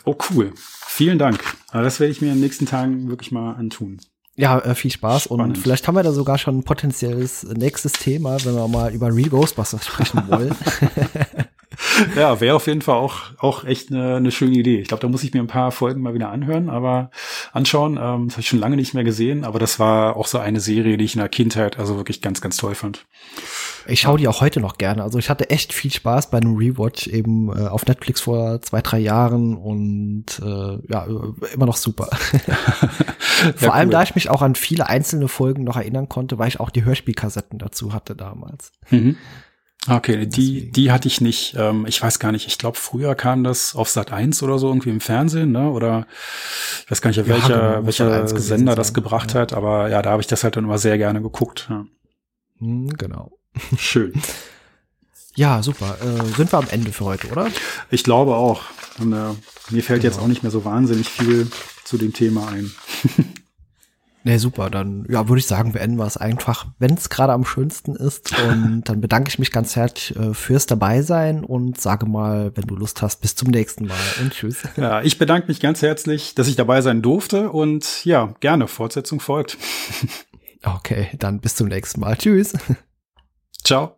Oh, 0.05 0.15
cool. 0.29 0.53
Vielen 0.55 1.19
Dank. 1.19 1.43
Aber 1.71 1.83
das 1.83 1.99
werde 1.99 2.11
ich 2.11 2.21
mir 2.21 2.27
in 2.27 2.35
den 2.35 2.41
nächsten 2.41 2.65
Tagen 2.65 3.09
wirklich 3.09 3.31
mal 3.31 3.53
antun. 3.53 3.99
Ja, 4.37 4.59
äh, 4.59 4.75
viel 4.75 4.91
Spaß 4.91 5.23
Spannend. 5.23 5.57
und 5.57 5.57
vielleicht 5.57 5.87
haben 5.87 5.95
wir 5.95 6.03
da 6.03 6.13
sogar 6.13 6.37
schon 6.37 6.59
ein 6.59 6.63
potenzielles 6.63 7.43
nächstes 7.43 7.93
Thema, 7.93 8.43
wenn 8.45 8.55
wir 8.55 8.67
mal 8.69 8.93
über 8.93 9.13
Real 9.13 9.29
Ghostbusters 9.29 9.85
sprechen 9.85 10.23
wollen. 10.27 10.55
Ja, 12.15 12.39
wäre 12.41 12.55
auf 12.55 12.67
jeden 12.67 12.81
Fall 12.81 12.95
auch, 12.95 13.17
auch 13.37 13.63
echt 13.63 13.91
eine, 13.91 14.15
eine 14.15 14.31
schöne 14.31 14.55
Idee. 14.57 14.79
Ich 14.79 14.87
glaube, 14.87 15.01
da 15.01 15.07
muss 15.07 15.23
ich 15.23 15.33
mir 15.33 15.39
ein 15.39 15.47
paar 15.47 15.71
Folgen 15.71 16.01
mal 16.01 16.13
wieder 16.13 16.29
anhören, 16.29 16.69
aber 16.69 17.11
anschauen. 17.53 17.93
Ähm, 18.01 18.25
das 18.27 18.33
habe 18.33 18.41
ich 18.41 18.47
schon 18.49 18.59
lange 18.59 18.75
nicht 18.75 18.93
mehr 18.93 19.03
gesehen, 19.03 19.43
aber 19.45 19.59
das 19.59 19.79
war 19.79 20.15
auch 20.15 20.27
so 20.27 20.37
eine 20.39 20.59
Serie, 20.59 20.97
die 20.97 21.05
ich 21.05 21.15
in 21.15 21.19
der 21.19 21.29
Kindheit 21.29 21.79
also 21.79 21.97
wirklich 21.97 22.21
ganz, 22.21 22.41
ganz 22.41 22.57
toll 22.57 22.75
fand. 22.75 23.05
Ich 23.87 24.01
schaue 24.01 24.17
die 24.17 24.27
auch 24.27 24.41
heute 24.41 24.59
noch 24.59 24.77
gerne. 24.77 25.01
Also 25.03 25.17
ich 25.17 25.29
hatte 25.29 25.49
echt 25.49 25.73
viel 25.73 25.91
Spaß 25.91 26.29
bei 26.29 26.37
einem 26.37 26.55
Rewatch 26.55 27.07
eben 27.07 27.49
äh, 27.55 27.67
auf 27.67 27.85
Netflix 27.85 28.21
vor 28.21 28.61
zwei, 28.61 28.81
drei 28.81 28.99
Jahren 28.99 29.55
und 29.55 30.25
äh, 30.43 30.77
ja, 30.91 31.05
äh, 31.07 31.53
immer 31.53 31.65
noch 31.65 31.77
super. 31.77 32.09
Vor 33.55 33.69
Ja, 33.69 33.73
allem, 33.73 33.87
cool. 33.87 33.93
da 33.93 34.03
ich 34.03 34.13
mich 34.15 34.29
auch 34.29 34.41
an 34.43 34.53
viele 34.55 34.87
einzelne 34.87 35.27
Folgen 35.27 35.63
noch 35.63 35.77
erinnern 35.77 36.09
konnte, 36.09 36.37
weil 36.37 36.47
ich 36.47 36.59
auch 36.59 36.69
die 36.69 36.85
Hörspielkassetten 36.85 37.57
dazu 37.57 37.93
hatte 37.93 38.15
damals. 38.15 38.71
Mhm. 38.91 39.17
Okay, 39.89 40.27
die, 40.27 40.53
Deswegen. 40.55 40.71
die 40.73 40.91
hatte 40.91 41.07
ich 41.07 41.21
nicht. 41.21 41.55
Ähm, 41.57 41.85
ich 41.87 41.99
weiß 42.01 42.19
gar 42.19 42.31
nicht. 42.31 42.45
Ich 42.45 42.59
glaube, 42.59 42.77
früher 42.77 43.15
kam 43.15 43.43
das 43.43 43.73
auf 43.75 43.89
Sat 43.89 44.11
1 44.11 44.43
oder 44.43 44.59
so 44.59 44.67
irgendwie 44.67 44.91
im 44.91 45.01
Fernsehen, 45.01 45.51
ne? 45.51 45.71
Oder 45.71 46.05
ich 46.85 46.91
weiß 46.91 47.01
gar 47.01 47.09
nicht, 47.09 47.17
Ja, 47.17 47.27
welcher, 47.27 47.71
genau, 47.71 47.85
welcher 47.87 48.13
1 48.21 48.31
gewesen 48.31 48.47
Sender 48.47 48.75
das 48.75 48.93
gebracht 48.93 49.33
ja. 49.33 49.39
hat. 49.41 49.53
Aber 49.53 49.89
ja, 49.89 50.03
da 50.03 50.11
habe 50.11 50.21
ich 50.21 50.27
das 50.27 50.43
halt 50.43 50.55
dann 50.55 50.65
immer 50.65 50.77
sehr 50.77 50.99
gerne 50.99 51.21
geguckt. 51.21 51.65
Ja. 51.69 51.85
Hm, 52.59 52.89
genau. 52.97 53.37
Schön. 53.77 54.13
Ja, 55.33 55.63
super. 55.63 55.95
Äh, 56.01 56.25
sind 56.35 56.51
wir 56.51 56.59
am 56.59 56.67
Ende 56.71 56.91
für 56.91 57.05
heute, 57.05 57.29
oder? 57.29 57.47
Ich 57.89 58.03
glaube 58.03 58.35
auch. 58.35 58.63
Und, 58.99 59.13
äh, 59.13 59.29
mir 59.69 59.81
fällt 59.81 60.03
jetzt 60.03 60.15
Genau. 60.15 60.25
auch 60.25 60.27
nicht 60.27 60.43
mehr 60.43 60.51
so 60.51 60.65
wahnsinnig 60.65 61.07
viel 61.07 61.47
zu 61.85 61.97
dem 61.97 62.11
Thema 62.11 62.49
ein. 62.49 62.69
Nee, 64.23 64.37
super. 64.37 64.69
Dann 64.69 65.05
ja, 65.09 65.27
würde 65.27 65.39
ich 65.39 65.47
sagen, 65.47 65.71
beenden 65.73 65.97
wir 65.97 66.05
es 66.05 66.17
einfach, 66.17 66.67
wenn 66.79 66.93
es 66.93 67.09
gerade 67.09 67.33
am 67.33 67.45
schönsten 67.45 67.95
ist. 67.95 68.33
Und 68.47 68.83
dann 68.85 69.01
bedanke 69.01 69.29
ich 69.29 69.39
mich 69.39 69.51
ganz 69.51 69.75
herzlich 69.75 70.15
äh, 70.15 70.33
fürs 70.33 70.65
Dabeisein 70.65 71.43
und 71.43 71.79
sage 71.79 72.05
mal, 72.05 72.51
wenn 72.55 72.65
du 72.65 72.75
Lust 72.75 73.01
hast, 73.01 73.21
bis 73.21 73.35
zum 73.35 73.49
nächsten 73.49 73.87
Mal 73.87 73.97
und 74.21 74.33
tschüss. 74.33 74.59
Ja, 74.77 75.01
ich 75.01 75.17
bedanke 75.17 75.47
mich 75.47 75.59
ganz 75.59 75.81
herzlich, 75.81 76.33
dass 76.33 76.47
ich 76.47 76.55
dabei 76.55 76.81
sein 76.81 77.01
durfte 77.01 77.51
und 77.51 78.05
ja, 78.05 78.33
gerne, 78.39 78.67
Fortsetzung 78.67 79.19
folgt. 79.19 79.57
Okay, 80.63 81.09
dann 81.17 81.39
bis 81.39 81.55
zum 81.55 81.69
nächsten 81.69 82.01
Mal. 82.01 82.15
Tschüss. 82.17 82.53
Ciao. 83.63 83.97